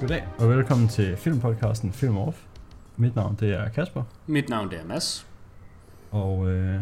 Goddag 0.00 0.26
og 0.38 0.50
velkommen 0.50 0.88
til 0.88 1.16
filmpodcasten 1.16 1.92
Film 1.92 2.16
Off. 2.16 2.38
Mit 2.96 3.16
navn 3.16 3.36
det 3.40 3.52
er 3.52 3.68
Kasper, 3.68 4.02
Mit 4.26 4.48
navn 4.48 4.70
det 4.70 4.80
er 4.80 4.84
Mads. 4.84 5.26
og 6.10 6.50
øh, 6.50 6.80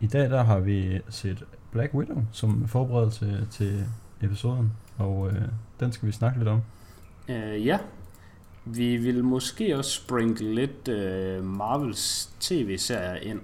i 0.00 0.06
dag 0.06 0.30
der 0.30 0.42
har 0.42 0.58
vi 0.58 1.00
set 1.08 1.44
Black 1.72 1.94
Widow 1.94 2.24
som 2.32 2.68
forberedelse 2.68 3.46
til 3.50 3.84
episoden, 4.22 4.72
og 4.98 5.30
øh, 5.30 5.42
den 5.80 5.92
skal 5.92 6.06
vi 6.06 6.12
snakke 6.12 6.38
lidt 6.38 6.48
om. 6.48 6.62
Uh, 7.28 7.66
ja, 7.66 7.78
vi 8.64 8.96
vil 8.96 9.24
måske 9.24 9.76
også 9.76 9.90
sprinkle 9.90 10.54
lidt 10.54 10.88
uh, 10.88 11.44
Marvels 11.44 12.30
tv-serier 12.40 13.14
ind. 13.14 13.40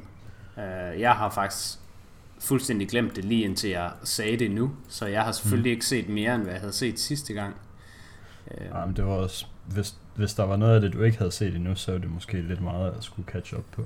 Uh, 0.57 1.01
jeg 1.01 1.13
har 1.13 1.31
faktisk 1.31 1.79
fuldstændig 2.39 2.89
glemt 2.89 3.17
det 3.17 3.25
lige 3.25 3.45
indtil 3.45 3.71
jeg 3.71 3.93
sagde 4.05 4.37
det 4.37 4.51
nu, 4.51 4.71
så 4.89 5.07
jeg 5.07 5.23
har 5.23 5.33
selvfølgelig 5.33 5.71
mm. 5.71 5.75
ikke 5.75 5.87
set 5.87 6.09
mere 6.09 6.35
end 6.35 6.43
hvad 6.43 6.53
jeg 6.53 6.61
havde 6.61 6.73
set 6.73 7.01
sidste 7.01 7.35
gang. 7.35 7.55
Uh, 8.51 8.67
Ja, 8.67 8.87
men 8.87 8.97
det 8.97 9.05
var 9.07 9.13
også, 9.13 9.47
hvis, 9.67 9.97
hvis 10.15 10.35
der 10.35 10.45
var 10.45 10.57
noget 10.57 10.75
af 10.75 10.81
det, 10.81 10.93
du 10.93 11.03
ikke 11.03 11.19
havde 11.19 11.31
set 11.31 11.55
endnu, 11.55 11.75
så 11.75 11.93
var 11.93 11.99
det 11.99 12.11
måske 12.11 12.43
lidt 12.43 12.61
meget 12.61 12.91
at 12.91 13.05
skulle 13.05 13.29
catch 13.29 13.55
up 13.55 13.65
på. 13.73 13.85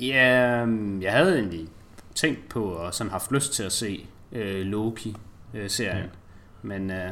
Ja, 0.00 0.62
øhm, 0.62 1.02
jeg 1.02 1.12
havde 1.12 1.38
egentlig 1.38 1.68
tænkt 2.14 2.48
på 2.48 2.64
og 2.64 2.94
sådan 2.94 3.10
haft 3.10 3.32
lyst 3.32 3.52
til 3.52 3.62
at 3.62 3.72
se 3.72 4.06
øh, 4.32 4.66
Loki-serien, 4.66 5.96
ja. 5.96 6.08
men 6.62 6.90
øh, 6.90 7.10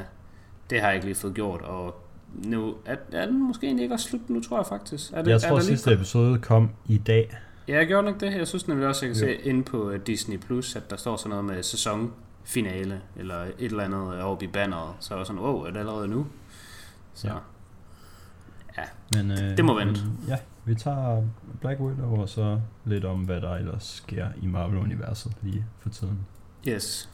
det 0.70 0.80
har 0.80 0.86
jeg 0.86 0.94
ikke 0.94 1.06
lige 1.06 1.14
fået 1.16 1.34
gjort, 1.34 1.62
og 1.62 2.00
nu 2.44 2.74
er, 2.86 2.96
er 3.12 3.26
den 3.26 3.42
måske 3.42 3.66
egentlig 3.66 3.82
ikke 3.82 3.94
også 3.94 4.08
slut 4.08 4.30
nu, 4.30 4.40
tror 4.40 4.56
jeg 4.58 4.66
faktisk. 4.66 5.12
Er 5.12 5.22
det, 5.22 5.28
Jeg 5.30 5.34
er 5.34 5.38
tror, 5.38 5.56
lige 5.56 5.66
sidste 5.66 5.92
episode 5.92 6.38
kom 6.38 6.70
i 6.88 6.98
dag. 6.98 7.36
Ja, 7.68 7.76
jeg 7.76 7.86
gjorde 7.86 8.04
nok 8.10 8.20
det. 8.20 8.32
Jeg 8.34 8.48
synes 8.48 8.68
nemlig 8.68 8.86
også, 8.88 9.06
jeg 9.06 9.14
kan 9.14 9.24
Jo. 9.24 9.28
se 9.28 9.48
inde 9.48 9.62
på 9.62 9.90
øh, 9.90 10.00
Disney 10.06 10.38
Plus, 10.38 10.76
at 10.76 10.90
der 10.90 10.96
står 10.96 11.16
sådan 11.16 11.30
noget 11.30 11.44
med 11.44 11.62
sæsonfinale, 11.62 13.00
eller 13.16 13.42
et 13.42 13.52
eller 13.58 13.84
andet 13.84 14.14
øh, 14.14 14.24
oppe 14.24 14.44
i 14.44 14.48
banneret. 14.48 14.92
Så 15.00 15.14
jeg 15.14 15.18
var 15.18 15.24
sådan, 15.24 15.40
wow, 15.42 15.60
er 15.62 15.70
det 15.70 15.78
allerede 15.78 16.08
nu? 16.08 16.26
Så 17.14 17.28
Ja. 17.28 17.34
ja. 18.78 18.82
Men, 19.22 19.30
øh, 19.30 19.56
Det 19.56 19.64
må 19.64 19.74
vente. 19.78 20.00
Men, 20.04 20.24
ja, 20.28 20.38
vi 20.64 20.74
tager 20.74 21.22
Black 21.60 21.80
Widow 21.80 22.20
og 22.20 22.28
så 22.28 22.60
lidt 22.84 23.04
om, 23.04 23.20
hvad 23.20 23.40
der 23.40 23.54
ellers 23.54 23.84
sker 23.84 24.28
i 24.42 24.46
Marvel-universet 24.46 25.32
lige 25.42 25.64
for 25.80 25.88
tiden. 25.88 26.26
Yes. 26.68 27.10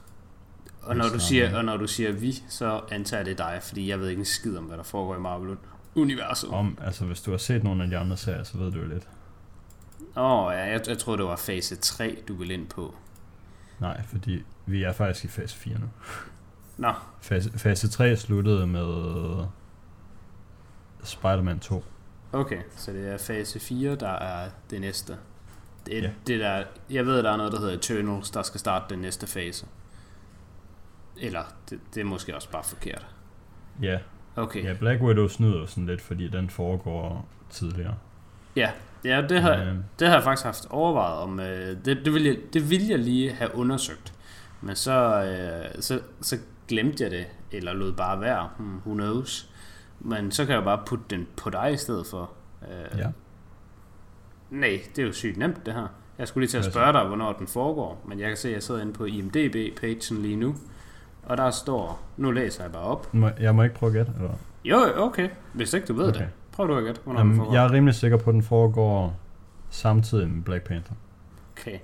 Og 0.83 0.97
når, 0.97 1.09
du 1.09 1.19
siger, 1.19 1.57
og 1.57 1.65
når 1.65 1.77
du 1.77 1.87
siger 1.87 2.13
vi, 2.13 2.33
så 2.49 2.81
antager 2.91 3.25
det 3.25 3.39
dig, 3.39 3.59
fordi 3.63 3.89
jeg 3.89 4.01
ved 4.01 4.09
ikke 4.09 4.21
en 4.21 4.25
skid 4.25 4.57
om, 4.57 4.65
hvad 4.65 4.77
der 4.77 4.83
foregår 4.83 5.17
i 5.17 5.19
Marvel-universet. 5.21 6.49
Åh, 6.49 6.55
Om, 6.59 6.79
altså 6.81 7.05
hvis 7.05 7.21
du 7.23 7.31
har 7.31 7.39
set 7.39 7.65
nogle 7.65 7.85
af 7.85 7.91
de 7.91 7.99
andre 7.99 8.17
serier, 8.17 8.43
så 8.45 8.59
ved 8.59 8.73
du 8.73 8.79
jo 8.79 8.87
lidt. 8.87 9.09
oh, 10.17 10.53
ja, 10.53 10.59
jeg, 10.73 10.81
jeg 10.89 10.99
troede, 10.99 11.19
det 11.19 11.27
var 11.27 11.37
fase 11.37 11.77
3, 11.77 12.19
du 12.29 12.35
ville 12.35 12.55
ind 12.55 12.67
på. 12.67 12.95
Nej, 13.81 14.03
fordi 14.07 14.43
vi 14.67 14.83
er 14.83 14.93
faktisk 14.93 15.25
i 15.25 15.29
fase 15.29 15.57
4 15.57 15.79
nu. 15.79 15.87
Nå, 16.77 16.93
Fase, 17.21 17.59
fase 17.59 17.89
3 17.89 18.17
sluttede 18.17 18.67
med 18.67 18.87
Spider-Man 21.03 21.59
2. 21.61 21.85
okay, 22.33 22.61
så 22.77 22.93
det 22.93 23.09
er 23.09 23.19
fase 23.19 23.61
4, 23.61 23.95
der 23.95 24.09
er 24.13 24.51
det 24.71 24.81
næste. 24.81 25.17
Det, 25.87 25.93
Ja. 25.93 26.01
ja. 26.01 26.11
det 26.27 26.41
der, 26.41 26.65
jeg 26.91 27.07
ved, 27.07 27.23
der 27.23 27.31
er 27.33 27.37
noget, 27.37 27.53
der 27.53 27.59
hedder 27.59 27.75
Eternals, 27.75 28.31
der 28.31 28.43
skal 28.43 28.61
starte 28.61 28.85
den 28.95 28.99
næste 28.99 29.27
fase. 29.27 29.67
Eller, 31.17 31.43
det, 31.71 31.81
det 31.95 32.01
er 32.01 32.05
måske 32.05 32.37
også 32.37 32.51
bare 32.51 32.65
forkert. 32.65 33.07
Ja, 33.83 33.99
Okay, 34.37 34.65
ja 34.65 34.73
Black 34.73 35.03
Widow 35.03 35.29
snyder 35.29 35.67
sådan 35.67 35.87
lidt, 35.87 36.01
fordi 36.01 36.29
den 36.29 36.51
foregår 36.51 37.29
tidligere. 37.51 37.95
ja, 38.57 38.71
ja 39.05 39.27
det, 39.29 39.43
har, 39.43 39.65
Men, 39.65 39.85
det 39.99 40.09
har 40.09 40.15
jeg 40.15 40.25
faktisk 40.25 40.45
haft 40.45 40.67
overvejet 40.71 41.19
om. 41.19 41.41
Øh, 41.41 41.77
det, 41.85 42.05
det, 42.05 42.15
vil 42.15 42.25
jeg, 42.25 42.37
det 42.53 42.71
vil 42.71 42.87
jeg 42.87 42.99
lige 42.99 43.33
have 43.33 43.55
undersøgt. 43.55 44.13
Men 44.61 44.77
så, 44.77 45.25
øh, 45.25 45.83
så, 45.83 46.01
så 46.21 46.39
glemte 46.69 47.05
jeg 47.05 47.11
det, 47.11 47.27
eller 47.53 47.73
lod 47.73 47.93
bare 47.93 48.21
være. 48.21 48.49
Hmm, 48.59 48.77
who 48.87 48.95
knows. 48.95 49.50
Men 50.01 50.31
så 50.33 50.45
kan 50.45 50.53
jeg 50.53 50.61
jo 50.61 50.65
bare 50.65 50.81
putte 50.87 51.05
den 51.11 51.27
på 51.37 51.51
dig 51.51 51.73
i 51.73 51.77
stedet 51.77 52.07
for. 52.07 52.31
Øh, 52.63 52.99
ja. 52.99 53.07
Nej, 54.51 54.81
det 54.97 55.03
er 55.03 55.07
jo 55.07 55.13
sygt 55.13 55.37
nemt 55.37 55.67
det 55.67 55.75
her. 55.75 55.87
Jeg 56.19 56.29
skulle 56.29 56.43
lige 56.43 56.51
til 56.51 56.59
at 56.59 56.65
spørge 56.73 56.93
dig, 56.93 57.05
hvornår 57.05 57.33
den 57.33 57.47
foregår. 57.47 58.03
Men 58.09 58.21
jeg 58.21 58.29
kan 58.29 58.37
se, 58.37 58.49
at 58.49 58.55
jeg 58.55 58.63
sidder 58.63 58.81
inde 58.81 58.93
på 58.93 59.05
IMDB-pagen 59.05 60.17
lige 60.23 60.37
nu. 60.37 60.55
Og 61.23 61.37
der 61.37 61.51
står, 61.51 62.03
nu 62.17 62.31
læser 62.31 62.63
jeg 62.63 62.73
bare 62.73 62.83
op. 62.83 63.15
Må, 63.15 63.31
jeg 63.41 63.55
må 63.55 63.63
ikke 63.63 63.75
prøve 63.75 63.91
at 63.91 63.95
gætte, 63.95 64.13
eller? 64.17 64.35
Jo, 64.65 64.77
okay. 64.97 65.29
Hvis 65.53 65.75
ikke 65.75 65.87
du 65.87 65.93
ved 65.95 66.09
Okay. 66.09 66.21
det. 66.21 66.29
Prøv 66.53 66.69
du 66.69 66.75
at 66.77 66.85
gætte, 66.85 67.01
hvornår 67.05 67.21
den 67.21 67.29
Jamen, 67.29 67.37
foregår. 67.39 67.55
jeg 67.55 67.65
er 67.65 67.73
rimelig 67.73 67.95
sikker 67.95 68.17
på, 68.17 68.31
at 68.31 68.35
den 68.35 68.43
foregår 68.43 69.17
samtidig 69.71 70.29
med 70.31 70.43
Black 70.43 70.65
Panther. 70.65 70.95
Okay. 71.59 71.79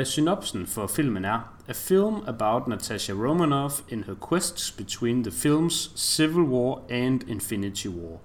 Uh, 0.00 0.06
synopsen 0.06 0.66
for 0.66 0.86
filmen 0.86 1.24
er 1.24 1.52
A 1.68 1.72
film 1.72 2.14
about 2.26 2.68
Natasha 2.68 3.12
Romanoff 3.12 3.80
in 3.88 4.04
her 4.04 4.14
quests 4.30 4.70
between 4.70 5.22
the 5.24 5.32
films 5.32 5.92
Civil 5.96 6.44
War 6.44 6.80
and 6.90 7.20
Infinity 7.28 7.86
War. 7.88 8.18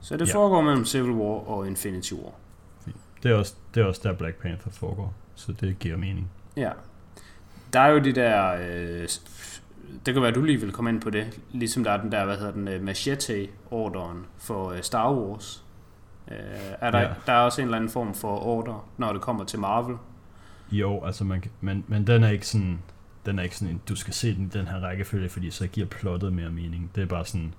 Så 0.00 0.16
det 0.16 0.28
Ja. 0.28 0.34
foregår 0.34 0.60
mellem 0.62 0.84
Civil 0.84 1.10
War 1.10 1.48
og 1.48 1.66
Infinity 1.66 2.12
War. 2.12 2.32
Det 3.22 3.30
er, 3.30 3.34
også, 3.36 3.54
det 3.74 3.80
er 3.82 3.84
også 3.86 4.00
der 4.04 4.12
Black 4.12 4.36
Panther 4.42 4.72
foregår, 4.72 5.14
så 5.34 5.52
det 5.52 5.78
giver 5.78 5.96
mening. 5.96 6.30
Ja. 6.56 6.70
Der 7.72 7.80
er 7.80 7.88
jo 7.88 7.98
de 7.98 8.12
der... 8.12 8.52
Øh, 8.60 9.08
det 10.06 10.14
kan 10.14 10.22
være, 10.22 10.28
at 10.30 10.34
du 10.34 10.42
lige 10.42 10.60
vil 10.60 10.72
komme 10.72 10.90
ind 10.90 11.00
på 11.00 11.10
det. 11.10 11.40
Ligesom 11.52 11.84
der 11.84 11.90
er 11.90 12.00
den 12.00 12.12
der, 12.12 12.24
hvad 12.24 12.36
hedder 12.36 12.52
den, 12.52 12.68
øh, 12.68 12.82
Machete-ordren 12.82 14.26
for 14.38 14.70
øh, 14.70 14.82
Star 14.82 15.12
Wars. 15.14 15.64
Øh, 16.30 16.36
er 16.80 16.90
der, 16.90 17.00
ja. 17.00 17.08
der 17.26 17.32
er 17.32 17.38
også 17.40 17.60
en 17.60 17.66
eller 17.68 17.76
anden 17.76 17.90
form 17.90 18.14
for 18.14 18.46
order, 18.46 18.88
når 18.96 19.12
det 19.12 19.20
kommer 19.22 19.44
til 19.44 19.58
Marvel. 19.58 19.96
Jo, 20.72 21.04
altså 21.04 21.24
man, 21.24 21.44
men, 21.60 21.84
men 21.88 22.06
den 22.06 22.24
er 22.24 22.28
ikke 22.30 22.46
sådan, 22.46 22.78
den 23.26 23.38
er 23.38 23.42
ikke 23.42 23.56
sådan, 23.56 23.80
du 23.88 23.96
skal 23.96 24.14
se 24.14 24.34
den 24.34 24.44
i 24.44 24.58
den 24.58 24.66
her 24.66 24.80
rækkefølge, 24.80 25.28
fordi 25.28 25.50
så 25.50 25.66
giver 25.66 25.86
plottet 25.86 26.32
mere 26.32 26.50
mening. 26.50 26.90
Det 26.94 27.02
er 27.02 27.06
bare 27.06 27.24
sådan, 27.24 27.54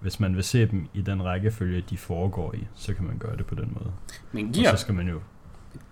hvis 0.00 0.20
man 0.20 0.36
vil 0.36 0.44
se 0.44 0.66
dem 0.66 0.86
i 0.94 1.00
den 1.00 1.24
rækkefølge, 1.24 1.84
de 1.90 1.96
foregår 1.96 2.54
i, 2.54 2.66
så 2.74 2.94
kan 2.94 3.04
man 3.04 3.18
gøre 3.18 3.36
det 3.36 3.46
på 3.46 3.54
den 3.54 3.76
måde. 3.80 3.92
Men 4.32 4.46
Og 4.46 4.52
giver, 4.52 4.70
så 4.70 4.76
skal 4.76 4.94
man 4.94 5.08
jo... 5.08 5.20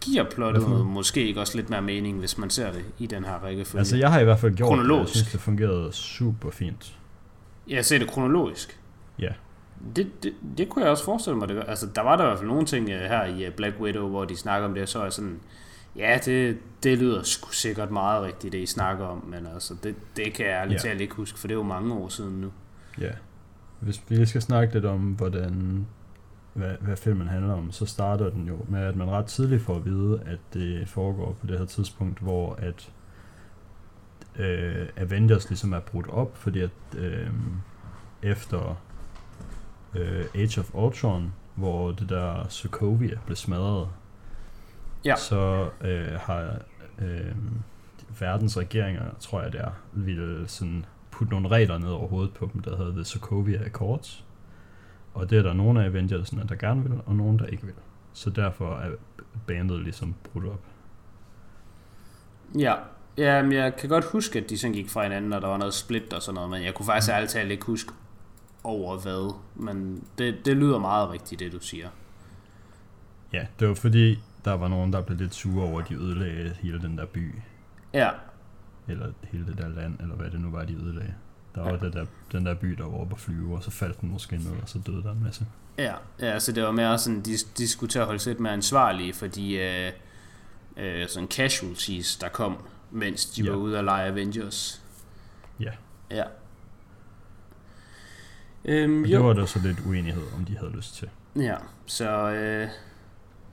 giver 0.00 0.24
plottet 0.30 0.62
Hvad 0.62 0.68
for 0.68 0.70
noget? 0.70 0.86
måske 0.86 1.26
ikke 1.28 1.40
også 1.40 1.56
lidt 1.56 1.70
mere 1.70 1.82
mening, 1.82 2.18
hvis 2.18 2.38
man 2.38 2.50
ser 2.50 2.72
det 2.72 2.84
i 2.98 3.06
den 3.06 3.24
her 3.24 3.34
rækkefølge? 3.44 3.78
Altså 3.80 3.96
jeg 3.96 4.12
har 4.12 4.20
i 4.20 4.24
hvert 4.24 4.38
fald 4.38 4.54
gjort 4.54 4.78
det, 4.78 4.90
og 4.90 4.98
jeg 4.98 5.08
synes, 5.08 5.32
det 5.32 5.40
fungerede 5.40 5.92
super 5.92 6.50
fint. 6.50 6.98
Jeg 7.68 7.84
ser 7.84 7.98
det 7.98 8.08
kronologisk. 8.08 8.80
Ja. 9.18 9.28
Det, 9.96 10.22
det, 10.22 10.32
det 10.58 10.68
kunne 10.68 10.82
jeg 10.82 10.90
også 10.90 11.04
forestille 11.04 11.38
mig. 11.38 11.48
Det, 11.48 11.56
gør. 11.56 11.62
altså, 11.62 11.86
der 11.94 12.02
var 12.02 12.16
der 12.16 12.24
i 12.24 12.26
hvert 12.26 12.38
fald 12.38 12.48
nogle 12.48 12.66
ting 12.66 12.90
øh, 12.90 13.00
her 13.00 13.24
i 13.24 13.44
øh, 13.44 13.52
Black 13.52 13.80
Widow, 13.80 14.08
hvor 14.08 14.24
de 14.24 14.36
snakker 14.36 14.68
om 14.68 14.74
det, 14.74 14.82
og 14.82 14.88
så 14.88 15.02
er 15.02 15.10
sådan, 15.10 15.40
ja, 15.96 16.18
det, 16.24 16.58
det 16.82 16.98
lyder 16.98 17.22
sgu 17.22 17.50
sikkert 17.50 17.90
meget 17.90 18.22
rigtigt, 18.22 18.52
det 18.52 18.58
I 18.58 18.66
snakker 18.66 19.04
om, 19.04 19.24
men 19.26 19.46
altså, 19.46 19.74
det, 19.82 19.94
det 20.16 20.34
kan 20.34 20.46
jeg 20.46 20.54
ærligt 20.54 20.82
talt 20.82 21.00
ikke 21.00 21.14
huske, 21.14 21.38
for 21.38 21.48
det 21.48 21.54
er 21.54 21.58
jo 21.58 21.62
mange 21.62 21.94
år 21.94 22.08
siden 22.08 22.40
nu. 22.40 22.52
Ja. 23.00 23.10
Hvis 23.80 24.02
vi 24.08 24.26
skal 24.26 24.42
snakke 24.42 24.74
lidt 24.74 24.84
om, 24.84 25.00
hvordan, 25.00 25.86
hvad, 26.52 26.74
hvad 26.80 26.96
filmen 26.96 27.28
handler 27.28 27.54
om, 27.54 27.72
så 27.72 27.86
starter 27.86 28.30
den 28.30 28.48
jo 28.48 28.58
med, 28.68 28.80
at 28.80 28.96
man 28.96 29.10
ret 29.10 29.26
tidligt 29.26 29.62
får 29.62 29.76
at 29.76 29.84
vide, 29.84 30.20
at 30.26 30.38
det 30.54 30.88
foregår 30.88 31.36
på 31.40 31.46
det 31.46 31.58
her 31.58 31.66
tidspunkt, 31.66 32.18
hvor 32.18 32.54
at 32.54 32.92
øh, 34.36 34.88
Avengers 34.96 35.48
ligesom 35.48 35.72
er 35.72 35.80
brudt 35.80 36.08
op, 36.08 36.36
fordi 36.36 36.60
at 36.60 36.70
øh, 36.96 37.30
efter 38.22 38.76
øh, 39.94 40.24
Age 40.34 40.60
of 40.60 40.74
Ultron, 40.74 41.32
hvor 41.54 41.92
det 41.92 42.08
der 42.08 42.48
Sokovia 42.48 43.18
blev 43.26 43.36
smadret, 43.36 43.88
Ja. 45.04 45.16
så 45.16 45.70
øh, 45.80 46.20
har 46.20 46.58
øh, 46.98 47.34
verdens 48.20 48.58
regeringer, 48.58 49.04
tror 49.20 49.42
jeg 49.42 49.52
det 49.52 49.60
er, 49.60 49.70
ville 49.92 50.48
sådan 50.48 50.84
putte 51.10 51.32
nogle 51.32 51.48
regler 51.48 51.78
ned 51.78 51.88
over 51.88 52.08
hovedet 52.08 52.34
på 52.34 52.50
dem, 52.52 52.62
der 52.62 52.76
hedder 52.76 52.92
The 52.92 53.04
Sokovia 53.04 53.64
Accords. 53.64 54.24
Og 55.14 55.30
det 55.30 55.38
er 55.38 55.42
der 55.42 55.52
nogle 55.52 55.84
af 55.84 55.88
Avengers'ene, 55.90 56.48
der 56.48 56.54
gerne 56.54 56.82
vil, 56.82 57.00
og 57.06 57.16
nogle, 57.16 57.38
der 57.38 57.46
ikke 57.46 57.64
vil. 57.64 57.74
Så 58.12 58.30
derfor 58.30 58.76
er 58.76 58.90
bandet 59.46 59.80
ligesom 59.82 60.14
brudt 60.24 60.46
op. 60.46 60.60
Ja, 62.58 62.74
ja 63.18 63.42
men 63.42 63.52
jeg 63.52 63.76
kan 63.76 63.88
godt 63.88 64.04
huske, 64.04 64.38
at 64.38 64.50
de 64.50 64.58
sådan 64.58 64.74
gik 64.74 64.90
fra 64.90 65.02
hinanden, 65.02 65.32
og 65.32 65.42
der 65.42 65.48
var 65.48 65.56
noget 65.56 65.74
split 65.74 66.12
og 66.12 66.22
sådan 66.22 66.34
noget, 66.34 66.50
men 66.50 66.62
jeg 66.62 66.74
kunne 66.74 66.86
faktisk 66.86 67.12
ærligt 67.12 67.30
talt 67.30 67.50
ikke 67.50 67.66
huske 67.66 67.92
over 68.64 68.98
hvad, 68.98 69.34
men 69.54 70.04
det, 70.18 70.36
det 70.44 70.56
lyder 70.56 70.78
meget 70.78 71.10
rigtigt, 71.10 71.40
det 71.40 71.52
du 71.52 71.58
siger. 71.58 71.88
Ja, 73.32 73.46
det 73.60 73.68
var 73.68 73.74
fordi, 73.74 74.18
der 74.44 74.52
var 74.52 74.68
nogen, 74.68 74.92
der 74.92 75.00
blev 75.02 75.18
lidt 75.18 75.34
sure 75.34 75.64
over, 75.68 75.80
at 75.82 75.88
de 75.88 75.94
ødelagde 75.94 76.56
hele 76.62 76.82
den 76.82 76.98
der 76.98 77.06
by. 77.06 77.34
Ja, 77.94 78.10
Eller 78.88 79.12
hele 79.22 79.46
det 79.46 79.58
der 79.58 79.68
land, 79.68 80.00
eller 80.00 80.14
hvad 80.14 80.30
det 80.30 80.40
nu 80.40 80.50
var, 80.50 80.64
de 80.64 80.74
ødelagde. 80.74 81.14
Der 81.54 81.60
var 81.62 81.70
Ja. 81.70 81.76
det 81.76 81.92
der, 81.92 82.06
den 82.32 82.46
der 82.46 82.54
by, 82.54 82.66
der 82.70 82.84
var 82.84 82.98
oppe 82.98 83.14
at 83.14 83.20
flyve, 83.20 83.56
og 83.56 83.62
så 83.62 83.70
faldt 83.70 84.00
den 84.00 84.10
måske 84.10 84.36
ned, 84.36 84.52
og 84.62 84.68
så 84.68 84.78
døde 84.86 85.02
der 85.02 85.12
en 85.12 85.24
masse. 85.24 85.46
Ja, 85.78 85.94
ja 86.20 86.38
så 86.38 86.52
det 86.52 86.62
var 86.62 86.70
mere 86.70 86.98
sådan, 86.98 87.20
de, 87.20 87.32
de 87.58 87.68
skulle 87.68 87.90
til 87.90 87.98
at 87.98 88.04
holde 88.06 88.18
sig 88.18 88.42
mere 88.42 88.52
ansvarlige 88.52 89.12
for 89.14 89.26
de 89.26 89.54
øh, 89.54 89.92
øh, 90.76 91.08
sådan 91.08 91.28
casualties, 91.28 92.16
der 92.16 92.28
kom, 92.28 92.56
mens 92.90 93.26
de 93.26 93.42
Ja. 93.42 93.50
var 93.50 93.56
ude 93.56 93.78
at 93.78 93.84
lege 93.84 94.06
Avengers. 94.08 94.82
Ja. 95.60 95.70
Ja. 96.10 96.24
Øhm, 98.64 99.02
Og 99.02 99.08
det 99.08 99.14
jo, 99.14 99.22
var 99.26 99.32
der 99.32 99.46
så 99.46 99.58
lidt 99.64 99.78
uenighed, 99.86 100.22
om 100.38 100.44
de 100.44 100.56
havde 100.58 100.72
lyst 100.72 100.94
til. 100.94 101.08
ja, 101.36 101.56
så 101.86 102.30
øh, 102.30 102.68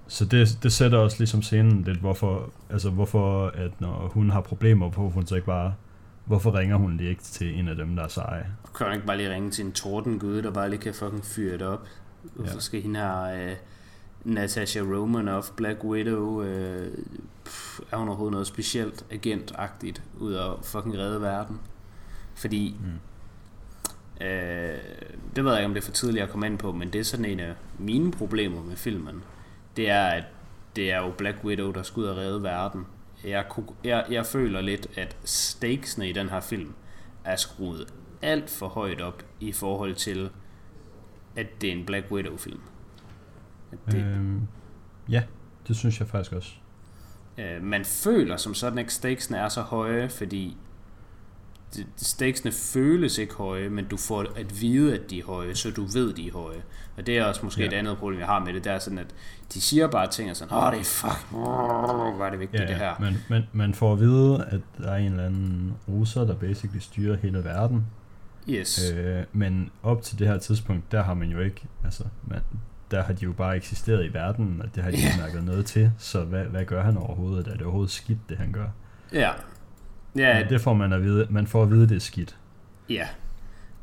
Så 0.10 0.26
det, 0.26 0.60
det 0.64 0.72
sætter 0.72 0.98
også 0.98 1.18
ligesom 1.20 1.42
scenen 1.42 1.84
lidt, 1.84 1.98
hvorfor, 1.98 2.50
altså 2.70 2.90
hvorfor 2.90 3.48
at 3.48 3.82
når 3.82 4.12
hun 4.14 4.30
har 4.30 4.42
problemer, 4.42 4.90
hvorfor 4.90 5.14
hun 5.14 5.26
så 5.26 5.36
ikke 5.36 5.48
bare 5.48 5.74
Hvorfor 6.30 6.58
ringer 6.58 6.76
hun 6.76 6.98
lige 6.98 7.10
ikke 7.10 7.24
til 7.24 7.60
en 7.60 7.68
af 7.68 7.76
dem, 7.76 7.96
der 7.96 8.04
er 8.04 8.08
seje? 8.08 8.48
Kan 8.76 8.86
hun 8.86 8.96
ikke 8.96 9.08
bare 9.08 9.18
lige 9.18 9.34
ringe 9.34 9.52
til 9.52 9.66
en 9.66 9.72
tordengud, 9.72 10.42
der 10.42 10.52
bare 10.52 10.70
lige 10.70 10.80
kan 10.80 10.94
fucking 10.94 11.26
fyre 11.26 11.54
det 11.54 11.62
op? 11.62 11.88
Hvorfor 12.24 12.54
ja. 12.54 12.60
skal 12.60 12.82
hende 12.82 13.00
her... 13.00 13.22
Øh, 13.24 13.56
Natasha 14.24 14.80
Romanoff, 14.80 15.50
Black 15.58 15.84
Widow, 15.84 16.44
øh, 16.44 16.92
pff, 17.46 17.80
er 17.92 17.98
hun 17.98 18.08
overhovedet 18.08 18.32
noget 18.32 18.48
specielt 18.48 19.06
agentagtigt 19.12 20.04
ud 20.20 20.34
af 20.34 20.52
fucking 20.64 20.98
redde 20.98 21.22
verden? 21.22 21.60
Fordi, 22.36 22.76
mm. 22.80 24.26
øh, 24.26 24.78
det 25.36 25.44
ved 25.46 25.52
jeg 25.52 25.60
ikke, 25.60 25.66
om 25.66 25.74
det 25.74 25.82
er 25.82 25.86
for 25.86 25.92
tidligt 25.92 26.24
at 26.24 26.30
komme 26.30 26.46
ind 26.46 26.58
på, 26.58 26.72
men 26.72 26.94
det 26.94 27.00
er 27.00 27.04
sådan 27.04 27.26
en 27.26 27.40
af 27.40 27.54
mine 27.78 28.12
problemer 28.12 28.64
med 28.64 28.76
filmen. 28.76 29.24
Det 29.80 29.90
er, 29.90 30.06
at 30.06 30.24
det 30.76 30.92
er 30.92 30.98
jo 30.98 31.14
Black 31.18 31.44
Widow, 31.44 31.72
der 31.72 31.84
skal 31.84 32.02
ud 32.02 32.06
og 32.06 32.18
redde 32.18 32.44
verden. 32.44 32.86
Jeg, 33.24 33.46
jeg, 33.84 34.06
jeg 34.12 34.26
føler 34.26 34.62
lidt, 34.62 34.88
at 34.98 35.18
stakesene 35.24 36.10
i 36.10 36.12
den 36.12 36.30
her 36.30 36.40
film 36.40 36.74
er 37.24 37.36
skruet 37.36 37.94
alt 38.22 38.50
for 38.50 38.68
højt 38.68 39.02
op 39.02 39.24
i 39.40 39.52
forhold 39.52 39.96
til, 39.96 40.30
at 41.36 41.62
det 41.62 41.70
er 41.70 41.74
en 41.74 41.86
Black 41.86 42.12
Widow-film. 42.12 42.60
Det, 43.92 43.96
øhm, 44.06 44.48
ja, 45.10 45.24
det 45.68 45.76
synes 45.76 46.00
jeg 46.00 46.08
faktisk 46.08 46.34
også. 46.34 46.54
Øh, 47.38 47.64
man 47.64 47.86
føler 47.86 48.38
som 48.38 48.54
sådan, 48.54 48.80
at 48.80 48.92
stakesene 48.92 49.38
er 49.38 49.50
så 49.50 49.62
høje, 49.62 50.10
fordi 50.10 50.58
stakesene 51.96 52.52
føles 52.52 53.18
ikke 53.18 53.34
høje, 53.34 53.70
men 53.70 53.86
du 53.86 53.98
får 53.98 54.26
at 54.36 54.62
vide, 54.62 54.94
at 54.94 55.10
de 55.10 55.20
er 55.20 55.26
høje, 55.26 55.56
så 55.56 55.72
du 55.72 55.86
ved, 55.86 56.14
de 56.14 56.28
er 56.28 56.32
høje. 56.32 56.62
Og 56.98 57.08
det 57.08 57.18
er 57.18 57.26
også 57.26 57.42
måske 57.44 57.62
ja. 57.62 57.68
et 57.68 57.74
andet 57.74 57.98
problem, 57.98 58.20
jeg 58.20 58.28
har 58.28 58.40
med 58.46 58.54
det, 58.54 58.64
det 58.64 58.72
er 58.72 58.80
sådan, 58.80 59.00
at 59.00 59.16
de 59.54 59.62
siger 59.62 59.88
bare 59.88 60.08
ting 60.08 60.30
og 60.30 60.36
sådan, 60.36 60.58
åh, 60.58 60.72
det 60.72 60.80
er 60.80 60.84
fuck, 60.84 61.28
hvor 61.32 62.26
er 62.26 62.30
det 62.30 62.40
vigtigt, 62.40 62.62
ja, 62.62 62.68
ja. 62.68 62.74
det 62.74 62.78
her. 62.78 62.96
Men, 63.00 63.18
men 63.30 63.44
man 63.54 63.74
får 63.74 63.94
at 63.94 64.00
vide, 64.00 64.46
at 64.50 64.62
der 64.78 64.92
er 64.92 64.98
en 64.98 65.12
eller 65.12 65.26
anden 65.26 65.74
russer, 65.88 66.26
der 66.26 66.36
basically 66.36 66.80
styrer 66.80 67.18
hele 67.18 67.44
verden. 67.44 67.86
Yes. 68.50 68.92
Øh, 68.92 69.24
men 69.34 69.72
op 69.84 70.02
til 70.02 70.20
det 70.20 70.28
her 70.28 70.38
tidspunkt, 70.38 70.92
der 70.92 71.04
har 71.04 71.14
man 71.14 71.30
jo 71.30 71.40
ikke, 71.40 71.62
altså, 71.84 72.04
man, 72.28 72.40
der 72.92 73.04
har 73.04 73.14
de 73.14 73.24
jo 73.24 73.32
bare 73.32 73.56
eksisteret 73.56 74.06
i 74.06 74.14
verden, 74.14 74.62
og 74.62 74.76
det 74.76 74.84
har 74.84 74.92
de 74.92 74.98
yeah. 74.98 75.20
mærket 75.20 75.44
noget 75.44 75.66
til, 75.66 75.92
så 75.98 76.24
hvad, 76.24 76.46
hvad 76.46 76.66
gør 76.66 76.84
han 76.84 76.98
overhovedet? 76.98 77.48
Er 77.48 77.52
det 77.52 77.62
overhovedet 77.62 77.92
skidt, 77.92 78.30
det 78.30 78.38
han 78.38 78.52
gør? 78.52 78.68
Ja. 79.14 79.32
Ja. 80.16 80.40
Men 80.40 80.50
det 80.50 80.62
får 80.62 80.74
man 80.74 80.94
at 80.94 81.04
vide, 81.04 81.28
man 81.30 81.48
får 81.48 81.64
at 81.64 81.72
vide, 81.72 81.90
det 81.90 81.96
er 81.96 82.00
skidt. 82.00 82.36
Ja. 82.90 83.08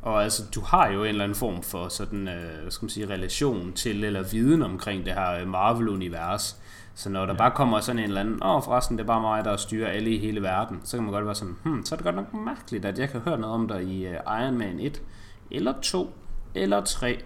Og 0.02 0.22
altså, 0.24 0.42
du 0.54 0.60
har 0.60 0.88
jo 0.88 1.02
en 1.02 1.08
eller 1.08 1.24
anden 1.24 1.36
form 1.36 1.62
for 1.62 1.88
sådan, 1.88 2.28
øh, 2.28 2.70
skal 2.70 2.84
man 2.84 2.90
sige, 2.90 3.06
relation 3.06 3.72
til, 3.72 4.04
eller 4.04 4.22
viden 4.22 4.62
omkring 4.62 5.06
det 5.06 5.12
her 5.12 5.32
øh, 5.32 5.48
Marvel-univers. 5.48 6.56
Så 6.94 7.10
når 7.10 7.26
der 7.26 7.32
ja. 7.32 7.38
bare 7.38 7.50
kommer 7.50 7.80
sådan 7.80 7.98
en 7.98 8.04
eller 8.04 8.20
anden, 8.20 8.42
åh 8.42 8.56
oh, 8.56 8.62
forresten, 8.62 8.98
det 8.98 9.02
er 9.02 9.06
bare 9.06 9.20
mig, 9.20 9.44
der 9.44 9.56
styrer 9.56 9.88
alle 9.88 10.10
i 10.10 10.18
hele 10.18 10.42
verden, 10.42 10.80
så 10.84 10.96
kan 10.96 11.04
man 11.04 11.12
godt 11.12 11.26
være 11.26 11.34
sådan, 11.34 11.56
hmm, 11.62 11.84
så 11.84 11.94
er 11.94 11.96
det 11.96 12.04
godt 12.04 12.16
nok 12.16 12.34
mærkeligt, 12.34 12.84
at 12.84 12.98
jeg 12.98 13.10
kan 13.10 13.20
høre 13.20 13.38
noget 13.38 13.54
om 13.54 13.68
dig 13.68 13.82
i 13.82 14.06
uh, 14.06 14.12
Iron 14.12 14.58
Man 14.58 14.80
1, 14.80 15.02
eller 15.50 15.74
2, 15.82 16.14
eller 16.54 16.80
3, 16.80 17.18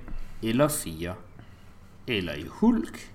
eller 0.43 0.69
4 0.69 1.15
eller 2.07 2.35
i 2.35 2.45
Hulk, 2.49 3.11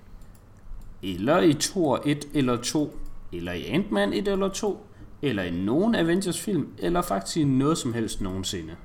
eller 1.02 1.40
i 1.40 1.52
Thor 1.52 2.02
1 2.04 2.24
eller 2.34 2.56
2, 2.56 2.98
eller 3.32 3.52
i 3.52 3.66
Ant-Man 3.66 4.12
1 4.12 4.28
eller 4.28 4.48
2, 4.48 4.85
eller 5.22 5.42
i 5.42 5.50
nogen 5.50 5.94
Avengers 5.94 6.40
film, 6.40 6.68
eller 6.78 7.02
faktisk 7.02 7.36
i 7.36 7.44
noget 7.44 7.78
som 7.78 7.94
helst 7.94 8.20
nogensinde. 8.20 8.76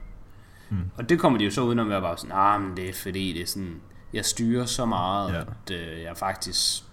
Mm. 0.70 0.78
Og 0.96 1.10
det 1.10 1.20
kommer 1.20 1.40
de 1.40 1.46
jo 1.46 1.52
så 1.52 1.62
udenom 1.62 1.88
at 1.88 1.92
være 1.92 2.02
bare 2.02 2.18
sådan, 2.18 2.36
ah, 2.36 2.62
men 2.62 2.78
det 2.78 2.90
er 2.90 2.94
fordi, 2.94 3.34
det 3.34 3.42
er 3.42 3.46
sådan, 3.46 3.82
jeg 4.14 4.26
styrer 4.26 4.66
så 4.66 4.86
meget, 4.86 5.34
ja. 5.34 5.42
at 5.42 5.72
øh, 5.72 6.02
jeg 6.02 6.18
faktisk... 6.18 6.84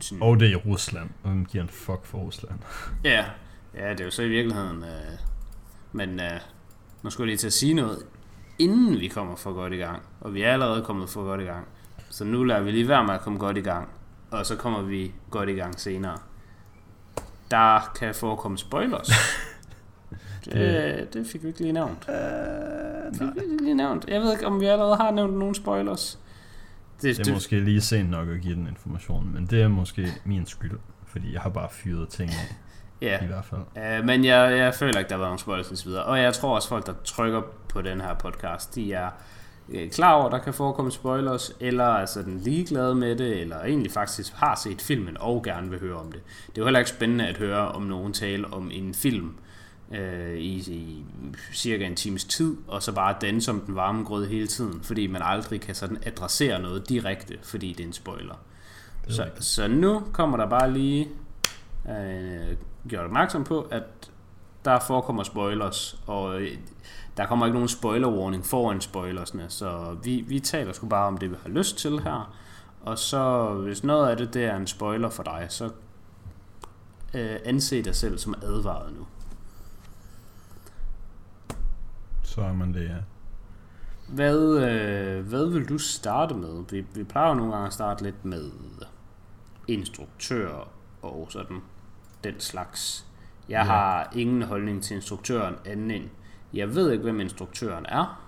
Sådan, 0.00 0.22
og 0.22 0.40
det 0.40 0.48
er 0.48 0.52
i 0.52 0.56
Rusland, 0.56 1.10
og 1.22 1.30
man 1.30 1.44
giver 1.44 1.64
en 1.64 1.70
fuck 1.70 2.04
for 2.04 2.18
Rusland. 2.18 2.58
ja, 3.04 3.24
ja, 3.74 3.90
det 3.90 4.00
er 4.00 4.04
jo 4.04 4.10
så 4.10 4.22
i 4.22 4.28
virkeligheden... 4.28 4.82
Øh, 4.82 5.18
men 5.92 6.20
øh, 6.20 6.40
nu 7.02 7.10
skulle 7.10 7.24
jeg 7.24 7.30
lige 7.30 7.36
til 7.36 7.46
at 7.46 7.52
sige 7.52 7.74
noget, 7.74 7.98
inden 8.58 9.00
vi 9.00 9.08
kommer 9.08 9.36
for 9.36 9.52
godt 9.52 9.72
i 9.72 9.76
gang, 9.76 10.02
og 10.20 10.34
vi 10.34 10.42
er 10.42 10.52
allerede 10.52 10.82
kommet 10.82 11.08
for 11.08 11.24
godt 11.24 11.40
i 11.40 11.44
gang. 11.44 11.66
Så 12.10 12.24
nu 12.24 12.44
lader 12.44 12.62
vi 12.62 12.70
lige 12.70 12.88
være 12.88 13.04
med 13.04 13.14
at 13.14 13.20
komme 13.20 13.38
godt 13.38 13.56
i 13.56 13.60
gang, 13.60 13.88
og 14.30 14.46
så 14.46 14.56
kommer 14.56 14.82
vi 14.82 15.12
godt 15.30 15.48
i 15.48 15.52
gang 15.52 15.80
senere. 15.80 16.18
Der 17.52 17.92
kan 17.98 18.14
forekomme 18.14 18.58
spoilers. 18.58 19.10
det, 20.44 21.14
det 21.14 21.26
fik 21.26 21.42
vi 21.42 21.48
ikke 21.48 21.60
lige 21.60 21.72
nævnt. 21.72 22.08
Uh, 22.08 23.18
fik 23.18 23.28
vi 23.34 23.52
ikke 23.52 23.64
lige 23.64 23.74
nævnt. 23.74 24.04
Jeg 24.08 24.20
ved 24.20 24.32
ikke, 24.32 24.46
om 24.46 24.60
vi 24.60 24.66
allerede 24.66 24.96
har 24.96 25.10
nævnt 25.10 25.38
nogle 25.38 25.54
spoilers. 25.54 26.18
Det, 26.96 27.02
det 27.02 27.20
er 27.20 27.24
det, 27.24 27.32
måske 27.32 27.60
lige 27.60 27.80
sent 27.80 28.10
nok 28.10 28.28
at 28.28 28.40
give 28.40 28.54
den 28.54 28.66
information, 28.66 29.32
men 29.34 29.46
det 29.46 29.62
er 29.62 29.68
måske 29.68 30.08
min 30.24 30.46
skyld, 30.46 30.78
fordi 31.06 31.32
jeg 31.32 31.40
har 31.40 31.50
bare 31.50 31.68
fyret 31.70 32.08
ting 32.08 32.30
af. 32.30 32.54
Ja, 33.02 33.24
i 33.24 33.26
hvert 33.26 33.44
fald. 33.44 33.98
Uh, 34.00 34.06
men 34.06 34.24
jeg, 34.24 34.58
jeg 34.58 34.74
føler 34.74 34.98
ikke, 34.98 35.08
der 35.08 35.16
var 35.16 35.24
nogen 35.24 35.38
spoilers 35.38 35.86
videre. 35.86 36.04
Og 36.04 36.20
jeg 36.20 36.34
tror 36.34 36.54
også, 36.54 36.68
folk, 36.68 36.86
der 36.86 36.94
trykker 37.04 37.42
på 37.68 37.82
den 37.82 38.00
her 38.00 38.14
podcast, 38.14 38.74
de 38.74 38.92
er 38.92 39.06
Øh, 39.06 39.12
klar 39.92 40.12
over, 40.12 40.30
der 40.30 40.38
kan 40.38 40.54
forekomme 40.54 40.90
spoilers, 40.90 41.52
eller 41.60 41.84
er 41.84 42.06
sådan 42.06 42.38
ligeglade 42.38 42.94
med 42.94 43.16
det, 43.16 43.40
eller 43.40 43.60
egentlig 43.60 43.92
faktisk 43.92 44.32
har 44.34 44.54
set 44.54 44.82
filmen 44.82 45.16
og 45.20 45.42
gerne 45.44 45.70
vil 45.70 45.80
høre 45.80 45.96
om 45.96 46.12
det. 46.12 46.20
Det 46.46 46.58
er 46.58 46.62
jo 46.62 46.64
heller 46.64 46.80
ikke 46.80 46.90
spændende 46.90 47.26
at 47.26 47.36
høre 47.36 47.68
om 47.68 47.82
nogen 47.82 48.12
tale 48.12 48.52
om 48.52 48.70
en 48.72 48.94
film 48.94 49.34
øh, 49.92 50.34
i, 50.38 50.56
i 50.56 51.04
cirka 51.52 51.86
en 51.86 51.96
times 51.96 52.24
tid, 52.24 52.56
og 52.68 52.82
så 52.82 52.92
bare 52.92 53.16
danse 53.20 53.44
som 53.44 53.60
den 53.60 53.74
varme 53.74 54.04
grød 54.04 54.26
hele 54.26 54.46
tiden, 54.46 54.80
fordi 54.82 55.06
man 55.06 55.22
aldrig 55.24 55.60
kan 55.60 55.74
sådan 55.74 55.98
adressere 56.06 56.62
noget 56.62 56.88
direkte, 56.88 57.38
fordi 57.42 57.72
det 57.72 57.80
er 57.80 57.86
en 57.86 57.92
spoiler. 57.92 58.34
Er 59.08 59.12
så, 59.12 59.26
så 59.40 59.68
nu 59.68 60.02
kommer 60.12 60.36
der 60.36 60.48
bare 60.48 60.72
lige 60.72 61.08
øh, 61.88 62.56
gjort 62.88 63.04
opmærksom 63.04 63.44
på, 63.44 63.60
at 63.60 63.82
der 64.64 64.80
forekommer 64.80 65.22
spoilers, 65.22 66.00
og 66.06 66.42
øh, 66.42 66.56
der 67.16 67.26
kommer 67.26 67.46
ikke 67.46 67.54
nogen 67.54 67.68
spoiler 67.68 68.08
warning 68.08 68.46
foran 68.46 68.80
spoilersne, 68.80 69.44
så 69.48 69.96
vi, 70.02 70.24
vi 70.28 70.40
taler 70.40 70.72
sgu 70.72 70.86
bare 70.86 71.06
om 71.06 71.18
det, 71.18 71.30
vi 71.30 71.36
har 71.42 71.48
lyst 71.48 71.78
til 71.78 72.00
her. 72.00 72.34
Og 72.82 72.98
så, 72.98 73.54
hvis 73.54 73.84
noget 73.84 74.10
af 74.10 74.16
det, 74.16 74.34
det 74.34 74.44
er 74.44 74.56
en 74.56 74.66
spoiler 74.66 75.10
for 75.10 75.22
dig, 75.22 75.46
så 75.48 75.70
øh, 77.14 77.36
anse 77.44 77.82
dig 77.82 77.94
selv 77.94 78.18
som 78.18 78.34
advaret 78.42 78.92
nu. 78.92 79.06
Så 82.22 82.40
er 82.40 82.52
man 82.52 82.74
det, 82.74 82.88
ja. 82.88 82.96
Hvad, 84.08 84.58
øh, 84.58 85.26
hvad 85.26 85.46
vil 85.46 85.68
du 85.68 85.78
starte 85.78 86.34
med? 86.34 86.64
Vi, 86.70 86.86
vi 86.94 87.04
plejer 87.04 87.28
jo 87.28 87.34
nogle 87.34 87.52
gange 87.52 87.66
at 87.66 87.72
starte 87.72 88.02
lidt 88.02 88.24
med 88.24 88.50
instruktør 89.68 90.68
og 91.02 91.26
sådan 91.30 91.60
den 92.24 92.40
slags. 92.40 93.06
Jeg 93.48 93.58
ja. 93.58 93.64
har 93.64 94.12
ingen 94.14 94.42
holdning 94.42 94.82
til 94.82 94.94
instruktøren 94.94 95.54
anden 95.64 95.90
end, 95.90 96.10
jeg 96.54 96.74
ved 96.74 96.92
ikke, 96.92 97.02
hvem 97.02 97.20
instruktøren 97.20 97.86
er, 97.88 98.22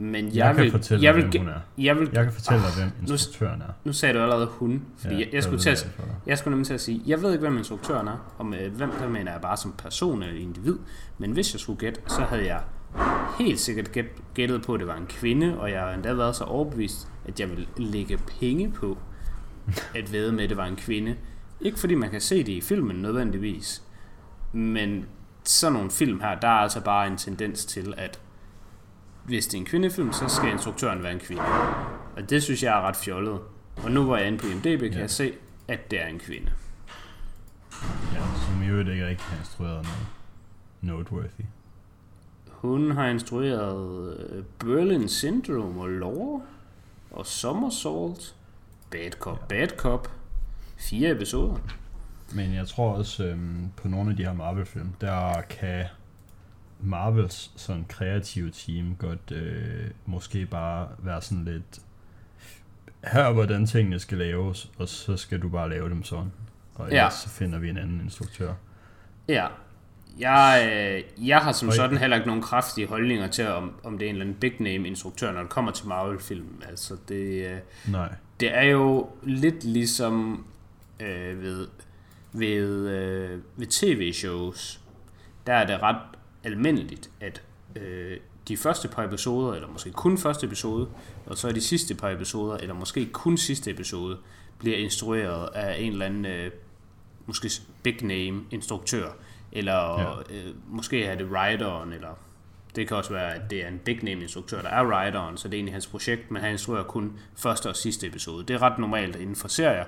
men 0.00 0.26
jeg, 0.26 0.34
jeg 0.34 0.54
kan 0.54 0.64
vil, 0.64 0.70
fortælle 0.70 1.04
jeg 1.04 1.14
vil, 1.14 1.28
hvem 1.28 1.42
hun 1.42 1.48
er. 1.48 1.60
Jeg, 1.78 1.96
vil, 1.96 2.10
jeg 2.12 2.24
kan 2.24 2.32
fortælle 2.32 2.62
dig, 2.62 2.70
hvem 2.76 2.90
instruktøren 3.00 3.62
er. 3.62 3.72
Nu 3.84 3.92
sagde 3.92 4.14
du 4.14 4.22
allerede 4.22 4.46
hun, 4.46 4.82
fordi 4.96 5.14
ja, 5.14 5.20
jeg, 5.20 5.28
jeg, 5.32 5.42
skulle 5.42 5.60
til 5.60 5.70
at, 5.70 5.90
jeg 6.26 6.38
skulle 6.38 6.52
nemlig 6.52 6.66
til 6.66 6.74
at 6.74 6.80
sige, 6.80 7.02
jeg 7.06 7.22
ved 7.22 7.32
ikke, 7.32 7.40
hvem 7.40 7.58
instruktøren 7.58 8.08
er, 8.08 8.34
og 8.38 8.46
med 8.46 8.68
hvem 8.68 8.90
der 8.90 9.08
mener 9.08 9.32
jeg 9.32 9.40
bare 9.40 9.56
som 9.56 9.74
person 9.78 10.22
eller 10.22 10.40
individ, 10.40 10.78
men 11.18 11.32
hvis 11.32 11.52
jeg 11.54 11.60
skulle 11.60 11.78
gætte, 11.78 12.00
så 12.06 12.20
havde 12.20 12.46
jeg 12.46 12.60
helt 13.38 13.60
sikkert 13.60 13.92
gæt, 13.92 14.06
gættet 14.34 14.62
på, 14.62 14.74
at 14.74 14.80
det 14.80 14.88
var 14.88 14.96
en 14.96 15.06
kvinde, 15.06 15.60
og 15.60 15.70
jeg 15.70 15.80
har 15.80 15.90
endda 15.90 16.12
været 16.12 16.36
så 16.36 16.44
overbevist, 16.44 17.08
at 17.24 17.40
jeg 17.40 17.50
ville 17.50 17.66
lægge 17.76 18.18
penge 18.40 18.70
på, 18.70 18.98
at 19.94 20.12
ved 20.12 20.32
med, 20.32 20.44
at 20.44 20.50
det 20.50 20.56
var 20.56 20.66
en 20.66 20.76
kvinde. 20.76 21.16
Ikke 21.60 21.78
fordi 21.78 21.94
man 21.94 22.10
kan 22.10 22.20
se 22.20 22.38
det 22.38 22.52
i 22.52 22.60
filmen 22.60 22.96
nødvendigvis, 22.96 23.82
men 24.52 25.06
sådan 25.48 25.72
nogle 25.72 25.90
film 25.90 26.20
her, 26.20 26.40
der 26.40 26.48
er 26.48 26.52
altså 26.52 26.80
bare 26.80 27.06
en 27.06 27.16
tendens 27.16 27.64
til, 27.64 27.94
at 27.96 28.20
hvis 29.24 29.46
det 29.46 29.54
er 29.54 29.58
en 29.58 29.66
kvindefilm, 29.66 30.12
så 30.12 30.28
skal 30.28 30.50
instruktøren 30.50 31.02
være 31.02 31.12
en 31.12 31.18
kvinde. 31.18 31.42
Og 32.16 32.30
det 32.30 32.42
synes 32.42 32.62
jeg 32.62 32.78
er 32.78 32.80
ret 32.80 32.96
fjollet. 32.96 33.40
Og 33.76 33.90
nu 33.90 34.04
hvor 34.04 34.16
jeg 34.16 34.24
er 34.24 34.26
inde 34.28 34.38
på 34.38 34.46
IMDb, 34.46 34.80
kan 34.80 34.92
ja. 34.92 34.98
jeg 34.98 35.10
se, 35.10 35.32
at 35.68 35.90
det 35.90 36.02
er 36.02 36.06
en 36.06 36.18
kvinde. 36.18 36.52
Ja, 38.14 38.20
som 38.46 38.62
i 38.62 38.66
øvrigt 38.66 38.88
ikke 38.88 39.06
rigtig 39.06 39.26
har 39.26 39.38
instrueret 39.38 39.86
noget 40.82 40.98
noteworthy. 40.98 41.44
Hun 42.50 42.90
har 42.90 43.06
instrueret 43.06 44.16
øh, 44.18 44.44
Berlin 44.58 45.08
Syndrome 45.08 45.80
og 45.80 45.88
Lore 45.88 46.42
og 47.10 47.26
Somersault, 47.26 48.34
Bad 48.90 49.10
Cop, 49.10 49.38
ja. 49.40 49.46
Bad 49.48 49.68
Cop. 49.76 50.08
Fire 50.76 51.10
episoder. 51.10 51.56
Men 52.34 52.54
jeg 52.54 52.68
tror 52.68 52.92
også, 52.92 53.24
øhm, 53.24 53.70
på 53.76 53.88
nogle 53.88 54.10
af 54.10 54.16
de 54.16 54.24
her 54.24 54.32
Marvel-film, 54.32 54.92
der 55.00 55.40
kan 55.40 55.84
Marvels 56.80 57.50
sådan 57.56 57.84
kreative 57.88 58.50
team 58.50 58.96
godt 58.98 59.30
øh, 59.32 59.90
måske 60.06 60.46
bare 60.46 60.88
være 60.98 61.22
sådan 61.22 61.44
lidt 61.44 61.80
her 63.04 63.22
er 63.22 63.32
hvordan 63.32 63.66
tingene 63.66 63.98
skal 63.98 64.18
laves, 64.18 64.70
og 64.78 64.88
så 64.88 65.16
skal 65.16 65.42
du 65.42 65.48
bare 65.48 65.70
lave 65.70 65.88
dem 65.88 66.04
sådan. 66.04 66.32
Og 66.74 66.86
ellers 66.86 67.02
ja. 67.02 67.10
så 67.10 67.28
finder 67.28 67.58
vi 67.58 67.70
en 67.70 67.78
anden 67.78 68.00
instruktør. 68.00 68.54
Ja. 69.28 69.46
Jeg, 70.18 70.70
øh, 70.72 71.28
jeg 71.28 71.38
har 71.38 71.52
som 71.52 71.70
sådan 71.70 71.98
heller 71.98 72.16
ikke 72.16 72.26
nogen 72.26 72.42
kraftige 72.42 72.86
holdninger 72.86 73.26
til, 73.28 73.48
om, 73.48 73.72
om 73.84 73.98
det 73.98 74.04
er 74.04 74.08
en 74.08 74.14
eller 74.14 74.26
anden 74.26 74.40
big 74.40 74.52
name 74.60 74.88
instruktør, 74.88 75.32
når 75.32 75.40
det 75.40 75.48
kommer 75.48 75.70
til 75.70 75.86
Marvel-film. 75.86 76.62
Altså 76.68 76.96
det, 77.08 77.46
øh, 77.46 77.58
Nej. 77.88 78.08
det 78.40 78.56
er 78.56 78.62
jo 78.62 79.10
lidt 79.22 79.64
ligesom 79.64 80.46
øh, 81.00 81.42
ved 81.42 81.68
ved, 82.32 82.88
øh, 82.88 83.40
ved 83.56 83.66
tv-shows, 83.66 84.80
der 85.46 85.52
er 85.52 85.66
det 85.66 85.82
ret 85.82 86.00
almindeligt, 86.44 87.10
at 87.20 87.42
øh, 87.76 88.16
de 88.48 88.56
første 88.56 88.88
par 88.88 89.04
episoder, 89.04 89.54
eller 89.54 89.68
måske 89.68 89.90
kun 89.90 90.18
første 90.18 90.46
episode, 90.46 90.88
og 91.26 91.38
så 91.38 91.48
er 91.48 91.52
de 91.52 91.60
sidste 91.60 91.94
par 91.94 92.10
episoder, 92.10 92.56
eller 92.56 92.74
måske 92.74 93.06
kun 93.06 93.36
sidste 93.36 93.70
episode, 93.70 94.18
bliver 94.58 94.76
instrueret 94.76 95.48
af 95.54 95.80
en 95.80 95.92
eller 95.92 96.06
anden, 96.06 96.26
øh, 96.26 96.50
måske 97.26 97.50
big 97.82 98.04
name 98.04 98.44
instruktør, 98.50 99.08
eller 99.52 100.00
ja. 100.00 100.36
øh, 100.36 100.54
måske 100.68 101.04
er 101.04 101.14
det 101.14 101.26
writeren, 101.26 101.92
eller 101.92 102.18
det 102.76 102.88
kan 102.88 102.96
også 102.96 103.12
være, 103.12 103.34
at 103.34 103.50
det 103.50 103.64
er 103.64 103.68
en 103.68 103.80
big 103.84 104.04
name 104.04 104.22
instruktør, 104.22 104.62
der 104.62 104.68
er 104.68 104.86
writeren, 104.86 105.36
så 105.36 105.48
det 105.48 105.54
er 105.54 105.58
egentlig 105.58 105.74
hans 105.74 105.86
projekt, 105.86 106.30
men 106.30 106.42
han 106.42 106.52
instruerer 106.52 106.84
kun 106.84 107.12
første 107.36 107.68
og 107.68 107.76
sidste 107.76 108.06
episode. 108.06 108.44
Det 108.44 108.54
er 108.54 108.62
ret 108.62 108.78
normalt 108.78 109.16
inden 109.16 109.36
for 109.36 109.48
serier, 109.48 109.84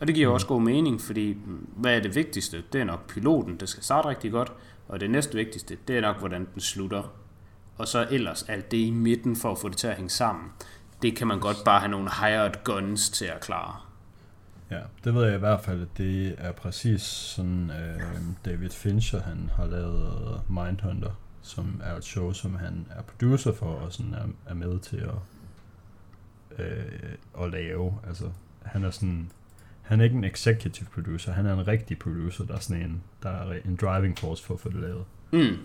og 0.00 0.06
det 0.06 0.14
giver 0.14 0.28
mm. 0.28 0.34
også 0.34 0.46
god 0.46 0.62
mening, 0.62 1.00
fordi 1.00 1.32
mm, 1.32 1.66
hvad 1.76 1.96
er 1.96 2.00
det 2.00 2.14
vigtigste? 2.14 2.62
Det 2.72 2.80
er 2.80 2.84
nok 2.84 3.08
piloten, 3.08 3.56
det 3.56 3.68
skal 3.68 3.82
starte 3.82 4.08
rigtig 4.08 4.30
godt, 4.30 4.52
og 4.88 5.00
det 5.00 5.10
næste 5.10 5.34
vigtigste, 5.34 5.76
det 5.88 5.96
er 5.96 6.00
nok, 6.00 6.18
hvordan 6.18 6.48
den 6.54 6.60
slutter. 6.60 7.12
Og 7.78 7.88
så 7.88 8.06
ellers 8.10 8.42
alt 8.42 8.70
det 8.70 8.76
i 8.76 8.90
midten 8.90 9.36
for 9.36 9.52
at 9.52 9.58
få 9.58 9.68
det 9.68 9.76
til 9.76 9.86
at 9.86 9.96
hænge 9.96 10.10
sammen. 10.10 10.44
Det 11.02 11.16
kan 11.16 11.26
man 11.26 11.40
godt 11.40 11.56
bare 11.64 11.80
have 11.80 11.90
nogle 11.90 12.10
hired 12.20 12.64
guns 12.64 13.10
til 13.10 13.24
at 13.24 13.40
klare. 13.40 13.76
Ja, 14.70 14.80
det 15.04 15.14
ved 15.14 15.24
jeg 15.24 15.34
i 15.34 15.38
hvert 15.38 15.60
fald, 15.60 15.82
at 15.82 15.88
det 15.98 16.34
er 16.38 16.52
præcis 16.52 17.02
sådan 17.02 17.70
øh, 17.70 18.00
David 18.44 18.70
Fincher, 18.70 19.20
han 19.20 19.50
har 19.56 19.66
lavet 19.66 20.40
Mindhunter, 20.48 21.10
som 21.42 21.80
er 21.84 21.96
et 21.96 22.04
show, 22.04 22.32
som 22.32 22.54
han 22.54 22.86
er 22.90 23.02
producer 23.02 23.52
for, 23.52 23.66
og 23.66 23.92
sådan 23.92 24.14
er, 24.14 24.50
er 24.50 24.54
med 24.54 24.78
til 24.78 24.96
at, 24.96 25.14
øh, 26.58 27.44
at 27.44 27.50
lave. 27.50 27.98
Altså, 28.08 28.30
han 28.62 28.84
er 28.84 28.90
sådan, 28.90 29.30
han 29.90 30.00
er 30.00 30.04
ikke 30.04 30.16
en 30.16 30.24
executive 30.24 30.88
producer, 30.94 31.32
han 31.32 31.46
er 31.46 31.52
en 31.52 31.68
rigtig 31.68 31.98
producer, 31.98 32.44
der 32.44 32.54
er 32.54 32.58
sådan 32.58 32.82
en, 32.82 33.02
der 33.22 33.30
er 33.30 33.52
en 33.64 33.76
driving 33.76 34.18
force 34.18 34.44
for 34.44 34.54
at 34.54 34.60
få 34.60 34.68
det 34.68 34.80
lavet. 34.80 35.04
Mm. 35.32 35.58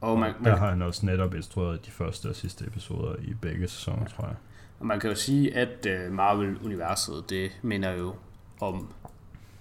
Og 0.00 0.18
man, 0.18 0.34
man, 0.40 0.52
der 0.52 0.58
har 0.58 0.70
han 0.70 0.82
også 0.82 1.06
netop 1.06 1.34
instrueret 1.34 1.86
de 1.86 1.90
første 1.90 2.28
og 2.28 2.36
sidste 2.36 2.66
episoder 2.66 3.14
i 3.22 3.34
begge 3.34 3.68
sæsoner, 3.68 4.02
ja. 4.02 4.08
tror 4.08 4.26
jeg. 4.26 4.36
Og 4.80 4.86
man 4.86 5.00
kan 5.00 5.10
jo 5.10 5.16
sige, 5.16 5.54
at 5.56 5.86
øh, 5.86 6.12
Marvel-universet, 6.12 7.30
det 7.30 7.50
minder 7.62 7.90
jo 7.90 8.14
om 8.60 8.92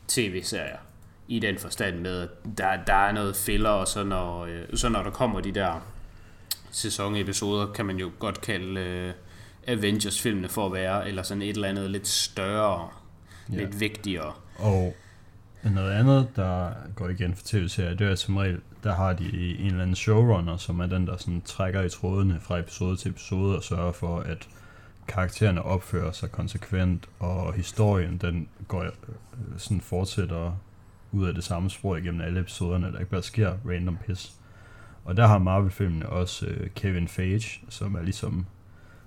tv-serier 0.07 0.77
i 1.27 1.39
den 1.39 1.57
forstand 1.57 1.99
med, 1.99 2.21
at 2.21 2.29
der, 2.57 2.83
der 2.87 2.93
er 2.93 3.11
noget 3.11 3.35
filler, 3.35 3.69
og 3.69 3.87
så 3.87 4.03
når, 4.03 4.45
øh, 4.45 4.63
så 4.73 4.89
når 4.89 5.03
der 5.03 5.11
kommer 5.11 5.41
de 5.41 5.51
der 5.51 5.87
sæsonepisoder, 6.71 7.73
kan 7.73 7.85
man 7.85 7.97
jo 7.97 8.11
godt 8.19 8.41
kalde 8.41 8.81
øh, 8.81 9.13
Avengers-filmene 9.67 10.49
for 10.49 10.65
at 10.65 10.73
være, 10.73 11.07
eller 11.07 11.23
sådan 11.23 11.41
et 11.41 11.49
eller 11.49 11.67
andet 11.67 11.91
lidt 11.91 12.07
større, 12.07 12.89
ja. 13.51 13.57
lidt 13.57 13.79
vigtigere. 13.79 14.33
Og 14.59 14.95
noget 15.63 15.91
andet, 15.91 16.27
der 16.35 16.71
går 16.95 17.09
igen 17.09 17.35
for 17.35 17.43
tv-serier, 17.45 17.93
det 17.93 18.07
er 18.07 18.15
som 18.15 18.37
regel, 18.37 18.61
der 18.83 18.95
har 18.95 19.13
de 19.13 19.59
en 19.59 19.65
eller 19.65 19.81
anden 19.81 19.95
showrunner, 19.95 20.57
som 20.57 20.79
er 20.79 20.85
den, 20.85 21.07
der 21.07 21.17
sådan 21.17 21.41
trækker 21.41 21.81
i 21.81 21.89
trådene 21.89 22.39
fra 22.39 22.59
episode 22.59 22.97
til 22.97 23.09
episode 23.11 23.57
og 23.57 23.63
sørger 23.63 23.91
for, 23.91 24.19
at 24.19 24.47
karaktererne 25.07 25.63
opfører 25.63 26.11
sig 26.11 26.31
konsekvent, 26.31 27.09
og 27.19 27.53
historien 27.53 28.17
den 28.17 28.47
går 28.67 28.83
øh, 28.83 28.89
sådan 29.57 29.81
fortsætter 29.81 30.57
ud 31.11 31.27
af 31.27 31.33
det 31.33 31.43
samme 31.43 31.69
spor 31.69 31.95
igennem 31.95 32.21
alle 32.21 32.39
episoderne, 32.39 32.91
der 32.91 32.99
ikke 32.99 33.11
bare 33.11 33.23
sker 33.23 33.53
random 33.65 33.97
piss. 34.05 34.33
Og 35.05 35.17
der 35.17 35.27
har 35.27 35.37
Marvel-filmene 35.37 36.09
også 36.09 36.45
uh, 36.45 36.67
Kevin 36.75 37.07
Feige, 37.07 37.59
som 37.69 37.95
er 37.95 38.01
ligesom 38.01 38.45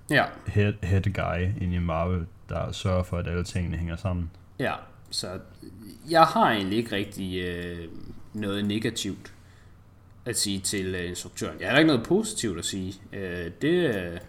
ja. 0.09 0.25
head, 0.47 0.73
head 0.83 1.01
guy 1.01 1.63
inde 1.63 1.75
i 1.75 1.79
Marvel, 1.79 2.25
der 2.51 2.71
sørger 2.71 3.03
for, 3.03 3.17
at 3.17 3.27
alle 3.27 3.43
tingene 3.43 3.77
hænger 3.77 3.95
sammen. 3.95 4.31
Ja, 4.59 4.73
så 5.09 5.39
jeg 6.09 6.23
har 6.23 6.51
egentlig 6.51 6.77
ikke 6.77 6.95
rigtig 6.95 7.41
øh, 7.41 7.87
noget 8.33 8.65
negativt 8.65 9.33
at 10.25 10.39
sige 10.39 10.59
til 10.59 10.95
øh, 10.95 11.09
instruktøren. 11.09 11.59
Jeg 11.59 11.69
har 11.69 11.77
ikke 11.77 11.87
noget 11.87 12.05
positivt 12.07 12.59
at 12.59 12.65
sige. 12.65 12.93
Øh, 13.13 13.51
det, 13.61 13.95
øh, 13.95 14.19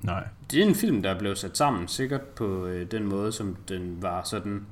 Nej. 0.00 0.24
det 0.50 0.62
er 0.62 0.66
en 0.66 0.74
film, 0.74 1.02
der 1.02 1.18
blev 1.18 1.36
sat 1.36 1.56
sammen 1.56 1.88
sikkert 1.88 2.20
på 2.20 2.66
øh, 2.66 2.90
den 2.90 3.06
måde, 3.06 3.32
som 3.32 3.56
den 3.68 4.02
var 4.02 4.22
sådan 4.22 4.66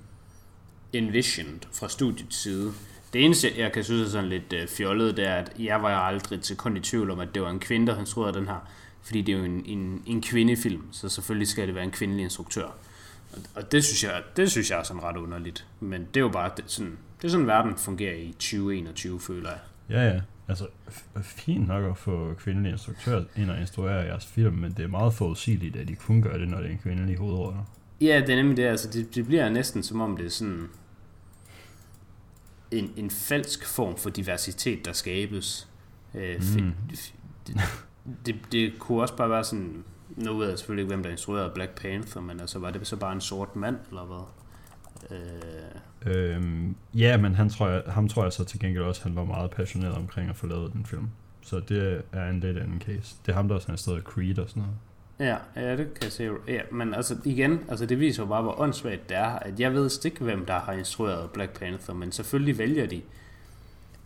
envisioned 0.93 1.61
fra 1.73 1.89
studiets 1.89 2.37
side. 2.37 2.73
Det 3.13 3.25
eneste, 3.25 3.49
jeg 3.57 3.73
kan 3.73 3.85
synes 3.85 4.07
er 4.09 4.11
sådan 4.11 4.29
lidt 4.29 4.53
øh, 4.53 4.69
fjollet, 4.69 5.17
det 5.17 5.27
er, 5.27 5.35
at 5.35 5.53
jeg 5.59 5.83
var 5.83 5.89
aldrig 5.89 6.41
til 6.41 6.57
kun 6.57 6.77
i 6.77 6.81
tvivl 6.81 7.11
om, 7.11 7.21
at 7.21 7.35
det 7.35 7.43
var 7.43 7.51
en 7.51 7.61
kvinde, 7.61 7.87
der 7.87 7.99
instruerede 7.99 8.39
den 8.39 8.47
her. 8.47 8.69
Fordi 9.03 9.23
det 9.23 9.35
er 9.35 9.39
jo 9.39 9.45
en, 9.45 9.63
en, 9.67 10.03
en 10.07 10.23
kvindefilm, 10.23 10.93
så 10.93 11.09
selvfølgelig 11.09 11.49
skal 11.49 11.67
det 11.67 11.75
være 11.75 11.85
en 11.85 11.91
kvindelig 11.91 12.23
instruktør. 12.23 12.69
Og 13.55 13.73
det 13.73 13.85
synes 13.85 14.05
jeg, 14.05 14.23
det 14.37 14.51
synes 14.51 14.71
jeg 14.71 14.79
er 14.79 14.83
sådan 14.83 15.03
ret 15.03 15.17
underligt. 15.17 15.67
Men 15.81 16.01
det 16.01 16.17
er 16.17 16.21
jo 16.21 16.29
bare 16.29 16.51
det, 16.57 16.65
sådan, 16.67 16.99
det 17.23 17.25
er 17.25 17.31
sådan, 17.31 17.47
verden 17.47 17.77
fungerer 17.77 18.15
i 18.15 18.33
2021, 18.33 19.21
føler 19.21 19.51
jeg. 19.51 19.59
Ja, 19.91 20.15
ja. 20.15 20.21
Altså, 20.49 20.67
fint 21.23 21.69
nok 21.69 21.91
at 21.91 21.97
få 21.97 22.35
kvindelige 22.35 22.73
instruktører 22.73 23.25
ind 23.37 23.51
og 23.51 23.61
instruere 23.61 23.95
jeres 23.95 24.27
film, 24.27 24.55
men 24.55 24.73
det 24.73 24.83
er 24.83 24.89
meget 24.89 25.15
forudsigeligt, 25.15 25.77
at 25.77 25.89
de 25.89 25.95
kun 25.95 26.23
gør 26.23 26.37
det, 26.37 26.49
når 26.49 26.59
det 26.59 26.67
er 26.67 26.71
en 26.71 26.79
kvindelig 26.79 27.19
hovedrolle. 27.19 27.59
Ja, 28.01 28.21
det 28.21 28.31
er 28.31 28.37
nemlig 28.37 28.57
det. 28.57 28.63
Altså, 28.63 28.91
det, 28.91 29.15
det 29.15 29.27
bliver 29.27 29.49
næsten 29.49 29.83
som 29.83 30.01
om 30.01 30.17
det 30.17 30.27
er 30.27 30.31
sådan 30.31 30.69
en, 32.71 32.93
en 32.97 33.11
falsk 33.11 33.67
form 33.67 33.97
for 33.97 34.11
diversitet, 34.11 34.85
der 34.85 34.93
skabes. 34.93 35.69
Øh, 36.15 36.43
mm. 36.59 36.73
det, 36.91 37.13
det, 38.27 38.35
det 38.53 38.79
kunne 38.79 39.03
også 39.03 39.17
bare 39.17 39.31
være 39.31 39.45
sådan, 39.45 39.85
nu 40.17 40.35
ved 40.39 40.49
jeg 40.49 40.59
selvfølgelig 40.59 40.83
ikke, 40.83 40.95
hvem 40.95 41.03
der 41.03 41.11
instruerede 41.11 41.51
Black 41.55 41.81
Panther, 41.81 42.23
men 42.23 42.41
altså, 42.41 42.59
var 42.59 42.71
det 42.71 42.87
så 42.87 42.97
bare 42.97 43.13
en 43.13 43.21
sort 43.21 43.57
mand, 43.57 43.77
eller 43.89 44.05
hvad? 44.05 44.25
Øh... 45.19 45.81
Øhm, 46.07 46.77
ja, 46.95 47.17
men 47.17 47.35
han 47.35 47.51
tror 47.51 47.69
jeg, 47.69 47.83
ham 47.87 48.09
tror 48.09 48.23
jeg 48.23 48.33
så 48.33 48.45
til 48.45 48.61
gengæld 48.61 48.85
også, 48.85 49.03
han 49.03 49.17
var 49.17 49.25
meget 49.25 49.51
passioneret 49.51 49.95
omkring 49.95 50.31
at 50.31 50.37
få 50.37 50.47
lavet 50.47 50.73
den 50.73 50.87
film. 50.87 51.09
Så 51.43 51.61
det 51.61 52.03
er 52.13 52.31
en 52.31 52.41
lidt 52.41 52.59
anden 52.59 52.81
case. 52.81 53.17
Det 53.27 53.33
er 53.33 53.37
ham, 53.37 53.49
der 53.49 53.55
også 53.55 53.69
har 53.69 53.75
instrueret 53.75 54.03
Creed 54.03 54.39
og 54.39 54.49
sådan 54.49 54.63
noget. 54.63 54.77
Ja, 55.21 55.37
ja, 55.57 55.77
det 55.77 55.95
kan 55.95 56.05
jeg 56.05 56.13
se. 56.13 56.31
Ja, 56.49 56.61
men 56.73 56.95
altså 56.95 57.17
igen, 57.25 57.61
altså 57.69 57.87
det 57.87 58.01
viser 58.01 58.23
jo 58.23 58.27
bare, 58.29 58.43
hvor 58.43 58.61
åndssvagt 58.61 59.09
det 59.09 59.17
er, 59.17 59.29
at 59.29 59.61
jeg 59.61 59.73
ved 59.73 60.05
ikke, 60.05 60.25
hvem 60.25 60.47
der 60.47 60.59
har 60.59 60.73
instrueret 60.73 61.31
Black 61.31 61.59
Panther, 61.59 61.95
men 61.95 62.13
selvfølgelig 62.13 62.59
vælger 62.59 62.87
de 62.87 63.03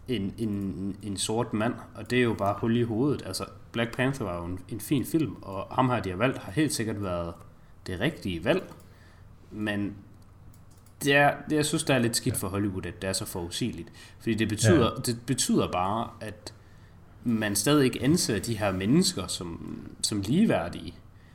en, 0.09 0.35
en, 0.39 0.97
en 1.03 1.17
sort 1.17 1.53
mand, 1.53 1.75
og 1.95 2.11
det 2.11 2.19
er 2.19 2.23
jo 2.23 2.35
bare 2.35 2.55
hul 2.59 2.77
i 2.77 2.83
hovedet. 2.83 3.23
Altså, 3.27 3.45
Black 3.75 3.97
Panther 3.97 4.27
var 4.27 4.37
jo 4.37 4.45
en, 4.45 4.59
en 4.69 4.81
fin 4.81 5.05
film, 5.05 5.37
og 5.43 5.75
ham 5.75 5.91
her, 5.91 6.01
de 6.01 6.11
har 6.11 6.17
valgt, 6.17 6.39
har 6.39 6.53
helt 6.53 6.75
sikkert 6.75 7.03
været 7.03 7.35
det 7.87 8.01
rigtige 8.01 8.45
valg, 8.45 8.73
men 9.51 9.95
det 11.03 11.17
er, 11.17 11.35
det, 11.51 11.57
jeg 11.57 11.67
synes, 11.67 11.85
der 11.85 11.95
er 11.95 11.99
lidt 11.99 12.17
skidt 12.17 12.37
for 12.37 12.49
Hollywood, 12.49 12.87
at 12.87 13.03
det 13.03 13.09
er 13.09 13.13
så 13.13 13.27
forudsigeligt. 13.27 13.89
Fordi 14.19 14.35
det 14.35 14.49
betyder, 14.49 14.85
ja. 14.85 15.03
det 15.07 15.19
betyder 15.27 15.73
bare, 15.73 16.09
at 16.21 16.55
man 17.25 17.57
stadig 17.57 17.85
ikke 17.85 18.03
anser 18.03 18.39
de 18.39 18.59
her 18.59 18.73
mennesker 18.73 19.27
som, 19.27 19.79
som 20.03 20.21
ligeværdige. 20.21 20.95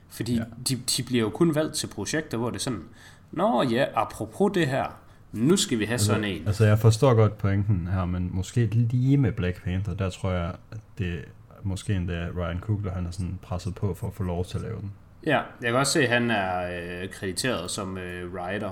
Fordi 0.10 0.36
ja. 0.36 0.44
de, 0.70 0.76
de 0.76 1.04
bliver 1.04 1.22
jo 1.22 1.30
kun 1.30 1.56
valgt 1.56 1.76
til 1.76 1.88
projekter, 1.88 2.38
hvor 2.38 2.50
det 2.50 2.58
er 2.58 2.62
sådan, 2.62 2.84
Nå 3.32 3.64
ja, 3.64 3.86
apropos 3.96 4.52
det 4.54 4.68
her, 4.68 4.86
nu 5.32 5.58
skal 5.58 5.80
vi 5.80 5.86
have 5.86 5.94
altså, 5.94 6.08
sådan 6.08 6.24
en. 6.24 6.48
Altså 6.48 6.66
jeg 6.66 6.80
forstår 6.80 7.14
godt 7.14 7.38
pointen 7.38 7.88
her, 7.88 8.06
men 8.06 8.30
måske 8.34 8.66
lige 8.66 9.18
med 9.18 9.32
Black 9.32 9.64
Panther, 9.64 9.94
der 9.94 10.10
tror 10.10 10.32
jeg, 10.32 10.56
at 10.72 10.80
det 10.98 11.26
måske 11.64 11.96
endda 11.96 12.30
Ryan 12.38 12.60
Coogler, 12.60 12.92
han 12.92 13.06
har 13.06 13.12
sådan 13.12 13.40
presset 13.42 13.76
på 13.76 13.94
for 13.94 14.08
at 14.08 14.14
få 14.14 14.24
lov 14.24 14.46
til 14.46 14.58
at 14.58 14.64
lave 14.64 14.80
den. 14.80 14.94
Ja, 15.26 15.42
jeg 15.62 15.72
kan 15.72 15.76
også 15.76 15.94
se, 15.94 16.04
at 16.04 16.10
han 16.10 16.32
er 16.32 16.80
øh, 17.02 17.10
krediteret 17.10 17.72
som 17.72 17.98
øh, 17.98 18.34
writer. 18.34 18.72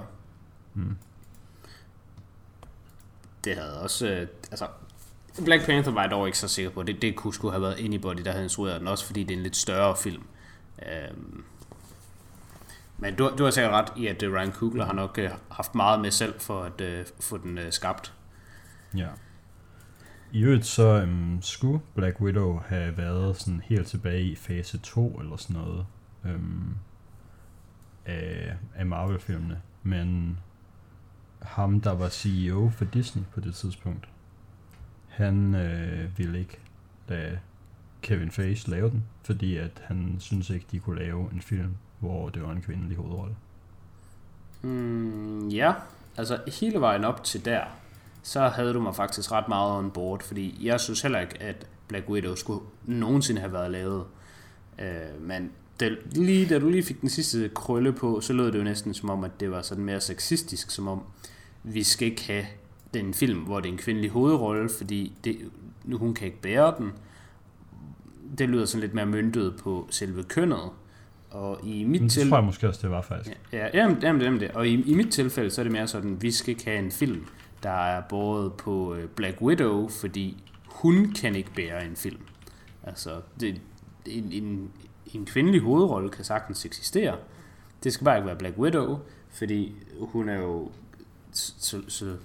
Mm. 0.73 0.97
Det 3.43 3.55
havde 3.55 3.81
også, 3.81 4.07
øh, 4.07 4.27
altså 4.51 4.67
Black 5.45 5.65
Panther 5.65 5.93
var 5.93 6.01
jeg 6.01 6.11
dog 6.11 6.27
ikke 6.27 6.37
så 6.37 6.47
sikker 6.47 6.71
på. 6.71 6.83
Det, 6.83 7.01
det 7.01 7.15
kunne 7.15 7.33
skulle 7.33 7.51
have 7.51 7.61
været 7.61 7.79
anybody, 7.79 8.21
der 8.25 8.31
havde 8.31 8.43
instrueret 8.43 8.79
den, 8.79 8.87
også 8.87 9.05
fordi 9.05 9.23
det 9.23 9.33
er 9.33 9.37
en 9.37 9.43
lidt 9.43 9.55
større 9.55 9.95
film. 9.97 10.23
Øhm, 10.81 11.43
men 12.97 13.15
du, 13.15 13.31
du 13.37 13.43
har 13.43 13.51
sikkert 13.51 13.73
ret 13.73 13.93
i, 13.95 14.07
at 14.07 14.23
uh, 14.23 14.33
Ryan 14.33 14.51
Coogler 14.51 14.85
har 14.85 14.93
nok 14.93 15.19
uh, 15.23 15.29
haft 15.51 15.75
meget 15.75 16.01
med 16.01 16.11
selv 16.11 16.39
for 16.39 16.63
at 16.63 16.81
uh, 16.81 17.05
få 17.19 17.37
den 17.37 17.57
uh, 17.57 17.63
skabt. 17.69 18.13
Ja. 18.95 19.07
I 20.31 20.41
øvrigt 20.41 20.65
så 20.65 21.03
um, 21.03 21.37
skulle 21.41 21.79
Black 21.95 22.21
Widow 22.21 22.59
have 22.65 22.97
været 22.97 23.37
sådan 23.37 23.61
helt 23.65 23.87
tilbage 23.87 24.23
i 24.23 24.35
fase 24.35 24.77
2 24.77 25.19
eller 25.19 25.37
sådan 25.37 25.61
noget 25.61 25.85
um, 26.25 26.77
af, 28.05 28.55
af 28.75 28.85
Marvel-filmene. 28.85 29.61
Men 29.83 30.39
ham, 31.41 31.81
der 31.81 31.91
var 31.91 32.09
CEO 32.09 32.69
for 32.69 32.85
Disney 32.85 33.23
på 33.33 33.39
det 33.39 33.55
tidspunkt, 33.55 34.09
han 35.07 35.55
øh, 35.55 36.17
ville 36.17 36.39
ikke 36.39 36.59
lade 37.07 37.39
Kevin 38.01 38.31
Feige 38.31 38.71
lave 38.71 38.89
den, 38.89 39.03
fordi 39.23 39.57
at 39.57 39.83
han 39.83 40.15
synes 40.19 40.49
ikke, 40.49 40.65
de 40.71 40.79
kunne 40.79 40.99
lave 40.99 41.31
en 41.33 41.41
film, 41.41 41.75
hvor 41.99 42.29
det 42.29 42.43
var 42.43 42.51
en 42.51 42.61
kvindelig 42.61 42.97
hovedrolle. 42.97 43.35
Mm, 44.61 45.47
ja, 45.47 45.73
altså 46.17 46.39
hele 46.61 46.79
vejen 46.81 47.03
op 47.03 47.23
til 47.23 47.45
der, 47.45 47.63
så 48.27 48.47
havde 48.47 48.73
du 48.73 48.81
mig 48.81 48.95
faktisk 48.95 49.31
ret 49.31 49.47
meget 49.47 49.77
on 49.77 49.91
board, 49.91 50.23
fordi 50.23 50.59
jeg 50.61 50.79
synes 50.79 51.01
heller 51.01 51.19
ikke, 51.19 51.41
at 51.41 51.67
Black 51.87 52.09
Widow 52.09 52.35
skulle 52.35 52.61
nogensinde 52.85 53.39
have 53.41 53.53
været 53.53 53.71
lavet. 53.71 54.03
Øh, 54.79 55.21
men 55.21 55.51
det, 55.79 55.97
lige 56.11 56.45
da 56.45 56.59
du 56.59 56.69
lige 56.69 56.83
fik 56.83 57.01
den 57.01 57.09
sidste 57.09 57.49
krølle 57.55 57.93
på, 57.93 58.21
så 58.21 58.33
lød 58.33 58.51
det 58.51 58.59
jo 58.59 58.63
næsten 58.63 58.93
som 58.93 59.09
om, 59.09 59.23
at 59.23 59.39
det 59.39 59.51
var 59.51 59.61
sådan 59.61 59.83
mere 59.83 60.01
sexistisk, 60.01 60.71
som 60.71 60.87
om 60.87 61.03
vi 61.63 61.83
skal 61.83 62.07
ikke 62.07 62.23
have 62.23 62.45
den 62.93 63.13
film, 63.13 63.39
hvor 63.39 63.59
det 63.59 63.69
er 63.69 63.73
en 63.73 63.77
kvindelig 63.77 64.09
hovedrolle, 64.09 64.69
fordi 64.69 65.13
det, 65.23 65.37
nu 65.85 65.97
hun 65.97 66.13
kan 66.13 66.27
ikke 66.27 66.41
bære 66.41 66.73
den. 66.77 66.91
Det 68.37 68.49
lyder 68.49 68.65
sådan 68.65 68.81
lidt 68.81 68.93
mere 68.93 69.05
myndet 69.05 69.55
på 69.63 69.87
selve 69.89 70.23
kønnet. 70.23 70.69
Og 71.29 71.59
i 71.63 71.83
mit 71.83 72.01
Det 72.01 72.11
tilfælde... 72.11 72.29
tror 72.29 72.37
jeg 72.37 72.45
måske 72.45 72.67
også, 72.67 72.79
det 72.83 72.91
var 72.91 73.01
faktisk. 73.01 73.37
Ja, 73.53 73.57
ja 73.57 73.69
jamen, 73.73 73.97
jamen, 74.01 74.21
jamen 74.21 74.39
det. 74.39 74.51
Og 74.51 74.67
i, 74.67 74.91
i 74.91 74.93
mit 74.93 75.11
tilfælde, 75.11 75.49
så 75.49 75.61
er 75.61 75.63
det 75.63 75.71
mere 75.71 75.87
sådan, 75.87 76.21
vi 76.21 76.31
skal 76.31 76.49
ikke 76.49 76.65
have 76.65 76.79
en 76.79 76.91
film, 76.91 77.25
der 77.63 77.69
er 77.69 78.01
båret 78.09 78.53
på 78.53 78.93
øh, 78.93 79.09
Black 79.09 79.41
Widow, 79.41 79.87
fordi 79.87 80.43
hun 80.65 81.13
kan 81.13 81.35
ikke 81.35 81.53
bære 81.55 81.85
en 81.85 81.95
film. 81.95 82.21
Altså, 82.83 83.21
det, 83.39 83.61
en, 84.05 84.31
en, 84.31 84.71
en 85.13 85.25
kvindelig 85.25 85.61
hovedrolle 85.61 86.09
kan 86.09 86.25
sagtens 86.25 86.65
eksistere. 86.65 87.17
Det 87.83 87.93
skal 87.93 88.05
bare 88.05 88.17
ikke 88.17 88.27
være 88.27 88.37
Black 88.37 88.57
Widow, 88.57 88.99
fordi 89.29 89.75
hun 89.99 90.29
er 90.29 90.37
jo 90.37 90.71
så, 91.31 91.81
så 91.87 92.17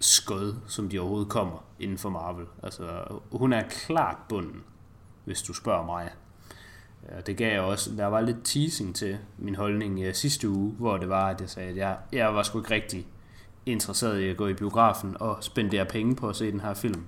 skød, 0.00 0.54
som 0.66 0.88
de 0.88 0.98
overhovedet 0.98 1.28
kommer 1.28 1.64
inden 1.80 1.98
for 1.98 2.10
Marvel. 2.10 2.46
Altså, 2.62 3.04
hun 3.32 3.52
er 3.52 3.62
klart 3.68 4.16
bunden, 4.28 4.62
hvis 5.24 5.42
du 5.42 5.52
spørger 5.52 5.86
mig. 5.86 6.10
Og 7.16 7.26
det 7.26 7.36
gav 7.36 7.52
jeg 7.52 7.60
også, 7.60 7.90
der 7.96 8.06
var 8.06 8.20
lidt 8.20 8.44
teasing 8.44 8.96
til 8.96 9.18
min 9.38 9.54
holdning 9.54 10.02
i 10.02 10.12
sidste 10.12 10.48
uge, 10.48 10.72
hvor 10.72 10.96
det 10.96 11.08
var, 11.08 11.28
at 11.28 11.40
jeg 11.40 11.50
sagde, 11.50 11.70
at 11.70 11.76
jeg, 11.76 11.98
jeg 12.12 12.34
var 12.34 12.42
sgu 12.42 12.58
ikke 12.58 12.74
rigtig 12.74 13.06
interesseret 13.66 14.20
i 14.20 14.28
at 14.28 14.36
gå 14.36 14.46
i 14.46 14.54
biografen 14.54 15.16
og 15.20 15.38
spendere 15.40 15.84
penge 15.84 16.16
på 16.16 16.28
at 16.28 16.36
se 16.36 16.52
den 16.52 16.60
her 16.60 16.74
film. 16.74 17.04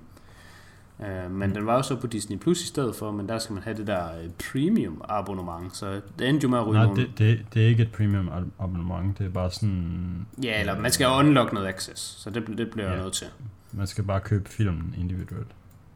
Uh, 0.99 1.31
men 1.31 1.55
den 1.55 1.65
var 1.65 1.75
jo 1.75 1.81
så 1.81 1.95
på 1.95 2.07
Disney 2.07 2.37
Plus 2.37 2.63
i 2.63 2.67
stedet 2.67 2.95
for, 2.95 3.11
men 3.11 3.29
der 3.29 3.39
skal 3.39 3.53
man 3.53 3.63
have 3.63 3.77
det 3.77 3.87
der 3.87 4.03
uh, 4.25 4.31
premium 4.51 5.01
abonnement, 5.09 5.77
så 5.77 6.01
det 6.19 6.29
endte 6.29 6.43
jo 6.43 6.49
med 6.49 6.59
at 6.59 6.67
ryge 6.67 6.73
Nej, 6.77 6.85
nogle... 6.85 7.01
det, 7.01 7.17
det, 7.17 7.45
det 7.53 7.63
er 7.63 7.67
ikke 7.67 7.83
et 7.83 7.91
premium 7.91 8.29
ab- 8.29 8.63
abonnement, 8.63 9.17
det 9.19 9.25
er 9.25 9.29
bare 9.29 9.51
sådan... 9.51 10.25
Ja, 10.43 10.59
eller 10.59 10.79
man 10.79 10.91
skal 10.91 11.07
unlock 11.07 11.53
noget 11.53 11.67
access, 11.67 12.01
så 12.21 12.29
det, 12.29 12.47
det 12.57 12.69
bliver 12.71 12.87
jeg 12.87 12.97
Ja. 12.97 13.03
nødt 13.03 13.13
til. 13.13 13.27
Man 13.71 13.87
skal 13.87 14.03
bare 14.03 14.19
købe 14.19 14.49
filmen 14.49 14.95
individuelt. 14.97 15.47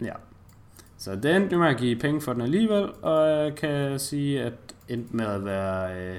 Ja. 0.01 0.13
Så 0.97 1.15
det 1.15 1.35
endte 1.35 1.53
jo 1.53 1.59
med 1.59 1.67
at 1.67 1.77
give 1.77 1.95
penge 1.99 2.21
for 2.21 2.33
den 2.33 2.41
alligevel, 2.41 2.89
og 3.01 3.29
jeg 3.29 3.55
kan 3.55 3.99
sige, 3.99 4.43
at 4.43 4.53
endte 4.89 5.15
med 5.15 5.25
at 5.25 5.45
være 5.45 5.97
øh, 6.09 6.15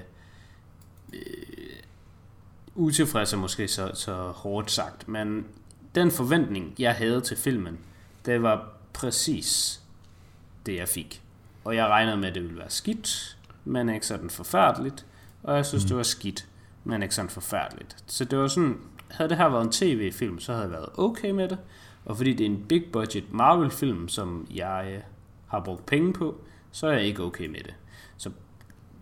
øh, 1.13 1.21
utilfreds 2.75 3.33
er 3.33 3.37
måske 3.37 3.69
så, 3.69 3.91
så 3.95 4.15
hårdt 4.15 4.71
sagt, 4.71 5.09
men 5.09 5.47
den 5.95 6.11
forventning, 6.11 6.75
jeg 6.79 6.95
havde 6.95 7.21
til 7.21 7.37
filmen, 7.37 7.79
det 8.27 8.43
var 8.43 8.69
præcis 8.93 9.81
det, 10.67 10.77
jeg 10.77 10.89
fik. 10.89 11.23
Og 11.65 11.77
jeg 11.77 11.87
regnede 11.87 12.17
med, 12.17 12.29
at 12.29 12.35
det 12.35 12.43
ville 12.43 12.59
være 12.59 12.71
skidt, 12.71 13.37
men 13.65 13.89
ikke 13.89 14.07
sådan 14.07 14.31
forfærdeligt, 14.31 15.07
og 15.43 15.57
jeg 15.57 15.67
synes, 15.67 15.85
mm. 15.85 15.89
det 15.89 15.97
var 15.97 16.03
skidt, 16.03 16.47
men 16.85 17.03
ikke 17.03 17.15
sådan 17.15 17.31
forfærdeligt. 17.31 17.97
Så 18.07 18.25
det 18.25 18.39
var 18.39 18.49
sådan, 18.49 18.79
havde 19.11 19.29
det 19.29 19.37
her 19.37 19.49
været 19.49 19.65
en 19.65 19.73
tv-film, 19.73 20.39
så 20.39 20.53
havde 20.53 20.65
jeg 20.65 20.73
været 20.73 20.89
okay 20.99 21.31
med 21.31 21.49
det, 21.49 21.59
og 22.05 22.17
fordi 22.17 22.33
det 22.33 22.47
er 22.47 22.51
en 22.51 22.65
big 22.69 22.85
budget 22.93 23.33
Marvel-film, 23.33 24.09
som 24.09 24.47
jeg 24.55 25.03
har 25.47 25.61
brugt 25.61 25.87
penge 25.87 26.13
på, 26.13 26.41
så 26.73 26.87
er 26.87 26.93
jeg 26.93 27.03
ikke 27.03 27.23
okay 27.23 27.47
med 27.47 27.61
det. 27.61 27.75
Så 28.17 28.31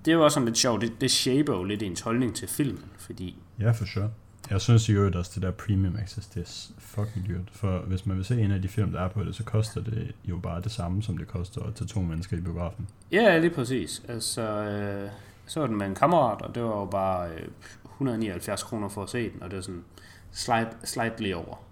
det 0.04 0.16
også 0.16 0.34
sådan 0.34 0.46
lidt 0.46 0.58
sjovt, 0.58 0.80
det, 0.80 1.00
det 1.00 1.10
shaper 1.10 1.56
jo 1.56 1.64
lidt 1.64 1.82
ens 1.82 2.00
holdning 2.00 2.34
til 2.34 2.48
filmen, 2.48 2.90
fordi 2.98 3.36
Ja, 3.61 3.71
for 3.71 3.85
sure. 3.85 4.11
Jeg 4.50 4.61
synes 4.61 4.88
øvrigt 4.88 5.16
også, 5.16 5.30
det 5.35 5.42
der 5.42 5.50
premium 5.50 5.97
access, 5.97 6.26
det 6.26 6.40
er 6.42 6.73
fucking 6.78 7.28
dyrt. 7.28 7.50
For 7.52 7.78
hvis 7.78 8.06
man 8.06 8.16
vil 8.16 8.25
se 8.25 8.40
en 8.40 8.50
af 8.50 8.62
de 8.62 8.68
film, 8.68 8.92
der 8.92 9.00
er 9.00 9.09
på 9.09 9.25
det, 9.25 9.35
så 9.35 9.44
koster 9.44 9.80
det 9.80 10.12
jo 10.25 10.37
bare 10.37 10.61
det 10.61 10.73
samme, 10.73 11.02
som 11.02 11.18
det 11.18 11.28
koster 11.28 11.62
at 11.62 11.75
tage 11.75 11.88
to 11.88 12.00
mennesker 12.00 12.37
i 12.37 12.40
biografen. 12.40 12.88
Ja, 13.12 13.38
lige 13.38 13.50
præcis. 13.50 14.02
Altså, 14.09 14.42
øh, 14.42 15.11
så 15.47 15.61
var 15.61 15.66
den 15.66 15.76
med 15.78 15.87
en 15.87 15.94
kammerat, 15.94 16.42
og 16.42 16.54
det 16.54 16.62
var 16.62 16.78
jo 16.78 16.85
bare 16.85 17.28
øh, 17.30 17.49
179 17.85 18.62
kroner 18.62 18.88
for 18.88 19.03
at 19.03 19.11
se 19.11 19.31
den, 19.31 19.42
og 19.42 19.50
det 19.50 19.57
var 19.57 19.62
sådan 19.62 19.85
slight, 20.33 20.68
slightly 20.85 21.33
over. 21.33 21.64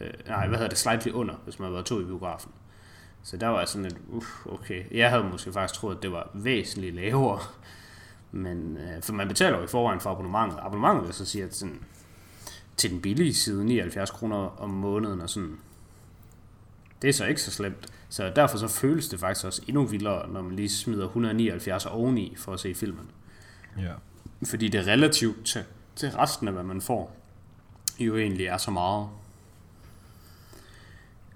Øh, 0.00 0.10
nej, 0.28 0.48
hvad 0.48 0.58
hedder 0.58 0.68
det? 0.68 0.78
Slightly 0.78 1.10
under, 1.12 1.34
hvis 1.44 1.58
man 1.58 1.72
været 1.72 1.86
to 1.86 2.00
i 2.00 2.04
biografen. 2.04 2.52
Så 3.22 3.36
der 3.36 3.46
var 3.46 3.58
jeg 3.58 3.68
sådan 3.68 3.82
lidt, 3.82 3.98
uff, 4.08 4.46
okay. 4.46 4.82
Jeg 4.90 5.10
havde 5.10 5.24
måske 5.24 5.52
faktisk 5.52 5.80
troet, 5.80 5.96
at 5.96 6.02
det 6.02 6.12
var 6.12 6.30
væsentligt 6.34 6.94
lavere. 6.94 7.38
Men, 8.34 8.76
øh, 8.76 9.02
for 9.02 9.12
man 9.12 9.28
betaler 9.28 9.58
jo 9.58 9.64
i 9.64 9.66
forvejen 9.66 10.00
for 10.00 10.10
abonnementet. 10.10 10.58
Abonnementet 10.62 11.06
vil 11.06 11.14
så 11.14 11.24
sige, 11.26 11.44
at 11.44 11.54
sådan, 11.54 11.80
til 12.76 12.90
den 12.90 13.00
billige 13.00 13.34
side, 13.34 13.64
79 13.64 14.10
kroner 14.10 14.36
om 14.36 14.70
måneden, 14.70 15.20
og 15.20 15.30
sådan, 15.30 15.58
det 17.02 17.08
er 17.08 17.12
så 17.12 17.24
ikke 17.24 17.40
så 17.42 17.50
slemt. 17.50 17.86
Så 18.08 18.32
derfor 18.36 18.58
så 18.58 18.68
føles 18.68 19.08
det 19.08 19.20
faktisk 19.20 19.46
også 19.46 19.62
endnu 19.68 19.84
vildere, 19.84 20.28
når 20.28 20.42
man 20.42 20.56
lige 20.56 20.68
smider 20.68 21.04
179 21.04 21.86
oveni 21.86 22.34
for 22.36 22.52
at 22.52 22.60
se 22.60 22.74
filmen. 22.74 23.10
Ja. 23.78 23.92
Fordi 24.46 24.68
det 24.68 24.86
relativt 24.86 25.46
til, 25.46 25.64
til 25.96 26.10
resten 26.10 26.48
af, 26.48 26.54
hvad 26.54 26.64
man 26.64 26.80
får, 26.80 27.16
jo 27.98 28.16
egentlig 28.16 28.46
er 28.46 28.56
så 28.56 28.70
meget. 28.70 29.08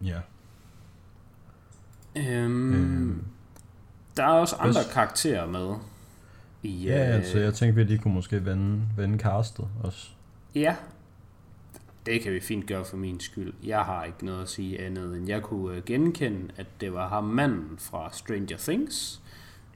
Ja. 0.05 0.21
Øhm, 2.17 2.75
Øhm. 2.75 3.25
der 4.17 4.25
er 4.25 4.29
også 4.29 4.57
andre 4.57 4.81
karakterer 4.93 5.47
med. 5.47 5.75
I, 6.63 6.85
Ja, 6.87 6.93
altså 6.95 7.39
jeg 7.39 7.55
tænkte, 7.55 7.75
vi 7.77 7.85
lige 7.85 7.99
kunne 7.99 8.15
måske 8.15 8.45
vende, 8.45 8.81
vende 8.97 9.19
castet 9.19 9.69
også. 9.85 10.09
Ja, 10.55 10.77
det 12.07 12.21
kan 12.23 12.33
vi 12.33 12.41
fint 12.41 12.67
gøre 12.67 12.85
for 12.85 12.97
min 12.97 13.21
skyld. 13.21 13.53
Jeg 13.65 13.81
har 13.81 14.05
ikke 14.05 14.25
noget 14.25 14.43
at 14.43 14.49
sige 14.49 14.81
andet, 14.81 15.17
end 15.17 15.29
jeg 15.29 15.43
kunne 15.43 15.77
øh, 15.77 15.85
genkende, 15.85 16.49
at 16.57 16.67
det 16.81 16.93
var 16.93 17.09
ham 17.09 17.25
manden 17.25 17.79
fra 17.79 18.09
Stranger 18.13 18.57
Things. 18.59 18.95
Så 18.97 19.21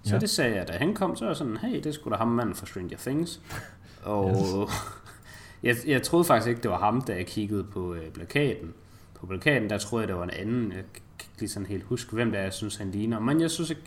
Ja. 0.07 0.15
ja. 0.15 0.19
det 0.21 0.31
sagde 0.31 0.57
jeg, 0.57 0.69
da 0.69 0.73
han 0.73 0.95
kom, 0.95 1.17
så 1.17 1.25
var 1.25 1.31
jeg 1.31 1.37
sådan, 1.37 1.57
hey, 1.57 1.81
det 1.85 1.95
skulle 1.95 2.13
da 2.13 2.19
ham 2.19 2.29
manden 2.29 2.55
fra 2.55 2.67
Stranger 2.67 2.97
Things. 2.97 3.41
Og 4.03 4.69
jeg, 5.63 5.77
jeg 5.87 6.03
troede 6.03 6.25
faktisk 6.25 6.49
ikke, 6.49 6.63
det 6.63 6.71
var 6.71 6.79
ham, 6.79 7.01
da 7.01 7.15
jeg 7.15 7.27
kiggede 7.27 7.65
på 7.65 7.95
øh, 7.95 8.11
plakaten. 8.11 8.75
På 9.15 9.27
plakaten, 9.27 9.71
der 9.71 9.79
troede 9.79 10.03
jeg, 10.03 10.09
det 10.09 10.17
var 10.17 10.25
en 10.25 10.31
anden. 10.31 10.73
Jeg 10.73 10.83
kan 10.95 11.03
ikke 11.21 11.41
lige 11.41 11.49
sådan 11.51 11.67
helt 11.67 11.85
huske, 11.85 12.13
hvem 12.13 12.31
det 12.31 12.39
er, 12.41 12.43
jeg 12.45 12.53
synes, 12.53 12.77
han 12.77 12.91
ligner. 12.91 13.21
Men 13.21 13.41
jeg 13.41 13.51
synes 13.51 13.71
ikke, 13.71 13.83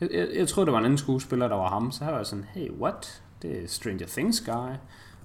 jeg, 0.00 0.08
jeg, 0.12 0.28
jeg 0.34 0.48
troede, 0.48 0.66
det 0.66 0.72
var 0.72 0.78
en 0.78 0.84
anden 0.84 0.98
skuespiller, 0.98 1.48
der 1.48 1.56
var 1.56 1.68
ham. 1.68 1.92
Så 1.92 2.04
her 2.04 2.10
var 2.10 2.18
jeg 2.18 2.26
sådan, 2.26 2.44
hey, 2.54 2.70
what? 2.70 3.22
Det 3.42 3.64
er 3.64 3.68
Stranger 3.68 4.06
Things 4.06 4.40
guy. 4.40 4.72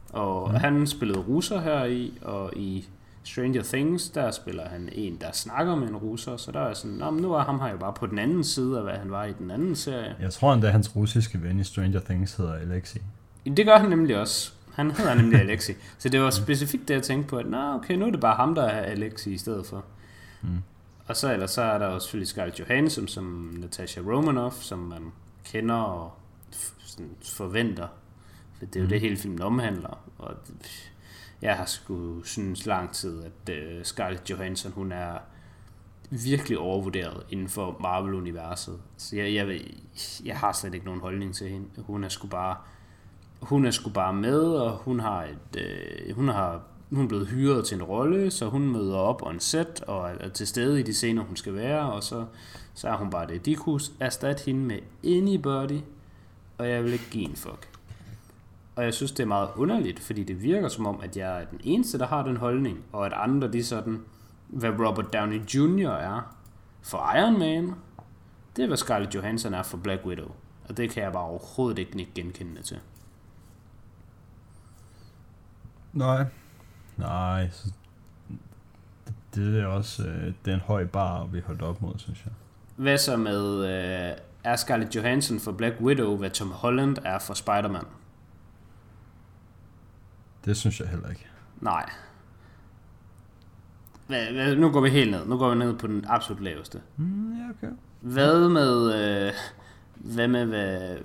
Og 0.09 0.49
mm. 0.49 0.55
han 0.55 0.87
spillede 0.87 1.19
russer 1.19 1.61
her 1.61 1.85
i, 1.85 2.13
og 2.21 2.53
i 2.55 2.87
Stranger 3.23 3.63
Things, 3.63 4.09
der 4.09 4.31
spiller 4.31 4.69
han 4.69 4.89
en, 4.91 5.17
der 5.21 5.31
snakker 5.31 5.75
med 5.75 5.87
en 5.87 5.95
russer, 5.95 6.37
så 6.37 6.51
der 6.51 6.59
er 6.59 6.73
sådan, 6.73 6.97
Nå, 6.97 7.11
men 7.11 7.21
nu 7.21 7.33
er 7.33 7.43
ham 7.43 7.59
her 7.59 7.71
jo 7.71 7.77
bare 7.77 7.93
på 7.93 8.07
den 8.07 8.19
anden 8.19 8.43
side 8.43 8.77
af, 8.77 8.83
hvad 8.83 8.93
han 8.93 9.11
var 9.11 9.25
i 9.25 9.33
den 9.39 9.51
anden 9.51 9.75
serie. 9.75 10.15
Jeg 10.21 10.33
tror 10.33 10.53
endda, 10.53 10.69
hans 10.69 10.95
russiske 10.95 11.43
ven 11.43 11.59
i 11.59 11.63
Stranger 11.63 11.99
Things 11.99 12.35
hedder 12.35 12.53
Alexi. 12.53 12.99
Det 13.57 13.65
gør 13.65 13.77
han 13.77 13.89
nemlig 13.89 14.19
også. 14.19 14.51
Han 14.73 14.91
hedder 14.91 15.13
nemlig 15.13 15.39
Alexi. 15.49 15.73
Så 15.97 16.09
det 16.09 16.21
var 16.21 16.29
specifikt 16.29 16.87
det, 16.87 16.93
jeg 16.93 17.03
tænkte 17.03 17.29
på, 17.29 17.37
at 17.37 17.45
Nå, 17.45 17.57
okay, 17.57 17.95
nu 17.95 18.05
er 18.05 18.11
det 18.11 18.19
bare 18.19 18.35
ham, 18.35 18.55
der 18.55 18.63
er 18.63 18.81
Alexi 18.81 19.33
i 19.33 19.37
stedet 19.37 19.65
for. 19.65 19.85
Mm. 20.41 20.49
Og 21.09 21.15
så, 21.17 21.33
ellers, 21.33 21.51
så 21.51 21.61
er 21.61 21.77
der 21.77 21.93
jo 21.93 21.99
selvfølgelig 21.99 22.27
Scarlett 22.27 22.59
Johansson 22.59 23.07
som 23.07 23.23
Natasha 23.59 24.01
Romanoff, 24.01 24.55
som 24.55 24.79
man 24.79 25.11
kender 25.45 25.75
og 25.75 26.11
sådan 26.85 27.11
forventer. 27.23 27.87
For 28.57 28.65
det 28.65 28.75
er 28.75 28.79
jo 28.79 28.85
Mm. 28.85 28.89
det, 28.89 29.01
hele 29.01 29.17
filmen 29.17 29.41
omhandler. 29.41 29.99
Og 30.17 30.33
jeg 31.41 31.57
har 31.57 31.65
sgu 31.65 32.23
synes 32.23 32.65
lang 32.65 32.93
tid, 32.93 33.23
at 33.23 33.55
uh, 33.77 33.83
Scarlett 33.83 34.29
Johansson, 34.29 34.71
hun 34.71 34.91
er 34.91 35.17
virkelig 36.09 36.57
overvurderet 36.57 37.23
inden 37.29 37.49
for 37.49 37.77
Marvel-universet. 37.81 38.79
Så 38.97 39.15
jeg, 39.15 39.33
jeg, 39.33 39.61
jeg 40.25 40.37
har 40.37 40.51
slet 40.53 40.73
ikke 40.73 40.85
nogen 40.85 41.01
holdning 41.01 41.35
til 41.35 41.49
hende. 41.49 41.67
Hun 41.77 42.03
er 42.03 42.09
sgu 42.09 42.27
bare, 42.27 42.55
hun 43.41 43.65
er 43.65 43.71
sgu 43.71 43.89
bare 43.89 44.13
med, 44.13 44.39
og 44.41 44.77
hun 44.77 44.99
har 44.99 45.23
et, 45.23 45.61
øh, 45.61 46.15
hun 46.15 46.27
har 46.27 46.61
hun 46.89 47.03
er 47.03 47.07
blevet 47.07 47.27
hyret 47.27 47.65
til 47.65 47.75
en 47.75 47.83
rolle, 47.83 48.31
så 48.31 48.49
hun 48.49 48.69
møder 48.69 48.97
op 48.97 49.21
on 49.25 49.39
set 49.39 49.83
og 49.87 50.09
er 50.19 50.29
til 50.29 50.47
stede 50.47 50.79
i 50.79 50.83
de 50.83 50.93
scener, 50.93 51.23
hun 51.23 51.35
skal 51.35 51.53
være, 51.53 51.91
og 51.91 52.03
så, 52.03 52.25
så 52.73 52.87
er 52.87 52.97
hun 52.97 53.09
bare 53.09 53.27
det. 53.27 53.45
De 53.45 53.55
kunne 53.55 53.79
erstatte 53.99 54.45
hende 54.45 54.61
med 54.61 54.79
anybody, 55.03 55.79
og 56.57 56.69
jeg 56.69 56.83
vil 56.83 56.93
ikke 56.93 57.09
give 57.11 57.29
en 57.29 57.35
fuck. 57.35 57.69
Og 58.75 58.83
jeg 58.83 58.93
synes, 58.93 59.11
det 59.11 59.23
er 59.23 59.27
meget 59.27 59.49
underligt, 59.55 59.99
fordi 59.99 60.23
det 60.23 60.43
virker 60.43 60.67
som 60.67 60.85
om, 60.85 60.99
at 61.03 61.17
jeg 61.17 61.41
er 61.41 61.45
den 61.45 61.61
eneste, 61.63 61.99
der 61.99 62.07
har 62.07 62.23
den 62.23 62.37
holdning, 62.37 62.83
og 62.91 63.05
at 63.05 63.13
andre, 63.13 63.51
de 63.51 63.63
sådan, 63.63 64.01
hvad 64.47 64.69
Robert 64.69 65.13
Downey 65.13 65.41
Jr. 65.55 65.89
er 65.89 66.35
for 66.81 67.17
Iron 67.17 67.39
Man, 67.39 67.73
det 68.55 68.63
er, 68.63 68.67
hvad 68.67 68.77
Scarlett 68.77 69.15
Johansson 69.15 69.53
er 69.53 69.63
for 69.63 69.77
Black 69.77 70.05
Widow. 70.05 70.31
Og 70.69 70.77
det 70.77 70.89
kan 70.89 71.03
jeg 71.03 71.11
bare 71.11 71.23
overhovedet 71.23 71.79
ikke 71.79 72.07
genkende 72.15 72.61
til. 72.61 72.79
Nej. 75.93 76.25
Nej. 76.99 77.49
Så 77.51 77.67
det, 79.35 79.61
er 79.61 79.65
også 79.65 80.03
øh, 80.03 80.33
det 80.45 80.51
er 80.51 80.55
en 80.55 80.59
høj 80.59 80.85
bar, 80.85 81.25
vi 81.25 81.39
holdt 81.39 81.61
op 81.61 81.81
mod, 81.81 81.93
synes 81.97 82.23
jeg. 82.25 82.33
Hvad 82.75 82.97
så 82.97 83.17
med, 83.17 83.65
øh, 83.65 84.17
er 84.43 84.55
Scarlett 84.55 84.95
Johansson 84.95 85.39
for 85.39 85.51
Black 85.51 85.75
Widow, 85.81 86.17
hvad 86.17 86.29
Tom 86.29 86.51
Holland 86.51 86.97
er 87.05 87.19
for 87.19 87.33
Spider-Man? 87.33 87.85
Det 90.45 90.57
synes 90.57 90.79
jeg 90.79 90.87
heller 90.87 91.09
ikke. 91.09 91.25
Nej. 91.61 91.89
Hvad, 94.07 94.31
hvad, 94.31 94.55
nu 94.55 94.71
går 94.71 94.81
vi 94.81 94.89
helt 94.89 95.11
ned. 95.11 95.25
Nu 95.25 95.37
går 95.37 95.49
vi 95.49 95.55
ned 95.55 95.77
på 95.77 95.87
den 95.87 96.05
absolut 96.07 96.43
laveste. 96.43 96.81
Mm, 96.97 97.37
ja, 97.37 97.49
okay. 97.49 97.75
Hvad 98.01 98.49
med, 98.49 98.93
øh, 98.95 99.33
hvad 99.95 100.27
med 100.27 100.45
hvad 100.45 100.97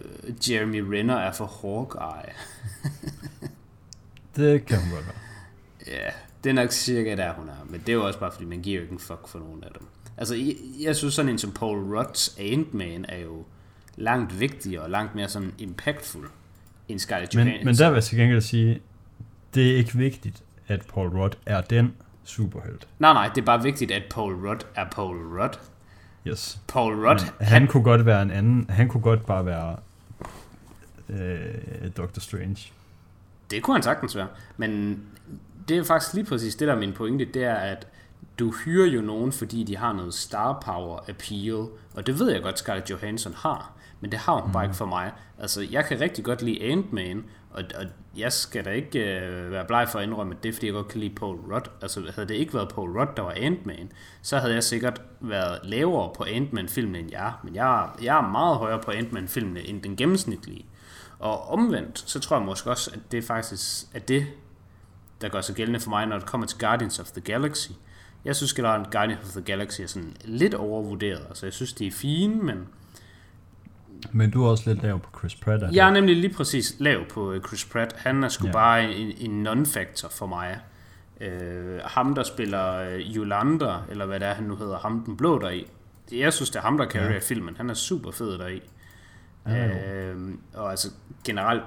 Jeremy 0.50 0.80
Renner 0.80 1.16
er 1.16 1.33
for 1.33 1.46
Hawkeye? 1.46 2.33
Det 4.37 4.66
kan 4.66 4.78
hun 4.78 4.90
godt 4.90 5.07
være. 5.07 5.23
Ja, 5.87 6.11
det 6.44 6.51
er 6.51 6.55
nok 6.55 6.70
cirka 6.73 7.16
der, 7.16 7.33
hun 7.33 7.49
er. 7.49 7.66
Men 7.68 7.81
det 7.81 7.88
er 7.88 7.92
jo 7.92 8.07
også 8.07 8.18
bare, 8.18 8.33
fordi 8.33 8.44
man 8.44 8.61
giver 8.62 8.77
jo 8.77 8.83
ikke 8.83 8.92
en 8.92 8.99
fuck 8.99 9.29
for 9.29 9.38
nogen 9.38 9.64
af 9.64 9.70
dem. 9.79 9.87
Altså, 10.16 10.35
jeg, 10.35 10.55
jeg 10.81 10.97
synes 10.97 11.14
sådan 11.14 11.29
en 11.29 11.38
som 11.38 11.53
Paul 11.53 11.99
Rudd's 11.99 12.40
Ant-Man 12.40 13.05
er 13.09 13.18
jo 13.18 13.44
langt 13.97 14.40
vigtigere 14.40 14.83
og 14.83 14.90
langt 14.90 15.14
mere 15.14 15.29
sådan 15.29 15.53
impactful 15.59 16.27
end 16.88 16.99
Scarlett 16.99 17.35
Men, 17.35 17.47
Johansson. 17.47 17.64
men 17.66 17.75
der 17.77 17.88
vil 17.90 17.94
jeg 17.97 18.05
til 18.05 18.18
gengæld 18.18 18.40
sige, 18.40 18.81
det 19.55 19.70
er 19.73 19.77
ikke 19.77 19.94
vigtigt, 19.94 20.42
at 20.68 20.83
Paul 20.94 21.09
Rudd 21.09 21.33
er 21.47 21.61
den 21.61 21.92
superhelt. 22.25 22.88
Nej, 22.99 23.12
nej, 23.12 23.29
det 23.35 23.40
er 23.40 23.44
bare 23.44 23.62
vigtigt, 23.62 23.90
at 23.90 24.03
Paul 24.11 24.35
Rudd 24.49 24.61
er 24.75 24.85
Paul 24.90 25.16
Rudd. 25.16 25.55
Yes. 26.27 26.59
Paul 26.68 27.07
Rudd, 27.07 27.20
Men 27.38 27.47
han 27.49 27.66
kunne 27.66 27.83
godt 27.83 28.07
være 28.07 28.23
en 28.23 28.31
anden, 28.31 28.66
han 28.70 28.88
kunne 28.88 29.01
godt 29.03 29.27
bare 29.27 29.47
være 29.47 29.77
øh, 31.09 31.90
Doctor 31.97 32.20
Strange. 32.20 32.73
Det 33.51 33.62
kunne 33.62 33.75
han 33.77 33.83
sagtens 33.83 34.16
være. 34.16 34.27
Men 34.57 35.01
det 35.68 35.79
er 35.79 35.85
faktisk 35.85 36.14
lige 36.14 36.24
præcis 36.24 36.57
det, 36.57 36.68
der 36.68 36.74
er 36.74 36.79
min 36.79 36.92
pointe, 36.92 37.24
det 37.24 37.44
er, 37.44 37.55
at 37.55 37.87
du 38.38 38.53
hyrer 38.64 38.87
jo 38.87 39.00
nogen, 39.00 39.33
fordi 39.33 39.64
de 39.64 39.77
har 39.77 39.92
noget 39.92 40.14
star 40.14 40.61
power 40.64 40.98
appeal, 41.09 41.66
og 41.94 42.07
det 42.07 42.18
ved 42.18 42.33
jeg 42.33 42.42
godt, 42.42 42.59
Scarlett 42.59 42.90
Johansson 42.90 43.35
har, 43.37 43.72
men 44.00 44.12
det 44.12 44.18
har 44.18 44.35
hun 44.35 44.46
mm. 44.46 44.53
bare 44.53 44.64
ikke 44.64 44.77
for 44.77 44.87
mig. 44.87 45.12
Altså, 45.38 45.66
jeg 45.70 45.85
kan 45.85 46.00
rigtig 46.00 46.24
godt 46.24 46.42
lide 46.42 46.62
Ant-Man, 46.62 47.24
og, 47.50 47.64
og 47.74 47.85
jeg 48.16 48.33
skal 48.33 48.64
da 48.64 48.70
ikke 48.70 49.20
øh, 49.20 49.50
være 49.50 49.64
bleg 49.64 49.88
for 49.88 49.98
at 49.98 50.05
indrømme, 50.05 50.35
at 50.35 50.42
det 50.42 50.48
er, 50.48 50.53
fordi 50.53 50.66
jeg 50.66 50.74
godt 50.74 50.88
kan 50.88 51.00
lide 51.00 51.14
Paul 51.14 51.37
Rudd. 51.37 51.66
Altså, 51.83 52.00
havde 52.14 52.29
det 52.29 52.35
ikke 52.35 52.55
været 52.55 52.68
Paul 52.68 52.98
Rudd, 52.98 53.09
der 53.16 53.22
var 53.22 53.35
Ant-Man, 53.37 53.92
så 54.22 54.38
havde 54.38 54.55
jeg 54.55 54.64
sikkert 54.64 55.03
været 55.20 55.59
lavere 55.64 56.11
på 56.16 56.24
Ant-Man-filmen 56.24 56.96
end 56.96 57.11
jeg. 57.11 57.33
Men 57.44 57.55
jeg, 57.55 57.88
jeg 58.03 58.16
er 58.16 58.31
meget 58.31 58.57
højere 58.57 58.81
på 58.81 58.90
Ant-Man-filmene 58.90 59.68
end 59.68 59.83
den 59.83 59.96
gennemsnitlige. 59.96 60.66
Og 61.18 61.48
omvendt, 61.48 62.05
så 62.07 62.20
tror 62.20 62.37
jeg 62.37 62.46
måske 62.46 62.70
også, 62.70 62.90
at 62.94 63.00
det 63.12 63.18
er 63.18 63.22
faktisk 63.22 63.87
at 63.94 64.09
det, 64.09 64.27
der 65.24 65.30
gør 65.30 65.40
sig 65.40 65.54
gældende 65.54 65.80
for 65.80 65.90
mig, 65.90 66.06
når 66.06 66.18
det 66.18 66.26
kommer 66.26 66.46
til 66.46 66.58
Guardians 66.58 66.98
of 66.98 67.06
the 67.10 67.20
Galaxy. 67.20 67.70
Jeg 68.24 68.37
synes 68.37 68.52
at 68.58 68.90
Guardians 68.90 69.20
of 69.24 69.30
the 69.32 69.40
Galaxy 69.42 69.80
er 69.80 69.87
sådan 69.87 70.16
lidt 70.24 70.54
overvurderet. 70.54 71.20
Altså, 71.28 71.46
jeg 71.46 71.52
synes, 71.52 71.72
de 71.72 71.87
er 71.87 71.90
fine, 71.92 72.34
men 72.42 72.66
Men 74.12 74.30
du 74.30 74.44
er 74.44 74.50
også 74.50 74.70
lidt 74.70 74.82
lav 74.82 75.00
på 75.00 75.18
Chris 75.18 75.34
Pratt. 75.34 75.62
er 75.62 75.68
jeg 75.72 75.88
er 75.88 75.92
nemlig 75.92 76.16
lige 76.16 76.34
præcis 76.34 76.76
lav 76.78 77.08
på 77.08 77.32
øh, 77.32 77.42
Chris 77.42 77.64
Pratt. 77.64 77.92
Han 77.96 78.24
er 78.24 78.28
sgu 78.28 78.46
Ja. 78.46 78.52
bare 78.52 78.92
en, 78.94 79.12
en 79.30 79.46
non-factor 79.48 80.08
for 80.10 80.26
mig. 80.26 80.58
Øh, 81.20 81.80
ham, 81.84 82.14
der 82.14 82.22
spiller 82.22 82.74
øh, 82.74 83.00
Yolander, 83.00 83.87
eller 83.90 84.06
hvad 84.06 84.20
det 84.20 84.28
er, 84.28 84.34
han 84.34 84.44
nu 84.44 84.56
hedder, 84.56 84.78
ham 84.78 85.04
den 85.06 85.16
blå 85.16 85.38
deri. 85.38 85.66
Jeg 86.12 86.32
synes, 86.32 86.50
det 86.50 86.56
er 86.58 86.62
ham, 86.62 86.78
der 86.78 86.87
carrier 86.88 87.12
Ja. 87.12 87.18
filmen. 87.18 87.56
Han 87.56 87.70
er 87.70 87.74
super 87.74 88.10
fed 88.10 88.38
deri. 88.38 88.60
Ja. 89.46 89.94
Øh, 89.94 90.16
og 90.54 90.70
altså 90.70 90.88
generelt, 91.24 91.62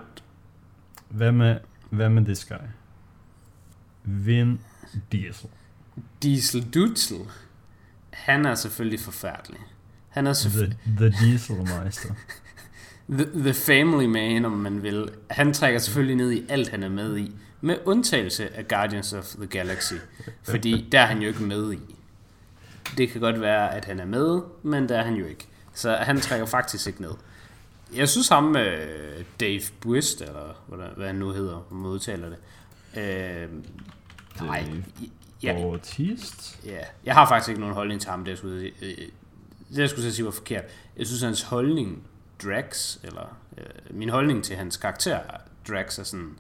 Hvad 1.10 1.32
med, 1.32 1.58
hvad 1.90 2.10
med 2.10 2.26
this 2.26 2.46
guy? 2.46 2.56
Vin 4.08 4.60
Diesel. 5.12 5.50
Diesel 6.24 6.64
Dutsel, 6.74 7.18
han 8.10 8.46
er 8.46 8.56
selvfølgelig 8.56 9.00
forfærdelig. 9.00 9.60
Han 10.10 10.28
er 10.28 10.34
The, 10.34 10.36
selvfølgelig 10.36 10.80
the 10.98 11.14
Dieselmeister. 11.22 12.10
the, 13.18 13.26
the 13.26 13.54
family 13.54 14.06
man, 14.06 14.46
om 14.46 14.52
man 14.52 14.84
vil. 14.84 15.10
Han 15.30 15.54
trækker 15.54 15.80
selvfølgelig 15.80 16.16
ned 16.16 16.32
i 16.32 16.46
alt, 16.50 16.70
han 16.70 16.84
er 16.84 16.90
med 16.90 17.18
i. 17.18 17.32
Med 17.62 17.78
undtagelse 17.86 18.56
af 18.56 18.68
Guardians 18.68 19.14
of 19.14 19.26
the 19.26 19.48
Galaxy. 19.48 19.94
Fordi 20.44 20.90
der 20.92 21.00
er 21.00 21.06
han 21.06 21.22
jo 21.22 21.28
ikke 21.28 21.44
med 21.44 21.74
i. 21.74 21.80
Det 22.98 23.10
kan 23.10 23.22
godt 23.22 23.42
være, 23.42 23.76
at 23.76 23.86
han 23.86 24.00
er 24.00 24.06
med, 24.06 24.42
men 24.64 24.90
der 24.90 24.98
er 24.98 25.04
han 25.04 25.14
jo 25.14 25.26
ikke. 25.26 25.48
Så 25.74 25.96
han 25.96 26.22
trækker 26.22 26.46
faktisk 26.46 26.88
ikke 26.88 27.02
ned. 27.02 27.12
Jeg 27.96 28.10
synes 28.10 28.28
ham, 28.28 28.56
øh, 28.56 29.24
Dave 29.40 29.62
Buist, 29.80 30.22
eller 30.22 30.94
hvad, 30.96 31.08
han 31.08 31.16
nu 31.16 31.32
hedder, 31.32 31.68
udtaler 31.72 32.30
det. 32.30 32.38
Øh, 32.98 33.50
nej, 34.42 34.70
ja, 35.44 35.54
Bautist? 35.54 36.60
Ja, 36.66 36.80
jeg 37.06 37.14
har 37.14 37.28
faktisk 37.28 37.50
ikke 37.50 37.62
nogen 37.62 37.76
holdning 37.76 38.02
til 38.02 38.10
ham, 38.10 38.24
det 38.24 38.32
jeg 38.32 38.38
skulle, 38.38 38.60
sige. 38.60 38.74
Øh, 38.82 39.08
det 39.70 39.78
jeg 39.78 39.90
skulle 39.90 40.12
sige 40.12 40.26
var 40.26 40.32
forkert. 40.32 40.64
Jeg 40.98 41.08
synes, 41.08 41.22
hans 41.22 41.42
holdning, 41.42 42.04
Drax, 42.44 42.98
eller 43.04 43.38
øh, 43.58 43.66
min 43.98 44.10
holdning 44.10 44.44
til 44.44 44.56
hans 44.56 44.78
karakter, 44.78 45.20
Drax, 45.68 46.00
er 46.00 46.04
sådan, 46.04 46.38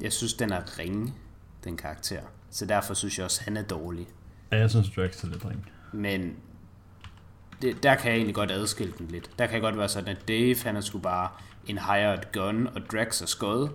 jeg 0.00 0.12
synes, 0.12 0.34
den 0.34 0.52
er 0.52 0.78
ringe, 0.78 1.14
den 1.64 1.76
karakter. 1.76 2.20
Så 2.50 2.66
derfor 2.66 2.94
synes 2.94 3.18
jeg 3.18 3.24
også, 3.24 3.42
han 3.42 3.56
er 3.56 3.62
dårlig. 3.62 4.08
Ja, 4.52 4.58
jeg 4.58 4.70
synes, 4.70 4.90
Drax 4.90 5.24
er 5.24 5.28
lidt 5.28 5.44
ring. 5.44 5.70
Men 5.92 6.36
det, 7.62 7.82
der 7.82 7.94
kan 7.94 8.10
jeg 8.10 8.16
egentlig 8.16 8.34
godt 8.34 8.50
adskille 8.50 8.92
den 8.98 9.08
lidt. 9.08 9.30
Der 9.38 9.46
kan 9.46 9.54
jeg 9.54 9.62
godt 9.62 9.78
være 9.78 9.88
sådan, 9.88 10.16
at 10.16 10.28
Dave, 10.28 10.56
han 10.64 10.76
er 10.76 10.80
sgu 10.80 10.98
bare 10.98 11.28
en 11.66 11.78
hired 11.78 12.32
gun, 12.32 12.66
og 12.66 12.80
Drax 12.92 13.22
er 13.22 13.26
skød. 13.26 13.68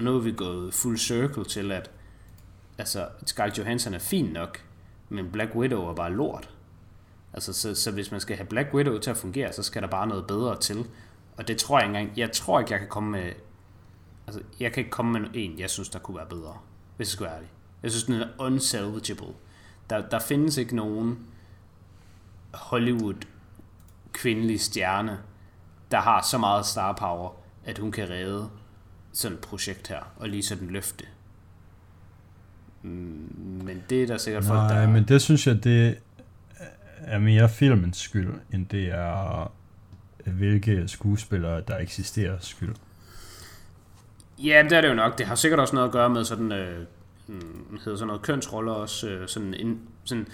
Og 0.00 0.04
nu 0.04 0.16
er 0.16 0.20
vi 0.20 0.32
gået 0.32 0.74
full 0.74 0.98
circle 0.98 1.44
til, 1.44 1.72
at 1.72 1.90
altså, 2.78 3.08
Scarlett 3.26 3.58
Johansson 3.58 3.94
er 3.94 3.98
fin 3.98 4.24
nok, 4.24 4.64
men 5.08 5.30
Black 5.30 5.54
Widow 5.54 5.84
er 5.84 5.94
bare 5.94 6.12
lort. 6.12 6.50
Altså, 7.32 7.52
så, 7.52 7.74
så 7.74 7.90
hvis 7.90 8.10
man 8.10 8.20
skal 8.20 8.36
have 8.36 8.46
Black 8.46 8.74
Widow 8.74 8.98
til 8.98 9.10
at 9.10 9.16
fungere, 9.16 9.52
så 9.52 9.62
skal 9.62 9.82
der 9.82 9.88
bare 9.88 10.06
noget 10.06 10.26
bedre 10.26 10.60
til. 10.60 10.86
Og 11.36 11.48
det 11.48 11.58
tror 11.58 11.78
jeg 11.78 11.88
ikke 11.88 11.98
engang, 11.98 12.18
jeg 12.18 12.32
tror 12.32 12.60
ikke, 12.60 12.72
jeg 12.72 12.80
kan 12.80 12.88
komme 12.88 13.10
med, 13.10 13.32
altså, 14.26 14.42
jeg 14.60 14.72
kan 14.72 14.80
ikke 14.80 14.90
komme 14.90 15.20
med 15.20 15.30
en, 15.34 15.58
jeg 15.58 15.70
synes, 15.70 15.88
der 15.88 15.98
kunne 15.98 16.16
være 16.16 16.26
bedre, 16.26 16.58
hvis 16.96 17.08
jeg 17.08 17.12
skal 17.12 17.26
være 17.26 17.34
ærlig. 17.34 17.50
Jeg 17.82 17.90
synes, 17.90 18.04
den 18.04 18.14
er 18.14 18.28
unsalvageable. 18.38 19.34
Der, 19.90 20.08
der 20.08 20.18
findes 20.18 20.56
ikke 20.56 20.76
nogen 20.76 21.26
Hollywood 22.54 23.26
kvindelig 24.12 24.60
stjerne, 24.60 25.18
der 25.90 25.98
har 25.98 26.22
så 26.22 26.38
meget 26.38 26.66
star 26.66 26.92
power, 26.92 27.30
at 27.64 27.78
hun 27.78 27.92
kan 27.92 28.10
redde 28.10 28.50
sådan 29.12 29.36
et 29.36 29.40
projekt 29.40 29.88
her, 29.88 30.12
og 30.16 30.28
lige 30.28 30.42
sådan 30.42 30.68
løfte. 30.68 31.04
Mm, 32.82 33.60
Men 33.64 33.82
det 33.90 34.02
er 34.02 34.06
der 34.06 34.18
sikkert 34.18 34.44
folk, 34.44 34.58
Nej, 34.58 34.80
der... 34.80 34.90
men 34.90 35.04
det 35.04 35.22
synes 35.22 35.46
jeg, 35.46 35.64
det 35.64 35.98
er 36.98 37.18
mere 37.18 37.48
filmens 37.48 37.98
skyld, 37.98 38.32
end 38.52 38.66
det 38.66 38.88
er 38.88 39.52
hvilke 40.24 40.88
skuespillere, 40.88 41.62
der 41.68 41.78
eksisterer 41.78 42.36
skyld. 42.40 42.74
Ja, 44.38 44.62
det 44.62 44.72
er 44.72 44.80
det 44.80 44.88
jo 44.88 44.94
nok. 44.94 45.18
Det 45.18 45.26
har 45.26 45.34
sikkert 45.34 45.60
også 45.60 45.74
noget 45.74 45.88
at 45.88 45.92
gøre 45.92 46.10
med 46.10 46.24
sådan, 46.24 46.52
øh, 46.52 46.86
mm, 47.26 47.78
hedder 47.84 47.98
sådan 47.98 48.06
noget 48.06 48.22
kønsroller 48.22 48.72
også, 48.72 49.08
øh, 49.08 49.28
sådan, 49.28 49.54
en, 49.54 49.80
sådan 50.04 50.26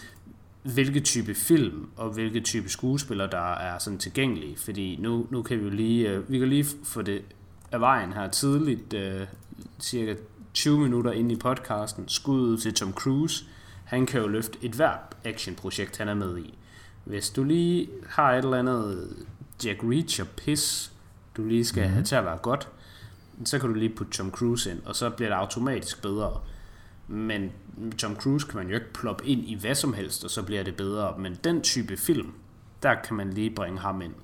hvilke 0.62 1.00
type 1.00 1.34
film 1.34 1.88
og 1.96 2.10
hvilke 2.10 2.40
type 2.40 2.68
skuespillere, 2.68 3.30
der 3.30 3.54
er 3.54 3.78
sådan 3.78 3.98
tilgængelige. 3.98 4.56
Fordi 4.56 4.98
nu, 5.00 5.26
nu 5.30 5.42
kan 5.42 5.58
vi 5.58 5.64
jo 5.64 5.70
lige, 5.70 6.10
øh, 6.10 6.30
vi 6.30 6.38
kan 6.38 6.48
lige 6.48 6.66
få 6.84 7.02
det 7.02 7.22
af 7.72 7.80
vejen 7.80 8.12
her 8.12 8.30
tidligt, 8.30 8.92
øh, 8.92 9.26
cirka 9.80 10.14
20 10.54 10.78
minutter 10.78 11.12
ind 11.12 11.32
i 11.32 11.36
podcasten, 11.36 12.08
skuddet 12.08 12.62
til 12.62 12.74
Tom 12.74 12.92
Cruise. 12.92 13.44
Han 13.84 14.06
kan 14.06 14.20
jo 14.20 14.26
løfte 14.26 14.58
et 14.62 14.72
hvert 14.72 15.16
actionprojekt, 15.24 15.98
han 15.98 16.08
er 16.08 16.14
med 16.14 16.38
i. 16.38 16.58
Hvis 17.04 17.30
du 17.30 17.44
lige 17.44 17.88
har 18.08 18.32
et 18.32 18.44
eller 18.44 18.58
andet 18.58 19.16
Jack 19.64 19.80
Reacher 19.82 20.24
piss, 20.36 20.92
du 21.36 21.44
lige 21.44 21.64
skal 21.64 21.80
mm-hmm. 21.80 21.94
have 21.94 22.04
til 22.04 22.14
at 22.14 22.24
være 22.24 22.36
godt, 22.36 22.68
så 23.44 23.58
kan 23.58 23.68
du 23.68 23.74
lige 23.74 23.94
putte 23.94 24.12
Tom 24.12 24.30
Cruise 24.30 24.70
ind, 24.70 24.80
og 24.84 24.96
så 24.96 25.10
bliver 25.10 25.28
det 25.28 25.36
automatisk 25.36 26.02
bedre. 26.02 26.40
Men 27.08 27.52
Tom 27.98 28.16
Cruise 28.16 28.46
kan 28.46 28.56
man 28.56 28.68
jo 28.68 28.74
ikke 28.74 28.92
ploppe 28.92 29.26
ind 29.26 29.48
i 29.48 29.54
hvad 29.54 29.74
som 29.74 29.94
helst, 29.94 30.24
og 30.24 30.30
så 30.30 30.42
bliver 30.42 30.62
det 30.62 30.76
bedre. 30.76 31.14
Men 31.18 31.38
den 31.44 31.62
type 31.62 31.96
film, 31.96 32.32
der 32.82 32.94
kan 32.94 33.16
man 33.16 33.30
lige 33.30 33.50
bringe 33.50 33.78
ham 33.78 34.02
ind. 34.02 34.14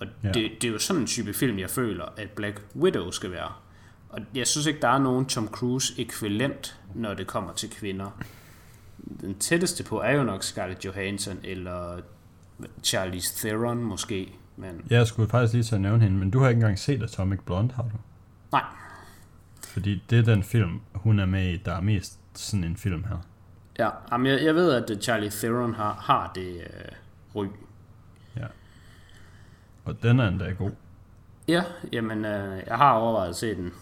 Og 0.00 0.06
Ja. 0.24 0.28
det, 0.32 0.50
det 0.62 0.68
er 0.68 0.72
jo 0.72 0.78
sådan 0.78 1.02
en 1.02 1.06
type 1.06 1.32
film, 1.34 1.58
jeg 1.58 1.70
føler, 1.70 2.04
at 2.16 2.30
Black 2.30 2.62
Widow 2.76 3.10
skal 3.10 3.30
være. 3.30 3.52
Og 4.08 4.18
jeg 4.34 4.46
synes 4.46 4.66
ikke, 4.66 4.80
der 4.80 4.88
er 4.88 4.98
nogen 4.98 5.26
Tom 5.26 5.48
Cruise 5.48 5.94
ekvivalent, 6.00 6.78
når 6.94 7.14
det 7.14 7.26
kommer 7.26 7.52
til 7.52 7.70
kvinder. 7.70 8.20
Den 9.20 9.34
tætteste 9.38 9.84
på 9.84 10.00
er 10.00 10.12
jo 10.16 10.22
nok 10.24 10.42
Scarlett 10.42 10.84
Johansson, 10.84 11.38
eller 11.44 11.96
Charlize 12.82 13.36
Theron 13.48 13.82
måske. 13.84 14.32
Men 14.56 14.82
Jeg 14.90 15.06
skulle 15.06 15.28
faktisk 15.28 15.52
lige 15.54 15.74
at 15.74 15.80
nævne 15.80 16.02
hende, 16.02 16.18
men 16.18 16.30
du 16.30 16.38
har 16.40 16.48
ikke 16.48 16.58
engang 16.58 16.78
set 16.78 17.02
Atomic 17.02 17.38
Blonde, 17.46 17.74
har 17.74 17.82
du? 17.82 17.88
nej, 18.52 18.62
Fordi 19.66 20.02
det 20.10 20.18
er 20.18 20.22
den 20.22 20.42
film, 20.42 20.80
hun 20.94 21.18
er 21.18 21.26
med 21.26 21.48
i, 21.52 21.56
der 21.56 21.72
er 21.72 21.80
mest 21.80 22.18
sådan 22.34 22.64
en 22.64 22.76
film 22.76 23.04
her. 23.04 23.16
Ja, 23.78 23.90
jamen 24.12 24.26
jeg, 24.26 24.44
jeg 24.44 24.54
ved, 24.54 24.72
at 24.72 25.02
Charlie 25.02 25.30
Theron 25.30 25.74
har, 25.74 25.92
har 25.94 26.32
det 26.34 26.56
øh, 26.56 26.64
ry. 27.34 27.46
Og 29.88 30.02
den 30.02 30.20
er 30.20 30.28
endda 30.28 30.50
god. 30.50 30.70
Ja, 31.48 31.64
jamen 31.92 32.24
øh, 32.24 32.62
jeg 32.66 32.76
har 32.76 32.92
overvejet 32.92 33.28
at 33.28 33.36
se 33.36 33.54
den 33.54 33.72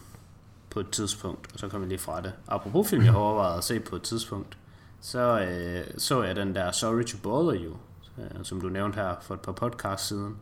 på 0.70 0.80
et 0.80 0.90
tidspunkt, 0.90 1.52
og 1.52 1.58
så 1.58 1.68
kommer 1.68 1.84
jeg 1.86 1.88
lige 1.88 1.98
fra 1.98 2.20
det. 2.22 2.32
Apropos 2.48 2.90
film, 2.90 3.04
jeg 3.04 3.12
har 3.12 3.18
overvejet 3.18 3.58
at 3.58 3.64
se 3.64 3.80
på 3.80 3.96
et 3.96 4.02
tidspunkt, 4.02 4.58
så 5.00 5.40
øh, 5.40 5.98
så 5.98 6.22
jeg 6.22 6.36
den 6.36 6.54
der 6.54 6.72
Sorry 6.72 7.04
to 7.04 7.18
Bother 7.22 7.62
You, 7.64 7.72
øh, 8.18 8.30
som 8.44 8.60
du 8.60 8.68
nævnte 8.68 8.96
her 8.96 9.14
for 9.22 9.34
et 9.34 9.40
par 9.40 9.52
podcasts 9.52 10.08
siden. 10.08 10.36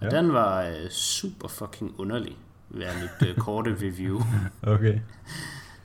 Og 0.00 0.12
Ja. 0.12 0.16
den 0.18 0.32
var 0.32 0.62
øh, 0.62 0.88
super 0.90 1.48
fucking 1.48 1.94
underlig, 1.98 2.36
ved 2.68 2.86
mit 3.02 3.28
øh, 3.28 3.36
korte 3.36 3.70
review. 3.82 4.20
Okay. 4.62 5.00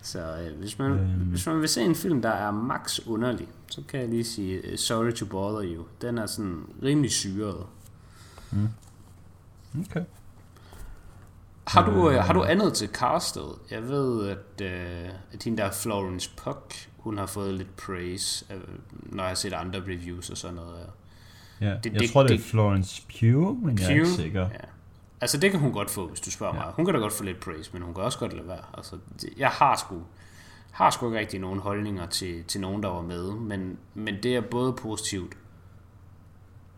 Så 0.01 0.19
øh, 0.19 0.59
hvis, 0.59 0.79
man, 0.79 0.91
Øhm. 0.91 1.09
hvis 1.09 1.47
man 1.47 1.59
vil 1.61 1.69
se 1.69 1.81
en 1.81 1.95
film, 1.95 2.21
der 2.21 2.29
er 2.29 2.51
max 2.51 2.99
underlig, 3.07 3.47
så 3.69 3.81
kan 3.87 3.99
jeg 3.99 4.09
lige 4.09 4.23
sige 4.23 4.53
øh, 4.57 4.77
Sorry 4.77 5.11
to 5.11 5.25
Bother 5.25 5.75
You. 5.75 5.83
Den 6.01 6.17
er 6.17 6.25
sådan 6.25 6.63
rimelig 6.83 7.11
syret. 7.11 7.65
Okay. 9.79 10.03
Har 11.67 11.85
du, 11.85 12.09
øh, 12.09 12.15
Øh. 12.15 12.23
har 12.23 12.33
du 12.33 12.43
andet 12.43 12.73
til 12.73 12.89
castet? 12.89 13.55
Jeg 13.71 13.83
ved, 13.83 14.29
at, 14.29 14.61
øh, 14.61 15.09
at 15.33 15.43
hende 15.43 15.57
der 15.57 15.71
Florence 15.71 16.31
Pugh, 16.37 16.57
hun 16.97 17.17
har 17.17 17.25
fået 17.25 17.53
lidt 17.53 17.75
praise, 17.75 18.45
øh, 18.53 18.61
når 18.89 19.23
jeg 19.23 19.29
har 19.29 19.35
set 19.35 19.53
andre 19.53 19.79
reviews 19.79 20.29
og 20.29 20.37
sådan 20.37 20.55
noget. 20.55 20.85
Ja, 21.61 21.65
det, 21.83 21.93
jeg 21.93 21.99
det, 21.99 22.09
tror, 22.09 22.21
det, 22.21 22.29
det 22.29 22.39
er 22.39 22.41
Florence 22.41 23.01
Pugh, 23.19 23.63
men 23.63 23.75
Pugh, 23.75 23.81
jeg 23.81 23.89
er 23.89 23.93
ikke 23.93 24.07
sikker. 24.07 24.41
Ja. 24.41 24.57
Altså, 25.21 25.37
det 25.37 25.51
kan 25.51 25.59
hun 25.59 25.71
godt 25.71 25.89
få, 25.89 26.07
hvis 26.07 26.19
du 26.19 26.31
spørger 26.31 26.55
ja. 26.55 26.61
mig. 26.65 26.73
Hun 26.73 26.85
kan 26.85 26.93
da 26.93 26.99
godt 26.99 27.13
få 27.13 27.23
lidt 27.23 27.39
praise, 27.39 27.69
men 27.73 27.81
hun 27.81 27.93
kan 27.93 28.03
også 28.03 28.19
godt 28.19 28.33
lade 28.33 28.47
være. 28.47 28.63
Altså, 28.73 28.95
det, 29.21 29.29
jeg 29.37 29.49
har 29.49 29.75
sgu, 29.75 30.01
har 30.71 30.89
sgu 30.89 31.07
ikke 31.07 31.19
rigtig 31.19 31.39
nogen 31.39 31.59
holdninger 31.59 32.05
til, 32.05 32.43
til 32.43 32.61
nogen, 32.61 32.83
der 32.83 32.89
var 32.89 33.01
med, 33.01 33.31
men, 33.31 33.77
men 33.93 34.23
det 34.23 34.35
er 34.35 34.41
både 34.41 34.73
positivt 34.73 35.33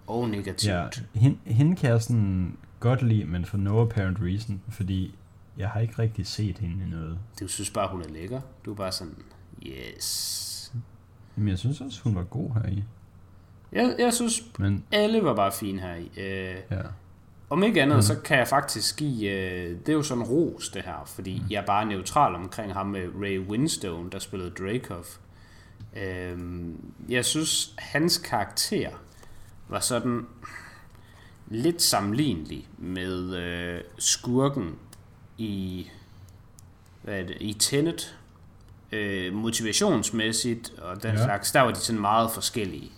og 0.07 0.29
negativt. 0.29 0.73
Ja, 0.73 0.87
hende, 1.19 1.37
hende 1.45 1.75
kan 1.75 1.89
jeg 1.89 2.01
sådan 2.01 2.57
godt 2.85 3.01
lide, 3.01 3.25
men 3.25 3.45
for 3.45 3.57
no 3.57 3.81
apparent 3.81 4.17
reason, 4.21 4.61
fordi 4.69 5.15
jeg 5.57 5.69
har 5.69 5.79
ikke 5.79 5.99
rigtig 5.99 6.27
set 6.27 6.57
hende 6.57 6.85
i 6.85 6.89
noget. 6.89 7.19
Du 7.39 7.47
synes 7.47 7.69
bare, 7.69 7.87
hun 7.91 8.01
er 8.01 8.09
lækker. 8.09 8.41
Du 8.65 8.71
er 8.71 8.75
bare 8.75 8.91
sådan, 8.91 9.15
yes. 9.67 10.73
Men 11.35 11.47
jeg 11.47 11.59
synes 11.59 11.81
også, 11.81 12.01
hun 12.01 12.15
var 12.15 12.23
god 12.23 12.51
her 12.53 12.69
i. 12.69 12.83
Jeg, 13.71 13.95
jeg 13.99 14.13
synes, 14.13 14.43
men, 14.59 14.83
alle 14.91 15.23
var 15.23 15.35
bare 15.35 15.51
fine 15.51 15.81
her 15.81 15.95
i. 15.95 16.11
Øh, 16.17 16.57
ja. 16.71 16.81
Om 17.49 17.63
ikke 17.63 17.81
andet, 17.81 17.97
mm. 17.97 18.01
så 18.01 18.19
kan 18.19 18.37
jeg 18.37 18.47
faktisk 18.47 18.97
give, 18.97 19.31
øh, 19.31 19.69
det 19.79 19.89
er 19.89 19.93
jo 19.93 20.03
sådan 20.03 20.23
ros 20.23 20.69
det 20.69 20.81
her, 20.81 21.03
fordi 21.05 21.39
mm. 21.39 21.51
jeg 21.51 21.61
er 21.61 21.65
bare 21.65 21.85
neutral 21.85 22.35
omkring 22.35 22.73
ham 22.73 22.87
med 22.87 23.07
Ray 23.21 23.39
Winstone, 23.39 24.09
der 24.09 24.19
spillede 24.19 24.49
Dracov. 24.49 25.05
Øh, 25.97 26.37
jeg 27.09 27.25
synes, 27.25 27.75
hans 27.77 28.17
karakter 28.17 28.89
var 29.67 29.79
sådan 29.79 30.25
lidt 31.47 31.81
sammenlignelig 31.81 32.67
med 32.77 33.35
øh, 33.35 33.81
skurken 33.97 34.75
i, 35.37 35.89
hvad 37.01 37.19
er 37.19 37.23
det, 37.23 37.37
i 37.39 37.53
Tenet. 37.53 38.17
Øh, 38.91 39.33
motivationsmæssigt 39.33 40.73
og 40.77 41.03
den 41.03 41.15
ja. 41.15 41.23
slags, 41.23 41.51
der 41.51 41.61
var 41.61 41.71
de 41.71 41.79
sådan 41.79 42.01
meget 42.01 42.31
forskellige. 42.31 42.91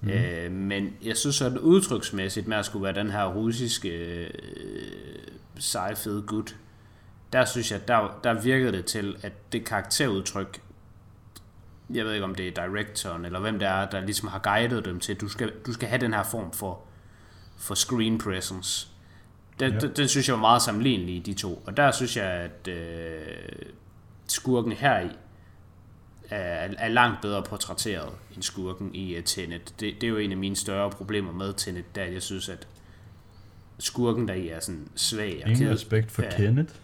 Mm. 0.00 0.10
Øh, 0.10 0.52
men 0.52 0.96
jeg 1.02 1.16
synes 1.16 1.36
sådan 1.36 1.58
udtryksmæssigt 1.58 2.48
med 2.48 2.56
at 2.56 2.64
skulle 2.64 2.82
være 2.82 2.94
den 2.94 3.10
her 3.10 3.26
russiske 3.26 3.88
øh, 3.88 4.30
sejfede 5.58 6.22
gut, 6.22 6.56
der 7.32 7.44
synes 7.44 7.72
jeg, 7.72 7.88
der, 7.88 8.20
der 8.24 8.42
virkede 8.42 8.72
det 8.72 8.84
til, 8.84 9.16
at 9.22 9.52
det 9.52 9.64
karakterudtryk, 9.64 10.60
jeg 11.90 12.04
ved 12.04 12.12
ikke 12.12 12.24
om 12.24 12.34
det 12.34 12.48
er 12.48 12.66
directoren, 12.66 13.24
eller 13.24 13.40
hvem 13.40 13.58
det 13.58 13.68
er, 13.68 13.90
der 13.90 14.00
ligesom 14.00 14.28
har 14.28 14.38
guidet 14.38 14.84
dem 14.84 15.00
til, 15.00 15.14
at 15.14 15.20
du 15.20 15.28
skal, 15.28 15.52
du 15.66 15.72
skal 15.72 15.88
have 15.88 16.00
den 16.00 16.14
her 16.14 16.22
form 16.22 16.52
for, 16.52 16.80
for 17.56 17.74
screen 17.74 18.18
presence. 18.18 18.88
Den, 19.60 19.72
ja. 19.72 19.78
den, 19.78 19.90
den 19.96 20.08
synes 20.08 20.28
jeg 20.28 20.34
var 20.34 20.40
meget 20.40 20.62
sammenlignelig 20.62 21.16
i 21.16 21.20
de 21.20 21.34
to. 21.34 21.62
Og 21.66 21.76
der 21.76 21.90
synes 21.90 22.16
jeg, 22.16 22.24
at 22.24 22.68
øh, 22.68 23.26
skurken 24.26 24.72
her 24.72 25.00
i 25.00 25.08
er, 26.30 26.74
er 26.78 26.88
langt 26.88 27.22
bedre 27.22 27.42
portrætteret 27.42 28.12
end 28.34 28.42
skurken 28.42 28.94
i 28.94 29.18
uh, 29.18 29.24
Tenet. 29.24 29.74
Det, 29.80 29.94
det 30.00 30.04
er 30.04 30.08
jo 30.08 30.16
en 30.16 30.30
af 30.30 30.36
mine 30.36 30.56
større 30.56 30.90
problemer 30.90 31.32
med 31.32 31.54
Tenet, 31.54 31.94
der 31.94 32.04
jeg 32.04 32.22
synes, 32.22 32.48
at 32.48 32.68
skurken 33.78 34.28
der 34.28 34.34
i 34.34 34.48
er 34.48 34.60
sådan 34.60 34.88
svag 34.94 35.42
og 35.44 35.50
Ingen 35.50 35.70
respekt 35.70 36.10
for 36.10 36.22
ja, 36.22 36.36
Kenneth. 36.36 36.74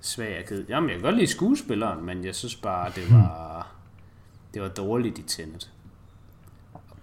Svag 0.00 0.38
og 0.38 0.44
ked. 0.44 0.64
Jamen, 0.68 0.90
jeg 0.90 0.98
kan 0.98 1.04
godt 1.04 1.16
lide 1.16 1.26
skuespilleren, 1.26 2.04
men 2.04 2.24
jeg 2.24 2.34
synes 2.34 2.56
bare, 2.56 2.92
det 2.96 3.12
var, 3.12 3.72
det 4.54 4.62
var 4.62 4.68
dårligt 4.68 5.18
i 5.18 5.22
Tenet. 5.22 5.70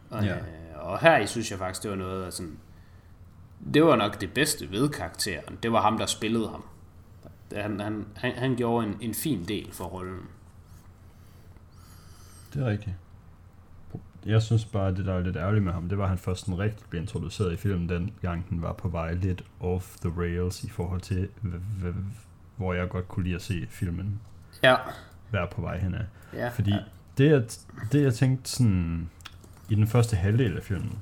Og, 0.09 0.23
ja. 0.23 0.35
øh, 0.35 0.41
og 0.75 0.99
her 0.99 1.17
i 1.17 1.27
synes 1.27 1.51
jeg 1.51 1.59
faktisk, 1.59 1.83
det 1.83 1.91
var 1.91 1.97
noget 1.97 2.23
af 2.23 2.33
sådan, 2.33 2.57
det 3.73 3.83
var 3.83 3.95
nok 3.95 4.21
det 4.21 4.33
bedste 4.33 4.71
ved 4.71 4.89
karakteren. 4.89 5.57
Det 5.63 5.71
var 5.71 5.81
ham, 5.81 5.97
der 5.97 6.05
spillede 6.05 6.49
ham. 6.49 6.63
Han, 7.55 7.79
han, 7.79 8.05
han, 8.15 8.35
han 8.35 8.55
gjorde 8.55 8.87
en, 8.87 8.97
en 9.01 9.13
fin 9.13 9.45
del 9.47 9.71
for 9.71 9.83
rollen. 9.83 10.27
Det 12.53 12.61
er 12.61 12.65
rigtigt. 12.65 12.95
Jeg 14.25 14.41
synes 14.41 14.65
bare, 14.65 14.87
at 14.87 14.97
det 14.97 15.05
der 15.05 15.13
er 15.13 15.19
lidt 15.19 15.35
ærgerligt 15.35 15.63
med 15.63 15.73
ham, 15.73 15.89
det 15.89 15.97
var, 15.97 16.03
at 16.03 16.09
han 16.09 16.17
først 16.17 16.41
sådan 16.41 16.59
rigtig 16.59 16.85
blev 16.89 17.01
introduceret 17.01 17.53
i 17.53 17.55
filmen, 17.55 17.89
den 17.89 18.13
gang 18.21 18.49
den 18.49 18.61
var 18.61 18.73
på 18.73 18.89
vej 18.89 19.13
lidt 19.13 19.43
off 19.59 19.97
the 19.97 20.11
rails 20.17 20.63
i 20.63 20.69
forhold 20.69 21.01
til, 21.01 21.29
hvor 22.55 22.73
jeg 22.73 22.89
godt 22.89 23.07
kunne 23.07 23.23
lide 23.23 23.35
at 23.35 23.41
se 23.41 23.67
filmen 23.69 24.19
ja. 24.63 24.75
være 25.31 25.47
på 25.51 25.61
vej 25.61 25.77
henad. 25.77 26.05
Ja. 26.33 26.49
Fordi 26.49 26.71
ja. 26.71 26.79
det, 27.17 27.31
jeg, 27.31 27.43
det, 27.91 28.03
jeg 28.03 28.13
tænkte 28.13 28.49
sådan, 28.49 29.09
i 29.69 29.75
den 29.75 29.87
første 29.87 30.15
halvdel 30.15 30.57
af 30.57 30.63
filmen, 30.63 30.99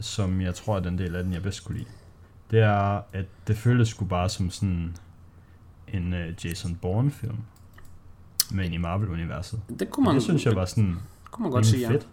som 0.00 0.40
jeg 0.40 0.54
tror 0.54 0.76
er 0.76 0.80
den 0.80 0.98
del 0.98 1.16
af 1.16 1.24
den, 1.24 1.32
jeg 1.32 1.42
bedst 1.42 1.64
kunne 1.64 1.78
lide, 1.78 1.90
det 2.50 2.60
er, 2.60 3.00
at 3.12 3.26
det 3.46 3.56
føltes 3.56 3.88
sgu 3.88 4.04
bare 4.04 4.28
som 4.28 4.50
sådan 4.50 4.96
en 5.88 6.12
uh, 6.12 6.46
Jason 6.46 6.74
Bourne-film 6.74 7.38
men 8.50 8.72
i 8.72 8.76
Marvel-universet. 8.76 9.60
Det 9.78 9.90
kunne 9.90 10.04
man... 10.04 10.14
Det 10.14 10.22
synes 10.22 10.46
jeg 10.46 10.56
var 10.56 10.64
sådan... 10.64 10.96
kunne 11.30 11.42
man 11.42 11.52
godt 11.52 11.66
sige, 11.66 11.86
fedt. 11.86 12.08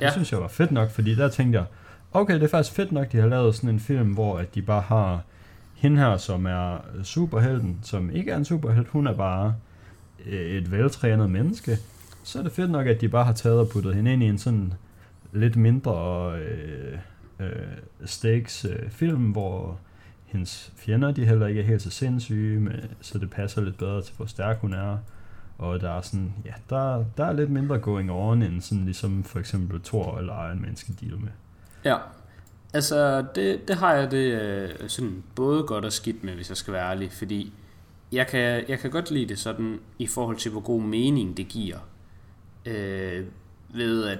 ja. 0.00 0.04
Det 0.04 0.12
synes 0.12 0.32
jeg 0.32 0.40
var 0.40 0.48
fedt 0.48 0.70
nok, 0.72 0.90
fordi 0.90 1.14
der 1.14 1.28
tænkte 1.28 1.58
jeg, 1.58 1.66
okay, 2.12 2.34
det 2.34 2.42
er 2.42 2.48
faktisk 2.48 2.74
fedt 2.74 2.92
nok, 2.92 3.12
de 3.12 3.16
har 3.16 3.26
lavet 3.26 3.54
sådan 3.54 3.70
en 3.70 3.80
film, 3.80 4.12
hvor 4.12 4.38
at 4.38 4.54
de 4.54 4.62
bare 4.62 4.80
har 4.80 5.22
hende 5.74 5.98
her, 5.98 6.16
som 6.16 6.46
er 6.46 6.78
superhelten, 7.02 7.78
som 7.82 8.10
ikke 8.10 8.30
er 8.30 8.36
en 8.36 8.44
superhelt, 8.44 8.88
hun 8.88 9.06
er 9.06 9.14
bare 9.14 9.54
øh, 10.26 10.50
et 10.50 10.70
veltrænet 10.70 11.30
menneske. 11.30 11.78
Så 12.22 12.38
er 12.38 12.42
det 12.42 12.52
fedt 12.52 12.70
nok, 12.70 12.86
at 12.86 13.00
de 13.00 13.08
bare 13.08 13.24
har 13.24 13.32
taget 13.32 13.58
og 13.58 13.68
puttet 13.68 13.94
hende 13.94 14.12
ind 14.12 14.22
i 14.22 14.26
en 14.26 14.38
sådan 14.38 14.72
lidt 15.34 15.56
mindre 15.56 16.32
øh, 16.38 16.98
øh, 17.40 17.48
stakes 18.04 18.64
øh, 18.64 18.90
film, 18.90 19.30
hvor 19.30 19.80
hendes 20.24 20.72
fjender, 20.76 21.10
de 21.10 21.26
heller 21.26 21.46
ikke 21.46 21.60
er 21.60 21.64
helt 21.64 21.82
så 21.82 21.90
sindssyge, 21.90 22.60
men, 22.60 22.72
så 23.00 23.18
det 23.18 23.30
passer 23.30 23.62
lidt 23.62 23.78
bedre 23.78 24.02
til, 24.02 24.14
hvor 24.16 24.26
stærk 24.26 24.58
hun 24.58 24.72
er. 24.72 24.98
Og 25.58 25.80
der 25.80 25.90
er 25.90 26.00
sådan, 26.00 26.32
ja, 26.44 26.52
der, 26.70 27.04
der 27.16 27.24
er 27.24 27.32
lidt 27.32 27.50
mindre 27.50 27.78
going 27.78 28.10
on, 28.10 28.42
end 28.42 28.60
sådan 28.60 28.84
ligesom 28.84 29.24
for 29.24 29.38
eksempel 29.38 29.80
Thor 29.80 30.18
eller 30.18 30.46
Iron 30.46 30.62
Man 30.62 30.76
skal 30.76 30.94
deal 31.00 31.18
med. 31.18 31.28
Ja, 31.84 31.96
altså 32.72 33.24
det, 33.34 33.68
det 33.68 33.76
har 33.76 33.94
jeg 33.94 34.10
det 34.10 34.40
øh, 34.40 34.88
sådan 34.88 35.22
både 35.34 35.62
godt 35.62 35.84
og 35.84 35.92
skidt 35.92 36.24
med, 36.24 36.34
hvis 36.34 36.48
jeg 36.48 36.56
skal 36.56 36.72
være 36.72 36.90
ærlig, 36.90 37.12
fordi 37.12 37.52
jeg 38.12 38.26
kan, 38.26 38.64
jeg 38.68 38.78
kan 38.78 38.90
godt 38.90 39.10
lide 39.10 39.28
det 39.28 39.38
sådan 39.38 39.80
i 39.98 40.06
forhold 40.06 40.36
til, 40.36 40.50
hvor 40.50 40.60
god 40.60 40.82
mening 40.82 41.36
det 41.36 41.48
giver. 41.48 41.78
Øh, 42.66 43.24
ved 43.74 44.04
at 44.04 44.18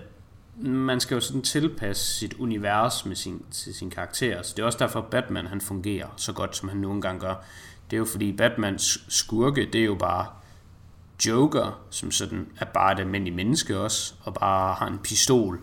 man 0.56 1.00
skal 1.00 1.14
jo 1.14 1.20
sådan 1.20 1.42
tilpasse 1.42 2.18
sit 2.18 2.34
univers 2.34 3.06
med 3.06 3.16
sin, 3.16 3.44
til 3.50 3.74
sin 3.74 3.90
karakter. 3.90 4.42
Så 4.42 4.52
det 4.56 4.62
er 4.62 4.66
også 4.66 4.78
derfor, 4.78 5.00
at 5.00 5.06
Batman 5.06 5.46
han 5.46 5.60
fungerer 5.60 6.08
så 6.16 6.32
godt, 6.32 6.56
som 6.56 6.68
han 6.68 6.78
nogle 6.78 7.02
gange 7.02 7.20
gør. 7.20 7.34
Det 7.90 7.96
er 7.96 7.98
jo 7.98 8.04
fordi 8.04 8.32
Batmans 8.32 9.04
skurke, 9.08 9.68
det 9.72 9.80
er 9.80 9.84
jo 9.84 9.94
bare 9.94 10.26
Joker, 11.26 11.80
som 11.90 12.10
sådan 12.10 12.46
er 12.58 12.64
bare 12.64 12.92
et 12.92 13.00
almindeligt 13.00 13.36
menneske 13.36 13.78
også, 13.78 14.14
og 14.22 14.34
bare 14.34 14.74
har 14.74 14.86
en 14.86 14.98
pistol, 14.98 15.60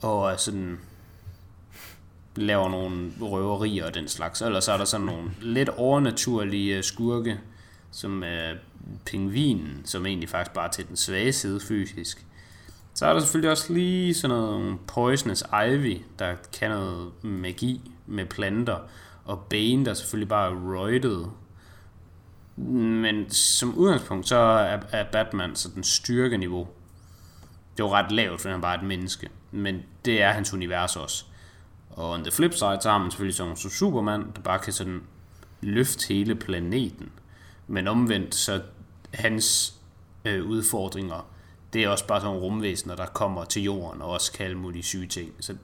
og 0.00 0.32
er 0.32 0.36
sådan 0.36 0.78
laver 2.36 2.68
nogle 2.68 3.12
røverier 3.20 3.86
og 3.86 3.94
den 3.94 4.08
slags. 4.08 4.42
Ellers 4.42 4.68
er 4.68 4.76
der 4.76 4.84
sådan 4.84 5.06
nogle 5.06 5.30
lidt 5.40 5.68
overnaturlige 5.68 6.82
skurke, 6.82 7.40
som 7.90 8.22
er 8.22 8.54
pingvinen, 9.06 9.82
som 9.84 10.06
egentlig 10.06 10.28
faktisk 10.28 10.54
bare 10.54 10.66
er 10.66 10.70
til 10.70 10.88
den 10.88 10.96
svage 10.96 11.32
side 11.32 11.60
fysisk. 11.60 12.26
Så 12.94 13.06
er 13.06 13.12
der 13.12 13.20
selvfølgelig 13.20 13.50
også 13.50 13.72
lige 13.72 14.14
sådan 14.14 14.36
noget 14.36 14.78
Poisonous 14.86 15.44
Ivy, 15.68 16.02
der 16.18 16.34
kan 16.52 16.70
noget 16.70 17.24
magi 17.24 17.90
med 18.06 18.26
planter, 18.26 18.78
og 19.24 19.46
Bane, 19.50 19.84
der 19.84 19.94
selvfølgelig 19.94 20.28
bare 20.28 20.50
er 20.50 20.74
roidet. 20.74 21.30
Men 22.56 23.30
som 23.30 23.74
udgangspunkt, 23.74 24.28
så 24.28 24.36
er, 24.36 24.78
er 24.92 25.04
Batman 25.12 25.56
så 25.56 25.68
den 25.74 25.84
styrkeniveau. 25.84 26.68
Det 27.76 27.82
er 27.82 27.86
jo 27.86 27.94
ret 27.94 28.12
lavt, 28.12 28.40
for 28.40 28.48
han 28.48 28.58
er 28.58 28.62
bare 28.62 28.74
et 28.74 28.82
menneske. 28.82 29.28
Men 29.50 29.82
det 30.04 30.22
er 30.22 30.32
hans 30.32 30.54
univers 30.54 30.96
også. 30.96 31.24
Og 31.90 32.10
on 32.10 32.24
the 32.24 32.32
flip 32.32 32.52
side, 32.52 32.78
så 32.80 32.90
har 32.90 32.98
man 32.98 33.10
selvfølgelig 33.10 33.34
sådan 33.34 33.56
som 33.56 33.70
Superman, 33.70 34.32
der 34.36 34.42
bare 34.42 34.58
kan 34.58 34.72
sådan 34.72 35.02
løfte 35.60 36.08
hele 36.08 36.34
planeten. 36.34 37.12
Men 37.66 37.88
omvendt, 37.88 38.34
så 38.34 38.62
hans 39.14 39.74
øh, 40.24 40.46
udfordringer 40.46 41.26
det 41.72 41.84
er 41.84 41.88
også 41.88 42.06
bare 42.06 42.20
sådan 42.20 42.34
nogle 42.34 42.46
rumvæsener, 42.46 42.96
der 42.96 43.06
kommer 43.06 43.44
til 43.44 43.62
jorden 43.62 44.02
og 44.02 44.10
også 44.10 44.32
kan 44.32 44.46
alle 44.46 44.58
mulige 44.58 44.82
syge 44.82 45.06
ting. 45.06 45.30
Så, 45.40 45.56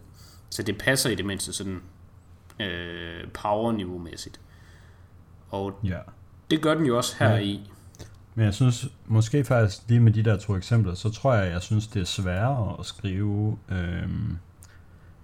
så 0.51 0.63
det 0.63 0.79
passer 0.79 1.11
i 1.11 1.15
det 1.15 1.25
mindste 1.25 1.53
sådan 1.53 1.81
øh, 2.61 3.31
power-niveau-mæssigt. 3.35 4.41
Og 5.51 5.81
ja. 5.85 5.99
det 6.51 6.63
gør 6.63 6.75
den 6.75 6.87
jo 6.87 6.97
også 6.97 7.17
her 7.19 7.31
ja. 7.31 7.39
i. 7.39 7.71
Men 8.35 8.45
jeg 8.45 8.55
synes, 8.55 8.89
måske 9.07 9.45
faktisk 9.45 9.83
lige 9.89 10.01
med 10.01 10.13
de 10.13 10.23
der 10.23 10.37
to 10.37 10.57
eksempler, 10.57 10.95
så 10.95 11.11
tror 11.11 11.35
jeg, 11.35 11.53
jeg 11.53 11.63
synes, 11.63 11.87
det 11.87 12.01
er 12.01 12.07
sværere 12.07 12.77
at 12.79 12.87
skrive 12.87 13.59
øh, 13.69 14.09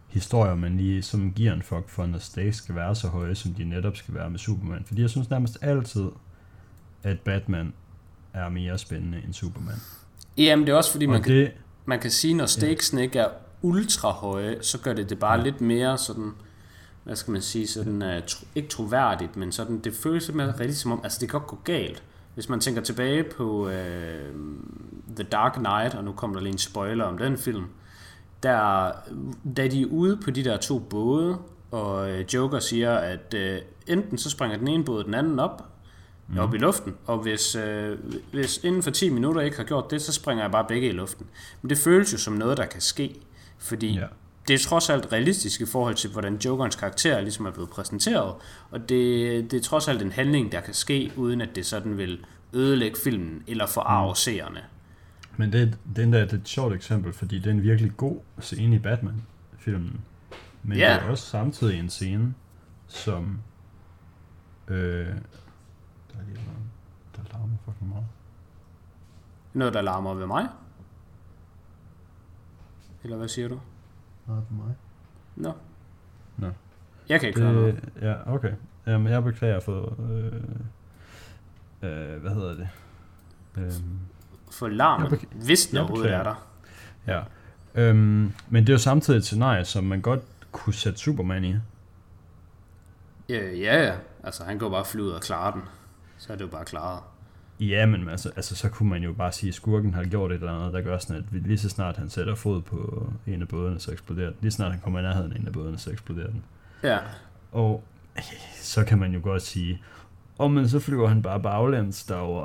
historier, 0.09 0.55
man 0.55 0.77
lige 0.77 1.03
som 1.03 1.33
giver 1.33 1.53
en 1.53 1.63
fuck 1.63 1.89
for, 1.89 2.07
når 2.07 2.19
stakes 2.19 2.57
skal 2.57 2.75
være 2.75 2.95
så 2.95 3.09
høje, 3.09 3.35
som 3.35 3.55
de 3.55 3.65
netop 3.65 3.97
skal 3.97 4.15
være 4.15 4.31
med 4.31 4.39
Superman. 4.39 4.85
Fordi 4.85 5.03
jeg 5.03 5.11
synes 5.11 5.31
nærmest 5.31 5.59
altid, 5.61 6.09
at 7.03 7.21
Batman 7.21 7.73
er 8.33 8.49
mere 8.49 8.79
spændende 8.79 9.23
end 9.25 9.33
Superman. 9.33 9.79
Jamen, 10.39 10.67
det 10.67 10.73
er 10.73 10.77
også 10.77 10.93
fordi, 10.93 11.07
man, 11.07 11.23
det, 11.23 11.25
kan, 11.25 11.49
man 11.87 12.01
kan 12.01 12.11
sige, 12.11 12.35
når 12.35 12.47
stakesen 12.47 12.99
ja. 12.99 13.03
ikke 13.03 13.19
er 13.19 13.29
ultra 13.63 14.11
høje, 14.11 14.59
så 14.61 14.79
gør 14.79 14.93
det 14.93 15.11
det 15.11 15.19
bare 15.19 15.39
ja. 15.39 15.45
lidt 15.45 15.61
mere 15.61 15.99
sådan, 15.99 16.33
hvad 17.05 17.17
skal 17.17 17.33
man 17.33 17.43
sige, 17.43 17.67
sådan, 17.67 18.03
uh, 18.03 18.25
tro, 18.27 18.47
ikke 18.55 18.69
troværdigt, 18.69 19.37
men 19.37 19.53
sådan, 19.53 19.79
det 19.79 19.95
føles 19.95 20.27
lidt 20.27 20.37
mere 20.37 20.55
rigtig 20.61 20.77
som 20.77 20.93
om, 20.93 21.01
altså 21.03 21.19
det 21.21 21.31
kan 21.31 21.41
godt 21.41 21.49
gå 21.49 21.59
galt. 21.65 22.03
Hvis 22.35 22.49
man 22.49 22.61
tænker 22.61 22.83
tilbage 22.83 23.25
på 23.25 23.67
uh, 23.67 23.73
The 25.17 25.25
Dark 25.33 25.53
Knight, 25.53 25.95
og 25.95 26.05
nu 26.05 26.13
kommer 26.13 26.37
der 26.37 26.43
lige 26.43 26.53
en 26.53 26.59
spoiler 26.59 27.05
om 27.05 27.19
den 27.19 27.39
film, 27.39 27.65
der, 28.43 28.91
da 29.57 29.69
de 29.69 29.83
er 29.83 29.87
ude 29.87 30.17
på 30.17 30.31
de 30.31 30.45
der 30.45 30.57
to 30.57 30.79
både, 30.79 31.39
og 31.71 32.11
øh, 32.11 32.25
Joker 32.35 32.59
siger, 32.59 32.95
at 32.95 33.35
øh, 33.35 33.59
enten 33.87 34.19
så 34.19 34.31
springer 34.31 34.57
den 34.59 34.69
ene 34.69 34.85
båd 34.85 35.05
den 35.05 35.15
anden 35.15 35.39
op, 35.39 35.74
mm. 36.29 36.39
op 36.39 36.55
i 36.55 36.59
luften, 36.59 36.95
og 37.07 37.19
hvis, 37.19 37.55
øh, 37.55 37.99
hvis 38.33 38.61
inden 38.65 38.83
for 38.83 38.91
10 38.91 39.09
minutter 39.09 39.41
ikke 39.41 39.57
har 39.57 39.65
gjort 39.65 39.91
det, 39.91 40.03
så 40.03 40.13
springer 40.13 40.45
jeg 40.45 40.51
bare 40.51 40.65
begge 40.69 40.89
i 40.89 40.93
luften. 40.93 41.27
Men 41.63 41.71
det 41.71 41.79
føles 41.79 42.13
jo 42.13 42.19
som 42.19 42.35
noget, 42.35 42.57
der 42.57 42.67
kan 42.67 42.81
ske, 42.81 43.15
fordi 43.59 43.99
ja. 43.99 44.07
det 44.49 44.55
er 44.55 44.59
trods 44.59 44.91
alt 44.91 45.13
realistisk 45.13 45.61
i 45.61 45.67
forhold 45.67 45.95
til, 45.95 46.11
hvordan 46.11 46.37
Jokerens 46.45 46.77
karakter 46.77 47.21
ligesom 47.21 47.47
er 47.47 47.51
blevet 47.51 47.71
præsenteret, 47.71 48.35
og 48.71 48.89
det, 48.89 49.51
det 49.51 49.57
er 49.57 49.63
trods 49.63 49.89
alt 49.89 50.03
en 50.03 50.13
handling, 50.13 50.53
der 50.53 50.61
kan 50.61 50.75
ske, 50.75 51.13
uden 51.17 51.41
at 51.41 51.49
det 51.55 51.67
sådan 51.67 51.99
vil 51.99 52.25
ødelægge 52.53 52.97
filmen 53.05 53.43
eller 53.47 53.67
forarve 53.67 54.11
mm. 54.11 54.15
seerne. 54.15 54.61
Men 55.37 55.53
det, 55.53 55.79
det 55.97 56.15
er 56.15 56.23
et 56.23 56.41
sjovt 56.45 56.75
eksempel, 56.75 57.13
fordi 57.13 57.39
det 57.39 57.47
er 57.47 57.51
en 57.51 57.63
virkelig 57.63 57.97
god 57.97 58.21
scene 58.41 58.77
i 58.77 58.79
Batman-filmen. 58.79 60.01
Men 60.63 60.79
yeah. 60.79 61.01
det 61.01 61.07
er 61.07 61.11
også 61.11 61.25
samtidig 61.25 61.79
en 61.79 61.91
scene, 61.91 62.35
som... 62.89 63.39
Øh, 64.69 64.77
der 64.77 66.21
er 66.21 66.25
lige 66.27 66.35
noget, 66.35 66.63
der 67.17 67.23
larmer 67.33 67.57
fucking 67.65 67.89
meget. 67.89 68.07
Noget, 69.55 69.75
der 69.75 69.83
larmer 69.83 70.15
ved 70.15 70.27
mig? 70.27 70.49
Eller 73.05 73.17
hvad 73.17 73.29
siger 73.29 73.49
du? 73.49 73.61
Nej, 74.27 74.37
for 74.49 74.55
mig. 74.55 74.75
Nå. 75.37 75.53
Nå. 76.37 76.51
Jeg 77.09 77.21
kan 77.21 77.29
ikke 77.29 77.41
det, 77.41 77.49
høre 77.49 77.61
noget. 77.61 77.89
Ja, 78.01 78.35
okay. 78.35 78.53
Jamen, 78.87 79.13
jeg 79.13 79.25
beklager 79.25 79.61
for... 79.61 79.97
Øh, 80.11 80.33
øh, 81.83 82.21
hvad 82.23 82.31
hedder 82.35 82.55
det? 82.55 82.69
Øh, 83.59 83.73
for 84.51 84.69
larmen, 84.69 85.11
be- 85.11 85.27
hvis 85.45 85.67
den 85.67 85.79
overhovedet 85.79 86.13
er 86.13 86.23
der. 86.23 86.47
Ja. 87.07 87.23
Øhm, 87.75 88.33
men 88.49 88.63
det 88.67 88.69
er 88.69 88.75
jo 88.75 88.79
samtidig 88.79 89.19
et 89.19 89.25
scenarie, 89.25 89.65
som 89.65 89.85
man 89.85 90.01
godt 90.01 90.21
kunne 90.53 90.75
sætte 90.75 90.99
Superman 90.99 91.45
i. 91.45 91.57
Ja, 93.29 93.51
ja, 93.51 93.83
ja. 93.85 93.97
Altså, 94.25 94.45
han 94.45 94.59
går 94.59 94.71
bare 94.71 94.85
flyve 94.85 95.05
ud 95.07 95.11
og 95.11 95.21
klare 95.21 95.53
den. 95.53 95.63
Så 96.19 96.33
er 96.33 96.37
det 96.37 96.45
jo 96.45 96.51
bare 96.51 96.65
klaret. 96.65 97.03
Ja, 97.61 97.87
men 97.87 98.09
altså, 98.09 98.31
altså, 98.37 98.57
så 98.57 98.69
kunne 98.69 98.89
man 98.89 99.03
jo 99.03 99.13
bare 99.13 99.33
sige, 99.33 99.49
at 99.49 99.55
skurken 99.55 99.95
har 99.95 100.05
gjort 100.05 100.33
et 100.33 100.35
eller 100.35 100.53
andet, 100.53 100.73
der 100.73 100.81
gør 100.81 100.99
sådan, 100.99 101.17
at 101.17 101.43
lige 101.43 101.59
så 101.59 101.69
snart 101.69 101.97
han 101.97 102.11
sætter 102.11 102.35
fod 102.35 102.63
på 102.63 103.13
en 103.27 103.43
af 103.43 103.49
bådene, 103.49 103.81
så 103.81 103.93
eksploderer 103.93 104.27
den. 104.27 104.37
Lige 104.41 104.51
så 104.51 104.57
snart 104.57 104.73
han 104.73 104.81
kommer 104.81 104.99
i 104.99 105.03
nærheden 105.03 105.33
af 105.33 105.37
en 105.37 105.47
af 105.47 105.53
bådene, 105.53 105.79
så 105.79 105.91
eksploderer 105.91 106.27
den. 106.31 106.45
Ja. 106.83 106.99
Og 107.53 107.85
så 108.61 108.85
kan 108.85 108.99
man 108.99 109.13
jo 109.13 109.21
godt 109.23 109.43
sige, 109.43 109.83
og 110.39 110.51
men 110.51 110.69
så 110.69 110.81
flyver 110.81 111.09
han 111.09 111.23
bare 111.23 111.41
baglæns 111.41 112.05
derover 112.05 112.45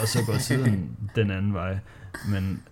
og 0.00 0.08
så 0.08 0.18
går 0.26 0.36
tiden 0.38 0.96
den 1.16 1.30
anden 1.30 1.54
vej. 1.54 1.78
Men 2.28 2.62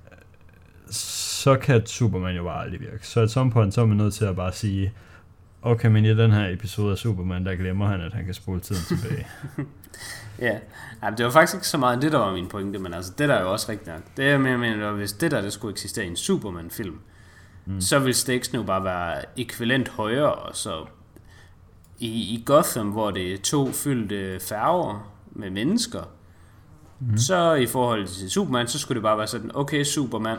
så 0.91 1.57
kan 1.57 1.87
Superman 1.87 2.37
jo 2.37 2.45
bare 2.45 2.65
aldrig 2.65 2.81
virke. 2.81 3.07
Så 3.07 3.21
at 3.21 3.31
some 3.31 3.51
point, 3.51 3.75
så 3.75 3.81
er 3.81 3.87
man 3.87 3.97
nødt 3.97 4.15
til 4.15 4.25
at 4.25 4.37
bare 4.37 4.53
sige, 4.53 4.93
okay, 5.67 5.89
men 5.89 6.05
i 6.05 6.09
den 6.09 6.33
her 6.33 6.49
episode 6.49 6.93
af 6.93 6.99
Superman, 6.99 7.47
der 7.47 7.55
glemmer 7.55 7.89
han, 7.89 8.01
at 8.01 8.13
han 8.13 8.25
kan 8.25 8.35
spole 8.35 8.61
tiden 8.61 8.83
tilbage. 8.83 9.27
ja, 10.47 10.59
ja 11.03 11.11
det 11.11 11.25
var 11.25 11.31
faktisk 11.31 11.55
ikke 11.55 11.69
så 11.69 11.79
meget 11.79 12.03
det, 12.03 12.13
der 12.13 12.19
var 12.19 12.33
min 12.33 12.49
pointe, 12.49 12.79
men 12.79 12.95
altså, 12.95 13.13
det 13.19 13.29
der 13.29 13.35
er 13.35 13.43
jo 13.43 13.53
også 13.53 13.73
rigtigt 13.73 13.89
nok. 13.89 14.03
Det 14.17 14.41
mere, 14.41 14.59
mener, 14.59 14.93
hvis 14.93 15.13
det 15.13 15.31
der, 15.31 15.41
det 15.41 15.53
skulle 15.53 15.73
eksistere 15.73 16.05
i 16.05 16.09
en 16.09 16.17
Superman-film, 16.17 16.99
mm. 17.67 17.81
så 17.81 17.99
ville 17.99 18.15
stakes 18.15 18.53
nu 18.53 18.63
bare 18.63 18.85
være 18.85 19.23
ekvivalent 19.37 19.89
højere, 19.89 20.35
og 20.35 20.57
så 20.57 20.87
i, 21.99 22.09
i 22.09 22.43
Gotham, 22.47 22.91
hvor 22.91 23.11
det 23.11 23.33
er 23.33 23.39
to 23.39 23.73
fyldte 23.73 24.41
færger 24.41 25.13
med 25.31 25.51
mennesker, 25.51 26.03
mm. 27.01 27.17
så 27.17 27.55
i 27.55 27.67
forhold 27.67 28.07
til 28.07 28.31
Superman, 28.31 28.69
så 28.69 28.79
skulle 28.79 28.97
det 28.97 29.03
bare 29.03 29.19
være 29.19 29.27
sådan, 29.27 29.51
okay 29.55 29.85
Superman, 29.85 30.39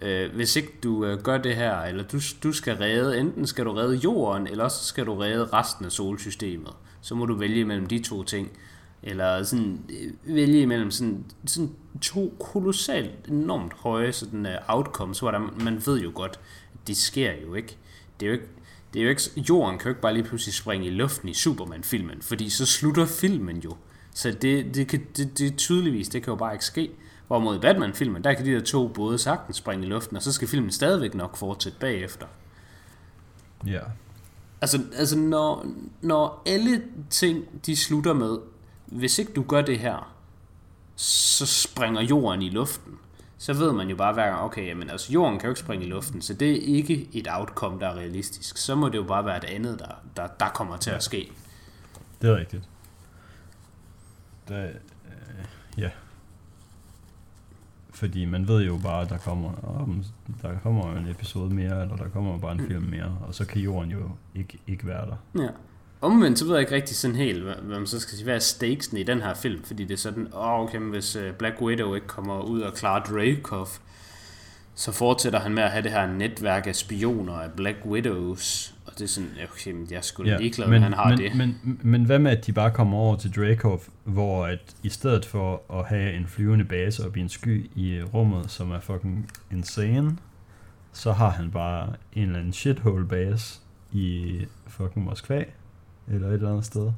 øh, 0.00 0.34
hvis 0.34 0.56
ikke 0.56 0.72
du 0.82 1.04
øh, 1.04 1.22
gør 1.22 1.38
det 1.38 1.56
her, 1.56 1.80
eller 1.80 2.04
du, 2.04 2.20
du 2.42 2.52
skal 2.52 2.76
redde, 2.76 3.20
enten 3.20 3.46
skal 3.46 3.64
du 3.64 3.72
redde 3.72 3.96
jorden, 3.96 4.46
eller 4.46 4.64
også 4.64 4.84
skal 4.84 5.06
du 5.06 5.14
redde 5.14 5.44
resten 5.44 5.84
af 5.84 5.92
solsystemet. 5.92 6.72
Så 7.00 7.14
må 7.14 7.26
du 7.26 7.34
vælge 7.34 7.64
mellem 7.64 7.86
de 7.86 7.98
to 7.98 8.22
ting. 8.22 8.50
Eller 9.02 9.42
sådan, 9.42 9.80
øh, 9.90 10.34
vælge 10.36 10.66
mellem 10.66 10.90
sådan, 10.90 11.24
sådan 11.46 11.70
to 12.02 12.34
kolossalt 12.40 13.28
enormt 13.28 13.72
høje 13.72 14.12
sådan, 14.12 14.46
uh, 14.46 14.52
outcomes, 14.68 15.18
hvor 15.18 15.30
der, 15.30 15.38
man 15.38 15.82
ved 15.86 16.00
jo 16.00 16.10
godt, 16.14 16.40
at 16.74 16.86
det 16.86 16.96
sker 16.96 17.32
jo 17.46 17.54
ikke. 17.54 17.76
Det 18.20 18.26
er 18.26 18.30
jo 18.30 18.32
ikke, 18.32 18.48
det 18.94 19.00
er 19.00 19.04
jo 19.04 19.10
ikke, 19.10 19.22
jorden 19.48 19.78
kan 19.78 19.84
jo 19.84 19.90
ikke 19.90 20.00
bare 20.00 20.14
lige 20.14 20.24
pludselig 20.24 20.54
springe 20.54 20.86
i 20.86 20.90
luften 20.90 21.28
i 21.28 21.34
Superman-filmen, 21.34 22.22
fordi 22.22 22.50
så 22.50 22.66
slutter 22.66 23.06
filmen 23.06 23.58
jo. 23.58 23.76
Så 24.14 24.30
det, 24.30 24.74
det, 24.74 24.88
kan, 24.88 25.06
det, 25.16 25.38
det 25.38 25.56
tydeligvis, 25.56 26.08
det 26.08 26.22
kan 26.22 26.30
jo 26.30 26.36
bare 26.36 26.52
ikke 26.52 26.64
ske. 26.64 26.90
Hvorimod 27.32 27.56
i 27.56 27.58
Batman-filmen, 27.58 28.24
der 28.24 28.34
kan 28.34 28.46
de 28.46 28.50
der 28.50 28.60
to 28.60 28.88
både 28.88 29.18
sagtens 29.18 29.56
springe 29.56 29.86
i 29.86 29.88
luften, 29.88 30.16
og 30.16 30.22
så 30.22 30.32
skal 30.32 30.48
filmen 30.48 30.70
stadigvæk 30.70 31.14
nok 31.14 31.36
fortsætte 31.36 31.78
bagefter. 31.78 32.26
Ja. 33.66 33.80
Altså, 34.60 34.82
altså 34.96 35.18
når, 35.18 35.66
når 36.00 36.42
alle 36.46 36.82
ting, 37.10 37.66
de 37.66 37.76
slutter 37.76 38.12
med, 38.12 38.38
hvis 38.86 39.18
ikke 39.18 39.32
du 39.32 39.42
gør 39.42 39.62
det 39.62 39.78
her, 39.78 40.14
så 40.96 41.46
springer 41.46 42.02
jorden 42.02 42.42
i 42.42 42.50
luften. 42.50 42.98
Så 43.38 43.52
ved 43.52 43.72
man 43.72 43.88
jo 43.88 43.96
bare 43.96 44.12
hver 44.12 44.26
gang, 44.26 44.40
okay, 44.40 44.66
jamen, 44.66 44.90
altså 44.90 45.12
jorden 45.12 45.38
kan 45.38 45.46
jo 45.46 45.50
ikke 45.50 45.60
springe 45.60 45.86
i 45.86 45.88
luften, 45.88 46.22
så 46.22 46.34
det 46.34 46.50
er 46.50 46.76
ikke 46.76 47.08
et 47.12 47.28
outcome, 47.30 47.80
der 47.80 47.88
er 47.88 47.94
realistisk. 47.94 48.56
Så 48.56 48.74
må 48.74 48.88
det 48.88 48.96
jo 48.98 49.04
bare 49.04 49.24
være 49.24 49.36
et 49.36 49.44
andet, 49.44 49.78
der, 49.78 49.94
der, 50.16 50.26
der 50.26 50.48
kommer 50.48 50.76
til 50.76 50.90
at 50.90 51.02
ske. 51.02 51.32
Det 52.22 52.30
er 52.30 52.36
rigtigt. 52.36 52.62
Der, 54.48 54.64
øh, 54.64 54.74
ja, 55.78 55.90
fordi 58.02 58.24
man 58.24 58.48
ved 58.48 58.64
jo 58.64 58.78
bare, 58.82 59.02
at 59.02 59.10
der 59.10 59.18
kommer, 59.18 59.50
om, 59.80 60.04
der 60.42 60.58
kommer 60.62 60.96
en 60.96 61.08
episode 61.08 61.54
mere, 61.54 61.82
eller 61.82 61.96
der 61.96 62.08
kommer 62.08 62.38
bare 62.38 62.52
en 62.52 62.60
mm. 62.60 62.66
film 62.66 62.82
mere, 62.82 63.18
og 63.26 63.34
så 63.34 63.44
kan 63.44 63.62
jorden 63.62 63.90
jo 63.90 64.10
ikke, 64.34 64.58
ikke 64.66 64.86
være 64.86 65.06
der. 65.06 65.42
Ja. 65.42 65.48
Omvendt, 66.00 66.38
så 66.38 66.44
ved 66.44 66.52
jeg 66.52 66.60
ikke 66.60 66.74
rigtig 66.74 66.96
sådan 66.96 67.16
helt, 67.16 67.42
hvad, 67.42 67.54
hvad 67.54 67.78
man 67.78 67.86
så 67.86 68.00
skal 68.00 68.14
sige, 68.14 68.24
hvad 68.24 68.34
er 68.34 68.38
stakesen 68.38 68.96
i 68.96 69.02
den 69.02 69.22
her 69.22 69.34
film, 69.34 69.62
fordi 69.64 69.84
det 69.84 69.94
er 69.94 69.98
sådan, 69.98 70.28
åh, 70.34 70.48
oh, 70.48 70.60
okay, 70.60 70.78
hvis 70.78 71.16
øh, 71.16 71.34
Black 71.34 71.60
Widow 71.60 71.94
ikke 71.94 72.06
kommer 72.06 72.40
ud 72.40 72.60
og 72.60 72.74
klarer 72.74 73.02
Dreykov, 73.02 73.68
så 74.74 74.92
fortsætter 74.92 75.40
han 75.40 75.54
med 75.54 75.62
at 75.62 75.70
have 75.70 75.82
det 75.82 75.92
her 75.92 76.06
netværk 76.06 76.66
af 76.66 76.76
spioner 76.76 77.34
af 77.34 77.52
Black 77.52 77.76
Widows, 77.86 78.74
og 78.92 78.98
det 78.98 79.04
er 79.04 79.08
sådan, 79.08 79.30
okay, 79.52 79.90
jeg 79.90 79.96
er 79.96 80.00
sgu 80.00 80.24
ja, 80.24 80.36
ligeglad, 80.36 80.68
men, 80.68 80.82
han 80.82 80.92
har 80.92 81.08
men, 81.08 81.18
det. 81.18 81.36
Men, 81.36 81.80
men 81.82 82.04
hvad 82.04 82.18
med, 82.18 82.30
at 82.30 82.46
de 82.46 82.52
bare 82.52 82.70
kommer 82.70 82.98
over 82.98 83.16
til 83.16 83.36
Dreykov, 83.36 83.82
hvor 84.04 84.46
at 84.46 84.74
i 84.82 84.88
stedet 84.88 85.24
for 85.24 85.62
at 85.72 85.86
have 85.86 86.12
en 86.12 86.26
flyvende 86.26 86.64
base 86.64 87.06
op 87.06 87.16
i 87.16 87.20
en 87.20 87.28
sky 87.28 87.70
i 87.74 88.02
rummet, 88.02 88.50
som 88.50 88.70
er 88.70 88.80
fucking 88.80 89.30
insane, 89.50 90.16
så 90.92 91.12
har 91.12 91.30
han 91.30 91.50
bare 91.50 91.92
en 92.12 92.22
eller 92.22 92.38
anden 92.38 92.52
shithole 92.52 93.08
base 93.08 93.60
i 93.92 94.38
fucking 94.66 95.04
Moskva, 95.04 95.44
eller 96.08 96.28
et 96.28 96.34
eller 96.34 96.50
andet 96.50 96.64
sted. 96.64 96.92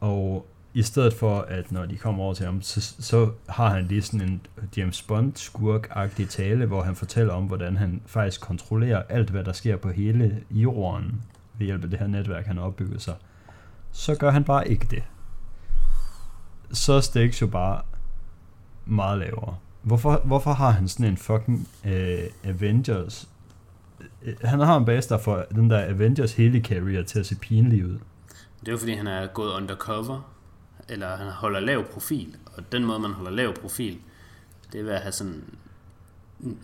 Og 0.00 0.46
i 0.74 0.82
stedet 0.82 1.14
for, 1.14 1.40
at 1.40 1.72
når 1.72 1.86
de 1.86 1.96
kommer 1.96 2.24
over 2.24 2.34
til 2.34 2.46
ham, 2.46 2.62
så, 2.62 2.80
så 2.80 3.30
har 3.48 3.68
han 3.68 3.86
lige 3.86 4.02
sådan 4.02 4.28
en 4.28 4.40
James 4.76 5.02
bond 5.02 5.36
skurk 5.36 5.90
tale, 6.28 6.66
hvor 6.66 6.82
han 6.82 6.96
fortæller 6.96 7.34
om, 7.34 7.44
hvordan 7.44 7.76
han 7.76 8.02
faktisk 8.06 8.40
kontrollerer 8.40 9.02
alt, 9.08 9.30
hvad 9.30 9.44
der 9.44 9.52
sker 9.52 9.76
på 9.76 9.90
hele 9.90 10.44
jorden 10.50 11.22
ved 11.58 11.66
hjælp 11.66 11.84
af 11.84 11.90
det 11.90 11.98
her 11.98 12.06
netværk, 12.06 12.46
han 12.46 12.56
har 12.56 12.64
opbygget 12.64 13.02
sig. 13.02 13.14
Så 13.92 14.14
gør 14.14 14.30
han 14.30 14.44
bare 14.44 14.68
ikke 14.68 14.86
det. 14.90 15.02
Så 16.72 16.92
er 16.92 17.00
stakes 17.00 17.42
jo 17.42 17.46
bare 17.46 17.82
meget 18.86 19.18
lavere. 19.18 19.56
Hvorfor, 19.82 20.22
hvorfor 20.24 20.52
har 20.52 20.70
han 20.70 20.88
sådan 20.88 21.06
en 21.06 21.16
fucking 21.16 21.68
øh, 21.84 22.18
Avengers? 22.44 23.28
Øh, 24.22 24.34
han 24.44 24.60
har 24.60 24.76
en 24.76 24.84
base, 24.84 25.08
der 25.08 25.18
får 25.18 25.44
den 25.54 25.70
der 25.70 25.88
Avengers 25.88 26.32
helicarrier 26.32 27.02
til 27.02 27.18
at 27.18 27.26
se 27.26 27.36
pinlig 27.36 27.86
ud. 27.86 27.98
Det 28.60 28.68
er 28.68 28.72
jo 28.72 28.78
fordi, 28.78 28.94
han 28.94 29.06
er 29.06 29.26
gået 29.26 29.52
undercover 29.52 30.30
eller 30.90 31.16
han 31.16 31.26
holder 31.26 31.60
lav 31.60 31.84
profil, 31.84 32.36
og 32.56 32.72
den 32.72 32.84
måde, 32.84 32.98
man 32.98 33.10
holder 33.10 33.30
lav 33.30 33.54
profil, 33.54 33.98
det 34.72 34.80
er 34.80 34.84
ved 34.84 34.92
at 34.92 35.00
have 35.00 35.12
sådan 35.12 35.44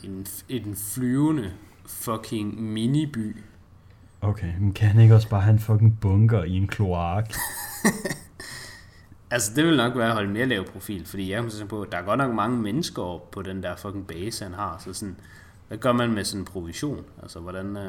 en, 0.04 0.26
en 0.48 0.76
flyvende 0.76 1.52
fucking 1.86 2.62
miniby. 2.62 3.36
Okay, 4.20 4.52
men 4.60 4.72
kan 4.72 4.88
han 4.88 5.00
ikke 5.00 5.14
også 5.14 5.28
bare 5.28 5.40
have 5.40 5.52
en 5.52 5.58
fucking 5.58 6.00
bunker 6.00 6.44
i 6.44 6.52
en 6.52 6.68
kloak? 6.68 7.34
altså, 9.30 9.52
det 9.56 9.64
vil 9.64 9.76
nok 9.76 9.96
være 9.96 10.08
at 10.08 10.14
holde 10.14 10.32
mere 10.32 10.46
lav 10.46 10.64
profil, 10.64 11.06
fordi 11.06 11.32
jeg 11.32 11.42
kan 11.58 11.68
på, 11.68 11.82
at 11.82 11.92
der 11.92 11.98
er 11.98 12.02
godt 12.02 12.18
nok 12.18 12.34
mange 12.34 12.58
mennesker 12.58 13.22
på 13.32 13.42
den 13.42 13.62
der 13.62 13.76
fucking 13.76 14.06
base, 14.06 14.44
han 14.44 14.54
har, 14.54 14.82
så 14.84 14.92
sådan, 14.92 15.16
hvad 15.68 15.78
gør 15.78 15.92
man 15.92 16.12
med 16.12 16.24
sådan 16.24 16.40
en 16.40 16.44
provision? 16.44 17.04
Altså, 17.22 17.40
hvordan 17.40 17.76
uh, 17.76 17.82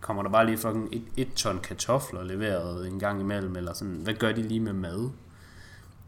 kommer 0.00 0.22
der 0.22 0.30
bare 0.30 0.46
lige 0.46 0.58
fucking 0.58 0.88
et, 0.92 1.02
et 1.16 1.34
ton 1.34 1.58
kartofler 1.58 2.24
leveret 2.24 2.86
en 2.86 2.98
gang 2.98 3.20
imellem, 3.20 3.56
eller 3.56 3.72
sådan, 3.72 3.94
hvad 3.94 4.14
gør 4.14 4.32
de 4.32 4.42
lige 4.42 4.60
med 4.60 4.72
mad? 4.72 5.10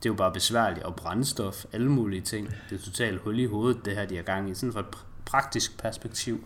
Det 0.02 0.08
er 0.08 0.10
jo 0.10 0.14
bare 0.14 0.32
besværligt, 0.32 0.84
og 0.84 0.96
brændstof, 0.96 1.64
alle 1.72 1.90
mulige 1.90 2.20
ting. 2.20 2.48
Det 2.70 2.80
er 2.80 2.84
totalt 2.84 3.20
hul 3.20 3.38
i 3.38 3.46
hovedet, 3.46 3.84
det 3.84 3.94
her, 3.94 4.06
de 4.06 4.16
har 4.16 4.22
gang 4.22 4.50
i. 4.50 4.54
Sådan 4.54 4.72
fra 4.72 4.80
et 4.80 4.86
praktisk 5.24 5.78
perspektiv. 5.82 6.44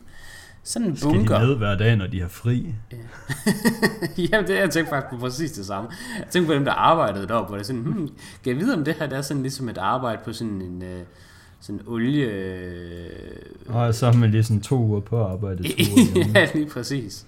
Sådan 0.62 0.88
en 0.88 0.96
bunker. 1.03 1.24
Skal 1.24 1.40
de 1.40 1.46
med 1.46 1.57
hver 1.57 1.76
dag, 1.76 1.96
når 1.96 2.07
de 2.07 2.20
har 2.20 2.28
fri? 2.28 2.74
Ja. 2.92 2.96
Jamen, 4.32 4.48
det, 4.48 4.55
jeg 4.55 4.70
tænkte 4.70 4.90
faktisk 4.90 5.11
på 5.11 5.16
præcis 5.16 5.53
det 5.53 5.66
samme. 5.66 5.90
Jeg 6.18 6.26
tænkte 6.30 6.46
på 6.46 6.55
dem, 6.55 6.64
der 6.64 6.72
arbejdede 6.72 7.28
deroppe, 7.28 7.48
hvor 7.48 7.57
det 7.57 7.62
er 7.62 7.66
sådan, 7.66 7.82
hmm, 7.82 8.09
kan 8.44 8.53
jeg 8.53 8.57
vide, 8.57 8.74
om 8.74 8.84
det 8.84 8.94
her 8.94 9.07
det 9.07 9.18
er 9.18 9.22
sådan 9.22 9.42
ligesom 9.42 9.68
et 9.68 9.78
arbejde 9.78 10.22
på 10.24 10.32
sådan 10.32 10.62
en, 10.62 10.82
øh, 10.82 11.03
sådan 11.61 11.80
olie... 11.86 12.26
Og 13.68 13.94
så 13.94 14.07
har 14.07 14.12
man 14.12 14.30
lige 14.30 14.42
sådan 14.42 14.61
to 14.61 14.78
uger 14.78 15.01
på 15.01 15.24
arbejde. 15.24 15.64
Ja, 16.34 16.48
lige 16.55 16.66
præcis. 16.66 17.26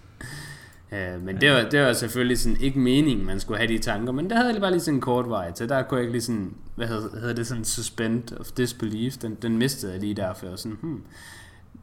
Uh, 0.93 1.23
men 1.23 1.41
det 1.41 1.51
var, 1.51 1.69
det 1.69 1.83
var 1.83 1.93
selvfølgelig 1.93 2.39
sådan 2.39 2.61
ikke 2.61 2.79
meningen, 2.79 3.27
man 3.27 3.41
skulle 3.41 3.59
have 3.59 3.69
de 3.69 3.79
tanker, 3.79 4.13
men 4.13 4.31
der 4.31 4.37
havde 4.37 4.53
jeg 4.53 4.61
bare 4.61 4.71
lige 4.71 4.81
sådan 4.81 4.95
en 4.95 5.01
kort 5.01 5.29
vej 5.29 5.53
til. 5.53 5.69
Der 5.69 5.83
kunne 5.83 5.99
jeg 5.99 6.03
ikke 6.03 6.13
lige 6.13 6.23
sådan, 6.23 6.55
hvad 6.75 6.87
hedder, 6.87 7.21
hedder 7.21 7.35
det, 7.35 7.47
sådan 7.47 7.65
suspend 7.65 8.33
of 8.41 8.47
disbelief, 8.47 9.17
den, 9.17 9.35
den 9.35 9.59
mistede 9.59 9.93
jeg 9.93 10.01
lige 10.01 10.15
derfor. 10.15 10.57
Sådan, 10.57 10.79
hmm. 10.81 11.03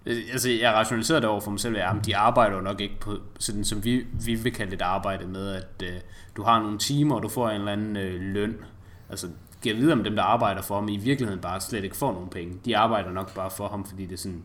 Altså, 0.05 0.49
jeg 0.49 0.73
rationaliserede 0.73 1.21
det 1.21 1.29
over 1.29 1.41
for 1.41 1.51
mig 1.51 1.59
selv, 1.59 1.77
at 1.77 2.05
de 2.05 2.17
arbejder 2.17 2.55
jo 2.55 2.61
nok 2.61 2.81
ikke 2.81 2.99
på, 2.99 3.17
sådan 3.39 3.63
som 3.63 3.83
vi, 3.83 4.05
vi 4.25 4.35
vil 4.35 4.53
kalde 4.53 4.73
et 4.73 4.81
arbejde 4.81 5.27
med, 5.27 5.49
at 5.49 5.83
uh, 5.83 5.99
du 6.37 6.43
har 6.43 6.61
nogle 6.61 6.77
timer, 6.77 7.15
og 7.15 7.23
du 7.23 7.29
får 7.29 7.49
en 7.49 7.55
eller 7.55 7.71
anden 7.71 7.97
uh, 7.97 8.21
løn. 8.21 8.57
Altså, 9.09 9.27
giver 9.61 9.75
videre 9.75 9.93
om 9.93 10.03
dem, 10.03 10.15
der 10.15 10.23
arbejder 10.23 10.61
for 10.61 10.75
ham, 10.75 10.89
i 10.89 10.97
virkeligheden 10.97 11.41
bare 11.41 11.61
slet 11.61 11.83
ikke 11.83 11.97
får 11.97 12.13
nogen 12.13 12.29
penge. 12.29 12.59
De 12.65 12.77
arbejder 12.77 13.11
nok 13.11 13.35
bare 13.35 13.49
for 13.51 13.67
ham, 13.67 13.85
fordi 13.85 14.05
det 14.05 14.13
er 14.13 14.17
sådan, 14.17 14.43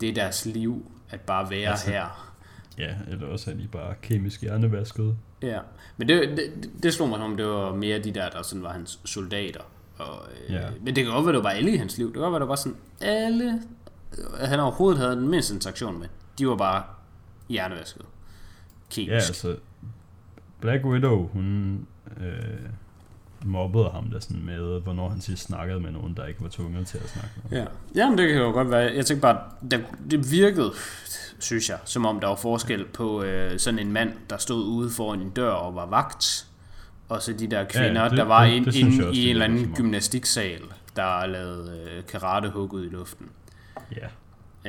det 0.00 0.08
er 0.08 0.14
deres 0.14 0.46
liv, 0.46 0.90
at 1.10 1.20
bare 1.20 1.50
være 1.50 1.70
altså, 1.70 1.90
her. 1.90 2.31
Ja, 2.78 2.94
eller 3.08 3.26
også 3.26 3.50
er 3.50 3.54
de 3.54 3.68
bare 3.72 3.94
kemisk 4.02 4.40
hjernevasket. 4.40 5.16
Ja, 5.42 5.58
men 5.96 6.08
det, 6.08 6.28
det, 6.28 6.70
det 6.82 6.94
slog 6.94 7.08
mig 7.08 7.18
som, 7.18 7.36
det 7.36 7.46
var 7.46 7.74
mere 7.74 7.98
de 7.98 8.12
der, 8.12 8.30
der 8.30 8.42
sådan 8.42 8.62
var 8.62 8.72
hans 8.72 9.00
soldater. 9.04 9.60
Og, 9.98 10.26
øh, 10.48 10.54
ja. 10.54 10.68
Men 10.80 10.96
det 10.96 11.04
kan 11.04 11.12
godt 11.12 11.26
være, 11.26 11.36
det 11.36 11.44
var 11.44 11.50
alle 11.50 11.72
i 11.72 11.76
hans 11.76 11.98
liv. 11.98 12.06
Det 12.06 12.14
kan 12.14 12.22
godt 12.22 12.32
være, 12.32 12.40
det 12.40 12.48
var 12.48 12.54
sådan 12.54 12.78
alle, 13.00 13.62
han 14.40 14.60
overhovedet 14.60 15.00
havde 15.00 15.16
den 15.16 15.28
mindste 15.28 15.54
interaktion 15.54 15.98
med. 15.98 16.08
De 16.38 16.48
var 16.48 16.56
bare 16.56 16.82
hjernevasket. 17.48 18.02
Kemisk. 18.90 19.10
Ja, 19.10 19.14
altså, 19.14 19.56
Black 20.60 20.84
Widow, 20.84 21.28
hun 21.28 21.86
øh, 22.20 22.68
mobbede 23.44 23.90
ham 23.92 24.10
der 24.10 24.20
sådan 24.20 24.44
med, 24.44 24.80
hvornår 24.80 25.08
han 25.08 25.20
sidst 25.20 25.42
snakkede 25.42 25.80
med 25.80 25.90
nogen, 25.90 26.14
der 26.16 26.26
ikke 26.26 26.42
var 26.42 26.48
tvunget 26.48 26.86
til 26.86 26.98
at 26.98 27.08
snakke 27.08 27.30
med 27.42 27.58
Ja, 27.58 27.66
Jamen, 27.94 28.18
det 28.18 28.28
kan 28.28 28.38
jo 28.38 28.50
godt 28.50 28.70
være. 28.70 28.92
Jeg 28.94 29.06
tænker 29.06 29.20
bare, 29.20 29.38
det, 29.70 29.84
det 30.10 30.30
virkede, 30.30 30.72
synes 31.38 31.68
jeg, 31.70 31.78
som 31.84 32.06
om 32.06 32.20
der 32.20 32.28
var 32.28 32.36
forskel 32.36 32.84
på 32.84 33.22
øh, 33.22 33.58
sådan 33.58 33.78
en 33.78 33.92
mand, 33.92 34.12
der 34.30 34.36
stod 34.36 34.64
ude 34.64 34.90
foran 34.90 35.20
en 35.20 35.30
dør 35.30 35.50
og 35.50 35.74
var 35.74 35.86
vagt, 35.86 36.46
og 37.08 37.22
så 37.22 37.32
de 37.32 37.46
der 37.46 37.64
kvinder, 37.64 38.02
ja, 38.02 38.08
det, 38.08 38.18
der 38.18 38.24
var 38.24 38.44
inde 38.44 38.78
ind 38.78 39.14
i 39.14 39.24
en 39.24 39.30
eller 39.30 39.44
anden 39.44 39.74
gymnastiksal, 39.76 40.62
der 40.96 41.26
lavede 41.26 41.80
øh, 41.80 42.06
karatehug 42.06 42.72
ud 42.72 42.84
i 42.84 42.88
luften. 42.88 43.28
Ja. 43.96 44.06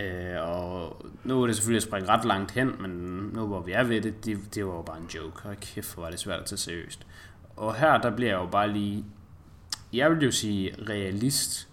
Øh, 0.01 0.49
og 0.49 1.05
nu 1.23 1.43
er 1.43 1.47
det 1.47 1.55
selvfølgelig 1.55 1.77
at 1.77 1.83
springe 1.83 2.09
ret 2.09 2.25
langt 2.25 2.51
hen, 2.51 2.71
men 2.79 2.91
nu 3.33 3.47
hvor 3.47 3.61
vi 3.61 3.71
er 3.71 3.83
ved 3.83 4.01
det, 4.01 4.25
det, 4.25 4.55
det 4.55 4.65
var 4.65 4.73
jo 4.73 4.81
bare 4.81 4.97
en 4.97 5.09
joke. 5.15 5.49
Og 5.49 5.55
kæft, 5.61 5.93
hvor 5.93 6.03
var 6.03 6.09
det 6.09 6.19
svært 6.19 6.39
at 6.39 6.45
tage 6.45 6.57
seriøst. 6.57 7.05
Og 7.55 7.75
her, 7.75 7.97
der 7.97 8.15
bliver 8.15 8.31
jeg 8.31 8.39
jo 8.39 8.47
bare 8.47 8.71
lige, 8.71 9.05
jeg 9.93 10.11
vil 10.11 10.23
jo 10.23 10.31
sige 10.31 10.75
realist, 10.89 11.67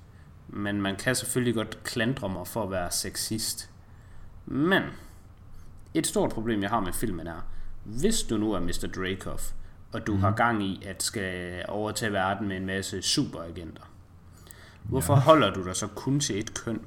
men 0.49 0.83
man 0.83 0.97
kan 0.97 1.15
selvfølgelig 1.15 1.55
godt 1.55 1.85
klandre 1.85 2.29
mig 2.29 2.47
for 2.47 2.63
at 2.63 2.71
være 2.71 2.91
sexist. 2.91 3.71
Men, 4.47 4.83
et 5.95 6.07
stort 6.07 6.31
problem, 6.31 6.63
jeg 6.63 6.71
har 6.71 6.81
med 6.81 6.93
filmen 6.93 7.27
er, 7.27 7.47
hvis 7.85 8.23
du 8.23 8.37
nu 8.37 8.53
er 8.53 8.61
Mr. 8.61 8.89
Dracov, 8.97 9.41
og 9.93 10.07
du 10.07 10.15
mm. 10.15 10.21
har 10.21 10.31
gang 10.31 10.63
i 10.63 10.83
at 10.87 11.03
skal 11.03 11.65
overtage 11.69 12.13
verden 12.13 12.49
med 12.49 12.57
en 12.57 12.67
masse 12.67 13.03
superagenter, 13.03 13.83
hvorfor 14.83 15.15
ja. 15.15 15.21
holder 15.21 15.55
du 15.55 15.65
dig 15.65 15.77
så 15.77 15.87
kun 15.87 16.21
til 16.21 16.39
et 16.39 16.55
køn? 16.55 16.81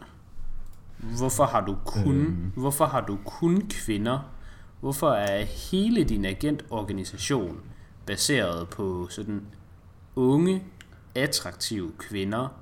Hvorfor 0.97 1.45
har 1.45 1.65
du 1.65 1.77
kun, 1.85 2.15
øhm. 2.15 2.51
hvorfor 2.55 2.85
har 2.85 3.01
du 3.01 3.19
kun 3.25 3.61
kvinder? 3.69 4.19
Hvorfor 4.79 5.09
er 5.09 5.43
hele 5.43 6.03
din 6.03 6.25
agentorganisation 6.25 7.61
baseret 8.05 8.69
på 8.69 9.07
sådan 9.09 9.41
unge, 10.15 10.63
attraktive 11.15 11.91
kvinder. 11.99 12.59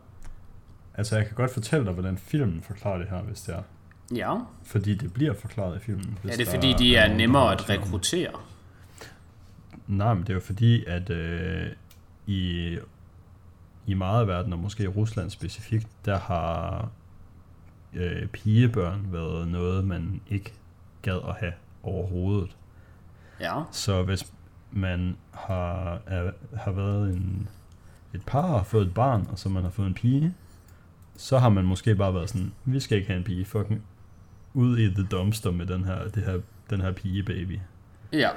Altså, 0.93 1.15
jeg 1.15 1.25
kan 1.25 1.35
godt 1.35 1.53
fortælle 1.53 1.85
dig, 1.85 1.93
hvordan 1.93 2.17
filmen 2.17 2.61
forklarer 2.61 2.97
det 2.97 3.07
her, 3.09 3.21
hvis 3.21 3.41
det 3.41 3.55
er. 3.55 3.63
Ja. 4.15 4.37
Fordi 4.63 4.95
det 4.95 5.13
bliver 5.13 5.33
forklaret 5.33 5.77
i 5.77 5.79
filmen. 5.79 6.19
Er 6.29 6.35
det 6.35 6.47
fordi, 6.47 6.73
de 6.73 6.95
er, 6.95 7.01
er 7.01 7.15
nemmere 7.15 7.51
at 7.51 7.69
rekruttere? 7.69 8.31
Nej, 9.87 10.13
men 10.13 10.23
det 10.23 10.29
er 10.29 10.33
jo 10.33 10.39
fordi, 10.39 10.85
at 10.85 11.09
øh, 11.09 11.67
i, 12.27 12.77
i 13.85 13.93
meget 13.93 14.21
af 14.21 14.27
verden, 14.27 14.53
og 14.53 14.59
måske 14.59 14.83
i 14.83 14.87
Rusland 14.87 15.29
specifikt, 15.29 15.87
der 16.05 16.19
har 16.19 16.89
øh, 17.93 18.27
pigebørn 18.27 19.07
været 19.11 19.47
noget, 19.47 19.85
man 19.85 20.21
ikke 20.29 20.53
gad 21.01 21.19
at 21.27 21.35
have 21.39 21.53
overhovedet. 21.83 22.55
Ja. 23.39 23.61
Så 23.71 24.03
hvis, 24.03 24.33
man 24.72 25.17
har, 25.32 26.01
er, 26.07 26.32
har 26.57 26.72
været 26.72 27.13
en, 27.13 27.47
et 28.13 28.22
par 28.26 28.53
og 28.53 28.65
fået 28.65 28.88
et 28.88 28.93
barn, 28.93 29.28
og 29.32 29.39
så 29.39 29.49
man 29.49 29.63
har 29.63 29.69
fået 29.69 29.88
en 29.88 29.93
pige, 29.93 30.34
så 31.17 31.38
har 31.38 31.49
man 31.49 31.65
måske 31.65 31.95
bare 31.95 32.13
været 32.13 32.30
sådan, 32.30 32.51
vi 32.65 32.80
skal 32.80 32.97
ikke 32.97 33.07
have 33.07 33.17
en 33.17 33.24
pige, 33.24 33.45
fucking 33.45 33.84
ud 34.53 34.78
i 34.78 34.93
the 34.93 35.07
dumpster 35.11 35.51
med 35.51 35.65
den 35.65 35.84
her, 35.84 36.07
det 36.07 36.24
her, 36.24 36.39
den 36.69 36.82
her 36.82 36.91
pige 36.91 37.24
baby. 37.24 37.59
Ja. 38.13 38.30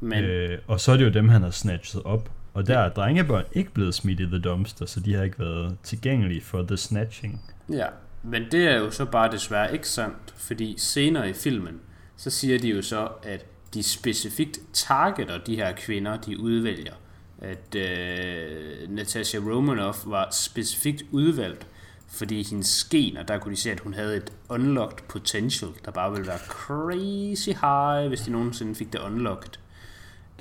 Men... 0.00 0.24
Øh, 0.24 0.58
og 0.66 0.80
så 0.80 0.92
er 0.92 0.96
det 0.96 1.04
jo 1.04 1.10
dem, 1.10 1.28
han 1.28 1.42
har 1.42 1.50
snatchet 1.50 2.02
op. 2.02 2.30
Og 2.54 2.66
der 2.66 2.78
er 2.78 2.88
drengebørn 2.88 3.44
ikke 3.52 3.70
blevet 3.70 3.94
smidt 3.94 4.20
i 4.20 4.26
the 4.26 4.38
dumpster, 4.38 4.86
så 4.86 5.00
de 5.00 5.14
har 5.14 5.22
ikke 5.22 5.38
været 5.38 5.76
tilgængelige 5.82 6.40
for 6.40 6.62
the 6.62 6.76
snatching. 6.76 7.42
Ja, 7.70 7.86
men 8.22 8.42
det 8.50 8.68
er 8.68 8.76
jo 8.76 8.90
så 8.90 9.04
bare 9.04 9.30
desværre 9.30 9.72
ikke 9.72 9.88
sandt, 9.88 10.34
fordi 10.36 10.74
senere 10.78 11.30
i 11.30 11.32
filmen, 11.32 11.80
så 12.16 12.30
siger 12.30 12.58
de 12.58 12.68
jo 12.68 12.82
så, 12.82 13.08
at 13.22 13.46
de 13.74 13.82
specifikt 13.82 14.60
targeter 14.72 15.38
de 15.38 15.56
her 15.56 15.72
kvinder, 15.72 16.16
de 16.16 16.40
udvælger. 16.40 16.92
At 17.38 17.74
øh, 17.74 18.90
Natasha 18.90 19.38
Romanoff 19.38 19.98
var 20.06 20.28
specifikt 20.30 21.02
udvalgt, 21.10 21.66
fordi 22.08 22.48
hendes 22.50 22.84
gener, 22.84 23.22
der 23.22 23.38
kunne 23.38 23.52
de 23.52 23.60
se, 23.60 23.70
at 23.70 23.80
hun 23.80 23.94
havde 23.94 24.16
et 24.16 24.32
unlocked 24.48 24.98
potential, 25.08 25.70
der 25.84 25.90
bare 25.90 26.10
ville 26.10 26.26
være 26.26 26.38
crazy 26.38 27.48
high, 27.48 28.08
hvis 28.08 28.20
de 28.20 28.30
nogensinde 28.30 28.74
fik 28.74 28.92
det 28.92 29.00
unlocked. 29.00 29.50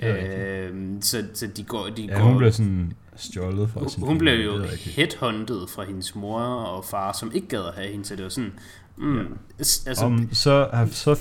Øh, 0.02 0.74
så, 1.02 1.26
så 1.34 1.48
de 1.48 1.64
går... 1.64 1.88
De 1.88 2.02
ja, 2.02 2.18
går, 2.18 2.24
hun 2.24 2.38
blev 2.38 2.52
sådan 2.52 2.94
stjålet 3.16 3.70
fra 3.70 3.90
sin 3.90 4.04
Hun 4.04 4.18
blev 4.18 4.46
jo 4.46 4.66
headhunted 4.96 5.68
fra 5.68 5.84
hendes 5.84 6.16
mor 6.16 6.42
og 6.42 6.86
far, 6.86 7.14
som 7.14 7.32
ikke 7.34 7.48
gad 7.48 7.66
at 7.66 7.74
have 7.74 7.88
hende, 7.88 8.06
så 8.06 8.16
det 8.16 8.24
var 8.24 8.30
sådan... 8.30 8.54
Mm, 8.98 9.18
ja. 9.18 9.24
altså, 9.60 10.06
Om, 10.06 10.30
så, 10.34 10.70
så 10.92 11.16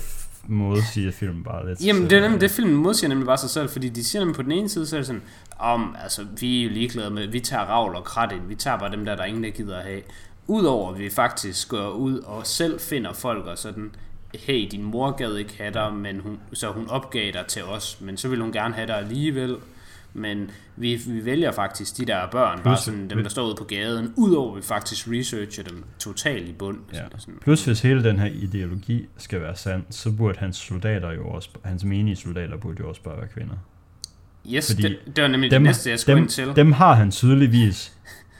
modsiger 0.47 1.11
filmen 1.11 1.43
bare 1.43 1.67
lidt. 1.69 1.85
Jamen, 1.85 2.03
det 2.09 2.17
er 2.17 2.21
nemlig 2.21 2.41
det, 2.41 2.51
filmen 2.51 2.75
modsiger 2.75 3.09
nemlig 3.09 3.25
bare 3.25 3.37
sig 3.37 3.49
selv, 3.49 3.69
fordi 3.69 3.89
de 3.89 4.03
siger 4.03 4.19
nemlig 4.19 4.35
på 4.35 4.41
den 4.41 4.51
ene 4.51 4.69
side, 4.69 4.85
så 4.85 4.95
er 4.95 4.99
det 4.99 5.07
sådan, 5.07 5.21
om, 5.59 5.95
altså, 6.03 6.25
vi 6.39 6.59
er 6.59 6.63
jo 6.63 6.69
ligeglade 6.69 7.09
med, 7.09 7.27
vi 7.27 7.39
tager 7.39 7.63
ravl 7.63 7.95
og 7.95 8.03
krat 8.03 8.31
ind, 8.31 8.47
vi 8.47 8.55
tager 8.55 8.77
bare 8.77 8.91
dem 8.91 9.05
der, 9.05 9.15
der 9.15 9.23
ingen 9.23 9.43
der 9.43 9.49
gider 9.49 9.77
at 9.77 9.83
have. 9.83 10.01
Udover 10.47 10.91
at 10.91 10.99
vi 10.99 11.09
faktisk 11.09 11.69
går 11.69 11.89
ud 11.89 12.19
og 12.19 12.47
selv 12.47 12.79
finder 12.79 13.13
folk 13.13 13.45
og 13.45 13.57
sådan, 13.57 13.91
hey, 14.33 14.67
din 14.71 14.83
mor 14.83 15.11
gad 15.11 15.35
ikke 15.35 15.57
have 15.57 15.73
dig, 15.73 15.93
men 15.93 16.19
hun, 16.19 16.39
så 16.53 16.71
hun 16.71 16.89
opgav 16.89 17.31
dig 17.31 17.45
til 17.47 17.63
os, 17.63 17.97
men 18.01 18.17
så 18.17 18.27
vil 18.27 18.41
hun 18.41 18.51
gerne 18.51 18.73
have 18.73 18.87
dig 18.87 18.97
alligevel 18.97 19.57
men 20.13 20.51
vi, 20.75 21.01
vi 21.07 21.25
vælger 21.25 21.51
faktisk 21.51 21.97
de 21.97 22.05
der 22.05 22.27
børn, 22.31 22.55
Plus, 22.55 22.63
bare 22.63 22.77
sådan 22.77 23.09
dem, 23.09 23.23
der 23.23 23.29
står 23.29 23.45
ude 23.45 23.55
på 23.57 23.63
gaden, 23.63 24.13
udover 24.17 24.55
vi 24.55 24.61
faktisk 24.61 25.07
researcher 25.07 25.63
dem 25.63 25.83
totalt 25.99 26.49
i 26.49 26.53
bund. 26.53 26.77
Ja. 26.93 26.99
Sådan. 27.17 27.39
Plus 27.41 27.65
hvis 27.65 27.81
hele 27.81 28.03
den 28.03 28.19
her 28.19 28.27
ideologi 28.27 29.07
skal 29.17 29.41
være 29.41 29.55
sand, 29.55 29.83
så 29.89 30.11
burde 30.11 30.39
hans 30.39 30.57
soldater 30.57 31.11
jo 31.11 31.27
også, 31.27 31.49
hans 31.63 31.83
menige 31.83 32.15
soldater 32.15 32.57
burde 32.57 32.77
jo 32.79 32.89
også 32.89 33.01
bare 33.01 33.17
være 33.17 33.27
kvinder. 33.27 33.55
Yes, 34.49 34.73
Fordi 34.73 34.81
det, 34.81 34.99
det 35.15 35.21
var 35.21 35.27
nemlig 35.27 35.51
dem, 35.51 35.63
det 35.63 35.69
næste, 35.69 35.89
jeg 35.89 35.99
skulle 35.99 36.15
dem, 36.15 36.23
ind 36.23 36.29
til. 36.29 36.55
Dem 36.55 36.71
har 36.71 36.93
han 36.93 37.11
tydeligvis 37.11 37.97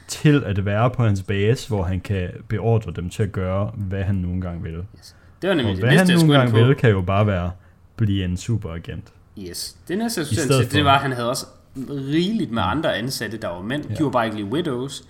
til 0.08 0.42
at 0.46 0.64
være 0.64 0.90
på 0.90 1.04
hans 1.04 1.22
base, 1.22 1.68
hvor 1.68 1.82
han 1.82 2.00
kan 2.00 2.30
beordre 2.48 2.92
dem 2.96 3.10
til 3.10 3.22
at 3.22 3.32
gøre, 3.32 3.72
hvad 3.76 4.04
han 4.04 4.14
nogle 4.14 4.40
gange 4.40 4.62
vil. 4.62 4.74
Yes. 4.98 5.16
Det 5.42 5.48
var 5.50 5.54
nemlig 5.54 5.70
og 5.70 5.76
det 5.76 5.84
hvad 5.84 5.92
næste, 5.92 6.12
han 6.12 6.26
nogle 6.26 6.38
gange 6.38 6.66
vil, 6.66 6.74
kan 6.74 6.90
jo 6.90 7.02
bare 7.02 7.26
være 7.26 7.50
blive 7.96 8.24
en 8.24 8.36
superagent. 8.36 9.12
Yes. 9.38 9.76
Det 9.88 9.98
næste, 9.98 10.20
jeg 10.20 10.26
skulle 10.26 10.64
til, 10.64 10.72
det 10.72 10.84
var, 10.84 10.94
at 10.94 11.00
han 11.00 11.12
havde 11.12 11.30
også 11.30 11.46
rigeligt 11.76 12.50
med 12.50 12.62
andre 12.62 12.96
ansatte, 12.96 13.36
der 13.36 13.48
var 13.48 13.62
mænd. 13.62 13.88
Ja. 13.88 13.94
De 13.94 14.04
var 14.04 14.10
bare 14.10 14.24
ikke 14.24 14.36
lige 14.36 14.48
widows. 14.48 15.04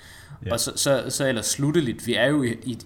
Ja. 0.47 0.53
Og 0.53 0.61
så, 0.61 0.73
så, 0.77 1.05
så 1.09 1.29
ellers 1.29 1.47
slutteligt, 1.47 2.07
vi 2.07 2.15
er, 2.15 2.27
jo 2.27 2.43
i, 2.43 2.53
i, 2.63 2.79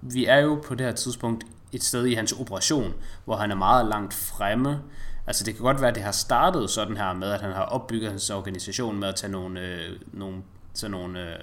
vi 0.00 0.24
er 0.24 0.38
jo 0.38 0.62
på 0.66 0.74
det 0.74 0.86
her 0.86 0.92
tidspunkt 0.92 1.44
et 1.72 1.84
sted 1.84 2.06
i 2.06 2.14
hans 2.14 2.32
operation, 2.32 2.94
hvor 3.24 3.36
han 3.36 3.50
er 3.50 3.54
meget 3.54 3.86
langt 3.86 4.14
fremme. 4.14 4.80
Altså 5.26 5.44
det 5.44 5.54
kan 5.54 5.62
godt 5.62 5.80
være, 5.80 5.88
at 5.88 5.94
det 5.94 6.02
har 6.02 6.12
startet 6.12 6.70
sådan 6.70 6.96
her 6.96 7.12
med, 7.12 7.30
at 7.30 7.40
han 7.40 7.52
har 7.52 7.62
opbygget 7.62 8.10
hans 8.10 8.30
organisation 8.30 9.00
med 9.00 9.08
at 9.08 9.14
tage 9.14 9.32
nogle, 9.32 9.60
øh, 9.60 9.98
nogle, 10.12 10.36
sådan 10.74 10.90
nogle 10.90 11.20
øh, 11.20 11.38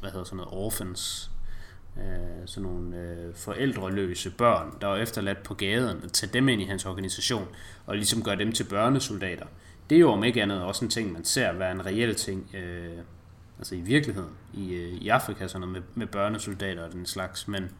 hvad 0.00 0.10
hedder 0.10 0.24
sådan 0.24 0.36
noget, 0.36 0.52
orphans, 0.52 1.30
øh, 1.96 2.46
sådan 2.46 2.62
nogle 2.62 2.96
øh, 2.96 3.34
forældreløse 3.34 4.30
børn, 4.30 4.74
der 4.80 4.88
er 4.88 4.96
efterladt 4.96 5.42
på 5.42 5.54
gaden, 5.54 6.00
at 6.04 6.12
tage 6.12 6.32
dem 6.32 6.48
ind 6.48 6.62
i 6.62 6.64
hans 6.64 6.86
organisation, 6.86 7.48
og 7.86 7.96
ligesom 7.96 8.22
gøre 8.22 8.36
dem 8.36 8.52
til 8.52 8.64
børnesoldater 8.64 9.46
det 9.92 9.96
er 9.96 10.00
jo 10.00 10.12
om 10.12 10.24
ikke 10.24 10.42
andet 10.42 10.62
også 10.62 10.84
en 10.84 10.90
ting, 10.90 11.12
man 11.12 11.24
ser 11.24 11.52
være 11.52 11.72
en 11.72 11.86
reel 11.86 12.14
ting, 12.14 12.54
øh, 12.54 12.98
altså 13.58 13.74
i 13.74 13.80
virkeligheden, 13.80 14.30
i, 14.54 14.74
øh, 14.74 14.88
i 14.88 15.08
Afrika, 15.08 15.46
sådan 15.48 15.68
noget 15.68 15.72
med, 15.72 15.82
med 15.94 16.06
børnesoldater 16.06 16.84
og 16.84 16.92
den 16.92 17.06
slags, 17.06 17.48
men 17.48 17.70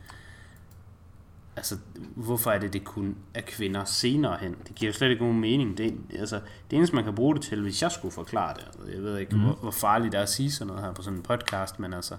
altså, 1.57 1.79
hvorfor 2.17 2.51
er 2.51 2.59
det, 2.59 2.73
det 2.73 2.85
kun 2.85 3.17
er 3.35 3.41
kvinder 3.41 3.85
senere 3.85 4.39
hen? 4.41 4.57
Det 4.69 4.75
giver 4.75 4.93
jo 4.93 4.97
slet 4.97 5.11
ikke 5.11 5.23
nogen 5.23 5.41
mening. 5.41 5.79
Det, 5.79 5.95
altså, 6.19 6.41
det 6.71 6.77
eneste, 6.77 6.97
man 6.97 7.05
kan 7.05 7.15
bruge 7.15 7.35
det 7.35 7.43
til, 7.43 7.63
hvis 7.63 7.83
jeg 7.83 7.93
skulle 7.93 8.13
forklare 8.13 8.55
det, 8.55 8.65
altså, 8.67 8.93
jeg 8.95 9.03
ved 9.03 9.19
ikke, 9.19 9.37
mm. 9.37 9.43
hvor, 9.43 9.53
hvor 9.53 9.71
farligt 9.71 10.13
det 10.13 10.19
er 10.19 10.23
at 10.23 10.29
sige 10.29 10.51
sådan 10.51 10.67
noget 10.67 10.83
her 10.83 10.93
på 10.93 11.03
sådan 11.03 11.19
en 11.19 11.23
podcast, 11.23 11.79
men 11.79 11.93
altså, 11.93 12.17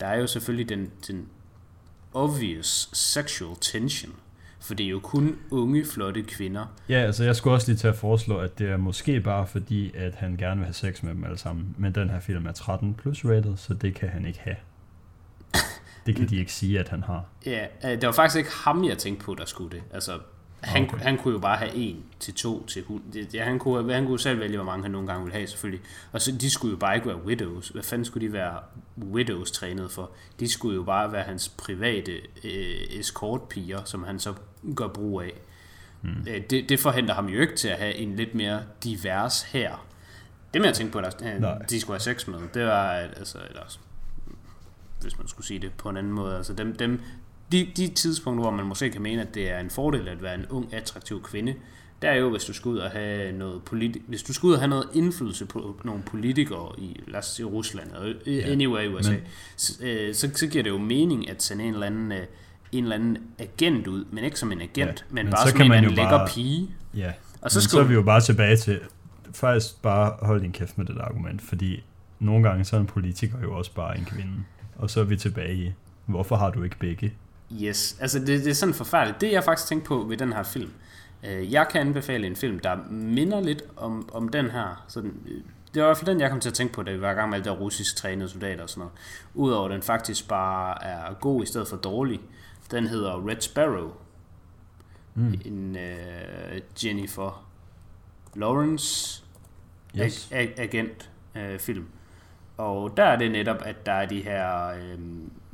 der 0.00 0.06
er 0.06 0.18
jo 0.18 0.26
selvfølgelig 0.26 0.68
den, 0.68 0.90
den 1.08 1.28
obvious 2.14 2.90
sexual 2.92 3.56
tension, 3.60 4.14
for 4.66 4.74
det 4.74 4.86
er 4.86 4.90
jo 4.90 5.00
kun 5.00 5.36
unge, 5.50 5.84
flotte 5.84 6.22
kvinder. 6.22 6.66
Ja, 6.88 6.98
altså 6.98 7.24
jeg 7.24 7.36
skulle 7.36 7.54
også 7.54 7.68
lige 7.70 7.78
til 7.78 7.88
at 7.88 7.96
foreslå, 7.96 8.38
at 8.38 8.58
det 8.58 8.70
er 8.70 8.76
måske 8.76 9.20
bare 9.20 9.46
fordi, 9.46 9.96
at 9.96 10.14
han 10.14 10.36
gerne 10.36 10.56
vil 10.56 10.64
have 10.64 10.74
sex 10.74 11.02
med 11.02 11.14
dem 11.14 11.24
alle 11.24 11.38
sammen. 11.38 11.74
Men 11.78 11.94
den 11.94 12.10
her 12.10 12.20
film 12.20 12.46
er 12.46 12.52
13 12.52 12.94
plus 12.94 13.24
rated, 13.24 13.56
så 13.56 13.74
det 13.74 13.94
kan 13.94 14.08
han 14.08 14.26
ikke 14.26 14.40
have. 14.40 14.56
Det 16.06 16.16
kan 16.16 16.28
de 16.28 16.36
ikke 16.36 16.52
sige, 16.52 16.80
at 16.80 16.88
han 16.88 17.02
har. 17.02 17.24
Ja, 17.46 17.66
øh, 17.84 17.90
det 17.90 18.06
var 18.06 18.12
faktisk 18.12 18.38
ikke 18.38 18.50
ham, 18.64 18.84
jeg 18.84 18.98
tænkte 18.98 19.24
på, 19.24 19.34
der 19.34 19.44
skulle 19.44 19.70
det. 19.70 19.82
Altså, 19.94 20.12
han, 20.60 20.82
Okay. 20.82 20.98
han 20.98 21.18
kunne 21.18 21.34
jo 21.34 21.40
bare 21.40 21.56
have 21.56 21.74
en 21.74 22.04
til 22.20 22.34
to 22.34 22.66
til 22.66 22.82
hund. 22.88 23.02
Det, 23.12 23.34
ja, 23.34 23.44
han, 23.44 23.58
kunne, 23.58 23.92
han 23.94 24.06
kunne 24.06 24.18
selv 24.18 24.40
vælge, 24.40 24.56
hvor 24.56 24.64
mange 24.64 24.82
han 24.82 24.90
nogle 24.90 25.06
gange 25.06 25.22
ville 25.24 25.36
have, 25.36 25.46
selvfølgelig. 25.46 25.84
Og 26.12 26.20
så, 26.20 26.32
de 26.32 26.50
skulle 26.50 26.72
jo 26.72 26.78
bare 26.78 26.94
ikke 26.94 27.06
være 27.06 27.24
widows. 27.24 27.68
Hvad 27.68 27.82
fanden 27.82 28.04
skulle 28.04 28.28
de 28.28 28.32
være 28.32 28.58
widows 28.98 29.50
trænet 29.50 29.90
for? 29.90 30.10
De 30.40 30.48
skulle 30.48 30.76
jo 30.76 30.82
bare 30.82 31.12
være 31.12 31.22
hans 31.22 31.48
private 31.48 32.12
øh, 32.44 32.80
escortpiger, 32.90 33.84
som 33.84 34.04
han 34.04 34.18
så 34.18 34.34
gør 34.76 34.88
brug 34.88 35.22
af. 35.22 35.32
Hmm. 36.00 36.24
Det, 36.50 36.68
det 36.68 36.80
forhindrer 36.80 37.14
ham 37.14 37.26
jo 37.26 37.40
ikke 37.40 37.56
til 37.56 37.68
at 37.68 37.78
have 37.78 37.94
en 37.94 38.16
lidt 38.16 38.34
mere 38.34 38.62
divers 38.84 39.42
her. 39.42 39.86
Det 40.54 40.60
med 40.60 40.68
at 40.68 40.74
tænke 40.74 40.92
på, 40.92 40.98
at 40.98 41.40
Nej. 41.40 41.58
de 41.58 41.80
skulle 41.80 41.94
have 41.94 42.14
sex 42.14 42.26
med, 42.26 42.38
det 42.54 42.66
var, 42.66 42.90
altså, 42.90 43.38
eller, 43.48 43.78
hvis 45.00 45.18
man 45.18 45.28
skulle 45.28 45.46
sige 45.46 45.60
det 45.60 45.72
på 45.72 45.88
en 45.88 45.96
anden 45.96 46.12
måde. 46.12 46.36
Altså 46.36 46.52
dem, 46.52 46.76
dem, 46.76 47.00
de, 47.52 47.72
de 47.76 47.88
tidspunkter, 47.88 48.42
hvor 48.42 48.50
man 48.50 48.66
måske 48.66 48.90
kan 48.90 49.02
mene, 49.02 49.22
at 49.22 49.34
det 49.34 49.50
er 49.50 49.58
en 49.58 49.70
fordel 49.70 50.08
at 50.08 50.22
være 50.22 50.34
en 50.34 50.46
ung, 50.46 50.74
attraktiv 50.74 51.22
kvinde, 51.22 51.54
der 52.02 52.08
er 52.10 52.14
jo, 52.16 52.30
hvis 52.30 52.44
du 52.44 52.52
skal 52.52 52.68
ud 52.68 52.78
og 52.78 52.90
have 52.90 53.32
noget 53.32 53.62
politi- 53.64 54.02
hvis 54.06 54.22
du 54.22 54.32
skal 54.32 54.46
ud 54.46 54.52
og 54.52 54.58
have 54.58 54.68
noget 54.68 54.88
indflydelse 54.94 55.46
på 55.46 55.80
nogle 55.84 56.02
politikere 56.02 56.72
i, 56.78 57.00
lad 57.08 57.18
os 57.18 57.26
sige, 57.26 57.46
Rusland, 57.46 57.90
og 57.92 58.08
Ja, 58.26 58.32
anyway 58.52 58.88
USA, 58.94 59.10
men- 59.12 59.20
så, 59.56 59.72
øh, 59.84 60.14
så, 60.14 60.30
så 60.34 60.46
giver 60.46 60.64
det 60.64 60.70
jo 60.70 60.78
mening 60.78 61.30
at 61.30 61.42
sende 61.42 61.64
en 61.64 61.72
eller 61.74 61.86
anden, 61.86 62.12
øh, 62.12 62.18
en 62.72 62.84
eller 62.84 62.94
anden 62.96 63.18
agent 63.38 63.86
ud, 63.86 64.04
men 64.10 64.24
ikke 64.24 64.38
som 64.38 64.52
en 64.52 64.60
agent, 64.60 64.76
Ja, 64.78 65.14
men, 65.14 65.24
men 65.24 65.32
bare 65.32 65.42
så 65.46 65.50
som 65.50 65.56
kan 65.56 65.66
en 65.66 65.70
man 65.70 65.84
jo 65.84 65.88
lækker 65.90 66.10
bare- 66.10 66.28
pige. 66.28 66.70
Ja, 66.96 67.12
Og 67.40 67.50
så 67.50 67.56
men 67.58 67.62
så 67.62 67.80
er 67.80 67.84
vi 67.84 67.94
jo 67.94 68.02
bare 68.02 68.20
tilbage 68.20 68.56
til, 68.56 68.80
faktisk 69.34 69.82
bare 69.82 70.12
hold 70.26 70.40
din 70.40 70.52
kæft 70.52 70.78
med 70.78 70.86
det 70.86 70.98
argument, 71.00 71.42
fordi 71.42 71.84
nogle 72.20 72.48
gange 72.48 72.64
så 72.64 72.76
er 72.76 72.80
en 72.80 72.86
politiker 72.86 73.40
jo 73.42 73.56
også 73.58 73.72
bare 73.74 73.98
en 73.98 74.04
kvinde. 74.04 74.32
Og 74.76 74.90
så 74.90 75.00
er 75.00 75.04
vi 75.04 75.16
tilbage 75.16 75.54
i, 75.54 75.72
hvorfor 76.06 76.36
har 76.36 76.50
du 76.50 76.62
ikke 76.62 76.78
begge? 76.78 77.14
Yes, 77.62 77.96
altså 78.00 78.18
det, 78.18 78.26
det 78.28 78.46
er 78.46 78.52
sådan 78.54 78.74
forfærdeligt. 78.74 79.20
Det 79.20 79.32
jeg 79.32 79.44
faktisk 79.44 79.68
tænkte 79.68 79.88
på 79.88 79.98
ved 80.08 80.16
den 80.16 80.32
her 80.32 80.42
film, 80.42 80.70
jeg 81.30 81.68
kan 81.70 81.80
anbefale 81.80 82.26
en 82.26 82.36
film, 82.36 82.58
der 82.58 82.76
minder 82.90 83.40
lidt 83.40 83.62
om, 83.76 84.08
om 84.12 84.28
den 84.28 84.50
her. 84.50 84.84
Sådan, 84.88 85.14
øh, 85.26 85.40
det 85.74 85.82
var 85.82 85.88
i 85.88 85.88
hvert 85.88 85.96
fald 85.98 86.10
den, 86.10 86.20
jeg 86.20 86.30
kom 86.30 86.40
til 86.40 86.48
at 86.48 86.54
tænke 86.54 86.74
på, 86.74 86.82
da 86.82 86.92
vi 86.92 87.00
var 87.00 87.10
i 87.10 87.14
gang 87.14 87.28
med 87.30 87.36
alt 87.38 87.44
det 87.44 87.52
der 87.52 87.58
russisk 87.58 87.96
trænede 87.96 88.28
soldater 88.28 88.62
og 88.62 88.70
sådan 88.70 88.80
noget. 88.80 88.92
Udover 89.34 89.68
den 89.68 89.82
faktisk 89.82 90.28
bare 90.28 90.84
er 90.84 91.14
god 91.14 91.42
i 91.42 91.46
stedet 91.46 91.68
for 91.68 91.76
dårlig. 91.76 92.20
Den 92.70 92.86
hedder 92.86 93.28
Red 93.28 93.40
Sparrow. 93.40 93.90
Mm. 95.14 95.40
En 95.44 95.76
øh, 95.76 96.60
Jennifer 96.84 97.46
Lawrence 98.34 99.22
Yes. 99.98 100.28
ag- 100.32 100.54
agent 100.60 101.10
øh, 101.34 101.58
film. 101.58 101.84
Og 102.56 102.96
der 102.96 103.04
er 103.04 103.16
det 103.16 103.30
netop, 103.30 103.56
at 103.64 103.86
der 103.86 103.92
er 103.92 104.06
de 104.06 104.22
her 104.22 104.68
øh, 104.68 104.98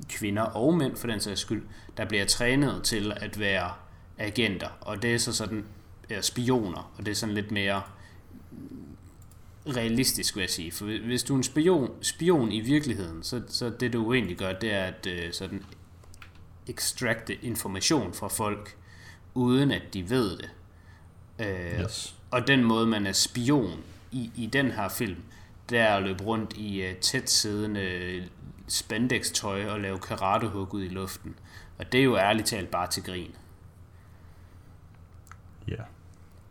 kvinder 0.08 0.42
og 0.42 0.74
mænd, 0.74 0.96
for 0.96 1.06
den 1.06 1.20
sags 1.20 1.40
skyld, 1.40 1.62
der 1.96 2.04
bliver 2.04 2.24
trænet 2.24 2.80
til 2.82 3.12
at 3.16 3.38
være 3.40 3.70
agenter. 4.18 4.68
Og 4.80 5.02
det 5.02 5.14
er 5.14 5.18
så 5.18 5.32
sådan 5.32 5.64
ja, 6.10 6.20
spioner, 6.20 6.92
og 6.98 7.06
det 7.06 7.10
er 7.10 7.14
sådan 7.16 7.34
lidt 7.34 7.50
mere 7.50 7.82
realistisk, 9.66 10.36
vil 10.36 10.42
jeg 10.42 10.50
sige. 10.50 10.72
For 10.72 10.84
hvis 11.06 11.22
du 11.22 11.32
er 11.32 11.36
en 11.36 11.42
spion, 11.42 11.90
spion 12.02 12.52
i 12.52 12.60
virkeligheden, 12.60 13.22
så, 13.22 13.42
så 13.48 13.70
det 13.70 13.92
du 13.92 14.12
egentlig 14.12 14.36
gør, 14.36 14.52
det 14.52 14.72
er 14.72 14.84
at 14.84 15.06
øh, 15.06 15.32
sådan 15.32 15.64
extracte 16.66 17.34
information 17.44 18.14
fra 18.14 18.28
folk, 18.28 18.76
uden 19.34 19.70
at 19.70 19.82
de 19.94 20.10
ved 20.10 20.38
det. 20.38 20.50
Øh, 21.38 21.80
Yes. 21.80 22.14
og 22.30 22.46
den 22.46 22.64
måde, 22.64 22.86
man 22.86 23.06
er 23.06 23.12
spion 23.12 23.80
i, 24.12 24.30
i 24.36 24.46
den 24.46 24.70
her 24.70 24.88
film, 24.88 25.16
det 25.70 25.78
er 25.78 25.94
at 25.96 26.02
løbe 26.02 26.24
rundt 26.24 26.52
i 26.56 26.86
uh, 26.90 26.96
tæt 26.96 27.30
siddende 27.30 28.28
spandex-tøj 28.68 29.66
og 29.66 29.80
lave 29.80 29.98
karatehug 29.98 30.74
ud 30.74 30.82
i 30.82 30.88
luften. 30.88 31.34
Og 31.78 31.92
det 31.92 32.00
er 32.00 32.04
jo 32.04 32.16
ærligt 32.16 32.46
talt 32.46 32.70
bare 32.70 32.86
til 32.90 33.02
grin. 33.02 33.34
Ja. 35.68 35.82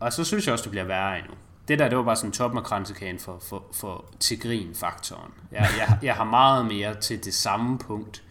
Og 0.00 0.12
så 0.12 0.24
synes 0.24 0.46
jeg 0.46 0.52
også, 0.52 0.62
det 0.62 0.70
bliver 0.70 0.84
værre 0.84 1.18
endnu. 1.18 1.34
Det 1.68 1.78
der, 1.78 1.88
det 1.88 1.98
var 1.98 2.04
bare 2.04 2.16
sådan 2.16 2.32
top 2.32 2.54
med 2.54 2.62
kransekagen 2.62 3.18
for, 3.18 3.38
for, 3.38 3.64
for 3.72 4.04
til 4.20 4.40
grin-faktoren. 4.40 5.32
Jeg, 5.52 5.68
jeg, 5.78 5.98
jeg 6.02 6.14
har 6.14 6.24
meget 6.24 6.66
mere 6.66 7.00
til 7.00 7.24
det 7.24 7.34
samme 7.34 7.78
punkt. 7.78 8.22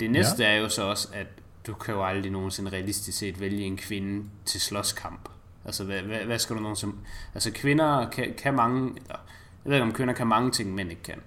Det 0.00 0.10
næste 0.10 0.42
ja. 0.42 0.50
er 0.50 0.56
jo 0.56 0.68
så 0.68 0.82
også, 0.82 1.08
at 1.12 1.26
du 1.66 1.74
kan 1.74 1.94
jo 1.94 2.04
aldrig 2.04 2.32
nogensinde 2.32 2.70
realistisk 2.70 3.18
set 3.18 3.40
vælge 3.40 3.62
en 3.62 3.76
kvinde 3.76 4.28
til 4.44 4.60
slåskamp. 4.60 5.28
Altså, 5.64 5.84
hvad, 5.84 6.02
hvad, 6.02 6.18
hvad 6.18 6.38
skal 6.38 6.56
du 6.56 6.60
nogensinde... 6.60 6.96
Altså, 7.34 7.50
kvinder 7.50 8.10
kan, 8.10 8.34
kan 8.38 8.54
mange... 8.54 8.88
Eller, 8.88 9.18
jeg 9.64 9.70
ved 9.70 9.74
ikke, 9.74 9.86
om 9.86 9.92
kvinder 9.92 10.14
kan 10.14 10.26
mange 10.26 10.50
ting, 10.50 10.74
mænd 10.74 10.90
ikke 10.90 11.02
kan. 11.02 11.20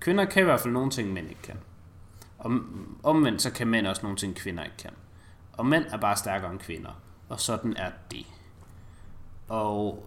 Kvinder 0.00 0.24
kan 0.24 0.42
i 0.42 0.44
hvert 0.44 0.60
fald 0.60 0.72
nogle 0.72 0.90
ting, 0.90 1.12
mænd 1.12 1.28
ikke 1.28 1.42
kan. 1.42 1.56
Om, 2.38 2.98
omvendt, 3.02 3.42
så 3.42 3.50
kan 3.50 3.66
mænd 3.66 3.86
også 3.86 4.02
nogle 4.02 4.18
ting, 4.18 4.36
kvinder 4.36 4.64
ikke 4.64 4.76
kan. 4.76 4.90
Og 5.52 5.66
mænd 5.66 5.84
er 5.90 5.96
bare 5.96 6.16
stærkere 6.16 6.50
end 6.50 6.58
kvinder. 6.58 7.00
Og 7.28 7.40
sådan 7.40 7.76
er 7.76 7.90
det. 8.10 8.26
Og 9.48 10.06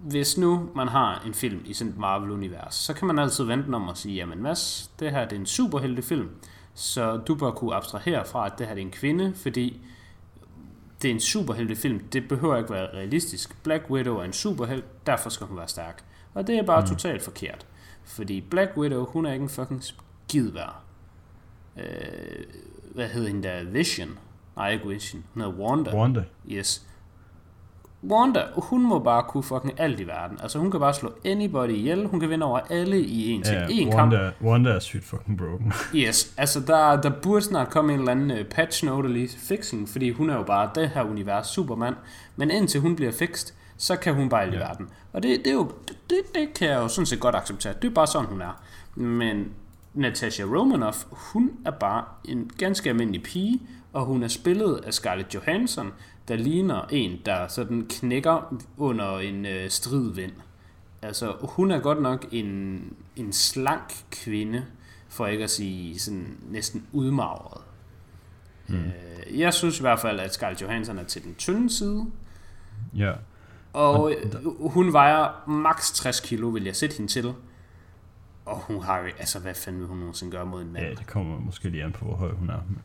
hvis 0.00 0.38
nu 0.38 0.68
man 0.74 0.88
har 0.88 1.22
en 1.26 1.34
film 1.34 1.60
i 1.64 1.74
sådan 1.74 1.92
et 1.92 1.98
Marvel-univers, 1.98 2.74
så 2.74 2.94
kan 2.94 3.06
man 3.06 3.18
altid 3.18 3.44
vente 3.44 3.74
om 3.74 3.88
og 3.88 3.96
sige, 3.96 4.14
jamen 4.14 4.42
Mads, 4.42 4.90
det 4.98 5.10
her 5.10 5.24
det 5.24 5.36
er 5.36 5.40
en 5.40 5.46
superheltefilm, 5.46 6.30
så 6.74 7.16
du 7.16 7.34
bør 7.34 7.50
kunne 7.50 7.74
abstrahere 7.74 8.24
fra, 8.24 8.46
at 8.46 8.52
det 8.58 8.66
her 8.66 8.74
det 8.74 8.82
er 8.82 8.86
en 8.86 8.92
kvinde, 8.92 9.34
fordi 9.34 9.80
det 11.02 11.10
er 11.10 11.14
en 11.14 11.20
superheltefilm. 11.20 11.98
Det 11.98 12.28
behøver 12.28 12.56
ikke 12.56 12.70
være 12.70 12.94
realistisk. 12.94 13.62
Black 13.62 13.90
Widow 13.90 14.16
er 14.16 14.24
en 14.24 14.32
superhelt, 14.32 15.06
derfor 15.06 15.30
skal 15.30 15.46
hun 15.46 15.56
være 15.56 15.68
stærk. 15.68 16.04
Og 16.34 16.46
det 16.46 16.58
er 16.58 16.62
bare 16.62 16.80
mm. 16.80 16.86
totalt 16.86 17.22
forkert. 17.22 17.66
Fordi 18.04 18.40
Black 18.40 18.76
Widow, 18.76 19.04
hun 19.04 19.26
er 19.26 19.32
ikke 19.32 19.42
en 19.42 19.48
fucking 19.48 19.84
skid 19.84 20.50
værd. 20.50 20.76
Øh, 21.76 22.44
hvad 22.94 23.08
hedder 23.08 23.28
hende 23.28 23.48
der? 23.48 23.64
Vision? 23.64 24.18
Nej, 24.56 24.70
ikke 24.72 24.88
Vision. 24.88 25.24
Hun 25.34 25.42
hedder 25.42 25.58
Wanda. 25.58 25.96
Wanda. 25.96 26.24
Yes. 26.50 26.86
Wanda, 28.04 28.42
hun 28.56 28.82
må 28.86 28.98
bare 28.98 29.22
kunne 29.28 29.42
fucking 29.42 29.80
alt 29.80 30.00
i 30.00 30.06
verden. 30.06 30.38
Altså, 30.42 30.58
hun 30.58 30.70
kan 30.70 30.80
bare 30.80 30.94
slå 30.94 31.12
anybody 31.24 31.68
ihjel. 31.70 32.06
Hun 32.06 32.20
kan 32.20 32.30
vinde 32.30 32.46
over 32.46 32.58
alle 32.70 33.00
i 33.00 33.30
en 33.30 33.42
ting. 33.42 33.56
Ja, 33.56 33.66
en 33.70 33.90
kamp. 33.90 34.12
Wanda, 34.12 34.30
Wanda 34.42 34.70
er 34.70 34.78
sygt 34.78 35.04
fucking 35.04 35.38
broken. 35.38 35.72
Yes, 35.94 36.34
altså 36.36 36.60
der, 36.60 37.00
der 37.00 37.10
burde 37.22 37.44
snart 37.44 37.70
komme 37.70 37.92
en 37.92 37.98
eller 37.98 38.12
anden 38.12 38.30
uh, 38.30 38.46
patch 38.50 38.84
note 38.84 39.08
lige 39.12 39.28
fixing, 39.38 39.88
fordi 39.88 40.10
hun 40.10 40.30
er 40.30 40.34
jo 40.36 40.42
bare 40.42 40.70
det 40.74 40.88
her 40.88 41.02
univers 41.02 41.46
supermand. 41.46 41.94
Men 42.36 42.50
indtil 42.50 42.80
hun 42.80 42.96
bliver 42.96 43.12
fikst, 43.12 43.54
så 43.76 43.96
kan 43.96 44.14
hun 44.14 44.28
bare 44.28 44.42
alt 44.42 44.54
i 44.54 44.56
Ja. 44.56 44.62
verden. 44.66 44.88
Og 45.12 45.22
det, 45.22 45.38
det, 45.38 45.46
er 45.46 45.54
jo, 45.54 45.70
det, 46.10 46.18
det 46.34 46.54
kan 46.54 46.68
jeg 46.68 46.76
jo 46.76 46.88
sådan 46.88 47.06
set 47.06 47.20
godt 47.20 47.34
acceptere. 47.34 47.72
Det 47.82 47.90
er 47.90 47.94
bare 47.94 48.06
sådan, 48.06 48.26
hun 48.28 48.40
er. 48.40 48.62
Men 48.94 49.48
Natasha 49.94 50.42
Romanoff, 50.44 51.04
hun 51.10 51.50
er 51.64 51.70
bare 51.70 52.04
en 52.24 52.50
ganske 52.58 52.88
almindelig 52.90 53.22
pige, 53.22 53.60
og 53.92 54.04
hun 54.04 54.22
er 54.22 54.28
spillet 54.28 54.80
af 54.86 54.94
Scarlett 54.94 55.34
Johansson, 55.34 55.92
der 56.28 56.36
ligner 56.36 56.86
en, 56.90 57.18
der 57.26 57.48
sådan 57.48 57.86
knækker 57.90 58.54
under 58.76 59.18
en 59.18 59.46
øh, 59.46 59.70
stridvind. 59.70 60.32
Altså, 61.02 61.36
hun 61.42 61.70
er 61.70 61.78
godt 61.78 62.02
nok 62.02 62.26
en, 62.32 62.82
en 63.16 63.32
slank 63.32 64.04
kvinde, 64.10 64.64
for 65.08 65.26
ikke 65.26 65.44
at 65.44 65.50
sige 65.50 65.98
sådan 65.98 66.36
næsten 66.50 66.86
udmagret. 66.92 67.62
Mm. 68.68 68.74
Øh, 68.74 69.40
jeg 69.40 69.54
synes 69.54 69.78
i 69.78 69.82
hvert 69.82 70.00
fald, 70.00 70.20
at 70.20 70.34
Scarlett 70.34 70.62
Johansson 70.62 70.98
er 70.98 71.04
til 71.04 71.24
den 71.24 71.34
tynde 71.34 71.70
side, 71.70 72.06
ja. 72.96 73.12
og 73.72 74.02
Og 74.02 74.12
øh, 74.12 74.70
hun 74.70 74.92
vejer 74.92 75.48
maks 75.48 75.92
60 75.92 76.20
kilo, 76.20 76.48
vil 76.48 76.64
jeg 76.64 76.76
sætte 76.76 76.96
hende 76.96 77.12
til. 77.12 77.34
Og 78.44 78.58
hun 78.58 78.82
har 78.82 78.98
jo, 78.98 79.04
altså 79.18 79.38
hvad 79.40 79.54
fanden 79.54 79.80
vil 79.80 79.88
hun 79.88 79.98
nogensinde 79.98 80.32
gøre 80.32 80.46
mod 80.46 80.62
en 80.62 80.72
mand? 80.72 80.84
ja, 80.84 80.90
det 80.90 81.06
kommer 81.06 81.40
måske 81.40 81.68
lige 81.68 81.84
an 81.84 81.92
på, 81.92 82.04
hvor 82.04 82.14
høj 82.14 82.32
hun 82.32 82.50
er. 82.50 82.60
Men, 82.68 82.82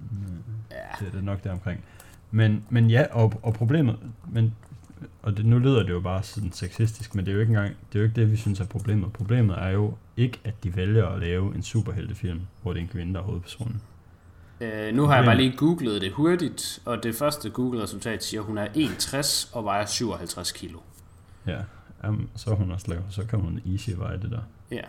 Ja. 0.72 0.78
Det 1.00 1.08
er 1.08 1.12
det 1.12 1.24
nok 1.24 1.44
der 1.44 1.52
omkring. 1.52 1.84
Men, 2.32 2.64
men 2.70 2.90
ja, 2.90 3.06
og, 3.12 3.34
og 3.44 3.54
problemet, 3.54 3.96
men, 4.32 4.56
og 5.22 5.38
det, 5.38 5.46
nu 5.46 5.60
lyder 5.60 5.84
det 5.84 5.90
jo 5.90 6.00
bare 6.00 6.24
sådan 6.24 6.52
sexistisk, 6.52 7.16
men 7.16 7.26
det 7.26 7.32
er 7.32 7.36
jo 7.36 7.42
ikke 7.42 7.50
engang, 7.50 7.70
det 7.70 7.96
er 7.96 8.00
jo 8.00 8.04
ikke 8.04 8.22
det, 8.22 8.32
vi 8.32 8.38
synes 8.38 8.60
er 8.60 8.66
problemet. 8.66 9.14
Problemet 9.14 9.56
er 9.60 9.70
jo 9.70 9.94
ikke, 10.18 10.40
at 10.44 10.64
de 10.64 10.76
vælger 10.76 11.08
at 11.08 11.20
lave 11.20 11.56
en 11.56 11.64
superheltefilm, 11.64 12.42
hvor 12.62 12.74
det 12.74 12.80
er 12.80 12.84
en 12.84 12.90
kvinde, 12.90 13.14
der 13.14 13.20
er 13.20 13.24
hovedpersonen. 13.24 13.82
Øh, 14.62 14.96
nu 14.96 15.06
har 15.06 15.16
jeg 15.16 15.26
bare 15.26 15.38
lige 15.38 15.58
googlet 15.58 16.02
det 16.02 16.12
hurtigt, 16.12 16.82
og 16.86 17.04
det 17.04 17.16
første 17.16 17.50
Google-resultat 17.50 18.24
siger, 18.24 18.42
at 18.42 18.48
hun 18.48 18.58
er 18.58 18.68
1,60 18.68 19.58
og 19.58 19.66
vejer 19.66 19.86
57 19.86 20.52
kilo. 20.52 20.80
Ja, 21.48 21.58
um, 22.08 22.30
så 22.36 22.52
er 22.52 22.56
hun 22.56 22.72
også 22.72 22.86
lav, 22.90 23.02
så 23.10 23.26
kan 23.26 23.40
hun 23.40 23.62
easy 23.66 23.90
veje 23.98 24.18
det 24.22 24.32
der. 24.32 24.42
Ja. 24.72 24.82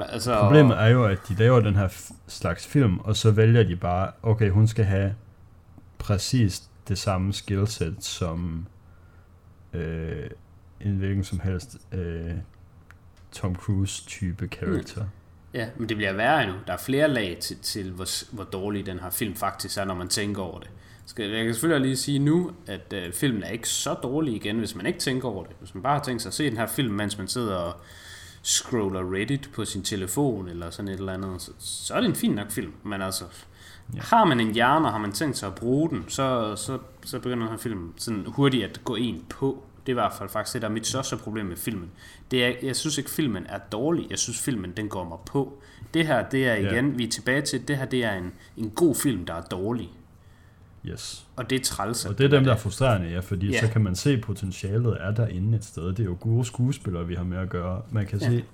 Altså, 0.00 0.40
Problemet 0.40 0.80
er 0.80 0.86
jo, 0.86 1.04
at 1.04 1.18
de 1.28 1.34
laver 1.34 1.60
den 1.60 1.76
her 1.76 1.88
slags 2.26 2.66
film, 2.66 2.98
og 2.98 3.16
så 3.16 3.30
vælger 3.30 3.62
de 3.62 3.76
bare, 3.76 4.10
okay, 4.22 4.50
hun 4.50 4.68
skal 4.68 4.84
have 4.84 5.14
præcis 5.98 6.62
det 6.88 6.98
samme 6.98 7.32
skillset 7.32 7.96
som 8.04 8.66
øh, 9.72 10.30
en 10.80 10.96
hvilken 10.96 11.24
som 11.24 11.40
helst 11.40 11.76
øh, 11.92 12.34
Tom 13.32 13.54
Cruise-type 13.54 14.48
karakter. 14.48 15.02
Mm. 15.02 15.08
Ja, 15.54 15.68
men 15.76 15.88
det 15.88 15.96
bliver 15.96 16.12
værre 16.12 16.42
endnu. 16.42 16.56
Der 16.66 16.72
er 16.72 16.76
flere 16.76 17.08
lag 17.08 17.36
til, 17.40 17.58
til 17.58 17.90
hvor, 17.90 18.34
hvor 18.34 18.44
dårlig 18.44 18.86
den 18.86 18.98
her 18.98 19.10
film 19.10 19.34
faktisk 19.34 19.78
er, 19.78 19.84
når 19.84 19.94
man 19.94 20.08
tænker 20.08 20.42
over 20.42 20.58
det. 20.58 20.70
Skal, 21.06 21.30
jeg 21.30 21.44
kan 21.44 21.54
selvfølgelig 21.54 21.86
lige 21.86 21.96
sige 21.96 22.18
nu, 22.18 22.52
at 22.66 22.92
øh, 22.92 23.12
filmen 23.12 23.42
er 23.42 23.48
ikke 23.48 23.68
så 23.68 23.94
dårlig 23.94 24.34
igen, 24.34 24.58
hvis 24.58 24.74
man 24.74 24.86
ikke 24.86 24.98
tænker 24.98 25.28
over 25.28 25.44
det. 25.44 25.56
Hvis 25.58 25.74
man 25.74 25.82
bare 25.82 25.96
har 25.98 26.04
tænkt 26.04 26.22
sig 26.22 26.28
at 26.28 26.34
se 26.34 26.50
den 26.50 26.56
her 26.56 26.66
film, 26.66 26.94
mens 26.94 27.18
man 27.18 27.28
sidder 27.28 27.54
og 27.54 27.80
scroller 28.46 29.14
Reddit 29.14 29.50
på 29.54 29.64
sin 29.64 29.82
telefon 29.82 30.48
eller 30.48 30.70
sådan 30.70 30.88
et 30.88 30.98
eller 30.98 31.12
andet, 31.12 31.42
så, 31.42 31.52
så 31.58 31.94
er 31.94 32.00
det 32.00 32.08
en 32.08 32.14
fin 32.14 32.30
nok 32.30 32.50
film. 32.50 32.72
Men 32.82 33.02
altså, 33.02 33.24
ja. 33.94 34.00
har 34.00 34.24
man 34.24 34.40
en 34.40 34.52
hjerne, 34.54 34.86
og 34.86 34.92
har 34.92 34.98
man 34.98 35.12
tænkt 35.12 35.38
sig 35.38 35.46
at 35.46 35.54
bruge 35.54 35.90
den, 35.90 36.04
så, 36.08 36.56
så, 36.56 36.78
så 37.04 37.18
begynder 37.18 37.38
den 37.38 37.48
her 37.48 37.58
film 37.58 37.92
sådan 37.96 38.24
hurtigt 38.26 38.64
at 38.64 38.80
gå 38.84 38.94
en 38.94 39.24
på. 39.28 39.62
Det 39.86 39.92
er 39.92 39.94
i 39.94 40.00
hvert 40.00 40.12
fald 40.18 40.28
faktisk 40.28 40.54
det, 40.54 40.62
der 40.62 40.68
er 40.68 40.72
mit 40.72 40.86
største 40.86 41.16
problem 41.16 41.46
med 41.46 41.56
filmen. 41.56 41.90
Det 42.30 42.44
er, 42.44 42.52
jeg 42.62 42.76
synes 42.76 42.98
ikke, 42.98 43.10
filmen 43.10 43.46
er 43.48 43.58
dårlig. 43.58 44.06
Jeg 44.10 44.18
synes, 44.18 44.40
filmen 44.40 44.72
den 44.76 44.88
går 44.88 45.04
mig 45.04 45.18
på. 45.26 45.62
Det 45.94 46.06
her, 46.06 46.28
det 46.28 46.46
er 46.46 46.54
igen, 46.54 46.86
yeah. 46.86 46.98
vi 46.98 47.04
er 47.04 47.08
tilbage 47.08 47.42
til, 47.42 47.68
det 47.68 47.76
her 47.76 47.84
det 47.84 48.04
er 48.04 48.12
en, 48.12 48.32
en 48.56 48.70
god 48.70 48.94
film, 48.94 49.26
der 49.26 49.34
er 49.34 49.42
dårlig. 49.42 49.90
Yes. 50.88 51.26
Og 51.36 51.50
det 51.50 51.60
er 51.60 51.64
træls. 51.64 52.04
Og 52.04 52.18
det 52.18 52.24
er 52.24 52.28
dem, 52.28 52.44
der 52.44 52.52
er 52.52 52.56
frustrerende, 52.56 53.08
ja, 53.08 53.20
fordi 53.20 53.50
Ja. 53.50 53.60
så 53.60 53.72
kan 53.72 53.80
man 53.80 53.96
se, 53.96 54.18
potentialet 54.18 54.96
er 55.00 55.10
derinde 55.10 55.56
et 55.56 55.64
sted. 55.64 55.82
Det 55.88 56.00
er 56.00 56.04
jo 56.04 56.16
gode 56.20 56.44
skuespillere, 56.44 57.06
vi 57.06 57.14
har 57.14 57.24
med 57.24 57.38
at 57.38 57.48
gøre. 57.48 57.82
Man 57.90 58.06
kan 58.06 58.18
Ja. 58.18 58.28
se, 58.28 58.44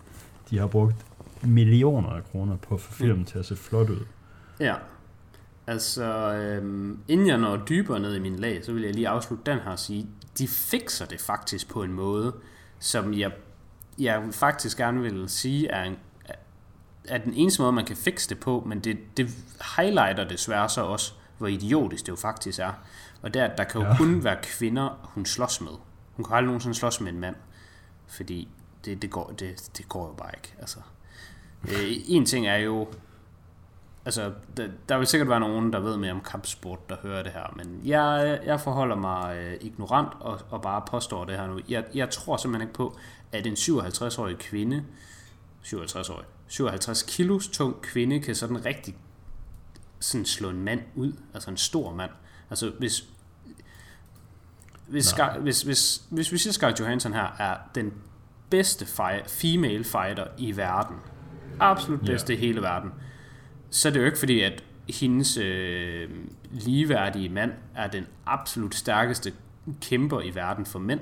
de 0.50 0.58
har 0.58 0.66
brugt 0.66 0.94
millioner 1.42 2.08
af 2.10 2.24
kroner 2.24 2.56
på 2.56 2.74
at 2.74 2.80
få 2.80 2.92
filmen 2.92 3.24
til 3.24 3.38
at 3.38 3.46
se 3.46 3.56
flot 3.56 3.90
ud. 3.90 4.04
Ja. 4.60 4.74
Altså, 5.66 6.04
øhm, 6.34 6.98
inden 7.08 7.26
jeg 7.26 7.38
når 7.38 7.56
dybere 7.56 8.00
ned 8.00 8.14
i 8.14 8.18
min 8.18 8.36
lag, 8.36 8.64
så 8.64 8.72
vil 8.72 8.82
jeg 8.82 8.94
lige 8.94 9.08
afslutte 9.08 9.50
den 9.50 9.58
her 9.60 9.70
og 9.70 9.78
sige, 9.78 10.06
de 10.38 10.48
fikser 10.48 11.06
det 11.06 11.20
faktisk 11.20 11.68
på 11.70 11.82
en 11.82 11.92
måde, 11.92 12.32
som 12.78 13.14
jeg, 13.14 13.32
jeg 13.98 14.22
faktisk 14.32 14.76
gerne 14.78 15.00
vil 15.02 15.24
sige 15.28 15.68
er, 15.68 15.84
en, 15.84 15.96
er 17.04 17.18
den 17.18 17.34
eneste 17.34 17.62
måde, 17.62 17.72
man 17.72 17.84
kan 17.84 17.96
fikse 17.96 18.28
det 18.28 18.40
på, 18.40 18.64
men 18.66 18.80
det, 18.80 18.98
det 19.16 19.28
highlighter 19.76 20.28
desværre 20.28 20.68
så 20.68 20.80
også, 20.82 21.12
hvor 21.38 21.46
idiotisk 21.46 22.06
det 22.06 22.12
jo 22.12 22.16
faktisk 22.16 22.58
er. 22.58 22.72
Og 23.22 23.30
er, 23.36 23.44
at 23.44 23.58
der 23.58 23.64
kan 23.64 23.80
jo 23.80 23.86
Ja. 23.86 23.96
kun 23.96 24.24
være 24.24 24.36
kvinder, 24.42 25.10
hun 25.14 25.26
slås 25.26 25.60
med. 25.60 25.70
Hun 26.16 26.24
kan 26.24 26.36
aldrig 26.36 26.46
nogensinde 26.46 26.74
slås 26.74 27.00
med 27.00 27.12
en 27.12 27.20
mand, 27.20 27.36
fordi 28.08 28.48
det, 28.84 29.02
det, 29.02 29.10
går, 29.10 29.30
det, 29.38 29.70
det 29.78 29.88
går 29.88 30.06
jo 30.06 30.12
bare 30.12 30.30
ikke. 30.36 30.54
Altså, 30.58 30.78
øh, 31.68 31.90
en 32.06 32.26
ting 32.26 32.46
er 32.46 32.56
jo, 32.56 32.88
altså, 34.04 34.32
der, 34.56 34.68
der 34.88 34.98
vil 34.98 35.06
sikkert 35.06 35.28
være 35.28 35.40
nogen, 35.40 35.72
der 35.72 35.80
ved 35.80 35.96
mere 35.96 36.12
om 36.12 36.20
kampsport, 36.20 36.88
der 36.88 36.96
hører 37.02 37.22
det 37.22 37.32
her, 37.32 37.52
men 37.56 37.80
jeg, 37.84 38.40
jeg 38.46 38.60
forholder 38.60 38.96
mig 38.96 39.36
øh, 39.36 39.56
ignorant 39.60 40.08
og, 40.20 40.40
og 40.50 40.62
bare 40.62 40.82
påstår 40.90 41.24
det 41.24 41.36
her 41.36 41.46
nu. 41.46 41.60
Jeg, 41.68 41.84
jeg 41.94 42.10
tror 42.10 42.36
simpelthen 42.36 42.68
ikke 42.68 42.74
på, 42.76 42.96
at 43.32 43.46
en 43.46 43.54
57-årig 43.54 44.38
kvinde, 44.38 44.84
57-årig, 45.64 46.24
57 46.46 47.02
kilos 47.02 47.48
tung 47.48 47.82
kvinde, 47.82 48.20
kan 48.20 48.34
sådan 48.34 48.64
rigtig 48.64 48.96
sådan 50.02 50.24
slå 50.24 50.48
en 50.48 50.64
mand 50.64 50.80
ud, 50.94 51.12
altså 51.34 51.50
en 51.50 51.56
stor 51.56 51.94
mand. 51.94 52.10
Altså 52.50 52.72
hvis, 52.78 53.04
hvis, 54.86 55.04
Scar, 55.04 55.38
hvis, 55.38 55.62
hvis, 55.62 56.02
hvis 56.10 56.32
vi 56.32 56.38
siger 56.38 56.52
Scarlett 56.52 56.80
Johansson 56.80 57.12
her 57.12 57.36
er 57.38 57.56
den 57.74 57.92
bedste 58.50 58.86
fight, 58.86 59.30
female 59.30 59.84
fighter 59.84 60.26
i 60.38 60.56
verden, 60.56 60.96
absolut 61.60 62.00
bedste 62.00 62.34
i 62.34 62.36
hele 62.36 62.62
verden, 62.62 62.90
så 63.70 63.88
er 63.88 63.92
det 63.92 64.00
jo 64.00 64.04
ikke 64.04 64.18
fordi, 64.18 64.40
at 64.40 64.64
hendes 64.88 65.36
øh, 65.36 66.10
ligeværdige 66.50 67.28
mand 67.28 67.52
er 67.74 67.86
den 67.86 68.06
absolut 68.26 68.74
stærkeste 68.74 69.32
kæmper 69.80 70.20
i 70.20 70.34
verden 70.34 70.66
for 70.66 70.78
mænd. 70.78 71.00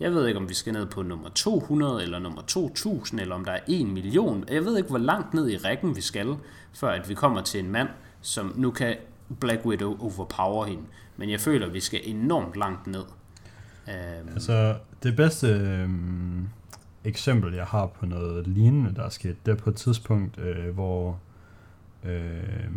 Jeg 0.00 0.14
ved 0.14 0.26
ikke, 0.26 0.40
om 0.40 0.48
vi 0.48 0.54
skal 0.54 0.72
ned 0.72 0.86
på 0.86 1.02
nummer 1.02 1.28
200, 1.28 2.02
eller 2.02 2.18
nummer 2.18 2.42
2000, 2.42 3.20
eller 3.20 3.34
om 3.34 3.44
der 3.44 3.52
er 3.52 3.60
1 3.68 3.86
million. 3.86 4.44
Jeg 4.50 4.64
ved 4.64 4.76
ikke, 4.76 4.88
hvor 4.88 4.98
langt 4.98 5.34
ned 5.34 5.50
i 5.50 5.56
rækken 5.56 5.96
vi 5.96 6.00
skal, 6.00 6.36
før 6.72 6.90
at 6.90 7.08
vi 7.08 7.14
kommer 7.14 7.42
til 7.42 7.60
en 7.60 7.70
mand, 7.70 7.88
som 8.22 8.52
nu 8.56 8.70
kan 8.70 8.96
Black 9.40 9.66
Widow 9.66 9.96
overpower 10.00 10.64
hende. 10.64 10.82
Men 11.16 11.30
jeg 11.30 11.40
føler, 11.40 11.66
at 11.66 11.72
vi 11.74 11.80
skal 11.80 12.00
enormt 12.04 12.56
langt 12.56 12.86
ned. 12.86 13.04
Um, 13.86 14.28
Altså, 14.28 14.76
det 15.02 15.16
bedste 15.16 15.46
øhm, 15.46 16.48
eksempel, 17.04 17.54
jeg 17.54 17.66
har 17.66 17.86
på 17.86 18.06
noget 18.06 18.46
lignende, 18.46 18.94
der 18.94 19.02
er 19.02 19.08
sket, 19.08 19.46
det 19.46 19.52
er 19.52 19.56
på 19.56 19.70
et 19.70 19.76
tidspunkt, 19.76 20.38
øh, 20.38 20.74
hvor 20.74 21.20
øh, 22.04 22.70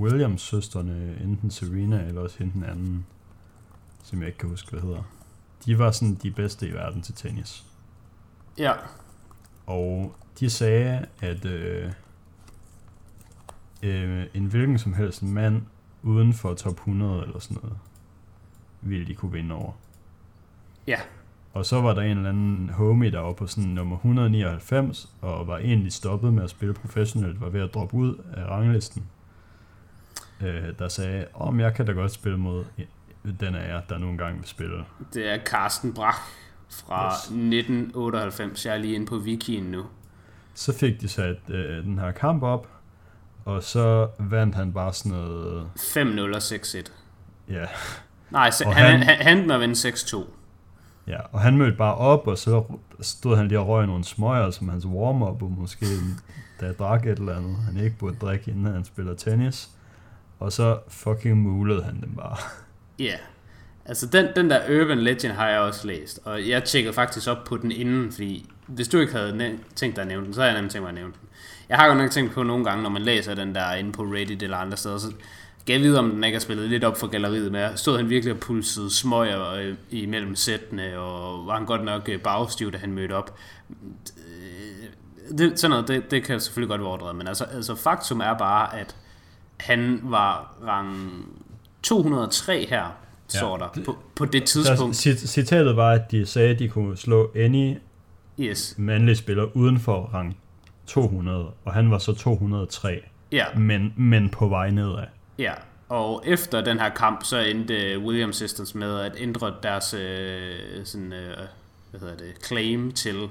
Williams 0.00 0.42
søsterne, 0.42 1.18
enten 1.22 1.50
Serena 1.50 2.04
eller 2.06 2.20
også 2.20 2.38
hende 2.38 2.52
den 2.52 2.64
anden, 2.64 3.06
som 4.04 4.18
jeg 4.18 4.26
ikke 4.26 4.38
kan 4.38 4.48
huske, 4.48 4.70
hvad 4.70 4.80
hedder, 4.80 5.02
de 5.66 5.78
var 5.78 5.90
sådan 5.90 6.14
de 6.14 6.30
bedste 6.30 6.68
i 6.68 6.72
verden 6.72 7.02
til 7.02 7.14
tennis. 7.14 7.64
ja, 8.58 8.72
Og 9.66 10.14
de 10.40 10.50
sagde, 10.50 11.06
at 11.20 11.44
øh, 11.44 11.92
øh, 13.82 14.24
en 14.34 14.46
hvilken 14.46 14.78
som 14.78 14.94
helst 14.94 15.22
mand 15.22 15.62
uden 16.02 16.32
for 16.34 16.54
top 16.54 16.72
100 16.74 17.22
eller 17.22 17.38
sådan 17.38 17.56
noget, 17.62 17.76
ville 18.80 19.06
de 19.06 19.14
kunne 19.14 19.32
vinde 19.32 19.54
over. 19.54 19.72
ja, 20.86 20.96
Og 21.52 21.66
så 21.66 21.80
var 21.80 21.94
der 21.94 22.02
en 22.02 22.16
eller 22.16 22.28
anden 22.30 22.70
homie, 22.70 23.10
der 23.12 23.20
var 23.20 23.32
på 23.32 23.46
sådan 23.46 23.70
nummer 23.70 23.96
199, 23.96 25.08
og 25.20 25.46
var 25.46 25.58
egentlig 25.58 25.92
stoppet 25.92 26.32
med 26.32 26.42
at 26.44 26.50
spille 26.50 26.74
professionelt, 26.74 27.40
var 27.40 27.48
ved 27.48 27.60
at 27.60 27.74
droppe 27.74 27.94
ud 27.96 28.14
af 28.32 28.44
ranglisten. 28.44 29.04
Øh, 30.40 30.64
der 30.78 30.88
sagde, 30.88 31.26
om 31.34 31.60
jeg 31.60 31.74
kan 31.74 31.86
da 31.86 31.92
godt 31.92 32.12
spille 32.12 32.38
mod 32.38 32.64
den 33.40 33.54
af 33.54 33.68
jer, 33.68 33.80
der 33.80 33.98
nogle 33.98 34.18
gange 34.18 34.38
vil 34.38 34.48
spille. 34.48 34.84
det 35.14 35.32
er 35.32 35.38
Carsten 35.44 35.94
Brach 35.94 36.18
fra 36.70 37.06
Yes. 37.06 37.14
yes. 37.14 37.24
1998. 37.30 38.66
Jeg 38.66 38.74
er 38.74 38.78
lige 38.78 38.94
inde 38.94 39.06
på 39.06 39.16
wikien 39.16 39.64
nu. 39.64 39.84
Så 40.54 40.78
fik 40.78 41.00
de 41.00 41.08
sat 41.08 41.36
øh, 41.48 41.84
den 41.84 41.98
her 41.98 42.10
kamp 42.10 42.42
op, 42.42 42.68
og 43.44 43.62
så 43.62 44.08
vandt 44.18 44.54
han 44.54 44.72
bare 44.72 44.92
sådan 44.92 45.12
noget, 45.18 45.66
5-0 45.76 46.20
og 46.20 46.36
6-1. 46.36 46.90
ja, 47.50 47.66
Nej, 48.30 48.50
så 48.50 48.64
han, 48.68 49.02
han- 49.02 49.18
han, 49.18 49.50
han 49.50 49.60
vinde 49.60 49.74
6-2. 49.88 50.24
ja. 51.06 51.18
Og 51.32 51.40
han 51.40 51.56
mødte 51.56 51.76
bare 51.76 51.94
op, 51.94 52.26
og 52.26 52.38
så 52.38 52.64
stod 53.00 53.36
han 53.36 53.48
lige 53.48 53.58
og 53.60 53.68
røg 53.68 53.86
nogle 53.86 54.04
smøger 54.04 54.50
som 54.50 54.68
hans 54.68 54.86
warm-up, 54.86 55.42
og 55.42 55.50
måske 55.58 55.86
da 56.60 56.66
jeg 56.66 56.78
drak 56.78 57.06
et 57.06 57.18
eller 57.18 57.36
andet, 57.36 57.56
han 57.56 57.76
ikke 57.76 57.96
burde 57.98 58.16
drikke, 58.20 58.50
inden 58.50 58.72
han 58.74 58.84
spiller 58.84 59.14
tennis. 59.14 59.70
Og 60.38 60.52
så 60.52 60.78
fucking 60.88 61.36
mulede 61.38 61.82
han 61.82 62.00
dem 62.00 62.14
bare. 62.16 62.36
Ja. 62.98 63.04
Yeah. 63.04 63.18
Altså, 63.84 64.06
den, 64.06 64.26
den 64.36 64.50
der 64.50 64.80
Urban 64.82 64.98
Legend 64.98 65.32
har 65.32 65.48
jeg 65.48 65.60
også 65.60 65.86
læst, 65.86 66.20
og 66.24 66.48
jeg 66.48 66.64
tjekkede 66.64 66.94
faktisk 66.94 67.28
op 67.28 67.44
på 67.44 67.56
den 67.56 67.72
inden, 67.72 68.12
fordi 68.12 68.50
hvis 68.66 68.88
du 68.88 68.98
ikke 68.98 69.12
havde 69.12 69.36
næ- 69.36 69.56
tænkt 69.76 69.96
dig 69.96 70.02
at 70.02 70.08
nævne 70.08 70.26
den, 70.26 70.34
så 70.34 70.40
havde 70.40 70.52
jeg 70.52 70.58
nemlig 70.60 70.72
tænkt 70.72 70.82
mig 70.82 70.88
at 70.88 70.94
nævne 70.94 71.12
den. 71.12 71.28
Jeg 71.70 71.78
har 71.78 71.86
godt 71.86 71.98
nok 71.98 72.10
tænkt 72.10 72.32
på 72.32 72.42
nogle 72.42 72.64
gange, 72.64 72.82
når 72.82 72.90
man 72.90 73.02
læser 73.02 73.34
den 73.34 73.54
der 73.54 73.74
inde 73.74 73.92
på 73.92 74.02
Reddit 74.02 74.42
eller 74.42 74.56
andre 74.56 74.76
steder, 74.76 74.98
så 74.98 75.06
kan 75.66 75.74
jeg 75.74 75.80
vide, 75.80 75.98
om 75.98 76.10
den 76.10 76.24
ikke 76.24 76.36
er 76.36 76.40
spillet 76.40 76.68
lidt 76.68 76.84
op 76.84 76.98
for 76.98 77.06
galleriet 77.06 77.52
med. 77.52 77.76
Stod 77.76 77.96
han 77.96 78.08
virkelig 78.08 78.34
og 78.34 78.40
pulsede 78.40 78.90
smøger 78.94 79.52
øh, 79.52 79.74
imellem 79.90 80.36
sættene, 80.36 80.98
og 80.98 81.46
var 81.46 81.54
han 81.56 81.66
godt 81.66 81.84
nok 81.84 82.08
øh, 82.08 82.20
bagstiv, 82.20 82.72
da 82.72 82.78
han 82.78 82.92
mødte 82.92 83.12
op. 83.12 83.34
Det, 85.38 85.60
sådan 85.60 85.70
noget, 85.70 85.88
det, 85.88 86.10
det 86.10 86.24
kan 86.24 86.40
selvfølgelig 86.40 86.68
godt 86.68 86.80
være 86.80 86.88
overdrevet, 86.88 87.16
men 87.16 87.26
altså, 87.26 87.44
altså 87.44 87.74
faktum 87.74 88.20
er 88.20 88.34
bare, 88.38 88.78
at 88.80 88.96
han 89.60 90.00
var 90.02 90.54
rang 90.66 91.24
203 91.82 92.66
her, 92.70 92.84
står 93.28 93.56
der, 93.56 93.68
det- 93.68 93.84
på, 93.84 93.96
på 94.16 94.24
det 94.24 94.32
Der, 94.32 94.46
tidspunkt. 94.46 94.96
cit- 95.06 95.26
citatet 95.26 95.76
var, 95.76 95.90
at 95.90 96.10
de 96.10 96.26
sagde, 96.26 96.48
at 96.50 96.58
de 96.58 96.68
kunne 96.68 96.96
slå 96.96 97.30
any 97.36 97.74
Yes, 98.40 98.74
mandlig 98.78 99.16
spiller 99.16 99.56
uden 99.56 99.80
for 99.80 100.10
rang 100.14 100.36
200, 100.90 101.50
og 101.64 101.74
han 101.74 101.90
var 101.90 101.98
så 101.98 102.12
203, 102.12 103.00
ja, 103.32 103.44
men, 103.56 103.94
men 103.96 104.28
på 104.28 104.48
vej 104.48 104.70
nedad. 104.70 105.06
ja. 105.38 105.52
Og 105.88 106.22
efter 106.26 106.60
den 106.60 106.78
her 106.78 106.88
kamp, 106.88 107.24
så 107.24 107.38
endte 107.38 107.98
Williams 107.98 108.36
Sisters 108.36 108.74
med 108.74 109.00
at 109.00 109.12
ændre 109.18 109.54
deres 109.62 109.94
øh, 109.94 110.84
sådan, 110.84 111.12
øh, 111.12 111.36
hvad 111.90 112.00
hedder 112.00 112.16
det, 112.16 112.46
claim 112.46 112.92
til, 112.92 113.28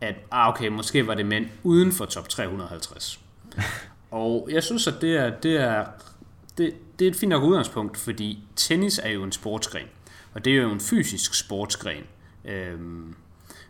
at 0.00 0.14
ah, 0.30 0.48
okay, 0.48 0.68
måske 0.68 1.06
var 1.06 1.14
det 1.14 1.26
mænd 1.26 1.46
uden 1.62 1.92
for 1.92 2.04
top 2.04 2.28
350. 2.28 3.20
og 4.10 4.48
jeg 4.50 4.62
synes, 4.62 4.86
at 4.86 4.94
det 5.00 5.16
er, 5.16 5.30
det 5.30 5.60
er, 5.60 5.84
det, 6.58 6.74
det 6.98 7.04
er 7.06 7.10
et 7.10 7.16
fint 7.16 7.30
nok 7.30 7.42
udgangspunkt, 7.42 7.96
fordi 7.96 8.38
tennis 8.56 9.00
er 9.02 9.10
jo 9.10 9.22
en 9.22 9.32
sportsgren, 9.32 9.86
og 10.34 10.44
det 10.44 10.52
er 10.52 10.62
jo 10.62 10.70
en 10.70 10.80
fysisk 10.80 11.34
sportsgren. 11.34 12.04
Øhm, 12.44 13.14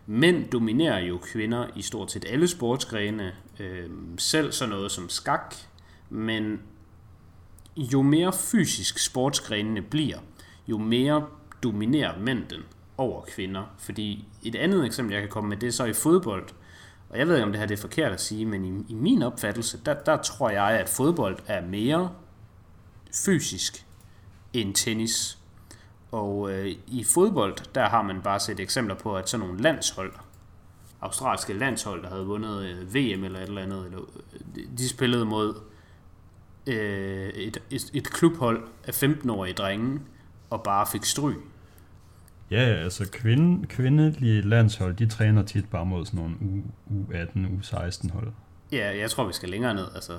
mænd 0.07 0.49
dominerer 0.49 0.99
jo 0.99 1.17
kvinder 1.17 1.67
i 1.75 1.81
stort 1.81 2.11
set 2.11 2.25
alle 2.29 2.47
sportsgrene, 2.47 3.33
øh, 3.59 3.89
selv 4.17 4.51
sådan 4.51 4.69
noget 4.69 4.91
som 4.91 5.09
skak, 5.09 5.55
men 6.09 6.61
jo 7.77 8.01
mere 8.01 8.33
fysisk 8.33 8.99
sportsgrenene 8.99 9.81
bliver, 9.81 10.17
jo 10.67 10.77
mere 10.77 11.25
dominerer 11.63 12.19
mænd 12.19 12.47
den 12.47 12.61
over 12.97 13.21
kvinder. 13.21 13.63
Fordi 13.77 14.27
et 14.43 14.55
andet 14.55 14.85
eksempel, 14.85 15.13
jeg 15.13 15.21
kan 15.21 15.29
komme 15.29 15.49
med, 15.49 15.57
det 15.57 15.67
er 15.67 15.71
så 15.71 15.85
i 15.85 15.93
fodbold. 15.93 16.47
Og 17.09 17.17
jeg 17.17 17.27
ved 17.27 17.35
ikke, 17.35 17.45
om 17.45 17.51
det 17.51 17.59
her 17.59 17.67
det 17.67 17.77
er 17.77 17.81
forkert 17.81 18.11
at 18.11 18.21
sige, 18.21 18.45
men 18.45 18.65
i, 18.65 18.91
i 18.91 18.93
min 18.93 19.23
opfattelse, 19.23 19.79
der, 19.85 19.93
der 19.93 20.17
tror 20.17 20.49
jeg, 20.49 20.69
at 20.69 20.89
fodbold 20.89 21.39
er 21.47 21.65
mere 21.65 22.11
fysisk 23.25 23.85
end 24.53 24.75
tennis. 24.75 25.37
Og 26.11 26.51
øh, 26.51 26.75
i 26.87 27.03
fodbold, 27.03 27.73
der 27.75 27.89
har 27.89 28.01
man 28.01 28.21
bare 28.21 28.39
set 28.39 28.59
eksempler 28.59 28.95
på, 28.95 29.15
at 29.15 29.29
sådan 29.29 29.47
nogle 29.47 29.61
landshold, 29.61 30.13
australske 31.01 31.53
landshold, 31.53 32.03
der 32.03 32.09
havde 32.09 32.25
vundet 32.25 32.65
øh, 32.65 32.95
VM 32.95 33.23
eller 33.23 33.39
et 33.39 33.47
eller 33.47 33.61
andet, 33.61 33.85
eller, 33.85 33.99
øh, 34.57 34.63
de 34.77 34.89
spillede 34.89 35.25
mod 35.25 35.55
øh, 36.67 37.29
et, 37.29 37.57
et, 37.69 37.91
et 37.93 38.09
klubhold 38.09 38.67
af 38.83 39.03
15-årige 39.03 39.53
drenge, 39.53 39.99
og 40.49 40.63
bare 40.63 40.87
fik 40.91 41.03
stryg. 41.03 41.37
Ja, 42.51 42.63
altså 42.63 43.09
kvinde, 43.11 43.67
kvindelige 43.67 44.41
landshold, 44.41 44.95
de 44.95 45.05
træner 45.05 45.43
tit 45.43 45.69
bare 45.69 45.85
mod 45.85 46.05
sådan 46.05 46.19
nogle 46.19 46.35
U, 46.39 47.13
U18, 47.13 47.37
U16 47.37 48.13
hold. 48.13 48.31
Ja, 48.71 48.97
jeg 48.97 49.11
tror, 49.11 49.27
vi 49.27 49.33
skal 49.33 49.49
længere 49.49 49.73
ned. 49.73 49.85
Altså, 49.95 50.13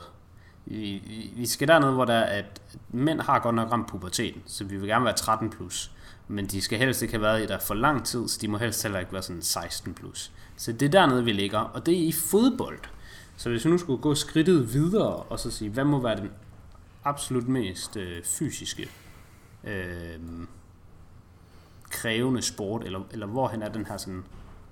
vi, 0.70 1.02
vi 1.36 1.46
skal 1.46 1.68
derned, 1.68 1.90
hvor 1.90 2.04
der 2.04 2.14
er, 2.14 2.38
at 2.38 2.60
mænd 2.90 3.20
har 3.20 3.38
godt 3.38 3.54
nok 3.54 3.72
ramt 3.72 3.88
puberteten, 3.88 4.42
så 4.46 4.64
vi 4.64 4.76
vil 4.76 4.88
gerne 4.88 5.04
være 5.04 5.14
13 5.14 5.50
plus. 5.50 5.90
Men 6.28 6.46
de 6.46 6.60
skal 6.60 6.78
helst 6.78 7.02
ikke 7.02 7.14
have 7.14 7.22
været 7.22 7.42
i 7.42 7.46
der 7.46 7.58
for 7.58 7.74
lang 7.74 8.04
tid, 8.04 8.28
så 8.28 8.38
de 8.40 8.48
må 8.48 8.58
helst 8.58 8.82
heller 8.82 8.98
ikke 8.98 9.12
være 9.12 9.22
sådan 9.22 9.42
16 9.42 9.94
plus. 9.94 10.32
Så 10.56 10.72
det 10.72 10.86
er 10.86 10.90
dernede, 10.90 11.24
vi 11.24 11.32
ligger, 11.32 11.58
og 11.58 11.86
det 11.86 11.94
er 11.94 12.06
i 12.06 12.12
fodbold. 12.12 12.78
Så 13.36 13.50
hvis 13.50 13.64
vi 13.64 13.70
nu 13.70 13.78
skulle 13.78 14.02
gå 14.02 14.14
skridtet 14.14 14.74
videre, 14.74 15.14
og 15.16 15.38
så 15.40 15.50
sige, 15.50 15.70
hvad 15.70 15.84
må 15.84 16.00
være 16.00 16.16
den 16.16 16.30
absolut 17.04 17.48
mest 17.48 17.96
øh, 17.96 18.22
fysiske 18.24 18.88
øh, 19.64 20.18
krævende 21.90 22.42
sport, 22.42 22.84
eller, 22.84 23.00
eller 23.12 23.26
hvorhen 23.26 23.62
er 23.62 23.68
den 23.68 23.86
her 23.86 23.96
sådan 23.96 24.24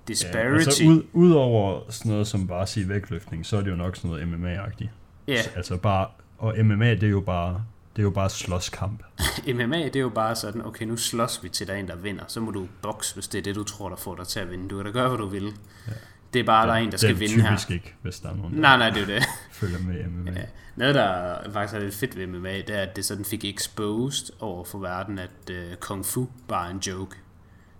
disparity? 0.07 0.37
Ja, 0.39 0.55
altså 0.55 0.83
ud, 0.83 1.03
ud 1.13 1.31
over 1.31 1.81
sådan 1.89 2.11
noget 2.11 2.27
som 2.27 2.47
bare 2.47 2.61
at 2.61 2.69
sige 2.69 2.89
vægtløftning, 2.89 3.45
så 3.45 3.57
er 3.57 3.61
det 3.61 3.71
jo 3.71 3.75
nok 3.75 3.95
sådan 3.95 4.11
noget 4.11 4.27
MMA-agtigt. 4.27 4.89
Ja. 5.27 5.41
Altså 5.55 5.77
bare, 5.77 6.07
og 6.37 6.55
MMA 6.65 6.89
det 6.89 7.03
er 7.03 7.07
jo 7.07 7.21
bare, 7.21 7.65
det 7.95 8.01
er 8.01 8.03
jo 8.03 8.09
bare 8.09 8.29
slåskamp. 8.29 9.03
MMA 9.55 9.83
det 9.83 9.95
er 9.95 9.99
jo 9.99 10.09
bare 10.09 10.35
sådan, 10.35 10.65
okay 10.65 10.85
nu 10.85 10.97
slås 10.97 11.43
vi 11.43 11.49
til 11.49 11.67
der 11.67 11.73
er 11.73 11.77
en, 11.77 11.87
der 11.87 11.95
vinder, 11.95 12.23
så 12.27 12.39
må 12.39 12.51
du 12.51 12.67
bokse, 12.81 13.13
hvis 13.13 13.27
det 13.27 13.39
er 13.39 13.43
det, 13.43 13.55
du 13.55 13.63
tror, 13.63 13.89
der 13.89 13.95
får 13.95 14.15
dig 14.15 14.27
til 14.27 14.39
at 14.39 14.51
vinde. 14.51 14.69
Du 14.69 14.75
kan 14.75 14.85
da 14.85 14.91
gøre, 14.91 15.07
hvad 15.07 15.17
du 15.17 15.27
vil. 15.27 15.53
Ja. 15.87 15.93
Det 16.33 16.39
er 16.39 16.43
bare, 16.43 16.61
ja, 16.61 16.67
der 16.67 16.73
er 16.73 16.77
en, 16.77 16.91
der 16.91 16.97
skal 16.97 17.19
vinde 17.19 17.33
her. 17.33 17.41
Det 17.41 17.45
er 17.45 17.49
typisk 17.49 17.71
ikke, 17.71 17.95
hvis 18.01 18.19
der 18.19 18.29
er 18.29 18.35
nogen, 18.35 18.53
der 18.53 18.59
nej, 18.59 18.77
nej, 18.77 18.89
det 18.89 19.01
er 19.01 19.05
det. 19.05 19.23
følger 19.51 19.79
med 19.79 20.07
MMA. 20.07 20.31
Ja. 20.31 20.45
Noget, 20.75 20.95
der 20.95 21.37
faktisk 21.53 21.75
er 21.75 21.79
lidt 21.79 21.95
fedt 21.95 22.17
ved 22.17 22.27
MMA, 22.27 22.57
det 22.57 22.69
er, 22.69 22.81
at 22.81 22.95
det 22.95 23.05
sådan 23.05 23.25
fik 23.25 23.45
exposed 23.45 24.33
over 24.39 24.65
for 24.65 24.79
verden, 24.79 25.19
at 25.19 25.29
uh, 25.49 25.75
kung 25.79 26.05
fu 26.05 26.27
bare 26.47 26.67
er 26.67 26.71
en 26.71 26.79
joke. 26.79 27.15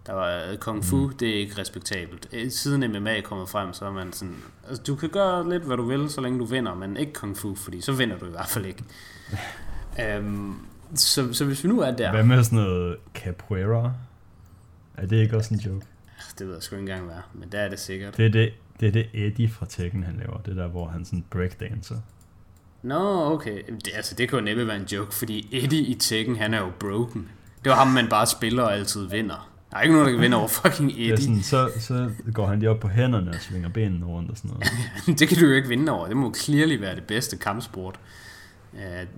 Der 0.08 0.14
var 0.14 0.52
uh, 0.52 0.58
kung 0.58 0.86
fu, 0.86 0.98
mm. 0.98 1.18
det 1.18 1.30
er 1.30 1.40
ikke 1.40 1.62
respektabelt. 1.62 2.30
Øh, 2.34 2.52
siden 2.52 2.92
MMA 2.92 3.18
er 3.18 3.22
kommet 3.22 3.50
frem, 3.50 3.74
så 3.74 3.86
er 3.86 3.92
man 3.92 4.14
sådan, 4.14 4.36
altså 4.68 4.84
du 4.84 4.96
kan 4.96 5.10
gøre 5.10 5.50
lidt, 5.50 5.64
hvad 5.64 5.78
du 5.78 5.84
vil, 5.84 6.10
så 6.10 6.22
længe 6.22 6.40
du 6.40 6.46
vinder, 6.46 6.76
men 6.76 6.98
ikke 6.98 7.14
kung 7.14 7.38
fu, 7.38 7.56
fordi 7.56 7.82
så 7.82 7.92
vinder 7.92 8.18
du 8.18 8.26
i 8.26 8.30
hvert 8.30 8.48
fald 8.48 8.66
ikke. 8.66 8.84
um, 10.20 10.68
så, 10.96 11.34
så 11.34 11.46
hvis 11.46 11.64
vi 11.64 11.70
nu 11.70 11.82
er 11.82 11.92
der... 11.92 12.12
Hvad 12.12 12.24
med 12.24 12.44
sådan 12.44 12.60
noget 12.60 12.98
capoeira? 13.14 13.94
Er 14.98 15.06
det 15.06 15.18
ikke 15.18 15.38
også 15.38 15.54
en 15.54 15.60
joke? 15.60 15.86
Det 16.40 16.48
ved 16.48 16.54
jeg 16.54 16.64
sgu 16.64 16.76
ikke 16.76 16.92
engang 16.92 17.08
være, 17.08 17.22
men 17.34 17.50
der 17.52 17.60
er 17.60 17.70
det 17.70 17.80
sikkert. 17.80 18.18
Det 18.18 18.26
er 18.26 18.30
det, 18.30 18.54
det, 18.80 18.88
er 18.88 18.92
det 18.92 19.08
Eddie 19.14 19.50
fra 19.50 19.66
Tekken, 19.66 20.04
han 20.04 20.18
laver. 20.18 20.38
Det 20.38 20.56
der, 20.56 20.68
hvor 20.68 20.88
han 20.88 21.06
sådan 21.06 21.26
breakdancer. 21.30 21.96
Nå, 22.82 23.32
okay. 23.34 23.64
Det, 23.86 23.92
altså, 23.96 24.16
det 24.16 24.30
kunne 24.30 24.42
næppe 24.42 24.68
være 24.68 24.76
en 24.76 24.86
joke, 24.86 25.14
fordi 25.14 25.50
Eddie 25.52 25.82
i 25.82 25.94
Tekken, 25.94 26.36
han 26.36 26.54
er 26.54 26.60
jo 26.60 26.72
broken. 26.80 27.30
Det 27.64 27.70
var 27.70 27.76
ham, 27.76 27.88
man 27.88 28.10
bare 28.10 28.28
spiller 28.28 28.64
og 28.64 28.74
altid 28.74 29.10
vinder. 29.10 29.50
Der 29.72 29.78
er 29.78 29.82
ikke 29.82 29.94
nogen, 29.94 30.08
der 30.08 30.14
kan 30.14 30.22
vinde 30.22 30.38
over 30.38 30.48
fucking 30.48 30.92
Eddie. 30.92 31.18
Sådan, 31.18 31.42
så, 31.42 31.70
så 31.80 32.10
går 32.34 32.48
han 32.48 32.60
lige 32.60 32.70
op 32.70 32.80
på 32.80 32.88
hænderne 32.88 33.30
og 33.30 33.36
svinger 33.42 33.70
benene 33.70 34.06
rundt 34.06 34.32
og 34.32 34.38
sådan 34.38 34.52
noget. 34.52 34.68
det 35.20 35.28
kan 35.28 35.38
du 35.38 35.46
jo 35.46 35.54
ikke 35.54 35.68
vinde 35.68 35.92
over. 35.92 36.08
Det 36.08 36.18
må 36.18 36.34
clearly 36.34 36.80
være 36.80 36.96
det 36.96 37.04
bedste 37.04 37.38
kampsport. 37.38 38.00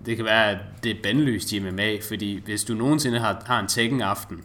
Det 0.05 0.15
kan 0.15 0.25
være, 0.25 0.51
at 0.51 0.57
det 0.83 0.91
er 0.91 0.95
bandlyst 1.03 1.51
i 1.51 1.59
MMA, 1.59 1.97
fordi 2.07 2.41
hvis 2.45 2.63
du 2.63 2.73
nogensinde 2.73 3.19
har, 3.19 3.43
har 3.45 3.59
en 3.59 3.67
Tekken-aften, 3.67 4.41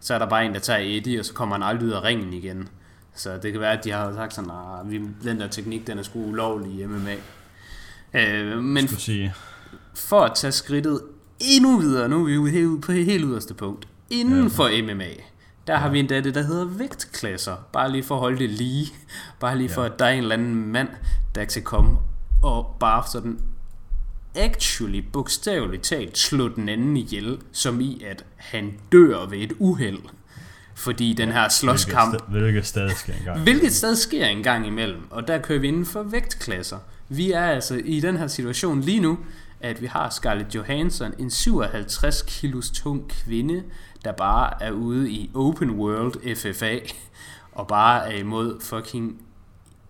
så 0.00 0.14
er 0.14 0.18
der 0.18 0.28
bare 0.28 0.46
en, 0.46 0.54
der 0.54 0.60
tager 0.60 0.98
Eddie, 0.98 1.18
og 1.18 1.24
så 1.24 1.32
kommer 1.32 1.56
han 1.56 1.62
aldrig 1.62 1.88
ud 1.88 1.92
af 1.92 2.02
ringen 2.02 2.32
igen. 2.32 2.68
Så 3.14 3.38
det 3.42 3.52
kan 3.52 3.60
være, 3.60 3.78
at 3.78 3.84
de 3.84 3.90
har 3.90 4.12
sagt 4.12 4.34
sådan, 4.34 4.50
at 4.50 4.94
ah, 4.94 5.00
den 5.24 5.40
der 5.40 5.48
teknik, 5.48 5.86
den 5.86 5.98
er 5.98 6.02
sgu 6.02 6.24
ulovlig 6.24 6.80
i 6.80 6.86
MMA. 6.86 7.14
Øh, 8.14 8.62
men 8.62 8.88
sige. 8.88 9.34
for 9.94 10.20
at 10.20 10.32
tage 10.34 10.52
skridtet 10.52 11.00
endnu 11.40 11.78
videre, 11.78 12.08
nu 12.08 12.20
er 12.20 12.24
vi 12.24 12.34
jo 12.34 12.46
helt, 12.46 12.82
på 12.82 12.92
helt 12.92 13.24
yderste 13.24 13.54
punkt, 13.54 13.88
inden 14.10 14.42
ja. 14.42 14.48
for 14.48 14.82
MMA, 14.82 15.10
der 15.68 15.74
ja. 15.74 15.80
har 15.80 15.88
vi 15.88 15.98
endda 15.98 16.20
det, 16.20 16.34
der 16.34 16.42
hedder 16.42 16.64
vægtklasser. 16.64 17.56
Bare 17.72 17.92
lige 17.92 18.02
for 18.02 18.14
at 18.14 18.20
holde 18.20 18.38
det 18.38 18.50
lige. 18.50 18.92
Bare 19.40 19.58
lige 19.58 19.68
for, 19.68 19.82
ja. 19.82 19.88
at 19.88 19.98
der 19.98 20.04
er 20.04 20.10
en 20.10 20.18
eller 20.18 20.34
anden 20.34 20.72
mand, 20.72 20.88
der 21.34 21.44
kan 21.44 21.62
komme 21.62 21.98
og 22.42 22.76
bare 22.80 23.04
sådan 23.12 23.38
actually, 24.34 25.04
bogstaveligt 25.12 25.82
talt, 25.82 26.18
slå 26.18 26.48
den 26.48 26.68
anden 26.68 26.96
ihjel, 26.96 27.38
som 27.52 27.80
i 27.80 28.02
at 28.06 28.24
han 28.36 28.74
dør 28.92 29.26
ved 29.26 29.38
et 29.38 29.52
uheld. 29.58 29.98
Fordi 30.74 31.12
den 31.12 31.32
her 31.32 31.48
slåskamp... 31.48 32.30
Hvilket, 32.30 32.66
stadig 32.66 32.96
sker 32.96 33.14
en 33.14 33.24
gang 33.24 33.40
Hvilket 33.40 33.72
stadig 33.72 33.98
sker 33.98 34.26
en 34.26 34.42
gang 34.42 34.66
imellem. 34.66 35.02
Og 35.10 35.28
der 35.28 35.38
kører 35.38 35.58
vi 35.58 35.68
inden 35.68 35.86
for 35.86 36.02
vægtklasser. 36.02 36.78
Vi 37.08 37.32
er 37.32 37.44
altså 37.44 37.80
i 37.84 38.00
den 38.00 38.16
her 38.16 38.26
situation 38.26 38.80
lige 38.80 39.00
nu, 39.00 39.18
at 39.60 39.82
vi 39.82 39.86
har 39.86 40.10
Scarlett 40.10 40.54
Johansson, 40.54 41.14
en 41.18 41.30
57 41.30 42.22
kilos 42.22 42.70
tung 42.70 43.08
kvinde, 43.08 43.62
der 44.04 44.12
bare 44.12 44.62
er 44.62 44.70
ude 44.70 45.10
i 45.10 45.30
Open 45.34 45.70
World 45.70 46.36
FFA, 46.36 46.78
og 47.52 47.66
bare 47.66 48.12
er 48.12 48.18
imod 48.18 48.60
fucking 48.60 49.22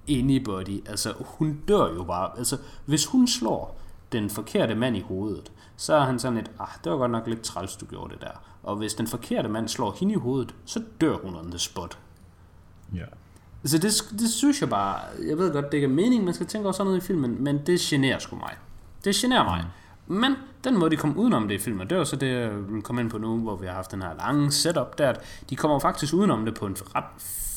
anybody. 0.09 0.89
Altså, 0.89 1.13
hun 1.19 1.61
dør 1.69 1.95
jo 1.95 2.05
bare. 2.05 2.39
Altså, 2.39 2.59
hvis 2.87 3.07
hun 3.07 3.29
slår 3.29 3.81
den 4.13 4.31
forkerte 4.31 4.75
mand 4.75 4.97
i 4.97 5.01
hovedet, 5.01 5.53
så 5.77 5.95
er 5.95 6.01
han 6.01 6.19
sådan 6.19 6.39
et, 6.39 6.51
ah, 6.61 6.69
det 6.85 6.93
var 6.93 6.99
godt 6.99 7.11
nok 7.11 7.27
lidt 7.27 7.43
træls, 7.43 7.77
du 7.77 7.87
gjorde 7.87 8.15
det 8.15 8.21
der. 8.21 8.43
Og 8.63 8.77
hvis 8.77 8.95
den 8.95 9.07
forkerte 9.07 9.49
mand 9.49 9.69
slår 9.69 9.97
hende 10.01 10.15
i 10.15 10.17
hovedet, 10.17 10.55
så 10.65 10.83
dør 11.01 11.17
hun 11.17 11.35
on 11.35 11.51
the 11.51 11.59
spot. 11.59 11.99
Ja. 12.95 13.05
Så 13.65 13.79
det, 13.79 14.21
det 14.21 14.31
synes 14.31 14.61
jeg 14.61 14.69
bare, 14.69 15.01
jeg 15.29 15.39
ved 15.39 15.53
godt, 15.53 15.67
det 15.67 15.75
ikke 15.75 15.85
er 15.85 15.89
meningen, 15.89 16.25
man 16.25 16.35
skal 16.35 16.47
tænke 16.47 16.67
over 16.67 16.73
sådan 16.73 16.87
noget 16.87 17.03
i 17.03 17.07
filmen, 17.07 17.45
men 17.45 17.67
det 17.67 17.81
generer 17.81 18.19
sgu 18.19 18.37
mig. 18.37 18.57
Det 19.05 19.15
generer 19.15 19.45
mig. 19.45 19.65
Mm. 20.07 20.15
Men 20.15 20.35
den 20.65 20.79
måde, 20.79 20.91
de 20.91 20.97
kom 20.97 21.19
udenom 21.19 21.49
det 21.49 21.55
i 21.55 21.59
filmen, 21.59 21.91
det 21.91 21.99
var 21.99 22.05
så 22.05 22.17
det, 22.17 22.33
jeg 22.41 22.53
kom 22.83 22.99
ind 22.99 23.11
på 23.11 23.19
nu, 23.19 23.39
hvor 23.39 23.57
vi 23.57 23.67
har 23.67 23.75
haft 23.75 23.91
den 23.91 24.03
her 24.03 24.17
lange 24.17 24.53
setup, 24.53 24.99
der 24.99 25.09
at 25.09 25.21
de 25.51 25.57
kommer 25.57 25.79
faktisk 25.79 26.15
udenom 26.15 26.45
det 26.45 26.55
på 26.55 26.67
en 26.67 26.77
ret 26.95 27.05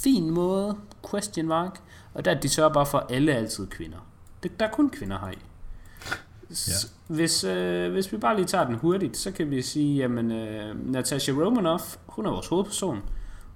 fin 0.03 0.29
måde, 0.29 0.77
question 1.11 1.47
mark, 1.47 1.79
og 2.13 2.25
der 2.25 2.33
de 2.33 2.49
sørger 2.49 2.73
bare 2.73 2.85
for, 2.85 2.97
at 2.97 3.15
alle 3.15 3.31
er 3.31 3.37
altid 3.37 3.67
kvinder. 3.67 3.97
Det, 4.43 4.59
der 4.59 4.65
er 4.67 4.71
kun 4.71 4.89
kvinder 4.89 5.19
her 5.19 5.31
i. 5.31 5.37
Ja. 6.49 6.73
Hvis, 7.07 7.43
øh, 7.43 7.91
hvis 7.91 8.11
vi 8.11 8.17
bare 8.17 8.35
lige 8.35 8.45
tager 8.45 8.65
den 8.65 8.75
hurtigt, 8.75 9.17
så 9.17 9.31
kan 9.31 9.51
vi 9.51 9.61
sige, 9.61 9.97
jamen 9.97 10.31
øh, 10.31 10.91
Natasha 10.91 11.31
Romanoff, 11.31 11.95
hun 12.05 12.25
er 12.25 12.29
vores 12.29 12.47
hovedperson. 12.47 13.01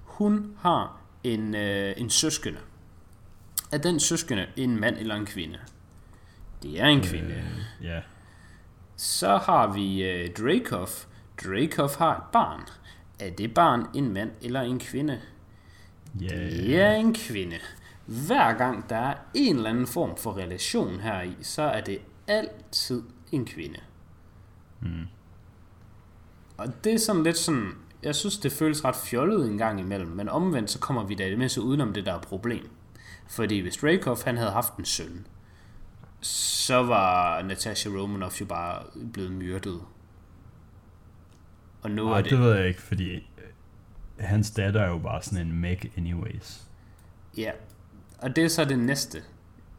Hun 0.03 0.51
har 0.59 0.97
en, 1.23 1.55
øh, 1.55 1.93
en 1.97 2.09
søskende. 2.09 2.59
Er 3.71 3.77
den 3.77 3.99
søskende 3.99 4.45
en 4.55 4.79
mand 4.79 4.97
eller 4.97 5.15
en 5.15 5.25
kvinde? 5.25 5.57
Det 6.63 6.81
er 6.81 6.85
en 6.85 7.01
kvinde. 7.01 7.29
Øh, 7.29 7.85
ja. 7.85 7.99
Så 8.95 9.37
har 9.37 9.73
vi 9.73 10.03
øh, 10.03 10.29
Dracoff. 10.33 11.05
Dracoff 11.43 11.95
har 11.95 12.17
et 12.17 12.23
barn. 12.33 12.61
Er 13.19 13.29
det 13.29 13.53
barn 13.53 13.85
en 13.93 14.13
mand 14.13 14.31
eller 14.41 14.61
en 14.61 14.79
kvinde? 14.79 15.21
Yeah. 16.21 16.51
Det 16.51 16.81
er 16.81 16.91
en 16.91 17.13
kvinde. 17.13 17.57
Hver 18.05 18.53
gang 18.53 18.89
der 18.89 18.95
er 18.95 19.15
en 19.33 19.55
eller 19.55 19.69
anden 19.69 19.87
form 19.87 20.17
for 20.17 20.37
relation 20.37 20.99
her 20.99 21.21
i, 21.21 21.35
så 21.41 21.61
er 21.61 21.81
det 21.81 21.99
altid 22.27 23.03
en 23.31 23.45
kvinde. 23.45 23.79
Mm. 24.81 25.07
Og 26.57 26.83
det 26.83 26.93
er 26.93 26.99
sådan 26.99 27.23
lidt 27.23 27.37
sådan, 27.37 27.71
jeg 28.03 28.15
synes 28.15 28.37
det 28.37 28.51
føles 28.51 28.85
ret 28.85 28.95
fjollet 28.95 29.47
en 29.47 29.57
gang 29.57 29.79
imellem, 29.79 30.11
men 30.11 30.29
omvendt 30.29 30.71
så 30.71 30.79
kommer 30.79 31.03
vi 31.03 31.15
da 31.15 31.29
det 31.29 31.37
med 31.37 31.49
så 31.49 31.61
udenom 31.61 31.93
det 31.93 32.05
der 32.05 32.19
problem. 32.19 32.69
Fordi 33.27 33.59
hvis 33.59 33.83
Rakoff 33.83 34.23
han 34.23 34.37
havde 34.37 34.51
haft 34.51 34.75
en 34.75 34.85
søn, 34.85 35.27
så 36.21 36.83
var 36.83 37.41
Natasha 37.41 37.89
Romanoff 37.89 38.41
jo 38.41 38.45
bare 38.45 38.83
blevet 39.13 39.31
myrdet. 39.31 39.81
Og 41.81 41.91
nu 41.91 42.11
Ej, 42.11 42.17
er 42.17 42.21
det... 42.21 42.31
det 42.31 42.39
ved 42.39 42.55
jeg 42.55 42.67
ikke, 42.67 42.81
fordi 42.81 43.15
øh, 43.15 43.21
hans 44.19 44.51
datter 44.51 44.81
er 44.81 44.89
jo 44.89 44.97
bare 44.97 45.21
sådan 45.21 45.47
en 45.47 45.53
meg 45.53 45.91
anyways. 45.97 46.61
Ja, 47.37 47.51
og 48.17 48.35
det 48.35 48.43
er 48.43 48.47
så 48.47 48.65
det 48.65 48.79
næste 48.79 49.21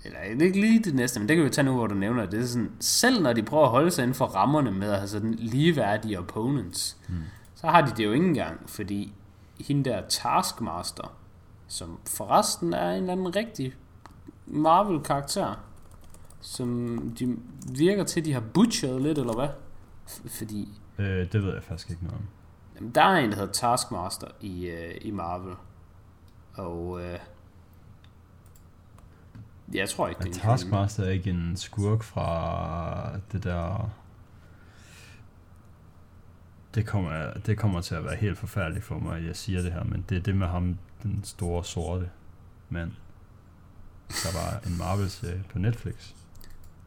eller 0.06 0.18
det 0.20 0.42
er 0.42 0.46
ikke 0.46 0.60
lige 0.60 0.82
det 0.82 0.94
næste, 0.94 1.20
men 1.20 1.28
det 1.28 1.36
kan 1.36 1.44
vi 1.44 1.50
tage 1.50 1.64
nu, 1.64 1.74
hvor 1.74 1.86
du 1.86 1.94
nævner 1.94 2.22
det. 2.22 2.32
det 2.32 2.40
er 2.40 2.46
sådan, 2.46 2.72
selv 2.80 3.22
når 3.22 3.32
de 3.32 3.42
prøver 3.42 3.64
at 3.64 3.70
holde 3.70 3.90
sig 3.90 4.02
inden 4.02 4.14
for 4.14 4.26
rammerne 4.26 4.72
med 4.72 4.90
at 4.90 4.96
have 4.96 5.08
sådan 5.08 5.34
ligeværdige 5.34 6.18
opponents, 6.18 6.96
mm. 7.08 7.14
så 7.54 7.66
har 7.66 7.80
de 7.80 7.90
det 7.96 8.04
jo 8.04 8.12
ikke 8.12 8.26
engang, 8.26 8.60
fordi 8.66 9.12
hende 9.60 9.90
der 9.90 10.02
Taskmaster, 10.08 11.16
som 11.68 11.98
forresten 12.06 12.72
er 12.72 12.90
en 12.90 12.96
eller 12.96 13.12
anden 13.12 13.36
rigtig 13.36 13.74
Marvel-karakter, 14.46 15.65
som 16.46 16.98
de 17.18 17.36
virker 17.78 18.04
til, 18.04 18.24
de 18.24 18.32
har 18.32 18.42
butcheret 18.54 19.02
lidt, 19.02 19.18
eller 19.18 19.34
hvad? 19.34 19.48
Fordi... 20.38 20.68
Øh, 20.98 21.32
det 21.32 21.42
ved 21.42 21.54
jeg 21.54 21.62
faktisk 21.62 21.90
ikke 21.90 22.04
noget 22.04 22.18
om. 22.18 22.26
Jamen, 22.76 22.90
der 22.90 23.02
er 23.02 23.16
en, 23.16 23.30
der 23.30 23.36
hedder 23.36 23.52
Taskmaster 23.52 24.26
i, 24.40 24.66
øh, 24.66 24.94
i 25.00 25.10
Marvel. 25.10 25.54
Og 26.54 27.00
øh, 27.04 27.18
Jeg 29.74 29.88
tror 29.88 30.08
ikke, 30.08 30.24
det 30.24 30.36
er. 30.36 30.40
Taskmaster 30.40 31.04
er 31.04 31.10
ikke 31.10 31.30
en 31.30 31.56
skurk 31.56 32.02
fra 32.02 33.18
det 33.32 33.44
der... 33.44 33.90
Det 36.74 36.86
kommer, 36.86 37.32
det 37.46 37.58
kommer 37.58 37.80
til 37.80 37.94
at 37.94 38.04
være 38.04 38.16
helt 38.16 38.38
forfærdeligt 38.38 38.84
for 38.84 38.98
mig, 38.98 39.18
at 39.18 39.24
jeg 39.24 39.36
siger 39.36 39.62
det 39.62 39.72
her, 39.72 39.84
men 39.84 40.04
det 40.08 40.18
er 40.18 40.22
det 40.22 40.36
med 40.36 40.46
ham, 40.46 40.78
den 41.02 41.24
store 41.24 41.64
sorte 41.64 42.10
mand. 42.68 42.92
Der 44.08 44.38
var 44.38 44.60
en 44.66 44.78
Marvel-serie 44.78 45.44
på 45.52 45.58
Netflix. 45.58 46.12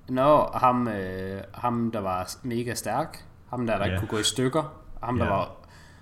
Nå, 0.09 0.49
ham, 0.55 0.87
øh, 0.87 1.41
ham 1.53 1.91
der 1.91 1.99
var 1.99 2.35
mega 2.43 2.73
stærk. 2.73 3.23
Ham 3.49 3.67
der, 3.67 3.77
der 3.77 3.85
ikke 3.85 3.97
kunne 3.99 4.07
gå 4.07 4.17
i 4.17 4.23
stykker. 4.23 4.73
Ham 5.03 5.17
der 5.19 5.25
Ja. 5.25 5.31
var... 5.31 5.51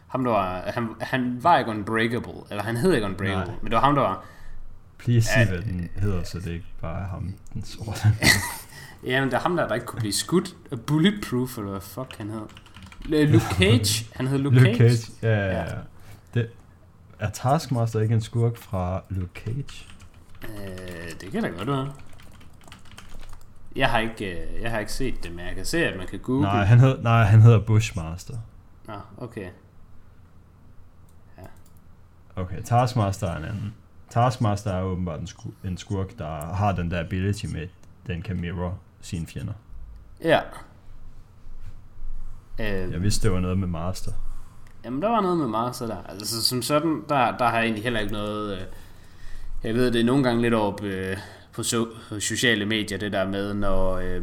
Ham 0.08 0.24
der 0.24 0.32
var... 0.32 0.62
Han, 0.74 0.90
han 1.02 1.44
var 1.44 1.58
ikke 1.58 1.72
unbreakable. 1.72 2.34
Eller 2.50 2.64
han 2.64 2.78
hed 2.78 2.94
ikke 2.94 3.06
unbreakable. 3.08 3.46
Nej. 3.46 3.56
Men 3.62 3.72
det 3.72 3.76
var 3.76 3.82
ham, 3.82 3.96
der 3.96 4.02
var... 4.02 4.24
Please 4.98 5.28
sig, 5.34 5.48
hvad 5.50 5.62
den 5.62 5.90
hedder, 5.96 6.24
så 6.24 6.40
det 6.40 6.48
ikke 6.52 6.66
bare 6.82 7.02
er 7.02 7.08
ham, 7.08 7.34
den 7.54 7.64
sorte. 7.64 8.00
Ja, 9.04 9.20
men 9.22 9.30
det 9.30 9.36
er 9.36 9.42
ham 9.42 9.56
der, 9.56 9.68
der 9.68 9.76
ikke 9.76 9.86
kunne 9.88 10.00
blive 10.00 10.14
skudt. 10.14 10.56
Bulletproof, 10.88 11.58
eller 11.58 11.72
hvad 11.72 11.82
fuck 11.82 12.18
han 12.18 12.30
hed. 12.30 12.42
Øh, 13.14 13.30
Luke 13.30 13.46
Cage. 13.46 14.08
Han 14.16 14.28
hed 14.28 14.38
Luke, 14.38 14.56
Luke 14.56 14.78
Cage. 14.78 14.98
Cage. 14.98 15.12
Ja, 15.22 15.30
ja, 15.46 15.52
Ja. 15.52 15.60
ja. 15.64 15.76
Det, 16.34 16.50
er 17.20 17.30
Taskmaster 17.30 18.00
ikke 18.02 18.14
en 18.16 18.22
skurk 18.22 18.58
fra 18.58 19.02
Luke 19.10 19.42
Cage? 19.46 19.88
Øh, 20.44 21.12
det 21.22 21.32
kan 21.32 21.44
da 21.44 21.50
godt 21.50 21.68
være. 21.68 21.94
Jeg 23.76 23.90
har, 23.90 24.00
ikke, 24.00 24.42
øh, 24.42 24.62
jeg 24.62 24.72
har 24.72 24.80
ikke 24.80 24.92
set 24.92 25.24
det, 25.24 25.32
men 25.36 25.46
jeg 25.46 25.56
kan 25.56 25.66
se, 25.66 25.86
at 25.86 25.98
man 25.98 26.08
kan 26.08 26.20
google. 26.20 26.42
Nej, 26.42 26.66
han 26.66 26.80
hed, 26.80 27.02
nej, 27.02 27.24
han 27.24 27.42
hedder 27.42 27.60
Bushmaster. 27.60 28.38
Nå, 28.88 28.94
okay. 29.18 29.50
Okay, 32.36 32.62
Taskmaster 32.64 33.28
er 33.28 33.38
en 33.38 33.44
anden. 33.44 33.74
Taskmaster 34.10 34.72
er 34.72 34.82
åbenbart 34.82 35.20
en, 35.20 35.28
sku, 35.28 35.50
en 35.64 35.78
skurk, 35.78 36.18
der 36.18 36.54
har 36.54 36.72
den 36.72 36.92
der 36.92 37.00
ability 37.00 37.46
med, 37.46 37.68
den 38.08 38.22
kan 38.22 38.40
mirror 38.42 38.78
sine 39.02 39.28
fjender. 39.28 39.54
Ja. 40.24 40.40
Øh, 42.60 42.92
Jeg 42.92 43.02
vidste, 43.02 43.28
det 43.28 43.36
var 43.36 43.40
noget 43.42 43.58
med 43.58 43.68
Master. 43.68 44.12
Jamen, 44.86 45.02
der 45.02 45.10
var 45.10 45.22
noget 45.22 45.38
med 45.38 45.48
Martha 45.48 45.86
der. 45.88 46.04
Altså, 46.10 46.44
som 46.44 46.62
sådan, 46.62 47.04
der, 47.10 47.38
der 47.38 47.46
har 47.46 47.58
jeg 47.58 47.64
egentlig 47.64 47.84
heller 47.84 48.00
ikke 48.00 48.14
noget... 48.14 48.58
Øh, 48.58 48.64
jeg 49.64 49.74
ved, 49.76 49.92
det 49.92 50.02
er 50.02 50.06
nogle 50.06 50.24
gange 50.24 50.42
lidt 50.42 50.54
op 50.54 50.84
øh, 50.84 51.18
på 51.58 51.64
so, 51.64 51.86
sociale 52.20 52.66
medier, 52.66 52.98
det 52.98 53.12
der 53.12 53.28
med, 53.28 53.54
når 53.54 53.94
øh, 53.98 54.22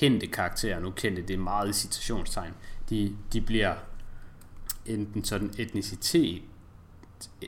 kendte 0.00 0.26
karakterer, 0.26 0.80
nu 0.80 0.90
kendte, 0.90 1.22
det 1.22 1.34
er 1.34 1.38
meget 1.38 1.70
i 1.70 1.72
citationstegn, 1.72 2.52
de, 2.90 3.12
de 3.32 3.40
bliver 3.40 3.74
enten 4.86 5.24
sådan 5.24 5.50
etnicitet 5.58 6.42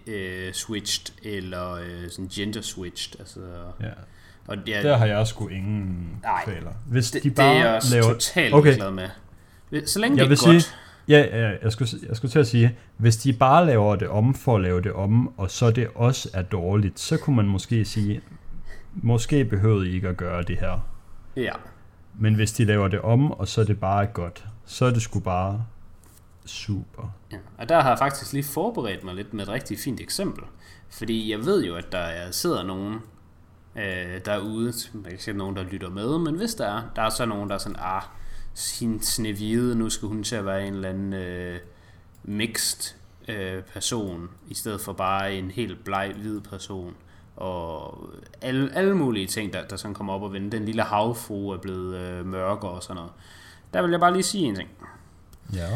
øh, 0.07 0.53
switched, 0.53 1.15
eller 1.23 1.73
øh, 1.73 2.11
sådan 2.11 2.29
gender 2.29 2.61
switched. 2.61 3.21
Altså, 3.21 3.41
Ja. 3.81 3.87
og 4.47 4.57
ja, 4.67 4.83
Der 4.83 4.97
har 4.97 5.07
jeg 5.07 5.27
sgu 5.27 5.49
ingen 5.49 6.19
Nej. 6.23 6.45
kvaler. 6.45 6.73
Hvis 6.87 7.11
det, 7.11 7.23
de 7.23 7.31
det 7.31 7.39
er 7.39 7.43
bare 7.43 7.57
jeg 7.57 7.75
også 7.77 7.95
laver... 7.95 8.13
totalt 8.13 8.55
Okay. 8.55 8.79
med. 8.91 9.87
Så 9.87 9.99
længe 9.99 10.19
Jeg 10.19 10.31
det 10.31 10.39
er 10.41 10.47
godt. 10.47 10.63
sige- 10.63 10.75
Ja, 11.09 11.19
ja, 11.41 11.57
jeg 11.63 11.73
skulle, 11.73 11.91
jeg 12.09 12.17
skulle 12.17 12.33
til 12.33 12.39
at 12.39 12.47
sige, 12.47 12.77
hvis 12.97 13.17
de 13.17 13.33
bare 13.33 13.67
laver 13.67 13.97
det 13.97 14.09
om 14.09 14.35
for 14.35 14.57
at 14.57 14.63
lave 14.63 14.81
det 14.83 14.93
om, 14.93 15.39
og 15.39 15.51
så 15.51 15.71
det 15.71 15.89
også 15.95 16.31
er 16.35 16.43
dårligt, 16.43 17.01
så 17.01 17.17
kunne 17.17 17.37
man 17.37 17.47
måske 17.47 17.85
sige, 17.85 18.21
måske 19.03 19.45
behøvede 19.45 19.89
I 19.89 19.95
ikke 19.95 20.09
at 20.09 20.17
gøre 20.17 20.43
det 20.43 20.59
her. 20.61 20.81
Ja. 21.37 21.53
Men 22.19 22.35
hvis 22.35 22.53
de 22.53 22.65
laver 22.65 22.89
det 22.89 23.01
om, 23.01 23.33
og 23.33 23.49
så 23.49 23.61
er 23.61 23.65
det 23.65 23.81
bare 23.81 24.07
godt, 24.07 24.47
så 24.65 24.85
er 24.85 24.91
det 24.91 25.03
sgu 25.03 25.21
bare 25.21 25.65
super. 26.45 27.15
Ja, 27.33 27.37
og 27.59 27.69
der 27.69 27.81
har 27.81 27.89
jeg 27.89 27.99
faktisk 27.99 28.33
lige 28.33 28.45
forberedt 28.45 29.05
mig 29.05 29.15
lidt 29.15 29.35
med 29.35 29.43
et 29.45 29.49
rigtig 29.49 29.79
fint 29.79 30.01
eksempel. 30.01 30.45
Fordi 30.91 31.31
jeg 31.31 31.45
ved 31.45 31.65
jo, 31.65 31.75
at 31.75 31.93
der 31.93 31.99
er, 31.99 32.31
sidder 32.31 32.63
nogen 32.63 32.95
øh, 33.77 34.21
derude, 34.25 34.73
jeg 34.95 35.03
kan 35.03 35.13
ikke 35.13 35.25
sige 35.25 35.37
nogen, 35.37 35.57
der 35.57 35.63
lytter 35.63 35.91
med, 35.91 36.19
men 36.19 36.35
hvis 36.35 36.55
der 36.55 36.67
er, 36.67 36.83
der 36.97 37.03
er 37.03 37.11
så 37.11 37.27
nogen, 37.27 37.49
der 37.49 37.55
er 37.55 37.59
sådan, 37.59 37.79
ah, 37.79 38.03
sin 38.55 39.03
snevide, 39.03 39.79
nu 39.79 39.91
skal 39.91 40.09
hun 40.09 40.23
til 40.23 40.37
at 40.37 40.47
være 40.47 40.67
en 40.67 40.75
eller 40.75 40.89
anden 40.89 41.13
øh, 41.13 41.59
mixed 42.25 42.95
øh, 43.29 43.63
person, 43.63 44.29
i 44.49 44.55
stedet 44.55 44.81
for 44.81 44.93
bare 44.93 45.35
en 45.35 45.51
helt 45.51 45.85
bleg 45.85 46.15
hvid 46.17 46.41
person. 46.41 46.95
Og 47.37 47.99
alle, 48.43 48.71
alle 48.75 48.95
mulige 48.97 49.27
ting, 49.27 49.53
der, 49.53 49.67
der 49.69 49.77
sådan 49.77 49.95
kommer 49.95 50.13
op 50.13 50.23
og 50.23 50.33
vende. 50.33 50.51
Den 50.57 50.65
lille 50.65 50.83
havfru 50.83 51.51
er 51.51 51.57
blevet 51.59 51.97
øh, 51.97 52.27
mørkere 52.27 52.71
og 52.71 52.83
sådan 52.83 52.95
noget. 52.97 53.11
Der 53.75 53.83
vil 53.83 53.91
jeg 53.91 54.01
bare 54.01 54.13
lige 54.13 54.23
sige 54.23 54.45
en 54.45 54.55
ting. 54.55 54.69
Ja. 55.55 55.69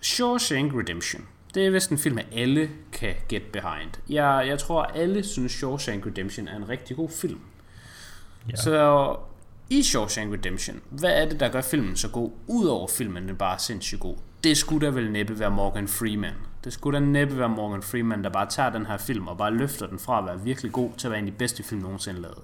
Shawshank 0.00 0.74
Redemption. 0.74 1.26
Det 1.54 1.66
er 1.66 1.70
vist 1.70 1.90
en 1.90 1.98
film, 1.98 2.18
at 2.18 2.26
alle 2.32 2.70
kan 2.92 3.14
get 3.28 3.42
behind. 3.42 3.90
Jeg, 4.08 4.44
jeg 4.46 4.58
tror, 4.58 4.82
alle 4.82 5.24
synes, 5.24 5.52
Shawshank 5.52 6.06
Redemption 6.06 6.48
er 6.48 6.56
en 6.56 6.68
rigtig 6.68 6.96
god 6.96 7.08
film. 7.08 7.40
ja. 8.50 8.56
Så 8.56 9.16
i 9.70 9.82
Shawshank 9.82 10.32
Redemption, 10.32 10.80
hvad 10.90 11.10
er 11.22 11.28
det, 11.28 11.40
der 11.40 11.48
gør 11.48 11.60
filmen 11.60 11.96
så 11.96 12.08
god, 12.08 12.30
udover 12.46 12.88
filmen 12.88 13.28
den 13.28 13.36
bare 13.36 13.58
sindssygt 13.58 14.00
god? 14.00 14.16
Det 14.44 14.56
skulle 14.56 14.86
da 14.86 14.92
vel 14.92 15.10
næppe 15.10 15.38
være 15.38 15.50
Morgan 15.50 15.88
Freeman. 15.88 16.34
Det 16.64 16.72
skulle 16.72 16.98
da 17.00 17.04
næppe 17.04 17.38
være 17.38 17.48
Morgan 17.48 17.82
Freeman, 17.82 18.24
der 18.24 18.30
bare 18.30 18.46
tager 18.46 18.70
den 18.70 18.86
her 18.86 18.96
film 18.96 19.28
og 19.28 19.38
bare 19.38 19.50
løfter 19.50 19.86
den 19.86 19.98
fra 19.98 20.18
at 20.18 20.26
være 20.26 20.40
virkelig 20.40 20.72
god 20.72 20.90
til 20.96 21.06
at 21.06 21.10
være 21.10 21.20
en 21.20 21.26
af 21.26 21.32
de 21.32 21.38
bedste 21.38 21.62
film 21.62 21.80
nogensinde 21.82 22.20
lavet. 22.20 22.38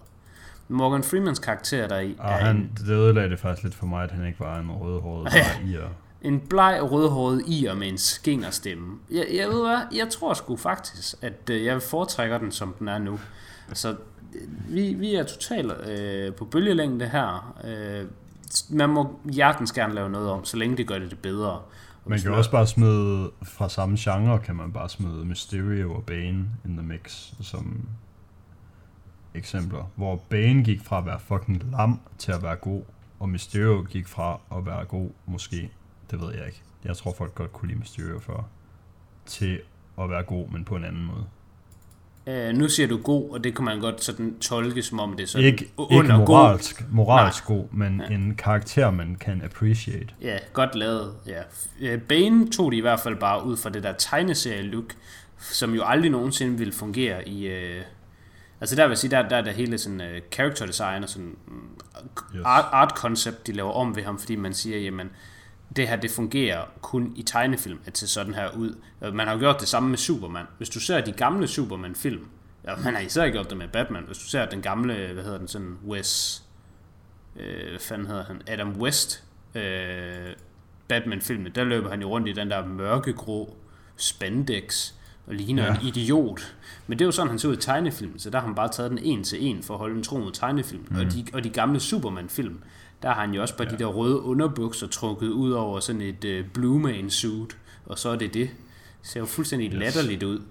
Morgan 0.69 1.03
Freemans 1.03 1.39
karakter 1.39 1.89
der 1.89 1.99
i 2.01 2.15
Og 2.19 2.31
er 2.31 2.37
han, 2.37 2.57
en, 2.57 2.73
det 2.77 2.89
ødelagde 2.89 3.31
det 3.31 3.39
faktisk 3.41 3.63
lidt 3.63 3.75
for 3.75 3.87
mig, 3.87 4.05
at 4.05 4.11
han 4.11 4.27
ikke 4.27 4.41
var 4.41 4.59
en 4.59 4.71
rødhåret 4.71 5.35
Ja. 5.35 5.43
bare 5.43 5.71
i 5.71 5.77
og 5.77 5.89
en 6.23 6.41
bleg 6.41 6.79
rødhåret 6.83 7.43
ir 7.47 7.75
med 7.75 7.89
en 7.89 7.99
skingerstemme. 7.99 8.99
Jeg, 9.11 9.27
jeg 9.35 9.49
ved 9.49 9.61
hvad, 9.67 9.79
jeg 9.95 10.09
tror 10.09 10.35
sgu 10.35 10.57
faktisk, 10.57 11.15
at 11.23 11.51
øh, 11.51 11.65
jeg 11.65 11.83
foretrækker 11.83 12.39
den, 12.39 12.53
som 12.53 12.75
den 12.79 12.89
er 12.89 12.99
nu. 12.99 13.21
Så 13.73 13.91
øh, 13.91 13.95
vi, 14.69 14.95
vi 14.95 15.15
er 15.15 15.23
totalt 15.23 15.73
øh, 15.89 16.35
på 16.35 16.45
bølgelængde 16.45 17.09
her. 17.09 17.55
Øh, 17.65 18.07
man 18.71 18.91
må 18.91 19.21
hjertens 19.33 19.73
gerne 19.73 19.95
lave 19.95 20.11
noget 20.11 20.31
om, 20.31 20.45
så 20.45 20.57
længe 20.57 20.77
det 20.77 20.87
gør 20.87 20.99
det 20.99 21.11
det 21.11 21.19
bedre. 21.19 21.61
Man 22.07 22.19
kan 22.19 22.31
jo 22.31 22.37
også 22.37 22.51
bare 22.51 22.67
smide, 22.67 23.31
fra 23.43 23.69
samme 23.69 23.97
genre 23.99 24.39
kan 24.39 24.57
man 24.57 24.73
bare 24.73 24.89
smide 24.89 25.25
Mysterio 25.25 25.95
og 25.95 26.05
Bane 26.05 26.51
in 26.65 26.77
the 26.77 26.83
mix 26.83 27.33
som 27.41 27.89
eksempler. 29.35 29.91
Hvor 29.97 30.23
Bane 30.31 30.65
gik 30.65 30.81
fra 30.81 30.99
at 30.99 31.07
være 31.07 31.21
fucking 31.21 31.63
lam 31.71 32.01
til 32.19 32.33
at 32.33 32.43
være 32.43 32.57
god, 32.57 32.83
og 33.19 33.29
Mysterio 33.29 33.87
gik 33.91 34.09
fra 34.09 34.41
at 34.57 34.67
være 34.67 34.85
god, 34.85 35.11
måske, 35.27 35.71
det 36.11 36.21
ved 36.21 36.35
jeg 36.35 36.47
ikke. 36.47 36.63
Jeg 36.85 36.97
tror 36.97 37.13
folk 37.13 37.35
godt 37.35 37.53
kunne 37.53 37.69
lide 37.69 37.81
Mysterio 37.81 38.19
før, 38.21 38.49
til 39.27 39.61
at 39.99 40.11
være 40.11 40.23
god, 40.23 40.49
men 40.49 40.65
på 40.65 40.77
en 40.77 40.85
anden 40.85 41.05
måde. 41.05 41.27
Øh, 42.27 42.55
nu 42.55 42.69
siger 42.69 42.87
du 42.89 42.97
god, 42.97 43.31
og 43.31 43.45
det 43.45 43.57
kan 43.57 43.65
man 43.65 43.81
godt 43.81 44.05
sådan 44.05 44.39
tolke, 44.41 44.83
som 44.83 45.01
om 45.01 45.17
det 45.17 45.23
er 45.23 45.27
sådan 45.27 45.47
Ikke, 45.47 45.71
under 45.77 46.03
ikke 46.03 46.15
god. 46.15 46.27
moralsk, 46.27 46.85
moralsk 46.91 47.45
god, 47.45 47.65
men 47.73 48.03
en 48.11 48.35
karakter, 48.39 48.91
man 48.91 49.17
kan 49.21 49.43
appreciate. 49.45 50.07
Ja, 50.21 50.39
godt 50.53 50.75
lavet. 50.75 51.15
Ja. 51.27 51.41
Øh, 51.81 52.01
Bane 52.01 52.51
tog 52.51 52.73
de 52.73 52.77
i 52.77 52.81
hvert 52.81 53.01
fald 53.01 53.17
bare 53.17 53.45
ud 53.47 53.57
fra 53.57 53.71
det 53.71 53.83
der 53.83 53.93
tegneserie-look, 53.93 54.95
som 55.39 55.75
jo 55.75 55.83
aldrig 55.85 56.11
nogensinde 56.11 56.59
ville 56.59 56.73
fungere 56.73 57.29
i... 57.29 57.47
Øh, 57.47 57.83
altså 58.61 58.77
der 58.77 58.83
vil 58.85 58.91
jeg 58.91 58.99
sige, 58.99 59.11
der, 59.11 59.29
der 59.29 59.37
er 59.37 59.43
der 59.43 59.53
hele 59.53 59.79
sådan 59.79 60.01
uh, 60.01 60.07
character 60.33 60.67
design 60.67 61.03
og 61.03 61.09
sådan 61.09 61.35
mm, 61.49 61.55
Yes. 62.37 62.43
art, 62.45 62.65
art 62.73 62.93
concept, 62.97 63.47
de 63.47 63.53
laver 63.53 63.73
om 63.73 63.97
ved 63.97 64.03
ham, 64.03 64.19
fordi 64.19 64.37
man 64.37 64.55
siger, 64.55 64.79
jamen, 64.79 65.11
det 65.77 65.89
her, 65.89 65.97
det 65.97 66.11
fungerer 66.11 66.65
kun 66.83 67.13
i 67.17 67.23
tegnefilm, 67.23 67.79
at 67.87 67.99
se 67.99 68.09
sådan 68.09 68.35
her 68.35 68.51
ud. 68.51 68.75
Man 69.13 69.27
har 69.27 69.33
jo 69.35 69.39
gjort 69.41 69.61
det 69.61 69.69
samme 69.69 69.89
med 69.89 69.99
Superman. 69.99 70.47
Hvis 70.59 70.69
du 70.69 70.81
ser 70.81 71.01
de 71.01 71.13
gamle 71.13 71.47
Superman-film, 71.47 72.27
ja, 72.65 72.77
man 72.85 72.95
har 72.95 73.01
især 73.01 73.31
gjort 73.31 73.51
det 73.51 73.59
med 73.59 73.69
Batman, 73.69 74.03
hvis 74.07 74.19
du 74.19 74.25
ser 74.25 74.47
den 74.47 74.63
gamle, 74.63 75.13
hvad 75.13 75.25
hedder 75.25 75.39
den, 75.39 75.49
sådan 75.49 75.77
Wes, 75.87 76.43
øh, 77.37 77.71
hvad 77.71 77.81
fanden 77.81 78.07
hedder 78.07 78.25
han, 78.25 78.43
Adam 78.47 78.81
West, 78.81 79.25
øh, 79.55 80.33
Batman-filmen, 80.89 81.53
der 81.55 81.65
løber 81.65 81.91
han 81.91 82.01
jo 82.01 82.09
rundt 82.09 82.29
i 82.29 82.33
den 82.33 82.51
der 82.51 82.67
mørkegrå 82.67 83.57
spandex, 83.97 84.93
og 85.27 85.35
ligner 85.35 85.65
Ja. 85.65 85.75
en 85.81 85.87
idiot. 85.87 86.55
Men 86.87 86.99
det 86.99 87.05
er 87.05 87.07
jo 87.07 87.13
sådan, 87.13 87.29
han 87.29 87.39
ser 87.39 87.49
ud 87.49 87.57
i 87.57 87.61
tegnefilmen, 87.61 88.19
så 88.19 88.31
der 88.31 88.39
har 88.39 88.47
han 88.47 88.55
bare 88.55 88.69
taget 88.69 88.91
den 88.91 88.99
en 88.99 89.25
til 89.25 89.45
en 89.47 89.63
for 89.63 89.75
at 89.75 89.79
holde 89.79 89.97
en 89.97 90.03
tro 90.03 90.19
mod 90.19 90.33
tegnefilmen. 90.33 90.87
Mm. 90.91 90.97
Og, 90.97 91.05
de, 91.13 91.25
og 91.33 91.45
de 91.45 91.51
gamle 91.51 91.81
Superman-film, 91.81 92.61
der 93.05 93.13
har 93.13 93.21
han 93.21 93.35
jo 93.35 93.43
også 93.43 93.57
bare 93.57 93.69
ja. 93.71 93.77
de 93.77 93.79
der 93.79 93.87
røde 93.87 94.21
underbukser 94.21 94.87
trukket 94.87 95.29
ud 95.29 95.53
over 95.53 95.81
sådan 95.81 96.01
et 96.01 96.25
uh, 96.25 96.51
Blue 96.53 96.81
Man 96.81 97.11
suit, 97.11 97.57
og 97.87 97.99
så 97.99 98.09
er 98.09 98.17
det 98.17 98.35
det. 98.35 98.51
Det 99.01 99.11
ser 99.11 99.21
jo 99.21 99.27
fuldstændig 99.27 99.73
yes. 99.73 99.79
latterligt 99.79 100.23
ud. 100.23 100.43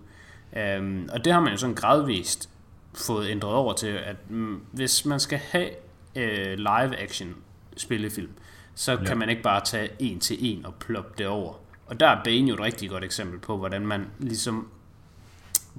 Um, 0.80 1.10
og 1.14 1.26
det 1.26 1.34
har 1.34 1.40
man 1.40 1.52
jo 1.52 1.58
sådan 1.58 1.76
gradvist 1.76 2.50
fået 2.94 3.30
ændret 3.30 3.54
over 3.54 3.74
til, 3.74 3.88
at 3.88 4.30
mm, 4.30 4.62
hvis 4.72 5.06
man 5.06 5.20
skal 5.20 5.38
have 5.38 5.70
uh, 6.16 6.58
live-action 6.58 7.36
spillefilm, 7.78 8.30
så 8.76 8.92
ja. 8.92 9.04
kan 9.04 9.18
man 9.18 9.30
ikke 9.30 9.42
bare 9.42 9.62
tage 9.66 9.90
en 10.00 10.20
til 10.20 10.38
en 10.40 10.66
og 10.66 10.74
ploppe 10.76 11.14
det 11.18 11.28
over. 11.28 11.54
Og 11.86 12.00
der 12.00 12.08
er 12.08 12.24
Bane 12.24 12.48
jo 12.48 12.54
et 12.54 12.60
rigtig 12.60 12.90
godt 12.90 13.04
eksempel 13.04 13.40
på, 13.40 13.58
hvordan 13.58 13.88
man 13.88 14.08
ligesom 14.20 14.68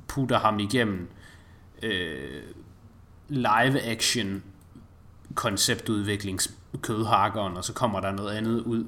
putter 0.09 0.39
ham 0.39 0.59
igennem 0.59 1.09
øh, 1.83 2.43
live-action 3.29 4.43
konceptudviklingskødhakkeren, 6.83 7.57
og 7.57 7.65
så 7.65 7.73
kommer 7.73 8.01
der 8.01 8.13
noget 8.13 8.37
andet 8.37 8.61
ud. 8.61 8.85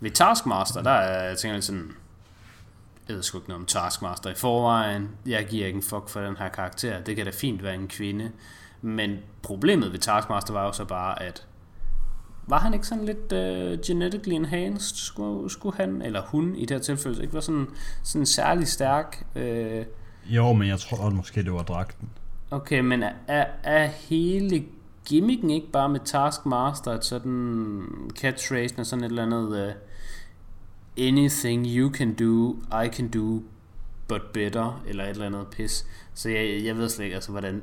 Ved 0.00 0.10
Taskmaster, 0.10 0.82
der 0.82 0.90
er 0.90 1.28
jeg 1.28 1.38
tænker 1.38 1.60
sådan, 1.60 1.92
jeg 3.08 3.16
ved 3.16 3.22
sgu 3.22 3.38
ikke 3.38 3.48
noget 3.48 3.60
om 3.60 3.66
Taskmaster 3.66 4.30
i 4.30 4.34
forvejen, 4.34 5.10
jeg 5.26 5.46
giver 5.46 5.66
ikke 5.66 5.76
en 5.76 5.82
fuck 5.82 6.08
for 6.08 6.20
den 6.20 6.36
her 6.36 6.48
karakter, 6.48 7.00
det 7.00 7.16
kan 7.16 7.24
da 7.24 7.30
fint 7.30 7.62
være 7.62 7.74
en 7.74 7.88
kvinde, 7.88 8.30
men 8.82 9.18
problemet 9.42 9.92
ved 9.92 9.98
Taskmaster 9.98 10.52
var 10.52 10.64
jo 10.64 10.72
så 10.72 10.84
bare, 10.84 11.22
at 11.22 11.46
var 12.46 12.58
han 12.58 12.74
ikke 12.74 12.86
sådan 12.86 13.04
lidt 13.04 13.32
uh, 13.32 13.86
genetically 13.86 14.34
enhanced, 14.34 14.96
skulle, 14.96 15.50
skulle 15.50 15.76
han, 15.76 16.02
eller 16.02 16.22
hun 16.22 16.56
i 16.56 16.60
det 16.60 16.70
her 16.70 16.78
tilfælde, 16.78 17.22
ikke 17.22 17.34
var 17.34 17.40
sådan, 17.40 17.66
sådan 18.02 18.26
særlig 18.26 18.68
stærk? 18.68 19.26
Uh, 19.36 20.32
jo, 20.34 20.52
men 20.52 20.68
jeg 20.68 20.78
tror 20.78 21.10
måske, 21.10 21.42
det 21.42 21.52
var 21.52 21.62
dragten. 21.62 22.08
Okay, 22.50 22.80
men 22.80 23.02
er, 23.02 23.46
er 23.62 23.86
hele 23.86 24.64
gimmicken 25.04 25.50
ikke 25.50 25.70
bare 25.70 25.88
med 25.88 26.00
Taskmaster, 26.04 26.90
at 26.90 27.04
sådan 27.04 27.84
catchphrase 28.16 28.74
og 28.78 28.86
sådan 28.86 29.04
et 29.04 29.08
eller 29.08 29.22
andet 29.22 29.68
uh, 29.68 29.74
anything 31.06 31.66
you 31.66 31.92
can 31.92 32.14
do, 32.14 32.56
I 32.84 32.88
can 32.92 33.08
do, 33.08 33.42
but 34.08 34.22
better, 34.32 34.82
eller 34.86 35.04
et 35.04 35.10
eller 35.10 35.26
andet 35.26 35.46
pis. 35.46 35.86
Så 36.14 36.28
jeg, 36.28 36.64
jeg 36.64 36.76
ved 36.76 36.88
slet 36.88 37.04
ikke, 37.04 37.14
altså, 37.14 37.30
hvordan... 37.30 37.62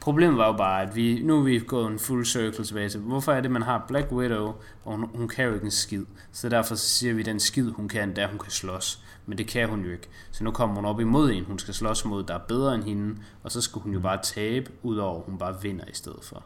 Problemet 0.00 0.38
var 0.38 0.46
jo 0.46 0.52
bare, 0.52 0.82
at 0.82 0.96
vi, 0.96 1.22
nu 1.22 1.38
er 1.38 1.42
vi 1.42 1.58
gået 1.58 1.92
en 1.92 1.98
full 1.98 2.24
circle 2.24 2.64
tilbage 2.64 2.88
til, 2.88 3.00
hvorfor 3.00 3.32
er 3.32 3.40
det, 3.40 3.50
man 3.50 3.62
har 3.62 3.84
Black 3.88 4.12
Widow, 4.12 4.54
og 4.84 4.96
hun, 4.96 5.08
hun 5.14 5.28
kan 5.28 5.44
jo 5.44 5.54
ikke 5.54 5.64
en 5.64 5.70
skid. 5.70 6.04
Så 6.32 6.48
derfor 6.48 6.74
siger 6.74 7.14
vi, 7.14 7.20
at 7.20 7.26
den 7.26 7.40
skid, 7.40 7.70
hun 7.70 7.88
kan, 7.88 8.16
der 8.16 8.28
hun 8.28 8.38
kan 8.38 8.50
slås. 8.50 9.04
Men 9.26 9.38
det 9.38 9.46
kan 9.46 9.68
hun 9.68 9.84
jo 9.84 9.90
ikke. 9.90 10.08
Så 10.30 10.44
nu 10.44 10.50
kommer 10.50 10.76
hun 10.76 10.84
op 10.84 11.00
imod 11.00 11.30
en, 11.30 11.44
hun 11.44 11.58
skal 11.58 11.74
slås 11.74 12.04
mod, 12.04 12.24
der 12.24 12.34
er 12.34 12.38
bedre 12.38 12.74
end 12.74 12.84
hende, 12.84 13.16
og 13.42 13.52
så 13.52 13.60
skulle 13.60 13.84
hun 13.84 13.92
jo 13.92 14.00
bare 14.00 14.18
tabe, 14.22 14.70
udover 14.82 15.18
at 15.18 15.24
hun 15.26 15.38
bare 15.38 15.62
vinder 15.62 15.84
i 15.84 15.94
stedet 15.94 16.20
for. 16.22 16.44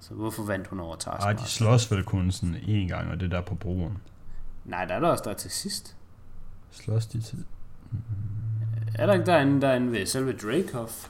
Så 0.00 0.14
hvorfor 0.14 0.42
vandt 0.42 0.66
hun 0.66 0.80
over 0.80 0.96
Taskmaster? 0.96 1.26
Ej, 1.26 1.32
de 1.32 1.44
slås 1.44 1.92
vel 1.92 2.04
kun 2.04 2.32
sådan 2.32 2.56
en 2.66 2.88
gang, 2.88 3.10
og 3.10 3.20
det 3.20 3.30
der 3.30 3.40
på 3.40 3.54
broen. 3.54 3.98
Nej, 4.64 4.84
der 4.84 4.94
er 4.94 5.00
der 5.00 5.08
også 5.08 5.24
der 5.26 5.34
til 5.34 5.50
sidst. 5.50 5.96
Slås 6.70 7.06
de 7.06 7.20
til... 7.20 7.44
Mm. 7.90 7.98
Er 8.94 9.06
der 9.06 9.12
ikke 9.12 9.26
derinde, 9.26 9.60
derinde 9.60 9.92
ved 9.92 10.06
selve 10.06 10.32
Dracoff? 10.32 11.08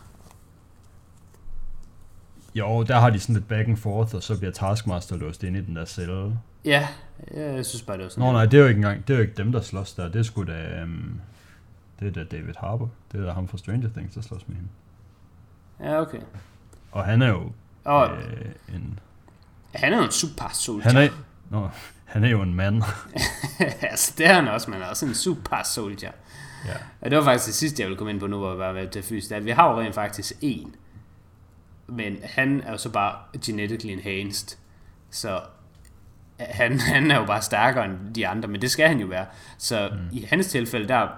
Jo, 2.55 2.83
der 2.83 2.99
har 2.99 3.11
de 3.11 3.21
sådan 3.21 3.35
lidt 3.35 3.49
back 3.49 3.69
and 3.69 3.77
forth, 3.77 4.15
og 4.15 4.23
så 4.23 4.39
bliver 4.39 4.53
Taskmaster 4.53 5.17
låst 5.17 5.43
ind 5.43 5.57
i 5.57 5.61
den 5.61 5.77
der 5.77 5.85
celle. 5.85 6.39
Ja, 6.65 6.89
jeg 7.35 7.67
synes 7.67 7.83
bare, 7.83 7.97
det 7.97 8.05
var 8.05 8.11
sådan. 8.11 8.25
Nå 8.25 8.33
nej, 8.33 8.47
det 8.47 8.55
er 8.55 8.61
jo 8.61 8.69
ikke 8.69 8.79
engang, 8.79 9.09
det 9.09 9.15
er 9.15 9.19
jo 9.19 9.23
ikke 9.23 9.37
dem, 9.37 9.53
der 9.53 9.61
slås 9.61 9.95
der. 9.95 10.09
Det 10.09 10.19
er 10.19 10.23
sgu 10.23 10.45
da, 10.45 10.83
um, 10.83 11.21
det 12.01 12.09
er 12.09 12.13
da 12.13 12.25
David 12.25 12.55
Harbour. 12.59 12.91
Det 13.13 13.21
er 13.21 13.25
da 13.25 13.33
ham 13.33 13.49
fra 13.49 13.59
Stranger 13.59 13.89
Things, 13.89 14.15
der 14.15 14.21
slås 14.21 14.49
med 14.49 14.57
hende. 14.57 14.69
Ja, 15.81 16.01
okay. 16.01 16.21
Og 16.93 17.05
han 17.05 17.23
er 17.23 17.29
jo 17.29 17.53
og, 17.87 18.17
øh, 18.17 18.75
en... 18.75 18.99
Han 19.75 19.93
er 19.93 19.97
jo 19.97 20.05
en 20.05 20.11
super 20.11 20.51
soldier. 20.53 20.93
Han 20.93 21.03
er, 21.03 21.09
nå, 21.51 21.69
han 22.05 22.25
er 22.25 22.29
jo 22.29 22.43
en 22.43 22.55
mand. 22.55 22.83
altså, 23.91 24.15
det 24.19 24.27
er 24.27 24.35
han 24.35 24.49
også, 24.49 24.71
men 24.71 24.83
er 24.83 24.87
også 24.87 25.07
en 25.07 25.15
super 25.15 25.63
soldier. 25.63 26.11
Ja. 26.67 26.75
Og 27.01 27.11
det 27.11 27.19
var 27.19 27.25
faktisk 27.25 27.47
det 27.47 27.55
sidste, 27.55 27.83
jeg 27.83 27.89
ville 27.89 27.99
komme 27.99 28.13
ind 28.13 28.21
på 28.21 28.27
nu, 28.27 28.39
hvor 28.39 28.51
jeg 28.51 28.59
var 28.59 28.73
ved 28.73 28.89
til 28.89 29.03
fysisk. 29.03 29.33
At 29.33 29.45
vi 29.45 29.51
har 29.51 29.71
jo 29.71 29.81
rent 29.81 29.95
faktisk 29.95 30.33
en. 30.41 30.75
Men 31.87 32.17
han 32.25 32.63
er 32.67 32.71
jo 32.71 32.79
så 32.79 32.91
bare 32.91 33.15
genetically 33.45 33.93
enhanced. 33.93 34.59
Så 35.11 35.41
han, 36.39 36.81
han 36.95 37.11
er 37.11 37.17
jo 37.17 37.27
bare 37.27 37.43
stærkere 37.43 37.85
end 37.85 38.15
de 38.15 38.27
andre, 38.27 38.49
men 38.49 38.63
det 38.63 38.71
skal 38.71 38.89
han 38.89 39.01
jo 39.01 39.07
være. 39.07 39.27
Så 39.59 39.91
mm. 39.93 40.17
i 40.17 40.27
hans 40.31 40.47
tilfælde, 40.47 40.89
der, 40.89 41.09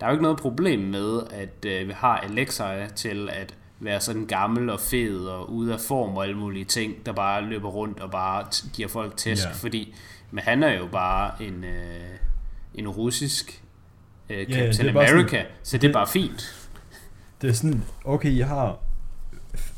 der 0.00 0.06
er 0.06 0.10
jo 0.10 0.12
ikke 0.12 0.22
noget 0.22 0.38
problem 0.38 0.80
med, 0.80 1.20
at 1.30 1.64
øh, 1.66 1.88
vi 1.88 1.92
har 1.92 2.16
Alexia 2.16 2.88
til 2.88 3.30
at 3.32 3.54
være 3.80 4.00
sådan 4.00 4.26
gammel 4.26 4.70
og 4.70 4.80
fed 4.80 5.18
og 5.18 5.52
ude 5.52 5.72
af 5.72 5.80
form 5.80 6.16
og 6.16 6.24
alle 6.24 6.36
mulige 6.36 6.64
ting, 6.64 7.06
der 7.06 7.12
bare 7.12 7.42
løber 7.44 7.68
rundt 7.68 8.00
og 8.00 8.10
bare 8.10 8.44
giver 8.72 8.88
folk 8.88 9.16
tæsk, 9.16 9.44
yeah. 9.44 9.54
fordi 9.54 9.94
men 10.30 10.44
han 10.44 10.62
er 10.62 10.78
jo 10.78 10.86
bare 10.92 11.42
en, 11.42 11.64
øh, 11.64 12.18
en 12.74 12.88
russisk 12.88 13.62
øh, 14.30 14.46
Captain 14.46 14.86
yeah, 14.86 14.96
America, 14.96 15.36
sådan, 15.36 15.52
så 15.62 15.78
det, 15.78 15.88
er 15.88 15.92
bare 15.92 16.06
fint. 16.06 16.68
Det 17.42 17.50
er 17.50 17.54
sådan, 17.54 17.84
okay, 18.04 18.38
jeg 18.38 18.48
har 18.48 18.78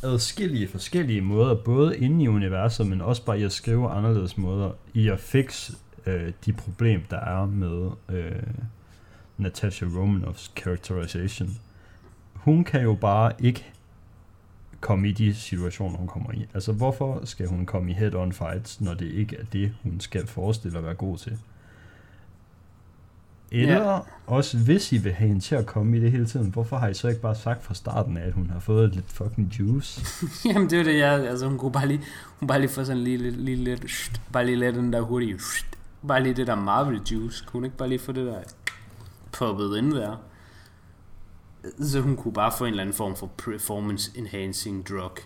adskillige 0.02 0.68
forskellige 0.68 1.20
måder, 1.20 1.54
både 1.54 1.98
inde 1.98 2.24
i 2.24 2.28
universet, 2.28 2.86
men 2.86 3.00
også 3.00 3.24
bare 3.24 3.40
i 3.40 3.42
at 3.42 3.52
skrive 3.52 3.90
anderledes 3.90 4.38
måder, 4.38 4.70
i 4.94 5.08
at 5.08 5.20
fikse 5.20 5.72
øh, 6.06 6.32
de 6.46 6.52
problemer, 6.52 7.04
der 7.10 7.20
er 7.20 7.46
med 7.46 7.90
øh, 8.08 8.42
Natasha 9.38 9.86
Romanoffs 9.86 10.52
characterization. 10.56 11.50
Hun 12.34 12.64
kan 12.64 12.82
jo 12.82 12.94
bare 12.94 13.32
ikke 13.38 13.72
komme 14.80 15.08
i 15.08 15.12
de 15.12 15.34
situationer, 15.34 15.96
hun 15.98 16.08
kommer 16.08 16.32
i. 16.32 16.46
Altså, 16.54 16.72
hvorfor 16.72 17.20
skal 17.24 17.46
hun 17.46 17.66
komme 17.66 17.90
i 17.90 17.94
head-on 17.94 18.32
fights, 18.32 18.80
når 18.80 18.94
det 18.94 19.06
ikke 19.06 19.36
er 19.36 19.44
det, 19.52 19.72
hun 19.82 20.00
skal 20.00 20.26
forestille 20.26 20.78
at 20.78 20.84
være 20.84 20.94
god 20.94 21.18
til? 21.18 21.38
Eller 23.52 23.90
ja. 23.90 23.98
også, 24.26 24.58
hvis 24.58 24.92
I 24.92 24.98
vil 24.98 25.12
have 25.12 25.28
hende 25.28 25.40
til 25.40 25.54
at 25.54 25.66
komme 25.66 25.96
i 25.96 26.00
det 26.00 26.12
hele 26.12 26.26
tiden, 26.26 26.50
hvorfor 26.50 26.78
har 26.78 26.88
I 26.88 26.94
så 26.94 27.08
ikke 27.08 27.20
bare 27.20 27.34
sagt 27.34 27.64
fra 27.64 27.74
starten 27.74 28.16
af, 28.16 28.26
at 28.26 28.32
hun 28.32 28.50
har 28.50 28.60
fået 28.60 28.94
lidt 28.94 29.12
fucking 29.12 29.46
juice? 29.58 30.02
Jamen, 30.48 30.70
det 30.70 30.80
er 30.80 30.84
det, 30.84 30.98
jeg... 30.98 31.28
Altså, 31.28 31.48
hun 31.48 31.58
kunne 31.58 31.72
bare 31.72 31.88
lige, 31.88 32.00
hun 32.38 32.46
bare 32.46 32.60
lige 32.60 32.70
få 32.70 32.84
sådan 32.84 33.02
lige, 33.02 33.16
lige, 33.16 33.30
lige 33.30 33.56
lidt... 33.56 33.90
Sht, 33.90 34.20
bare 34.32 34.46
lige 34.46 34.56
lade 34.56 34.76
den 34.76 34.92
der 34.92 35.00
hurtige... 35.00 35.38
Sht, 35.38 35.78
bare 36.08 36.22
lige 36.22 36.34
det 36.34 36.46
der 36.46 36.54
Marvel 36.54 37.00
juice. 37.10 37.44
Kunne 37.46 37.58
hun 37.58 37.64
ikke 37.64 37.76
bare 37.76 37.88
lige 37.88 37.98
få 37.98 38.12
det 38.12 38.26
der 38.26 38.38
poppet 39.32 39.78
ind 39.78 39.92
der? 39.92 40.16
Så 41.80 42.00
hun 42.00 42.16
kunne 42.16 42.32
bare 42.32 42.52
få 42.58 42.64
en 42.64 42.70
eller 42.70 42.82
anden 42.82 42.96
form 42.96 43.16
for 43.16 43.26
performance 43.26 44.18
enhancing 44.18 44.88
drug. 44.88 45.16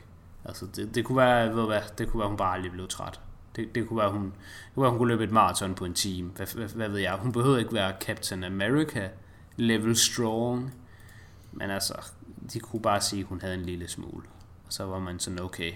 Altså 0.45 0.67
det, 0.77 0.95
det 0.95 1.05
kunne 1.05 1.17
være, 1.17 1.57
ved 1.57 1.67
hvad, 1.67 1.81
det 1.99 2.09
kunne 2.09 2.21
være, 2.21 2.29
hun 2.29 2.37
bare 2.37 2.55
aldrig 2.55 2.73
blev 2.73 2.89
træt. 2.89 3.21
Det, 3.57 3.75
det 3.75 3.89
kunne 3.89 3.99
være, 3.99 4.11
hun, 4.11 4.25
det 4.25 4.75
kunne 4.75 4.83
være, 4.83 4.91
hun 4.91 4.99
kunne 4.99 5.09
løbe 5.09 5.25
et 5.25 5.31
maraton 5.31 5.75
på 5.75 5.85
en 5.85 5.95
time. 5.95 6.31
Hvad, 6.37 6.47
hvad, 6.55 6.69
hvad 6.69 6.89
ved 6.89 6.99
jeg? 6.99 7.15
Hun 7.15 7.33
behøvede 7.33 7.61
ikke 7.61 7.75
være 7.75 7.95
Captain 8.01 8.45
America 8.45 9.09
level 9.57 9.97
strong. 9.97 10.75
Men 11.53 11.71
altså, 11.71 11.95
de 12.53 12.61
kunne 12.61 12.83
bare 12.83 13.01
sige, 13.01 13.21
at 13.21 13.27
hun 13.27 13.41
havde 13.41 13.55
en 13.55 13.63
lille 13.63 13.89
smule. 13.89 14.27
Og 14.67 14.73
så 14.73 14.85
var 14.85 14.99
man 14.99 15.19
sådan, 15.19 15.41
okay. 15.41 15.73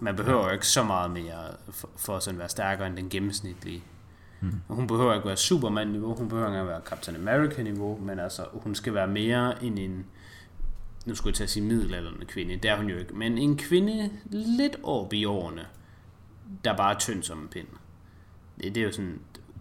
Man 0.00 0.16
behøver 0.16 0.44
jo 0.44 0.50
ikke 0.50 0.66
så 0.66 0.82
meget 0.82 1.10
mere 1.10 1.44
for, 1.70 1.90
for 1.96 2.16
at 2.16 2.38
være 2.38 2.48
stærkere 2.48 2.86
end 2.86 2.96
den 2.96 3.08
gennemsnitlige 3.08 3.84
Mm. 4.44 4.74
Hun 4.74 4.86
behøver 4.86 5.14
ikke 5.14 5.26
være 5.26 5.36
Superman-niveau, 5.36 6.14
hun 6.14 6.28
behøver 6.28 6.48
ikke 6.48 6.66
være 6.66 6.80
Captain 6.84 7.16
America-niveau, 7.16 7.98
men 7.98 8.18
altså, 8.18 8.46
hun 8.52 8.74
skal 8.74 8.94
være 8.94 9.08
mere 9.08 9.64
end 9.64 9.78
en, 9.78 10.06
nu 11.06 11.14
skulle 11.14 11.30
jeg 11.30 11.36
tage 11.36 11.48
sige 11.48 11.64
middelalderne 11.64 12.24
kvinde, 12.24 12.56
det 12.56 12.70
er 12.70 12.76
hun 12.76 12.86
jo 12.86 12.96
ikke, 12.96 13.14
men 13.14 13.38
en 13.38 13.56
kvinde 13.56 14.10
lidt 14.30 14.76
op 14.82 15.12
i 15.12 15.24
årene, 15.24 15.66
der 16.64 16.76
bare 16.76 16.94
er 16.94 16.98
tynd 16.98 17.22
som 17.22 17.42
en 17.42 17.48
pind. 17.48 17.66
Det, 18.58 18.74
det 18.74 18.80
er 18.80 18.84
jo 18.84 18.92
sådan 18.92 19.20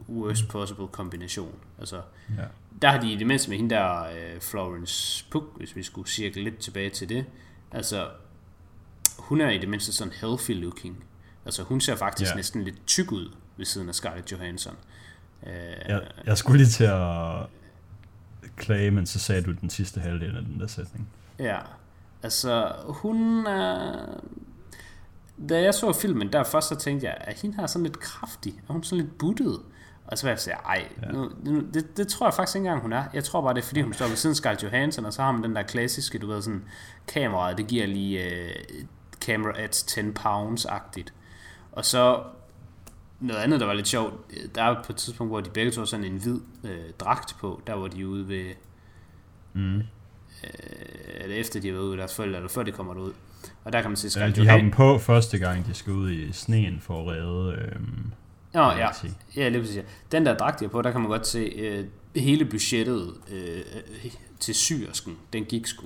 worst 0.09 0.47
possible 0.49 0.87
kombination. 0.87 1.55
Altså, 1.79 2.01
ja. 2.37 2.43
Der 2.81 2.89
har 2.89 3.01
de 3.01 3.11
i 3.11 3.15
det 3.15 3.27
mindste 3.27 3.49
med 3.49 3.57
hende 3.57 3.75
der 3.75 4.01
uh, 4.01 4.41
Florence 4.41 5.25
Pugh, 5.31 5.45
hvis 5.57 5.75
vi 5.75 5.83
skulle 5.83 6.09
cirkle 6.09 6.43
lidt 6.43 6.57
tilbage 6.57 6.89
til 6.89 7.09
det. 7.09 7.25
Altså, 7.71 8.09
hun 9.17 9.41
er 9.41 9.49
i 9.49 9.57
det 9.57 9.69
mindste 9.69 9.93
sådan 9.93 10.13
healthy 10.13 10.61
looking. 10.61 11.03
Altså, 11.45 11.63
hun 11.63 11.81
ser 11.81 11.95
faktisk 11.95 12.31
ja. 12.31 12.35
næsten 12.35 12.63
lidt 12.63 12.87
tyk 12.87 13.11
ud 13.11 13.29
ved 13.57 13.65
siden 13.65 13.89
af 13.89 13.95
Scarlett 13.95 14.31
Johansson. 14.31 14.75
Uh, 15.41 15.49
jeg, 15.87 16.01
jeg 16.25 16.37
skulle 16.37 16.57
lige 16.57 16.69
til 16.69 16.83
at 16.83 17.45
klage, 18.55 18.91
men 18.91 19.05
så 19.05 19.19
sagde 19.19 19.41
du 19.41 19.51
den 19.51 19.69
sidste 19.69 19.99
halvdel 19.99 20.37
af 20.37 20.43
den 20.43 20.59
der 20.59 20.67
sætning. 20.67 21.09
Ja, 21.39 21.57
altså 22.23 22.71
hun 22.87 23.47
er... 23.47 24.05
Da 25.49 25.61
jeg 25.61 25.73
så 25.73 25.93
filmen 25.93 26.33
der 26.33 26.43
først, 26.43 26.67
så 26.67 26.75
tænkte 26.75 27.07
jeg, 27.07 27.17
at 27.21 27.41
hende 27.41 27.55
her 27.55 27.67
sådan 27.67 27.83
lidt 27.83 27.99
kraftig. 27.99 28.61
Er 28.69 28.73
hun 28.73 28.83
sådan 28.83 29.05
lidt 29.05 29.17
buttet? 29.17 29.59
Og 30.07 30.17
så 30.17 30.25
var 30.25 30.31
jeg 30.31 30.39
sige, 30.39 30.53
ej, 30.53 30.87
ja. 31.01 31.11
nu, 31.11 31.31
nu, 31.43 31.61
det, 31.73 31.97
det 31.97 32.07
tror 32.07 32.27
jeg 32.27 32.33
faktisk 32.33 32.55
ikke 32.55 32.65
engang, 32.65 32.81
hun 32.81 32.93
er. 32.93 33.03
Jeg 33.13 33.23
tror 33.23 33.41
bare, 33.41 33.53
det 33.53 33.61
er 33.61 33.65
fordi, 33.65 33.81
hun 33.81 33.93
står 33.93 34.07
ved 34.07 34.15
siden 34.15 34.31
af 34.31 34.35
Scarlett 34.35 34.63
Johansson, 34.63 35.05
og 35.05 35.13
så 35.13 35.21
har 35.21 35.31
man 35.31 35.43
den 35.43 35.55
der 35.55 35.63
klassiske, 35.63 36.19
du 36.19 36.27
ved, 36.27 36.41
sådan, 36.41 36.63
kameraet, 37.07 37.57
det 37.57 37.67
giver 37.67 37.85
lige 37.85 38.25
uh, 38.25 38.85
camera 39.21 39.59
at 39.59 39.71
10 39.71 40.01
pounds-agtigt. 40.01 41.13
Og 41.71 41.85
så 41.85 42.23
noget 43.23 43.41
andet, 43.41 43.59
der 43.59 43.65
var 43.65 43.73
lidt 43.73 43.87
sjovt, 43.87 44.13
der 44.55 44.63
er 44.63 44.83
på 44.83 44.93
et 44.93 44.95
tidspunkt, 44.95 45.31
hvor 45.31 45.41
de 45.41 45.49
begge 45.49 45.71
to 45.71 45.85
sådan 45.85 46.05
en 46.05 46.17
hvid 46.17 46.39
øh, 46.63 46.89
dragt 46.99 47.35
på, 47.39 47.61
der 47.67 47.73
var 47.73 47.87
de 47.87 48.07
ude 48.07 48.27
ved, 48.27 48.45
mm. 49.53 49.77
øh, 49.77 49.83
eller 51.15 51.35
efter 51.35 51.59
de 51.59 51.67
har 51.67 51.73
været 51.73 51.83
ude 51.83 51.91
ved 51.91 51.97
deres 51.97 52.15
forældre, 52.15 52.37
eller 52.37 52.49
før 52.49 52.63
de 52.63 52.71
kommer 52.71 52.93
ud. 52.93 53.13
Og 53.63 53.73
der 53.73 53.81
kan 53.81 53.89
man 53.89 53.97
se 53.97 54.09
Scarlett 54.09 54.37
ja, 54.37 54.43
de 54.43 54.47
har 54.47 54.57
dem 54.57 54.71
på 54.71 54.97
første 54.97 55.37
gang, 55.37 55.65
de 55.65 55.73
skal 55.73 55.93
ud 55.93 56.11
i 56.11 56.31
sneen 56.31 56.79
for 56.81 57.01
at 57.01 57.07
redde... 57.07 57.55
Øh, 57.61 57.79
Nå, 58.53 58.71
ja. 58.71 58.89
ja, 59.35 59.49
lige 59.49 59.61
præcis. 59.61 59.83
Den 60.11 60.25
der 60.25 60.37
dragt, 60.37 60.59
de 60.59 60.65
har 60.65 60.69
på, 60.69 60.81
der 60.81 60.91
kan 60.91 61.01
man 61.01 61.09
godt 61.09 61.27
se, 61.27 61.39
øh, 61.39 61.85
hele 62.15 62.45
budgettet 62.45 63.13
øh, 63.31 63.61
til 64.39 64.55
syrsken, 64.55 65.17
den 65.33 65.45
gik 65.45 65.67
sgu 65.67 65.85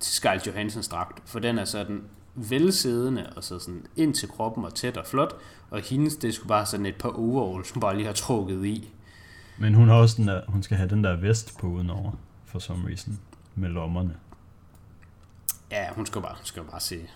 til 0.00 0.12
Scarlett 0.12 0.46
Johansens 0.46 0.88
dragt, 0.88 1.28
for 1.28 1.38
den 1.38 1.58
er 1.58 1.64
sådan 1.64 2.02
velsiddende 2.34 3.32
og 3.36 3.44
så 3.44 3.58
sådan 3.58 3.86
ind 3.96 4.14
til 4.14 4.28
kroppen 4.28 4.64
og 4.64 4.74
tæt 4.74 4.96
og 4.96 5.06
flot, 5.06 5.36
og 5.70 5.80
hendes, 5.80 6.16
det 6.16 6.34
skulle 6.34 6.48
bare 6.48 6.66
sådan 6.66 6.86
et 6.86 6.96
par 6.96 7.08
overalls, 7.08 7.70
hun 7.70 7.80
bare 7.80 7.96
lige 7.96 8.06
har 8.06 8.12
trukket 8.12 8.64
i. 8.66 8.92
Men 9.58 9.74
hun 9.74 9.88
har 9.88 9.94
også 9.94 10.16
den 10.16 10.28
der, 10.28 10.42
hun 10.48 10.62
skal 10.62 10.76
have 10.76 10.88
den 10.88 11.04
der 11.04 11.16
vest 11.16 11.58
på 11.58 11.66
udenover, 11.66 12.12
for 12.44 12.58
some 12.58 12.88
reason, 12.88 13.20
med 13.54 13.68
lommerne. 13.68 14.16
Ja, 15.70 15.92
hun 15.92 16.06
skal 16.06 16.22
bare, 16.22 16.34
hun 16.36 16.44
skal 16.44 16.62
bare 16.62 16.80
se 16.80 17.08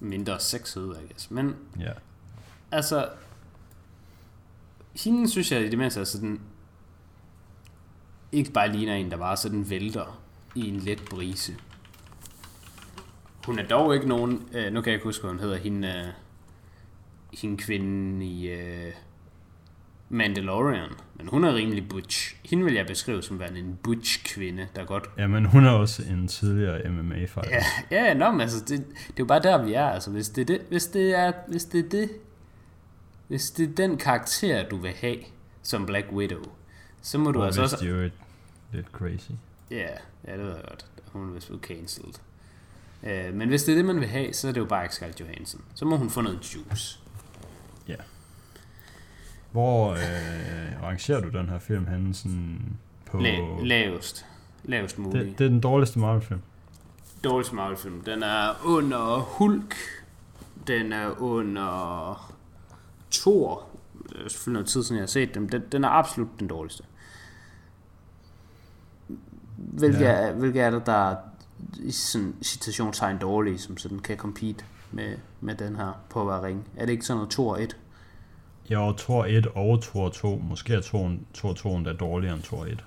mindre 0.00 0.40
sexet 0.40 0.80
ud, 0.80 0.94
I 0.94 1.06
guess. 1.06 1.30
Men, 1.30 1.56
ja. 1.80 1.92
altså, 2.70 3.08
hende 5.04 5.30
synes 5.30 5.52
jeg 5.52 5.60
i 5.60 5.68
det 5.68 5.78
mindste 5.78 6.00
er 6.00 6.04
sådan, 6.04 6.40
ikke 8.32 8.52
bare 8.52 8.72
ligner 8.72 8.94
en, 8.94 9.10
der 9.10 9.16
bare 9.16 9.36
sådan 9.36 9.70
vælter 9.70 10.20
i 10.54 10.68
en 10.68 10.76
let 10.76 11.02
brise. 11.10 11.56
Hun 13.50 13.58
er 13.58 13.68
dog 13.68 13.94
ikke 13.94 14.08
nogen, 14.08 14.48
øh, 14.52 14.72
nu 14.72 14.80
kan 14.80 14.90
jeg 14.90 14.94
ikke 14.94 15.04
huske, 15.04 15.22
hvad 15.22 15.30
hun 15.30 15.40
hedder, 15.40 15.56
hende, 15.56 15.88
øh, 15.88 16.04
hende 17.40 17.56
kvinde 17.56 18.26
i 18.26 18.48
øh, 18.48 18.92
Mandalorian, 20.08 20.90
men 21.14 21.28
hun 21.28 21.44
er 21.44 21.54
rimelig 21.54 21.88
butch. 21.88 22.36
Hende 22.44 22.64
vil 22.64 22.74
jeg 22.74 22.86
beskrive 22.86 23.22
som 23.22 23.38
værende 23.38 23.60
en 23.60 23.78
butch 23.82 24.24
kvinde, 24.24 24.68
der 24.76 24.84
godt... 24.84 25.10
Ja, 25.18 25.26
men 25.26 25.44
hun 25.44 25.64
er 25.64 25.70
også 25.70 26.02
en 26.02 26.28
tidligere 26.28 26.88
MMA-fighter. 26.88 27.50
Ja, 27.90 28.04
ja 28.04 28.14
nå, 28.14 28.30
men 28.30 28.40
altså, 28.40 28.60
det, 28.60 28.68
det 28.68 29.10
er 29.10 29.14
jo 29.18 29.24
bare 29.24 29.42
der, 29.42 29.64
vi 29.64 29.72
er. 29.72 29.86
Altså, 29.86 30.10
hvis 30.10 30.28
det 30.28 30.42
er 30.42 30.46
det, 30.46 30.60
hvis 30.68 30.86
det 30.86 31.18
er, 31.18 31.32
hvis 31.48 31.64
det 31.64 31.84
er 31.84 31.88
det, 31.88 32.10
hvis 33.28 33.50
det 33.50 33.70
er 33.70 33.74
den 33.74 33.96
karakter, 33.96 34.68
du 34.68 34.76
vil 34.76 34.92
have 34.92 35.18
som 35.62 35.86
Black 35.86 36.06
Widow, 36.12 36.42
så 37.02 37.18
må 37.18 37.30
du 37.30 37.40
Og 37.40 37.46
altså 37.46 37.62
også... 37.62 37.76
de 37.80 37.86
er 37.86 38.02
jo 38.02 38.10
lidt 38.72 38.86
crazy. 38.86 39.30
Ja, 39.70 39.88
ja, 40.26 40.32
det 40.32 40.44
ved 40.44 40.54
jeg 40.54 40.64
godt. 40.68 40.86
Hun 41.12 41.28
er 41.28 41.32
vist 41.32 41.46
blevet 41.46 41.62
cancelled. 41.64 42.14
Uh, 43.02 43.34
men 43.34 43.48
hvis 43.48 43.62
det 43.62 43.72
er 43.72 43.76
det, 43.76 43.84
man 43.84 44.00
vil 44.00 44.08
have, 44.08 44.32
så 44.32 44.48
er 44.48 44.52
det 44.52 44.60
jo 44.60 44.64
bare 44.64 44.84
ikke 44.84 44.94
Scarlett 44.94 45.20
Johansson. 45.20 45.60
Så 45.74 45.84
må 45.84 45.96
hun 45.96 46.10
få 46.10 46.20
noget 46.20 46.54
juice. 46.54 46.98
Ja. 47.88 47.96
Hvor 49.52 49.90
øh, 49.90 50.82
rangerer 50.82 51.20
du 51.20 51.28
den 51.28 51.48
her 51.48 51.58
film 51.58 51.86
henne 51.86 52.14
sådan 52.14 52.76
på... 53.06 53.18
La- 53.18 53.64
lavest. 53.64 54.26
Lavest 54.64 54.98
muligt. 54.98 55.24
det, 55.24 55.38
det 55.38 55.44
er 55.44 55.48
den 55.48 55.60
dårligste 55.60 55.98
Marvel-film. 55.98 56.40
Dårligste 57.24 57.54
Marvel-film. 57.54 58.00
Den 58.00 58.22
er 58.22 58.54
under 58.64 59.18
Hulk. 59.18 59.74
Den 60.66 60.92
er 60.92 61.22
under 61.22 62.34
Thor. 63.10 63.66
Det 64.08 64.24
er 64.24 64.28
selvfølgelig 64.28 64.52
noget 64.52 64.68
tid 64.68 64.82
siden, 64.82 64.96
jeg 64.96 65.02
har 65.02 65.06
set 65.06 65.34
dem. 65.34 65.48
Den, 65.48 65.62
den 65.72 65.84
er 65.84 65.88
absolut 65.88 66.28
den 66.40 66.48
dårligste. 66.48 66.82
Hvilke, 69.56 69.98
ja. 69.98 70.10
er, 70.10 70.32
hvilke 70.32 70.60
er 70.60 70.70
det, 70.70 70.86
der 70.86 71.10
er 71.10 71.16
i 71.78 71.90
sådan 71.90 72.34
citationstegn 72.42 73.18
dårlige, 73.18 73.58
som 73.58 73.76
sådan 73.76 73.98
kan 73.98 74.16
compete 74.16 74.64
med, 74.92 75.16
med 75.40 75.54
den 75.54 75.76
her 75.76 75.92
på 76.10 76.20
at 76.30 76.42
være? 76.42 76.56
Er 76.76 76.86
det 76.86 76.92
ikke 76.92 77.04
sådan 77.06 77.16
noget 77.16 77.30
Thor 77.30 77.56
1? 77.56 77.76
Jo, 78.70 78.92
Thor 78.98 79.24
1 79.24 79.46
og 79.54 79.82
Thor 79.82 80.08
2. 80.08 80.42
Måske 80.48 80.74
er 80.74 80.80
Thor 81.34 81.52
2 81.52 81.76
endda 81.76 81.92
dårligere 81.92 82.34
end 82.34 82.42
Thor 82.42 82.64
1. 82.64 82.84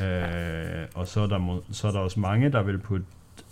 Øh, 0.00 0.86
og 0.94 1.08
så 1.08 1.20
er, 1.20 1.26
der, 1.26 1.38
må- 1.38 1.62
så 1.72 1.88
er 1.88 1.92
der 1.92 1.98
også 1.98 2.20
mange, 2.20 2.52
der 2.52 2.62
vil 2.62 2.78
putte 2.78 3.04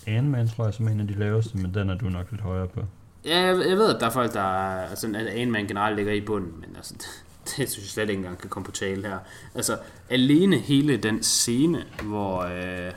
Ant-Man, 0.06 0.48
tror 0.48 0.64
jeg, 0.64 0.74
som 0.74 0.88
en 0.88 1.00
af 1.00 1.06
de 1.08 1.14
laveste, 1.18 1.56
men 1.56 1.74
den 1.74 1.90
er 1.90 1.94
du 1.94 2.04
nok 2.08 2.30
lidt 2.30 2.42
højere 2.42 2.66
på. 2.68 2.80
Ja, 3.24 3.40
jeg, 3.40 3.68
jeg 3.68 3.76
ved, 3.76 3.94
at 3.94 4.00
der 4.00 4.06
er 4.06 4.10
folk, 4.10 4.32
der 4.34 4.40
er, 4.40 4.88
altså, 4.88 5.06
at 5.16 5.26
Ant-Man 5.26 5.66
generelt 5.66 5.96
ligger 5.96 6.12
i 6.12 6.20
bunden, 6.20 6.52
men 6.60 6.76
altså, 6.76 6.94
det, 7.00 7.06
det 7.56 7.70
synes 7.70 7.76
jeg 7.84 7.90
slet 7.90 8.02
ikke 8.08 8.18
engang 8.20 8.38
kan 8.38 8.50
komme 8.50 8.64
på 8.64 8.70
tale 8.72 9.08
her. 9.08 9.18
Altså, 9.54 9.78
alene 10.10 10.58
hele 10.58 10.96
den 10.96 11.22
scene, 11.22 11.84
hvor, 12.02 12.40
øh, 12.42 12.92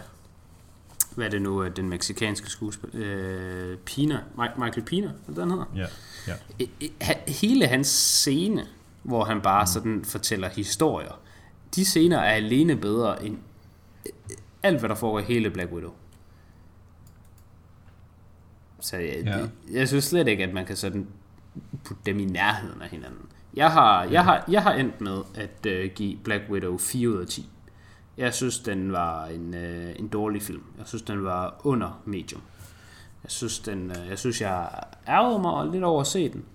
hvad 1.18 1.26
er 1.26 1.30
det 1.30 1.42
nu, 1.42 1.64
øh, 1.64 1.76
den 1.76 1.90
meksikanske 1.90 2.50
skuespiller, 2.50 2.96
øh, 3.06 3.78
Pina, 3.78 4.20
Mi- 4.38 4.64
Michael 4.64 4.86
Pina, 4.86 5.12
hvad 5.28 5.42
den 5.44 5.52
hedder? 5.52 5.66
Ja, 5.76 5.86
ja. 6.28 7.14
Hele 7.28 7.68
hans 7.68 7.88
scene, 7.88 8.68
hvor 9.04 9.24
han 9.24 9.42
bare 9.42 9.68
sådan 9.68 10.06
fortæller 10.06 10.50
historier, 10.50 11.20
de 11.76 11.86
scener 11.86 12.18
er 12.18 12.32
alene 12.34 12.76
bedre 12.76 13.26
end 13.26 13.38
øh, 14.06 14.12
alt, 14.64 14.80
hvad 14.80 14.90
der 14.90 14.96
foregår 14.96 15.20
i 15.20 15.24
hele 15.24 15.50
Black 15.50 15.72
Widow. 15.72 15.92
Så 18.80 18.98
jeg, 18.98 19.24
Ja. 19.26 19.38
jeg, 19.38 19.50
jeg 19.72 19.88
synes 19.88 20.04
slet 20.04 20.28
ikke, 20.28 20.44
at 20.44 20.54
man 20.54 20.66
kan 20.66 20.76
sådan 20.76 21.08
putte 21.84 22.04
dem 22.06 22.20
i 22.20 22.26
nærheden 22.26 22.82
af 22.82 22.90
hinanden. 22.90 23.26
Jeg 23.54 23.72
har, 23.72 24.04
jeg 24.04 24.24
har, 24.24 24.46
jeg 24.52 24.64
har 24.64 24.74
endt 24.74 25.02
med 25.02 25.22
at 25.36 25.66
øh, 25.66 25.92
give 25.96 26.18
Black 26.24 26.44
Widow 26.50 26.78
4 26.78 27.10
ud 27.10 27.18
af 27.18 27.28
10. 27.28 27.50
Jeg 28.18 28.34
synes, 28.34 28.60
den 28.60 28.92
var 28.92 29.26
en, 29.26 29.54
øh, 29.54 29.96
en 30.00 30.08
dårlig 30.08 30.42
film. 30.42 30.64
Jeg 30.78 30.88
synes, 30.88 31.02
den 31.02 31.24
var 31.24 31.62
under 31.64 32.02
medium. 32.06 32.42
Jeg 33.24 33.32
synes, 33.32 33.60
den, 33.60 33.92
øh, 33.92 34.10
jeg 34.10 34.20
synes, 34.20 34.42
jeg 34.42 34.70
ærgede 35.08 35.40
mig 35.40 35.68
lidt 35.68 35.84
over 35.84 36.02
at 36.02 36.08
se 36.08 36.30
den. 36.30 36.46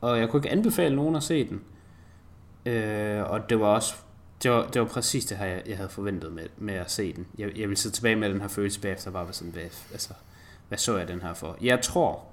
Og 0.00 0.18
jeg 0.18 0.28
kunne 0.28 0.38
ikke 0.38 0.50
anbefale 0.50 0.96
nogen 0.96 1.16
at 1.16 1.22
se 1.22 1.48
den. 1.48 1.60
Øh, 2.66 3.30
og 3.30 3.50
det 3.50 3.60
var 3.60 3.66
også 3.66 3.94
det 4.42 4.50
var, 4.50 4.66
det 4.66 4.80
var 4.80 4.88
præcis 4.88 5.24
det 5.24 5.36
her, 5.36 5.46
jeg, 5.46 5.62
jeg 5.66 5.76
havde 5.76 5.88
forventet 5.90 6.32
med, 6.32 6.46
med 6.56 6.74
at 6.74 6.90
se 6.90 7.12
den. 7.12 7.26
Jeg, 7.38 7.58
jeg 7.58 7.68
ville 7.68 7.76
sidde 7.76 7.96
tilbage 7.96 8.16
med 8.16 8.30
den 8.30 8.40
her 8.40 8.48
følelse 8.48 8.80
bagefter, 8.80 9.10
bare 9.10 9.26
var 9.26 9.32
sådan, 9.32 9.52
hvad, 9.52 9.62
altså, 9.92 10.14
hvad 10.68 10.78
så 10.78 10.98
jeg 10.98 11.08
den 11.08 11.20
her 11.20 11.34
for? 11.34 11.56
Jeg 11.60 11.80
tror, 11.80 12.24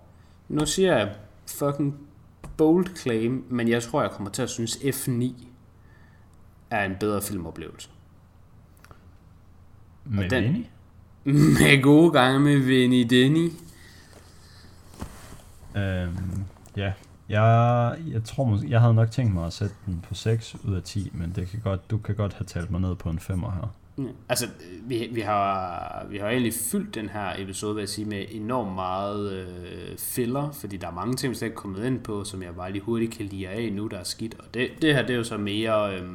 nu 0.48 0.66
siger 0.66 0.98
jeg 0.98 1.16
fucking 1.48 2.08
bold 2.58 2.96
claim, 2.96 3.46
men 3.50 3.68
jeg 3.68 3.84
tror, 3.84 4.02
jeg 4.02 4.12
kommer 4.12 4.32
til 4.32 4.42
at 4.42 4.50
synes 4.50 4.76
F9 4.76 5.46
er 6.70 6.86
en 6.86 6.96
bedre 7.00 7.22
filmoplevelse. 7.22 7.90
Med 10.10 10.30
den- 10.30 10.44
Vinny? 10.44 10.66
Med 11.62 11.82
gode 11.82 12.12
gange 12.12 12.40
med 12.40 12.58
Vinny 12.58 13.02
Denny. 13.10 13.52
Øhm, 15.78 16.44
ja, 16.78 16.92
jeg, 17.30 17.98
jeg 18.12 18.24
tror 18.24 18.44
måske, 18.46 18.70
jeg 18.70 18.82
havde 18.82 18.94
nok 18.94 19.12
tænkt 19.12 19.34
mig 19.34 19.46
at 19.46 19.54
sætte 19.54 19.76
den 19.86 20.06
på 20.08 20.14
6 20.14 20.56
ud 20.64 20.76
af 20.76 20.84
10, 20.84 21.12
men 21.14 21.34
det 21.36 21.50
kan 21.50 21.60
godt, 21.64 21.92
du 21.92 21.98
kan 21.98 22.16
godt 22.16 22.34
have 22.34 22.46
talt 22.46 22.72
mig 22.72 22.82
ned 22.82 22.96
på 22.96 23.10
en 23.10 23.20
5'er 23.20 23.52
her. 23.52 23.74
Ja. 23.98 24.04
Altså, 24.30 24.48
vi, 24.84 25.10
vi, 25.12 25.22
har, 25.22 26.06
vi 26.10 26.18
har 26.18 26.28
egentlig 26.30 26.54
fyldt 26.72 26.96
den 26.96 27.10
her 27.10 27.34
episode, 27.38 27.76
vil 27.76 27.82
jeg 27.82 27.90
sige, 27.90 28.06
med 28.06 28.26
enormt 28.30 28.76
meget 28.76 29.34
øh, 29.34 29.98
filler, 29.98 30.52
fordi 30.52 30.78
der 30.78 30.88
er 30.88 30.92
mange 30.94 31.16
ting, 31.16 31.32
vi 31.32 31.36
slet 31.36 31.48
ikke 31.48 31.56
er 31.56 31.60
kommet 31.62 31.86
ind 31.86 32.00
på, 32.00 32.24
som 32.24 32.44
jeg 32.44 32.56
bare 32.56 32.72
lige 32.72 32.82
hurtigt 32.82 33.14
kan 33.14 33.26
lide 33.26 33.48
af 33.48 33.74
nu, 33.74 33.88
der 33.88 33.98
er 33.98 34.04
skidt. 34.04 34.36
Og 34.40 34.46
det, 34.54 34.70
det 34.82 34.94
her, 34.96 35.02
det 35.02 35.10
er 35.14 35.18
jo 35.18 35.24
så 35.24 35.38
mere 35.38 35.96
øh, 36.00 36.08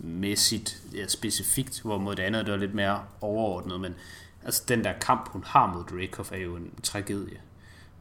mæssigt 0.00 0.82
ja, 0.94 1.06
specifikt, 1.06 1.82
hvor 1.82 1.98
mod 1.98 2.16
det 2.16 2.22
andet, 2.22 2.46
det 2.46 2.52
var 2.52 2.58
lidt 2.58 2.74
mere 2.74 3.04
overordnet, 3.20 3.80
men 3.80 3.94
altså, 4.44 4.62
den 4.68 4.84
der 4.84 4.92
kamp, 4.92 5.28
hun 5.28 5.44
har 5.44 5.72
mod 5.74 5.84
Dreykov, 5.84 6.26
er 6.32 6.38
jo 6.38 6.56
en 6.56 6.70
tragedie. 6.82 7.38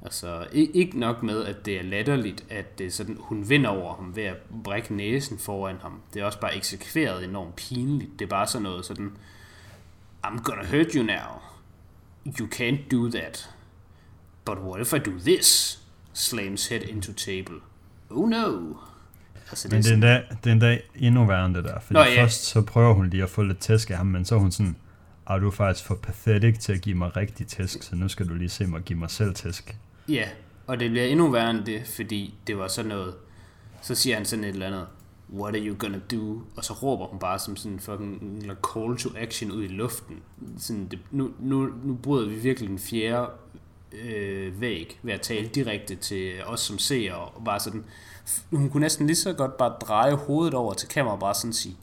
Altså, 0.02 0.48
ikke 0.52 1.00
nok 1.00 1.24
med, 1.24 1.46
at 1.46 1.66
det 1.66 1.80
er 1.80 1.84
latterligt, 1.84 2.46
at 2.50 2.78
det 2.78 2.86
er 2.86 2.92
sådan, 2.92 3.18
hun 3.20 3.50
vinder 3.50 3.70
over 3.70 3.96
ham 3.96 4.16
ved 4.16 4.24
at 4.24 4.38
brække 4.64 4.96
næsen 4.96 5.40
foran 5.40 5.78
ham. 5.82 6.02
Det 6.14 6.22
er 6.22 6.26
også 6.26 6.40
bare 6.40 6.56
eksekveret 6.56 7.24
enormt 7.24 7.56
pinligt. 7.56 8.20
Det 8.20 8.26
er 8.26 8.30
bare 8.30 8.48
sådan 8.48 8.64
noget 8.64 8.86
sådan, 8.86 9.18
I'm 10.26 10.44
gonna 10.44 10.78
hurt 10.78 10.94
you 10.94 11.04
now. 11.04 11.42
You 12.40 12.48
can't 12.48 12.90
do 12.92 13.10
that. 13.10 13.50
But 14.46 14.58
what 14.58 14.82
if 14.82 14.94
I 14.94 15.00
do 15.00 15.12
this? 15.20 15.80
Slams 16.14 16.68
head 16.68 16.82
into 16.82 17.14
table. 17.14 17.56
Oh 18.10 18.30
no. 18.30 18.74
Altså, 19.54 19.68
Men 19.68 19.72
det 19.72 19.80
er, 19.80 19.84
sådan- 19.84 19.96
endda, 19.96 20.22
det 20.44 20.48
er 20.50 20.52
endda 20.52 20.80
endnu 20.96 21.26
værre 21.26 21.46
end 21.46 21.56
det 21.56 21.64
der, 21.64 21.80
fordi 21.80 21.94
Nå, 21.94 22.00
ja. 22.00 22.24
først 22.24 22.44
så 22.46 22.62
prøver 22.62 22.94
hun 22.94 23.10
lige 23.10 23.24
at 23.24 23.30
få 23.30 23.44
lidt 23.44 23.60
tæsk 23.60 23.90
af 23.90 23.98
ham, 23.98 24.06
men 24.06 24.26
så 24.26 24.36
er 24.36 24.40
hun 24.40 24.52
sådan, 24.52 24.76
er 25.30 25.38
du 25.40 25.48
er 25.48 25.52
faktisk 25.52 25.86
for 25.88 25.96
pathetic 25.96 26.60
til 26.60 26.74
at 26.74 26.82
give 26.82 26.96
mig 26.96 27.18
rigtig 27.18 27.48
tæsk, 27.48 27.84
så 27.84 27.96
nu 27.96 28.08
skal 28.08 28.28
du 28.30 28.34
lige 28.34 28.50
se 28.50 28.66
mig 28.68 28.82
give 28.82 29.00
mig 29.00 29.10
selv 29.12 29.34
tæsk. 29.34 29.76
Ja, 30.10 30.24
og 30.68 30.80
det 30.80 30.90
bliver 30.92 31.06
endnu 31.06 31.32
værre 31.32 31.50
end 31.50 31.66
det, 31.66 31.82
fordi 31.96 32.36
det 32.48 32.58
var 32.58 32.68
sådan 32.68 32.90
noget, 32.90 33.14
så 33.82 33.96
siger 33.96 34.16
han 34.16 34.26
sådan 34.26 34.44
et 34.46 34.50
eller 34.50 34.68
andet, 34.68 34.86
what 35.34 35.56
are 35.56 35.64
you 35.68 35.76
gonna 35.80 36.00
do? 36.12 36.42
Og 36.58 36.64
så 36.66 36.74
råber 36.74 37.06
hun 37.06 37.20
bare 37.20 37.40
som 37.40 37.56
sådan 37.56 37.72
en 37.72 37.80
fucking 37.80 38.42
call 38.74 38.98
to 38.98 39.10
action 39.18 39.52
ud 39.52 39.64
i 39.64 39.68
luften. 39.68 40.16
Sådan, 40.58 40.88
det, 40.92 41.00
nu, 41.12 41.32
nu, 41.40 41.70
nu 41.84 41.94
bryder 41.94 42.30
vi 42.30 42.36
virkelig 42.36 42.70
den 42.70 42.80
fjerde 42.80 43.30
øh, 44.04 44.62
væg 44.62 45.00
ved 45.04 45.14
at 45.14 45.22
tale 45.22 45.48
direkte 45.48 45.96
til 45.96 46.34
os 46.46 46.60
som 46.60 46.80
seere, 46.80 47.16
og 47.16 47.44
bare 47.46 47.60
sådan, 47.60 47.86
hun 48.52 48.70
kunne 48.70 48.82
næsten 48.82 49.08
lige 49.08 49.16
så 49.16 49.34
godt 49.34 49.58
bare 49.58 49.76
dreje 49.82 50.14
hovedet 50.14 50.54
over 50.54 50.74
til 50.74 50.88
kameraet 50.90 51.14
og 51.14 51.20
bare 51.20 51.36
sådan 51.36 51.54
sige, 51.54 51.78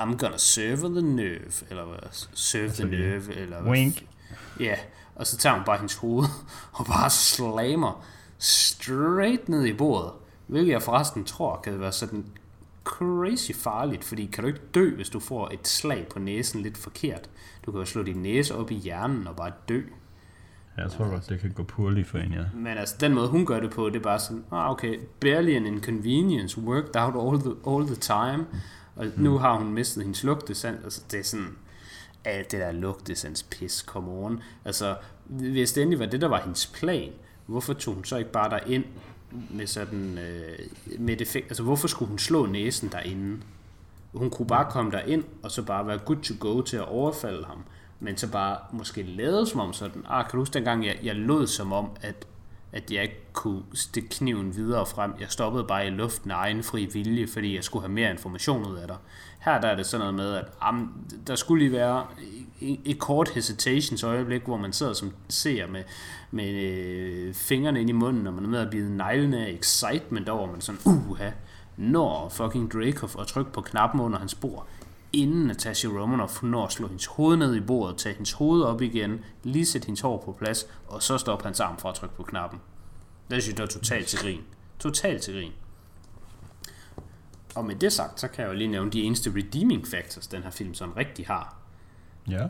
I'm 0.00 0.16
gonna 0.16 0.38
serve 0.38 1.00
the 1.00 1.02
nerve, 1.02 1.70
eller 1.70 1.84
hvad, 1.84 2.28
serve 2.34 2.68
the 2.68 2.86
lige, 2.86 3.08
nerve, 3.08 3.34
eller 3.36 3.60
hvad 3.60 3.72
Wink. 3.72 4.04
Ja, 4.60 4.74
og 5.14 5.26
så 5.26 5.36
tager 5.36 5.56
hun 5.56 5.64
bare 5.64 5.76
hendes 5.76 5.94
hoved 5.94 6.26
og 6.78 6.86
bare 6.86 7.10
slammer 7.10 8.04
straight 8.38 9.48
ned 9.48 9.64
i 9.64 9.72
bordet. 9.72 10.12
Hvilket 10.46 10.72
jeg 10.72 10.82
forresten 10.82 11.24
tror 11.24 11.60
kan 11.64 11.80
være 11.80 11.92
sådan 11.92 12.24
crazy 12.84 13.52
farligt, 13.52 14.04
fordi 14.04 14.26
kan 14.26 14.44
du 14.44 14.48
ikke 14.48 14.60
dø, 14.74 14.94
hvis 14.94 15.08
du 15.08 15.20
får 15.20 15.48
et 15.52 15.68
slag 15.68 16.06
på 16.12 16.18
næsen 16.18 16.62
lidt 16.62 16.78
forkert. 16.78 17.30
Du 17.66 17.70
kan 17.70 17.80
jo 17.80 17.84
slå 17.86 18.02
din 18.02 18.16
næse 18.16 18.56
op 18.56 18.70
i 18.70 18.74
hjernen 18.74 19.26
og 19.26 19.36
bare 19.36 19.52
dø. 19.68 19.82
Jeg 20.76 20.90
tror 20.90 21.08
godt, 21.08 21.28
det 21.28 21.40
kan 21.40 21.50
gå 21.50 21.62
purligt 21.62 22.08
for 22.08 22.18
en, 22.18 22.32
ja. 22.32 22.44
Men 22.54 22.78
altså, 22.78 22.96
den 23.00 23.14
måde 23.14 23.28
hun 23.28 23.46
gør 23.46 23.60
det 23.60 23.70
på, 23.70 23.88
det 23.88 23.96
er 23.96 24.00
bare 24.00 24.18
sådan, 24.18 24.44
ah, 24.52 24.70
okay, 24.70 24.98
barely 25.20 25.56
an 25.56 25.66
inconvenience, 25.66 26.60
worked 26.60 26.96
out 26.96 27.14
all 27.28 27.40
the, 27.40 27.74
all 27.74 27.86
the 27.86 27.96
time. 27.96 28.46
Og 28.96 29.06
nu 29.16 29.38
har 29.38 29.58
hun 29.58 29.72
mistet 29.72 30.02
hendes 30.02 30.24
lugtesans. 30.24 30.84
Altså, 30.84 31.02
det 31.10 31.20
er 31.20 31.24
sådan, 31.24 31.56
alt 32.24 32.52
det 32.52 32.60
der 32.60 32.72
lugtesans 32.72 33.42
pis, 33.42 33.72
come 33.72 34.10
on. 34.10 34.42
Altså, 34.64 34.96
hvis 35.24 35.72
det 35.72 35.82
endelig 35.82 35.98
var 35.98 36.06
det, 36.06 36.20
der 36.20 36.28
var 36.28 36.40
hendes 36.40 36.66
plan, 36.66 37.12
hvorfor 37.46 37.72
tog 37.72 37.94
hun 37.94 38.04
så 38.04 38.16
ikke 38.16 38.32
bare 38.32 38.50
derind 38.50 38.84
med 39.50 39.66
sådan, 39.66 40.18
øh, 40.18 40.58
med 40.98 41.16
det, 41.16 41.36
altså 41.36 41.62
hvorfor 41.62 41.88
skulle 41.88 42.08
hun 42.08 42.18
slå 42.18 42.46
næsen 42.46 42.88
derinde? 42.88 43.42
Hun 44.14 44.30
kunne 44.30 44.46
bare 44.46 44.70
komme 44.70 44.90
derind, 44.90 45.24
og 45.42 45.50
så 45.50 45.62
bare 45.62 45.86
være 45.86 45.98
good 45.98 46.22
to 46.22 46.34
go 46.40 46.60
til 46.60 46.76
at 46.76 46.88
overfalde 46.88 47.44
ham. 47.44 47.64
Men 48.00 48.16
så 48.16 48.30
bare 48.30 48.58
måske 48.72 49.02
lade 49.02 49.46
som 49.46 49.60
om 49.60 49.72
sådan, 49.72 50.04
ah, 50.08 50.24
kan 50.24 50.32
du 50.32 50.38
huske 50.38 50.54
dengang, 50.54 50.86
jeg, 50.86 50.98
jeg 51.02 51.16
lod 51.16 51.46
som 51.46 51.72
om, 51.72 51.90
at 52.00 52.26
at 52.72 52.90
jeg 52.90 53.02
ikke 53.02 53.20
kunne 53.32 53.62
stikke 53.74 54.08
kniven 54.08 54.56
videre 54.56 54.86
frem. 54.86 55.12
Jeg 55.20 55.30
stoppede 55.30 55.64
bare 55.64 55.86
i 55.86 55.90
luften 55.90 56.30
af 56.30 56.34
egen 56.34 56.62
fri 56.62 56.84
vilje, 56.92 57.26
fordi 57.26 57.54
jeg 57.54 57.64
skulle 57.64 57.82
have 57.82 57.92
mere 57.92 58.10
information 58.10 58.66
ud 58.66 58.76
af 58.76 58.86
dig. 58.88 58.96
Her 59.40 59.60
der 59.60 59.68
er 59.68 59.76
det 59.76 59.86
sådan 59.86 60.00
noget 60.00 60.14
med, 60.14 60.34
at 60.34 60.44
ah, 60.60 60.68
am, 60.68 60.92
der 61.26 61.34
skulle 61.34 61.64
lige 61.64 61.72
være 61.72 62.06
et 62.60 62.98
kort 62.98 63.28
hesitations 63.28 64.02
øjeblik, 64.02 64.42
hvor 64.42 64.56
man 64.56 64.72
sidder 64.72 64.92
som 64.92 65.12
ser 65.28 65.66
med, 65.66 65.82
med 66.30 66.48
øh, 66.48 67.34
fingrene 67.34 67.80
ind 67.80 67.90
i 67.90 67.92
munden, 67.92 68.26
og 68.26 68.32
man 68.32 68.44
er 68.44 68.48
med 68.48 68.60
at 68.60 68.70
bide 68.70 68.96
neglene 68.96 69.46
af 69.46 69.50
excitement 69.50 70.28
over, 70.28 70.52
man 70.52 70.60
sådan, 70.60 70.80
uha, 70.84 71.30
når 71.76 72.28
fucking 72.28 72.72
Dracov 72.72 73.10
og 73.14 73.26
trykke 73.26 73.52
på 73.52 73.60
knappen 73.60 74.00
under 74.00 74.18
hans 74.18 74.34
bord, 74.34 74.66
inden 75.12 75.46
Natasha 75.46 75.88
Romanoff 75.88 76.42
når 76.42 76.66
at 76.66 76.72
slå 76.72 76.86
hendes 76.86 77.06
hoved 77.06 77.36
ned 77.36 77.54
i 77.54 77.60
bordet, 77.60 77.96
tage 77.96 78.14
hendes 78.14 78.32
hoved 78.32 78.62
op 78.62 78.82
igen, 78.82 79.24
lige 79.42 79.66
sætte 79.66 79.86
hendes 79.86 80.00
hår 80.00 80.22
på 80.24 80.32
plads, 80.32 80.66
og 80.88 81.02
så 81.02 81.18
stoppe 81.18 81.44
hans 81.44 81.60
arm 81.60 81.78
for 81.78 81.88
at 81.88 81.94
trykke 81.94 82.14
på 82.14 82.22
knappen. 82.22 82.60
Det 83.30 83.42
synes 83.42 83.58
jeg, 83.58 83.64
er 83.64 83.68
totalt 83.68 84.06
til 84.06 84.18
grin. 84.18 84.40
Totalt 84.78 85.22
til 85.22 85.34
grin. 85.34 85.52
Og 87.54 87.64
med 87.64 87.74
det 87.74 87.92
sagt, 87.92 88.20
så 88.20 88.28
kan 88.28 88.42
jeg 88.42 88.52
jo 88.52 88.56
lige 88.56 88.68
nævne 88.68 88.90
de 88.90 89.02
eneste 89.02 89.30
redeeming 89.36 89.86
factors, 89.86 90.26
den 90.26 90.42
her 90.42 90.50
film 90.50 90.74
sådan 90.74 90.96
rigtig 90.96 91.26
har. 91.26 91.56
Ja. 92.28 92.46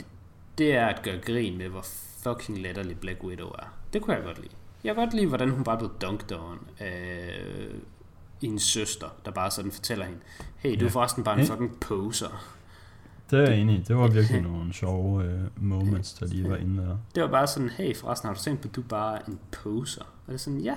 Det 0.59 0.77
er 0.77 0.87
at 0.87 1.03
gøre 1.03 1.19
grin 1.19 1.59
med, 1.59 1.69
hvor 1.69 1.85
fucking 2.23 2.59
latterlig 2.59 2.99
Black 2.99 3.24
Widow 3.24 3.49
er. 3.49 3.74
Det 3.93 4.03
kunne 4.03 4.16
jeg 4.16 4.24
godt 4.24 4.39
lide. 4.39 4.55
Jeg 4.85 4.95
kan 4.95 5.05
godt 5.05 5.15
lide, 5.15 5.27
hvordan 5.27 5.51
hun 5.51 5.65
bare 5.65 5.78
blev 5.78 5.91
dunked 6.01 6.32
on 6.37 6.59
af 6.78 7.43
hendes 8.41 8.62
søster, 8.62 9.07
der 9.25 9.31
bare 9.31 9.51
sådan 9.51 9.73
fortæller 9.73 10.05
hende, 10.05 10.21
hey, 10.57 10.81
du 10.81 10.87
er 10.87 10.91
forresten 10.91 11.25
bare 11.25 11.41
en 11.41 11.47
fucking 11.47 11.81
poser. 11.81 12.57
Det 13.31 13.39
er 13.39 13.51
jeg 13.51 13.61
enig 13.61 13.79
i. 13.79 13.83
Det 13.83 13.97
var 13.97 14.09
virkelig 14.09 14.41
nogle 14.41 14.73
sjove 14.73 15.25
uh, 15.25 15.65
moments, 15.65 16.12
der 16.12 16.27
lige 16.27 16.51
var 16.51 16.57
inde 16.57 16.83
der. 16.83 16.97
Det 17.15 17.23
var 17.23 17.29
bare 17.29 17.47
sådan, 17.47 17.69
hey, 17.69 17.97
forresten 17.97 18.27
har 18.27 18.35
du 18.35 18.41
tænkt 18.41 18.62
på, 18.62 18.69
at 18.69 18.77
du 18.77 18.81
er 18.81 18.87
bare 18.89 19.29
en 19.29 19.39
poser? 19.53 20.03
Og 20.03 20.27
det 20.27 20.35
er 20.35 20.39
sådan, 20.39 20.61
ja, 20.61 20.77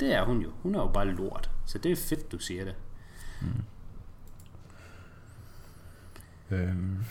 det 0.00 0.14
er 0.14 0.24
hun 0.24 0.40
jo. 0.40 0.50
Hun 0.62 0.74
er 0.74 0.80
jo 0.80 0.88
bare 0.88 1.06
lort. 1.06 1.50
Så 1.66 1.78
det 1.78 1.92
er 1.92 1.96
fedt, 1.96 2.32
du 2.32 2.38
siger 2.38 2.64
det. 2.64 2.74
Mm. 3.40 3.64
Øhm, 6.50 7.04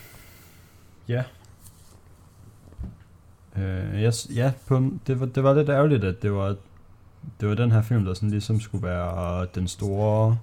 ja. 1.07 1.23
Øh, 3.57 4.03
yes, 4.03 4.29
ja, 4.35 4.53
på, 4.67 4.91
det, 5.07 5.19
var, 5.19 5.25
det 5.25 5.43
var 5.43 5.53
lidt 5.53 5.69
ærgerligt, 5.69 6.03
at 6.03 6.21
det 6.21 6.33
var, 6.33 6.55
det 7.39 7.49
var 7.49 7.55
den 7.55 7.71
her 7.71 7.81
film, 7.81 8.05
der 8.05 8.13
sådan 8.13 8.29
ligesom 8.29 8.59
skulle 8.59 8.87
være 8.87 9.47
den 9.55 9.67
store 9.67 10.37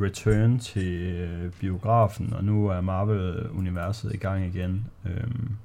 return 0.00 0.58
til 0.58 0.92
øh, 0.92 1.52
biografen, 1.52 2.32
og 2.32 2.44
nu 2.44 2.68
er 2.68 2.80
Marvel-universet 2.80 4.14
i 4.14 4.16
gang 4.16 4.46
igen. 4.46 4.86
Øhm, 5.04 5.56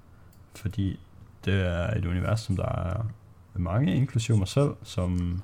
fordi 0.56 1.00
det 1.46 1.54
er 1.54 1.98
et 1.98 2.06
univers, 2.06 2.42
som 2.42 2.56
der 2.56 2.66
er 2.66 3.06
mange, 3.54 3.96
inklusive 3.96 4.38
mig 4.38 4.48
selv, 4.48 4.70
som 4.84 5.42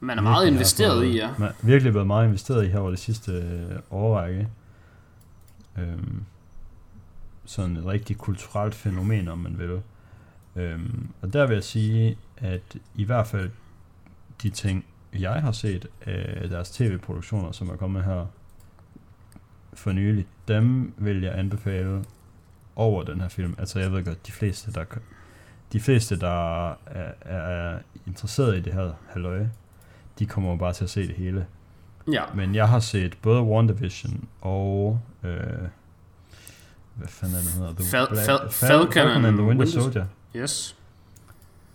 man 0.00 0.18
er 0.18 0.22
meget 0.22 0.46
investeret 0.46 0.98
fået, 0.98 1.06
i, 1.06 1.16
ja. 1.16 1.30
Man 1.38 1.48
er 1.48 1.52
virkelig 1.62 1.94
været 1.94 2.06
meget 2.06 2.26
investeret 2.26 2.64
i 2.64 2.68
her 2.68 2.78
over 2.78 2.90
det 2.90 2.98
sidste 2.98 3.32
øh, 3.32 3.78
årrække. 3.90 4.48
Øhm, 5.78 6.24
sådan 7.44 7.76
et 7.76 7.86
rigtig 7.86 8.18
kulturelt 8.18 8.74
fænomen, 8.74 9.28
om 9.28 9.38
man 9.38 9.58
vil. 9.58 9.80
Øhm, 10.56 11.08
og 11.22 11.32
der 11.32 11.46
vil 11.46 11.54
jeg 11.54 11.64
sige, 11.64 12.18
at 12.36 12.76
i 12.94 13.04
hvert 13.04 13.26
fald 13.26 13.50
de 14.42 14.50
ting, 14.50 14.84
jeg 15.18 15.42
har 15.42 15.52
set 15.52 15.86
af 16.06 16.48
deres 16.48 16.70
tv-produktioner, 16.70 17.52
som 17.52 17.68
er 17.70 17.76
kommet 17.76 18.04
her 18.04 18.26
for 19.74 19.92
nylig, 19.92 20.26
dem 20.48 20.94
vil 20.96 21.22
jeg 21.22 21.38
anbefale 21.38 22.04
over 22.76 23.02
den 23.02 23.20
her 23.20 23.28
film. 23.28 23.54
Altså 23.58 23.78
jeg 23.78 23.92
ved 23.92 24.04
godt, 24.04 24.26
de 24.26 24.32
fleste, 24.32 24.72
der, 24.72 24.84
de 25.72 25.80
fleste, 25.80 26.20
der 26.20 26.70
er, 26.70 27.12
er 27.20 27.78
interesseret 28.06 28.56
i 28.56 28.60
det 28.60 28.72
her 28.72 28.92
halløj, 29.08 29.46
de 30.18 30.26
kommer 30.26 30.50
jo 30.50 30.56
bare 30.56 30.72
til 30.72 30.84
at 30.84 30.90
se 30.90 31.06
det 31.06 31.14
hele. 31.16 31.46
Ja. 32.12 32.22
Men 32.34 32.54
jeg 32.54 32.68
har 32.68 32.80
set 32.80 33.18
både 33.22 33.42
WandaVision 33.42 34.28
og... 34.40 35.00
Øh, 35.22 35.38
hvad 36.94 37.08
fanden 37.08 37.36
er 37.36 37.40
det 37.40 37.50
hedder? 37.52 37.74
The 37.74 37.84
Fal- 37.84 38.08
Black, 38.08 38.28
Fal- 38.28 38.48
Falcon, 38.48 38.92
Falcon 38.92 39.24
and 39.24 39.36
the 39.36 39.46
Winter 39.46 39.66
Soldier. 39.66 40.06
Yes. 40.36 40.76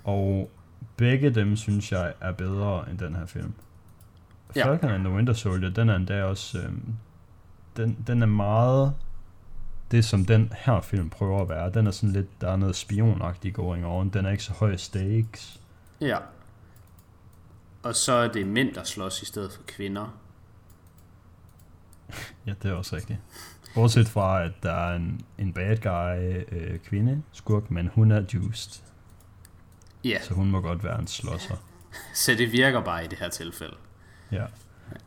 Og 0.03 0.49
begge 0.97 1.29
dem 1.29 1.55
synes 1.55 1.91
jeg 1.91 2.13
er 2.21 2.31
bedre 2.31 2.89
end 2.89 2.97
den 2.97 3.15
her 3.15 3.25
film. 3.25 3.53
Ja. 4.55 4.65
Falcon 4.65 4.91
and 4.91 5.03
the 5.03 5.13
Winter 5.13 5.33
Soldier, 5.33 5.69
den 5.69 5.89
er 5.89 5.95
endda 5.95 6.23
også... 6.23 6.57
Øh, 6.57 6.71
den, 7.77 7.97
den 8.07 8.21
er 8.21 8.25
meget 8.25 8.93
det, 9.91 10.05
som 10.05 10.25
den 10.25 10.53
her 10.57 10.81
film 10.81 11.09
prøver 11.09 11.41
at 11.41 11.49
være. 11.49 11.71
Den 11.71 11.87
er 11.87 11.91
sådan 11.91 12.13
lidt, 12.13 12.41
der 12.41 12.51
er 12.51 12.55
noget 12.55 12.75
spionagtigt 12.75 13.55
going 13.55 13.85
on. 13.85 14.09
Den 14.09 14.25
er 14.25 14.29
ikke 14.31 14.43
så 14.43 14.53
høj 14.53 14.75
stakes. 14.75 15.61
Ja. 16.01 16.17
Og 17.83 17.95
så 17.95 18.13
er 18.13 18.27
det 18.27 18.47
mænd, 18.47 18.73
der 18.73 18.83
slås 18.83 19.21
i 19.21 19.25
stedet 19.25 19.53
for 19.53 19.61
kvinder. 19.67 20.17
ja, 22.47 22.53
det 22.63 22.71
er 22.71 22.75
også 22.75 22.95
rigtigt. 22.95 23.19
Bortset 23.75 24.07
fra, 24.07 24.43
at 24.43 24.51
der 24.63 24.71
er 24.71 24.95
en, 24.95 25.21
en 25.37 25.53
bad 25.53 25.77
guy 25.77 26.43
øh, 26.51 26.79
kvinde, 26.79 27.23
skurk, 27.31 27.71
men 27.71 27.87
hun 27.87 28.11
er 28.11 28.25
juiced. 28.33 28.83
Ja. 30.03 30.09
Yeah. 30.09 30.23
Så 30.23 30.33
hun 30.33 30.51
må 30.51 30.61
godt 30.61 30.83
være 30.83 30.99
en 30.99 31.07
slåsser. 31.07 31.55
så 32.13 32.35
det 32.35 32.51
virker 32.51 32.81
bare 32.81 33.05
i 33.05 33.07
det 33.07 33.19
her 33.19 33.29
tilfælde. 33.29 33.75
Ja. 34.31 34.45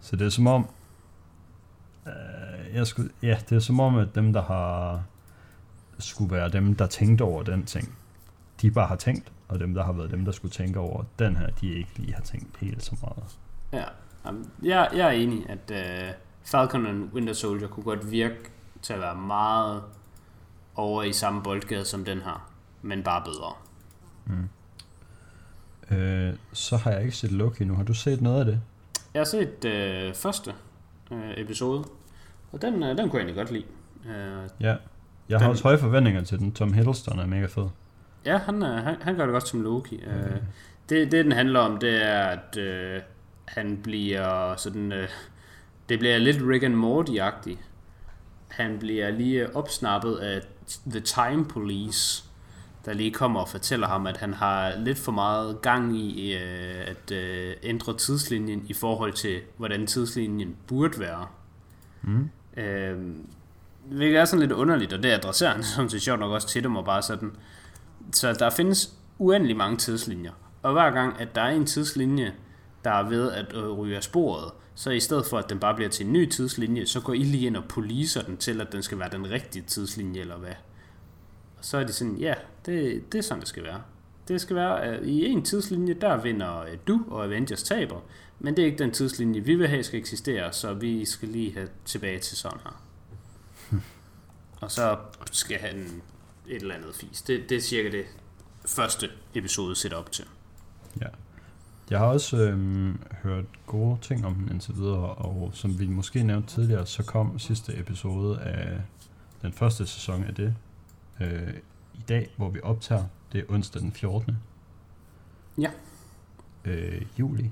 Så 0.01 0.17
det 0.17 0.27
er 0.27 0.31
som 0.31 0.47
om, 0.47 0.69
øh, 2.07 2.75
jeg 2.75 2.87
skulle, 2.87 3.11
ja, 3.23 3.39
det 3.49 3.57
er 3.57 3.61
som 3.61 3.81
om, 3.81 3.97
at 3.99 4.15
dem, 4.15 4.33
der 4.33 4.43
har 4.43 5.03
skulle 5.99 6.35
være 6.35 6.49
dem, 6.49 6.75
der 6.75 6.87
tænkte 6.87 7.23
over 7.23 7.43
den 7.43 7.65
ting, 7.65 7.99
de 8.63 8.71
bare 8.71 8.87
har 8.87 8.97
tænkt, 8.97 9.33
og 9.49 9.61
dem, 9.61 9.75
der 9.75 9.85
har 9.85 9.93
været 9.93 10.11
dem, 10.11 10.25
der 10.25 10.33
skulle 10.33 10.53
tænke 10.53 10.79
over 10.79 11.05
den 11.19 11.37
her, 11.37 11.51
de 11.51 11.69
ikke 11.69 11.91
lige 11.97 12.15
har 12.15 12.23
tænkt 12.23 12.57
helt 12.57 12.83
så 12.83 12.97
meget. 13.03 13.39
Ja, 13.73 13.85
jeg, 14.63 14.91
jeg 14.95 15.07
er 15.07 15.11
enig, 15.11 15.51
at 15.51 15.71
uh, 15.71 16.15
Falcon 16.45 16.87
and 16.87 17.13
Winter 17.13 17.33
Soldier 17.33 17.69
kunne 17.69 17.85
godt 17.85 18.11
virke 18.11 18.37
til 18.83 18.93
at 18.93 19.01
være 19.01 19.17
meget 19.17 19.83
over 20.75 21.03
i 21.03 21.13
samme 21.13 21.43
boldgade 21.43 21.85
som 21.85 22.05
den 22.05 22.19
her, 22.19 22.51
men 22.83 23.03
bare 23.03 23.23
bedre. 23.25 23.53
Mm. 24.27 24.49
Øh, 25.91 26.33
så 26.53 26.77
har 26.77 26.91
jeg 26.91 27.03
ikke 27.03 27.17
set 27.17 27.33
Loki 27.33 27.65
nu. 27.65 27.75
Har 27.75 27.85
du 27.85 27.95
set 27.95 28.21
noget 28.21 28.41
af 28.41 28.45
det? 28.45 28.61
Jeg 29.15 29.21
har 29.21 29.25
set 29.25 29.65
øh, 29.65 30.15
første 30.15 30.53
øh, 31.11 31.33
episode, 31.37 31.85
og 32.53 32.63
den, 32.63 32.83
øh, 32.83 32.89
den 32.89 33.11
kunne 33.11 33.23
jeg 33.23 33.29
egentlig 33.29 33.37
godt 33.37 33.51
lide. 33.51 33.65
Øh, 34.07 34.49
ja, 34.61 34.77
jeg 35.29 35.39
har 35.39 35.47
den, 35.47 35.51
også 35.51 35.63
høje 35.63 35.79
forventninger 35.79 36.25
til 36.25 36.39
den. 36.39 36.53
Tom 36.53 36.73
Hiddleston 36.73 37.19
er 37.19 37.27
mega 37.27 37.47
fed. 37.47 37.67
Ja, 38.25 38.39
han, 38.39 38.63
han, 38.63 38.97
han 39.01 39.17
gør 39.17 39.25
det 39.25 39.33
godt 39.33 39.49
som 39.49 39.63
Loki. 39.63 40.03
Mm. 40.07 40.13
Uh, 40.13 40.37
det, 40.89 41.13
det, 41.13 41.13
den 41.13 41.33
handler 41.33 41.61
om, 41.61 41.79
det 41.79 42.07
er, 42.07 42.23
at 42.25 42.59
uh, 42.59 43.03
han 43.45 43.81
bliver 43.83 44.57
sådan... 44.57 44.93
Uh, 44.93 45.09
det 45.89 45.99
bliver 45.99 46.19
lidt 46.19 46.39
Rick 46.49 46.65
and 46.65 46.75
Morty-agtigt. 46.75 47.59
Han 48.49 48.79
bliver 48.79 49.11
lige 49.11 49.57
opsnappet 49.57 50.17
af 50.17 50.41
The 50.91 51.01
Time 51.01 51.45
Police, 51.45 52.24
der 52.85 52.93
lige 52.93 53.11
kommer 53.11 53.41
og 53.41 53.49
fortæller 53.49 53.87
ham, 53.87 54.07
at 54.07 54.17
han 54.17 54.35
har 54.35 54.77
lidt 54.79 54.99
for 54.99 55.13
meget 55.13 55.63
gang 55.63 55.97
i 55.97 56.35
uh, 56.35 56.41
at 56.87 57.13
uh, 57.13 57.53
ændre 57.63 57.97
tidslinjen 57.97 58.67
i 58.69 58.73
forhold 58.73 59.13
til, 59.13 59.41
hvordan 59.57 59.87
tidslinjen 59.87 60.57
burde 60.67 61.01
være. 61.01 61.27
Mm. 62.03 62.31
Uh, 62.57 63.15
hvilket 63.85 64.21
er 64.21 64.25
sådan 64.25 64.41
lidt 64.41 64.53
underligt, 64.53 64.93
og 64.93 65.03
det 65.03 65.11
adresserer 65.11 65.53
han 65.55 65.65
som 65.77 65.89
til 65.89 66.01
sjovt 66.01 66.21
nok 66.21 66.33
også 66.33 66.49
til 66.49 66.63
dem, 66.63 66.77
og 66.77 66.85
bare 66.85 67.03
sådan, 67.03 67.33
så 68.13 68.33
der 68.33 68.51
findes 68.51 68.95
uendelig 69.19 69.57
mange 69.57 69.77
tidslinjer. 69.77 70.33
Og 70.63 70.73
hver 70.73 70.91
gang, 70.91 71.21
at 71.21 71.35
der 71.35 71.41
er 71.41 71.51
en 71.51 71.67
tidslinje, 71.67 72.33
der 72.85 72.91
er 72.91 73.09
ved 73.09 73.33
at 73.33 73.55
øh, 73.55 73.71
ryge 73.71 73.97
af 73.97 74.03
sporet, 74.03 74.53
så 74.75 74.91
i 74.91 75.01
stedet 75.01 75.27
for, 75.27 75.39
at 75.39 75.51
den 75.51 75.59
bare 75.59 75.75
bliver 75.75 75.91
til 75.91 76.07
en 76.07 76.13
ny 76.13 76.31
tidslinje, 76.31 76.87
så 76.87 77.01
går 77.01 77.13
I 77.13 77.23
lige 77.23 77.47
ind 77.47 77.57
og 77.57 77.65
poliser 77.65 78.23
den 78.23 78.37
til, 78.37 78.61
at 78.61 78.73
den 78.73 78.83
skal 78.83 78.99
være 78.99 79.11
den 79.11 79.31
rigtige 79.31 79.65
tidslinje, 79.67 80.21
eller 80.21 80.37
hvad. 80.37 80.55
Så 81.65 81.79
er 81.79 81.85
de 81.85 81.93
sådan, 81.93 82.17
ja, 82.17 82.35
det, 82.67 83.13
det 83.13 83.19
er 83.19 83.23
sådan, 83.23 83.41
det 83.41 83.49
skal 83.49 83.63
være. 83.63 83.83
Det 84.29 84.41
skal 84.41 84.57
være, 84.57 84.83
at 84.83 85.03
i 85.05 85.27
en 85.27 85.45
tidslinje, 85.45 85.95
der 85.95 86.23
vinder 86.23 86.61
øh, 86.61 86.79
du, 86.87 87.05
og 87.11 87.25
Avengers 87.25 87.63
taber. 87.63 88.01
Men 88.39 88.57
det 88.57 88.63
er 88.63 88.67
ikke 88.67 88.79
den 88.79 88.91
tidslinje, 88.91 89.41
vi 89.41 89.55
vil 89.55 89.69
have 89.69 89.83
skal 89.83 90.01
eksistere, 90.01 90.53
så 90.53 90.75
vi 90.75 91.05
skal 91.05 91.29
lige 91.29 91.55
have 91.55 91.69
tilbage 91.85 92.19
til 92.19 92.37
sådan 92.37 92.59
her. 92.65 92.83
og 94.63 94.71
så 94.71 94.99
skal 95.33 95.59
han 95.59 96.03
et 96.49 96.63
eller 96.63 96.75
andet 96.75 96.95
fis. 96.95 97.23
Det, 97.23 97.49
det 97.49 97.57
er 97.57 97.61
cirka 97.61 97.91
det 97.91 98.05
første 98.67 99.09
episode 99.35 99.77
sætter 99.77 99.99
op 99.99 100.13
til. 100.13 100.25
Ja. 101.01 101.09
Jeg 101.91 101.99
har 101.99 102.07
også 102.07 102.37
øhm, 102.37 102.99
hørt 103.23 103.45
gode 103.67 103.99
ting 104.03 104.27
om 104.27 104.35
den 104.35 104.49
indtil 104.51 104.75
videre, 104.77 105.15
og 105.15 105.51
som 105.55 105.81
vi 105.81 105.87
måske 105.87 106.23
nævnte 106.23 106.49
tidligere, 106.49 106.87
så 106.87 107.03
kom 107.03 107.39
sidste 107.39 107.79
episode 107.79 108.41
af 108.41 108.81
den 109.43 109.53
første 109.53 109.87
sæson 109.87 110.25
af 110.25 110.35
det 110.35 110.55
øh, 111.21 111.55
i 111.95 112.03
dag, 112.09 112.35
hvor 112.37 112.49
vi 112.51 112.61
optager. 112.63 113.05
Det 113.33 113.41
er 113.41 113.45
onsdag 113.49 113.83
den 113.83 113.93
14. 113.93 114.37
Ja. 115.59 115.71
Øh, 116.65 117.03
juli 117.19 117.51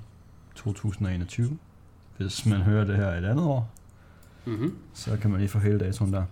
2021. 0.54 1.58
Hvis 2.16 2.46
man 2.46 2.60
hører 2.62 2.84
det 2.84 2.96
her 2.96 3.08
et 3.08 3.24
andet 3.24 3.44
år, 3.44 3.70
mm-hmm. 4.44 4.78
så 4.94 5.16
kan 5.16 5.30
man 5.30 5.40
lige 5.40 5.48
få 5.48 5.58
hele 5.58 5.78
datoen 5.78 6.12
der. 6.12 6.24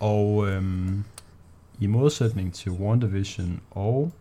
Og 0.00 0.48
øhm, 0.48 1.04
i 1.78 1.86
modsætning 1.86 2.54
til 2.54 2.72
WandaVision 2.72 3.60
og 3.70 4.12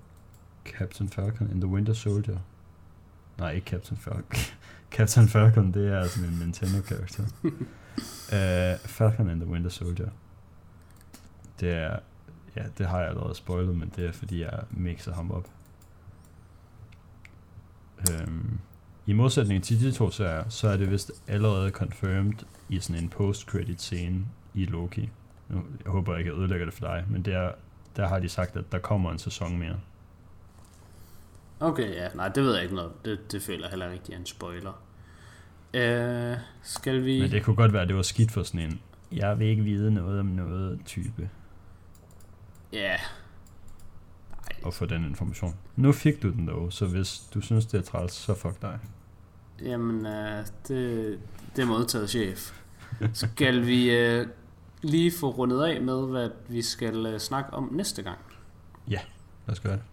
Captain 0.66 1.10
Falcon 1.10 1.48
and 1.52 1.62
the 1.62 1.70
Winter 1.70 1.94
Soldier, 1.94 2.38
Nej, 3.42 3.52
ikke 3.52 3.70
Captain 3.70 3.98
Falcon. 3.98 4.40
Captain 4.98 5.28
Falcon, 5.28 5.74
det 5.74 5.88
er 5.88 6.08
sådan 6.08 6.30
en 6.30 6.40
Nintendo-karakter. 6.40 7.24
uh, 7.44 8.90
Falcon 8.98 9.30
and 9.30 9.42
the 9.42 9.50
Winter 9.50 9.70
Soldier. 9.70 10.10
Det 11.60 11.74
er... 11.74 12.00
Ja, 12.56 12.64
det 12.78 12.86
har 12.86 13.00
jeg 13.00 13.10
allerede 13.10 13.36
spoilet, 13.36 13.76
men 13.78 13.92
det 13.96 14.06
er 14.06 14.12
fordi, 14.12 14.42
jeg 14.42 14.60
mixer 14.72 15.14
ham 15.14 15.32
op. 15.32 15.48
Um, 18.10 18.60
I 19.06 19.14
modsætning 19.14 19.64
til 19.64 19.80
de 19.80 19.92
to 19.92 20.12
serier, 20.12 20.50
så 20.50 20.68
er 20.68 20.78
det 20.78 20.92
vist 20.92 21.12
allerede 21.28 21.70
confirmed 21.70 22.34
i 22.70 22.80
sådan 22.80 23.04
en 23.04 23.10
post-credit 23.10 23.82
scene 23.82 24.26
i 24.54 24.66
Loki. 24.66 25.10
Nu, 25.50 25.64
jeg 25.84 25.92
håber 25.92 26.18
ikke, 26.18 26.32
jeg 26.32 26.40
ødelægger 26.40 26.66
det 26.66 26.74
for 26.74 26.82
dig, 26.82 27.06
men 27.10 27.22
det 27.22 27.34
er, 27.34 27.52
der 27.96 28.08
har 28.08 28.20
de 28.20 28.30
sagt, 28.30 28.56
at 28.56 28.72
der 28.72 28.80
kommer 28.80 29.12
en 29.12 29.20
sæson 29.20 29.58
mere. 29.58 29.80
Okay, 31.60 31.94
ja. 31.94 32.08
Nej, 32.16 32.28
det 32.30 32.44
ved 32.44 32.54
jeg 32.54 32.64
ikke 32.64 32.76
noget. 32.76 32.92
Det, 33.06 33.32
det 33.32 33.42
føler 33.42 33.62
jeg 33.62 33.70
heller 33.70 33.92
ikke, 33.92 34.14
er 34.14 34.18
en 34.18 34.26
spoiler. 34.26 34.82
Øh, 35.74 36.38
skal 36.62 37.06
vi... 37.06 37.22
Men 37.22 37.32
det 37.32 37.44
kunne 37.44 37.56
godt 37.56 37.74
være, 37.74 37.82
at 37.82 37.88
det 37.88 37.96
var 37.96 38.02
skidt 38.02 38.32
for 38.32 38.44
sådan 38.44 38.60
en, 38.60 38.82
jeg 39.12 39.40
vil 39.40 39.48
ikke 39.48 39.64
vide 39.64 39.94
noget 39.94 40.20
om 40.20 40.26
noget 40.26 40.80
type, 40.86 41.30
Ja. 42.74 42.96
at 44.66 44.74
få 44.74 44.86
den 44.86 45.06
information. 45.06 45.56
Nu 45.76 45.92
fik 45.92 46.24
du 46.24 46.32
den 46.32 46.48
dog, 46.48 46.74
så 46.74 46.86
hvis 46.86 47.20
du 47.34 47.42
synes, 47.42 47.66
det 47.66 47.78
er 47.78 47.82
træls, 47.82 48.14
så 48.14 48.34
fuck 48.34 48.62
dig. 48.62 48.80
Jamen, 49.62 50.06
øh, 50.06 50.46
det, 50.68 51.20
det 51.56 51.62
er 51.62 51.66
modtaget, 51.66 52.10
chef. 52.10 52.52
Skal 53.14 53.66
vi 53.66 53.92
øh, 53.92 54.28
lige 54.82 55.12
få 55.20 55.30
rundet 55.30 55.64
af 55.64 55.82
med, 55.82 56.08
hvad 56.08 56.30
vi 56.50 56.62
skal 56.62 57.06
øh, 57.06 57.20
snakke 57.20 57.54
om 57.54 57.70
næste 57.72 58.02
gang? 58.02 58.18
Lad 59.48 59.54
os 59.54 59.60
gøre 59.60 59.74
det. 59.74 59.84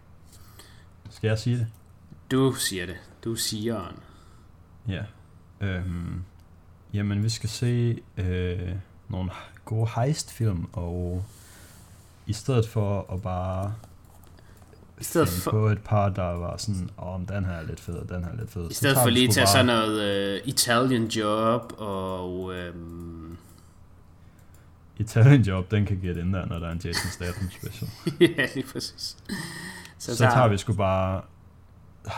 Skal 1.11 1.29
jeg 1.29 1.39
sige 1.39 1.59
det? 1.59 1.67
Du 2.31 2.53
siger 2.53 2.87
det. 2.87 2.97
Du 3.25 3.35
siger 3.35 3.89
den. 3.89 3.99
Ja. 4.95 5.05
Øhm, 5.61 6.25
jamen, 6.93 7.23
vi 7.23 7.29
skal 7.29 7.49
se 7.49 8.03
øh, 8.17 8.73
nogle 9.09 9.31
gode 9.65 9.89
heistfilm, 9.97 10.67
og 10.73 11.25
i 12.29 12.33
stedet 12.33 12.69
for 12.69 13.13
at 13.13 13.23
bare 13.23 13.75
I 15.01 15.05
stedet 15.05 15.29
for, 15.29 15.51
på 15.51 15.67
et 15.67 15.79
par, 15.85 16.09
der 16.09 16.23
var 16.23 16.57
sådan, 16.57 16.91
åh, 16.99 17.15
oh, 17.15 17.21
den 17.29 17.45
her 17.45 17.53
er 17.53 17.63
lidt 17.63 17.81
fed, 17.81 17.95
og 17.95 18.09
den 18.09 18.25
her 18.25 18.31
er 18.33 18.37
lidt 18.37 18.51
fed. 18.51 18.71
i 18.71 18.75
stedet 18.75 18.95
tager 18.95 19.05
for 19.05 19.11
lige 19.11 19.29
at 19.29 19.35
tage 19.35 19.45
bare- 19.45 19.53
sådan 19.53 19.67
noget 19.67 20.01
øh, 20.03 20.41
Italian 20.45 21.05
Job 21.07 21.73
og... 21.79 22.55
øhm, 22.55 23.37
Italian 25.01 25.43
Job, 25.43 25.71
den 25.71 25.87
kan 25.87 26.01
get 26.03 26.17
ind 26.17 26.33
der, 26.33 26.47
når 26.47 26.59
der 26.59 26.67
er 26.69 26.73
en 26.73 26.81
Jason 26.85 27.11
Statham 27.11 27.51
special. 27.51 27.91
ja, 28.39 28.47
lige 28.55 28.67
præcis. 28.73 29.17
Så, 29.99 30.17
så 30.17 30.25
tager 30.25 30.49
vi 30.49 30.59
sgu 30.59 30.73
bare 30.73 31.23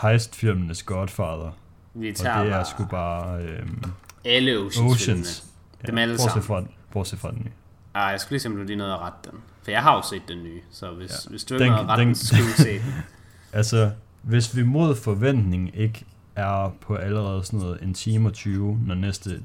heistfilmenes 0.01 0.83
Godfather, 0.83 1.51
vi 1.93 2.09
og 2.09 2.15
tager 2.15 2.37
det 2.43 2.47
er 2.47 2.55
bare 2.55 2.65
sgu 2.65 2.85
bare 2.85 3.41
øhm, 3.43 3.83
alle 4.25 4.57
Oceans, 4.59 4.91
Oceans. 5.01 5.43
Dem 5.87 5.97
alle 5.97 6.13
bortset 6.13 6.43
sammen. 6.43 6.67
fra, 6.67 6.73
bortset 6.91 7.19
fra 7.19 7.31
den 7.31 7.39
nye. 7.39 7.51
Ej, 7.95 8.01
jeg 8.01 8.19
skulle 8.19 8.31
lige 8.31 8.39
simpelthen 8.39 8.67
lige 8.67 8.77
noget 8.77 8.93
at 8.93 8.99
rette 8.99 9.31
den. 9.31 9.39
For 9.63 9.71
jeg 9.71 9.81
har 9.81 9.95
jo 9.95 10.01
set 10.09 10.21
den 10.27 10.43
nye, 10.43 10.61
så 10.71 10.91
hvis, 10.91 11.09
Ja. 11.11 11.29
hvis 11.29 11.43
du 11.43 11.53
ikke 11.53 11.69
har 11.69 11.89
rette 11.89 12.03
den, 12.05 12.15
så 12.15 12.27
skal 12.27 12.39
du 12.43 12.49
se 12.51 12.73
den. 12.73 12.93
Altså, 13.53 13.91
hvis 14.21 14.55
vi 14.55 14.63
mod 14.63 14.95
forventning 14.95 15.71
ikke 15.73 16.05
er 16.35 16.73
på 16.81 16.95
allerede 16.95 17.43
sådan 17.43 17.59
noget 17.59 17.81
en 17.81 17.93
time 17.93 18.29
og 18.29 18.33
20, 18.33 18.79
når 18.85 18.95
næste 18.95 19.41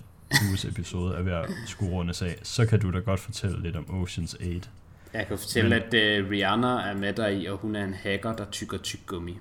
uges 0.49 0.65
episode 0.65 1.15
er 1.17 1.23
ved 1.23 1.33
at 1.33 1.51
skulle 1.67 1.93
rundes 1.93 2.23
af, 2.23 2.37
så 2.43 2.67
kan 2.67 2.81
du 2.81 2.91
da 2.93 2.99
godt 2.99 3.21
fortælle 3.21 3.63
lidt 3.63 3.77
om 3.77 4.03
Oceans 4.03 4.35
8. 4.35 4.69
Jeg 5.13 5.27
kan 5.27 5.39
fortælle, 5.39 5.71
Men... 5.71 5.79
at 5.95 6.23
uh, 6.25 6.31
Rihanna 6.31 6.69
er 6.69 6.95
med 6.95 7.13
der 7.13 7.27
i, 7.27 7.47
og 7.47 7.59
hun 7.59 7.77
er 7.77 7.85
en 7.85 7.95
hacker, 7.95 8.37
der 8.37 8.45
tykker 8.45 8.79
tyggegummi. 8.79 9.39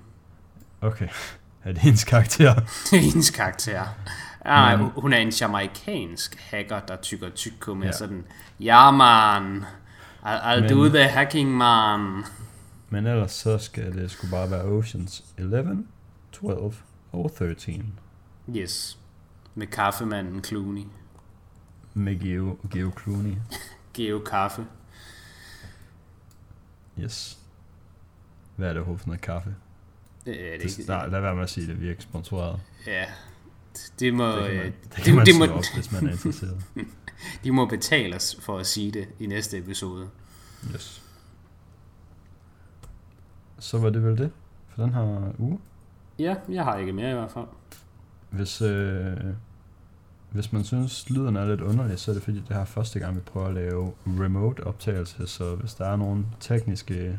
Okay, 0.80 1.08
er 1.64 1.72
det 1.72 1.78
hendes 1.78 2.04
karakter? 2.04 2.54
Det 2.90 2.98
er 2.98 3.02
hendes 3.02 3.30
karakter. 3.30 3.84
Nej, 4.46 4.76
Men- 4.76 4.90
hun 4.96 5.12
er 5.12 5.16
en 5.18 5.28
jamaikansk 5.40 6.36
hacker, 6.40 6.80
der 6.80 6.96
tykker 6.96 7.30
tyggegummi. 7.30 7.82
Ja. 7.82 7.86
Ja. 7.86 7.92
Sådan, 7.92 8.24
ja 8.60 8.90
man, 8.90 9.64
I'll, 10.22 10.42
I'll 10.42 10.60
Men- 10.60 10.70
do 10.70 10.88
the 10.88 11.04
hacking 11.08 11.50
man. 11.56 12.24
Men 12.90 13.06
ellers 13.06 13.32
så 13.32 13.58
skal 13.58 13.94
det 13.94 14.10
sgu 14.10 14.26
bare 14.30 14.50
være 14.50 14.62
Oceans 14.64 15.24
11, 15.38 15.84
12 16.32 16.74
og 17.12 17.32
13 17.38 17.98
Yes, 18.56 18.98
med 19.54 19.66
kaffemanden 19.66 20.44
Clooney. 20.44 20.84
med 21.94 22.18
Geo, 22.20 22.58
Geo 22.70 22.92
Clooney. 23.02 23.34
Geo 23.94 24.18
Kaffe. 24.18 24.66
Yes. 27.00 27.38
Hvad 28.56 28.68
er 28.68 28.72
det 28.72 28.78
overhovedet 28.80 29.00
for 29.00 29.08
noget 29.08 29.20
kaffe? 29.20 29.54
Det 30.24 30.46
er 30.48 30.52
det 30.58 30.62
Det, 30.62 30.78
ikke. 30.78 30.90
lad 30.92 31.20
være 31.20 31.34
med 31.34 31.42
at 31.42 31.50
sige 31.50 31.66
det, 31.66 31.80
vi 31.80 31.86
er 31.86 31.90
ikke 31.90 32.02
sponsoreret. 32.02 32.60
Ja, 32.86 33.04
det 34.00 34.14
må, 34.14 34.32
Det 34.32 34.42
kan 34.42 34.50
øh, 34.50 34.56
man, 34.56 34.66
det 34.66 34.96
de, 34.96 35.02
kan 35.02 35.14
man 35.14 35.26
de, 35.26 35.34
slå 35.34 35.46
må, 35.46 35.52
op, 35.52 35.64
hvis 35.74 35.92
man 35.92 36.06
er 36.06 36.12
interesseret. 36.12 36.64
de 37.44 37.52
må 37.52 37.66
betale 37.66 38.16
os 38.16 38.38
for 38.40 38.58
at 38.58 38.66
sige 38.66 38.90
det 38.90 39.08
i 39.18 39.26
næste 39.26 39.58
episode. 39.58 40.08
Yes. 40.74 41.02
Så 43.58 43.78
var 43.78 43.90
det 43.90 44.04
vel 44.04 44.18
det 44.18 44.30
for 44.68 44.82
den 44.82 44.92
her 44.92 45.32
uge. 45.38 45.58
Ja, 46.18 46.34
jeg 46.48 46.64
har 46.64 46.76
ikke 46.76 46.92
mere 46.92 47.10
i 47.10 47.14
hvert 47.14 47.30
fald. 47.30 47.46
Hvis, 48.30 48.62
øh, 48.62 49.16
hvis 50.30 50.52
man 50.52 50.64
synes, 50.64 51.10
lyden 51.10 51.36
er 51.36 51.46
lidt 51.46 51.60
underlig, 51.60 51.98
så 51.98 52.10
er 52.10 52.14
det 52.14 52.22
fordi, 52.22 52.36
det 52.36 52.48
her 52.48 52.60
er 52.60 52.64
første 52.64 52.98
gang, 52.98 53.16
vi 53.16 53.20
prøver 53.20 53.46
at 53.46 53.54
lave 53.54 53.92
remote 54.06 54.66
optagelse, 54.66 55.26
så 55.26 55.54
hvis 55.54 55.74
der 55.74 55.86
er 55.86 55.96
nogle 55.96 56.26
tekniske 56.40 57.18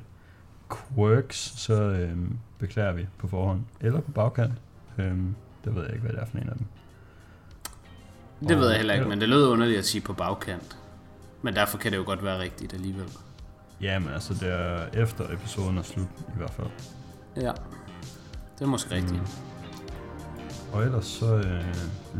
quirks, 0.72 1.38
så 1.38 1.74
øh, 1.74 2.18
beklager 2.60 2.94
vi 2.94 3.08
på 3.18 3.28
forhånd, 3.28 3.62
eller 3.82 4.02
på 4.02 4.12
bagkant. 4.12 4.54
Øh, 4.98 5.18
det 5.66 5.76
ved 5.76 5.82
jeg 5.84 5.92
ikke, 5.94 6.02
hvad 6.06 6.14
det 6.14 6.22
er 6.22 6.26
for 6.26 6.38
en 6.38 6.50
af 6.50 6.56
dem. 6.58 6.66
Det 8.42 8.52
Og- 8.52 8.62
ved 8.62 8.68
jeg 8.68 8.78
heller 8.78 8.94
ikke, 8.94 9.06
men 9.08 9.22
det 9.22 9.30
lød 9.30 9.48
underligt 9.48 9.80
at 9.80 9.86
sige 9.86 10.02
på 10.02 10.14
bagkant. 10.14 10.78
Men 11.42 11.56
derfor 11.56 11.78
kan 11.78 11.92
det 11.92 11.98
jo 11.98 12.04
godt 12.06 12.24
være 12.24 12.40
rigtigt 12.40 12.74
alligevel. 12.74 13.08
Ja, 13.82 14.00
men 14.00 14.10
altså, 14.14 14.34
det 14.34 14.50
er 14.52 14.86
efter 15.04 15.34
episoden 15.34 15.78
er 15.78 15.82
slut, 15.82 16.08
i 16.20 16.38
hvert 16.38 16.50
fald. 16.52 16.68
Ja, 17.36 17.52
det 18.56 18.62
er 18.62 18.66
måske 18.66 18.96
rigtigt. 18.96 19.22
Mm. 19.22 20.74
Og 20.74 20.84
ellers 20.84 21.06
så 21.06 21.36
øh, 21.36 21.64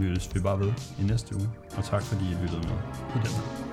lyttes 0.02 0.36
vi 0.36 0.40
bare 0.40 0.60
ved 0.60 0.74
i 1.00 1.04
næste 1.04 1.36
uge. 1.36 1.50
Og 1.78 1.84
tak 1.84 2.02
fordi 2.04 2.24
I 2.26 2.34
lyttede 2.42 2.62
med 2.62 2.78
i 3.10 3.14
den 3.14 3.22
her. 3.22 3.67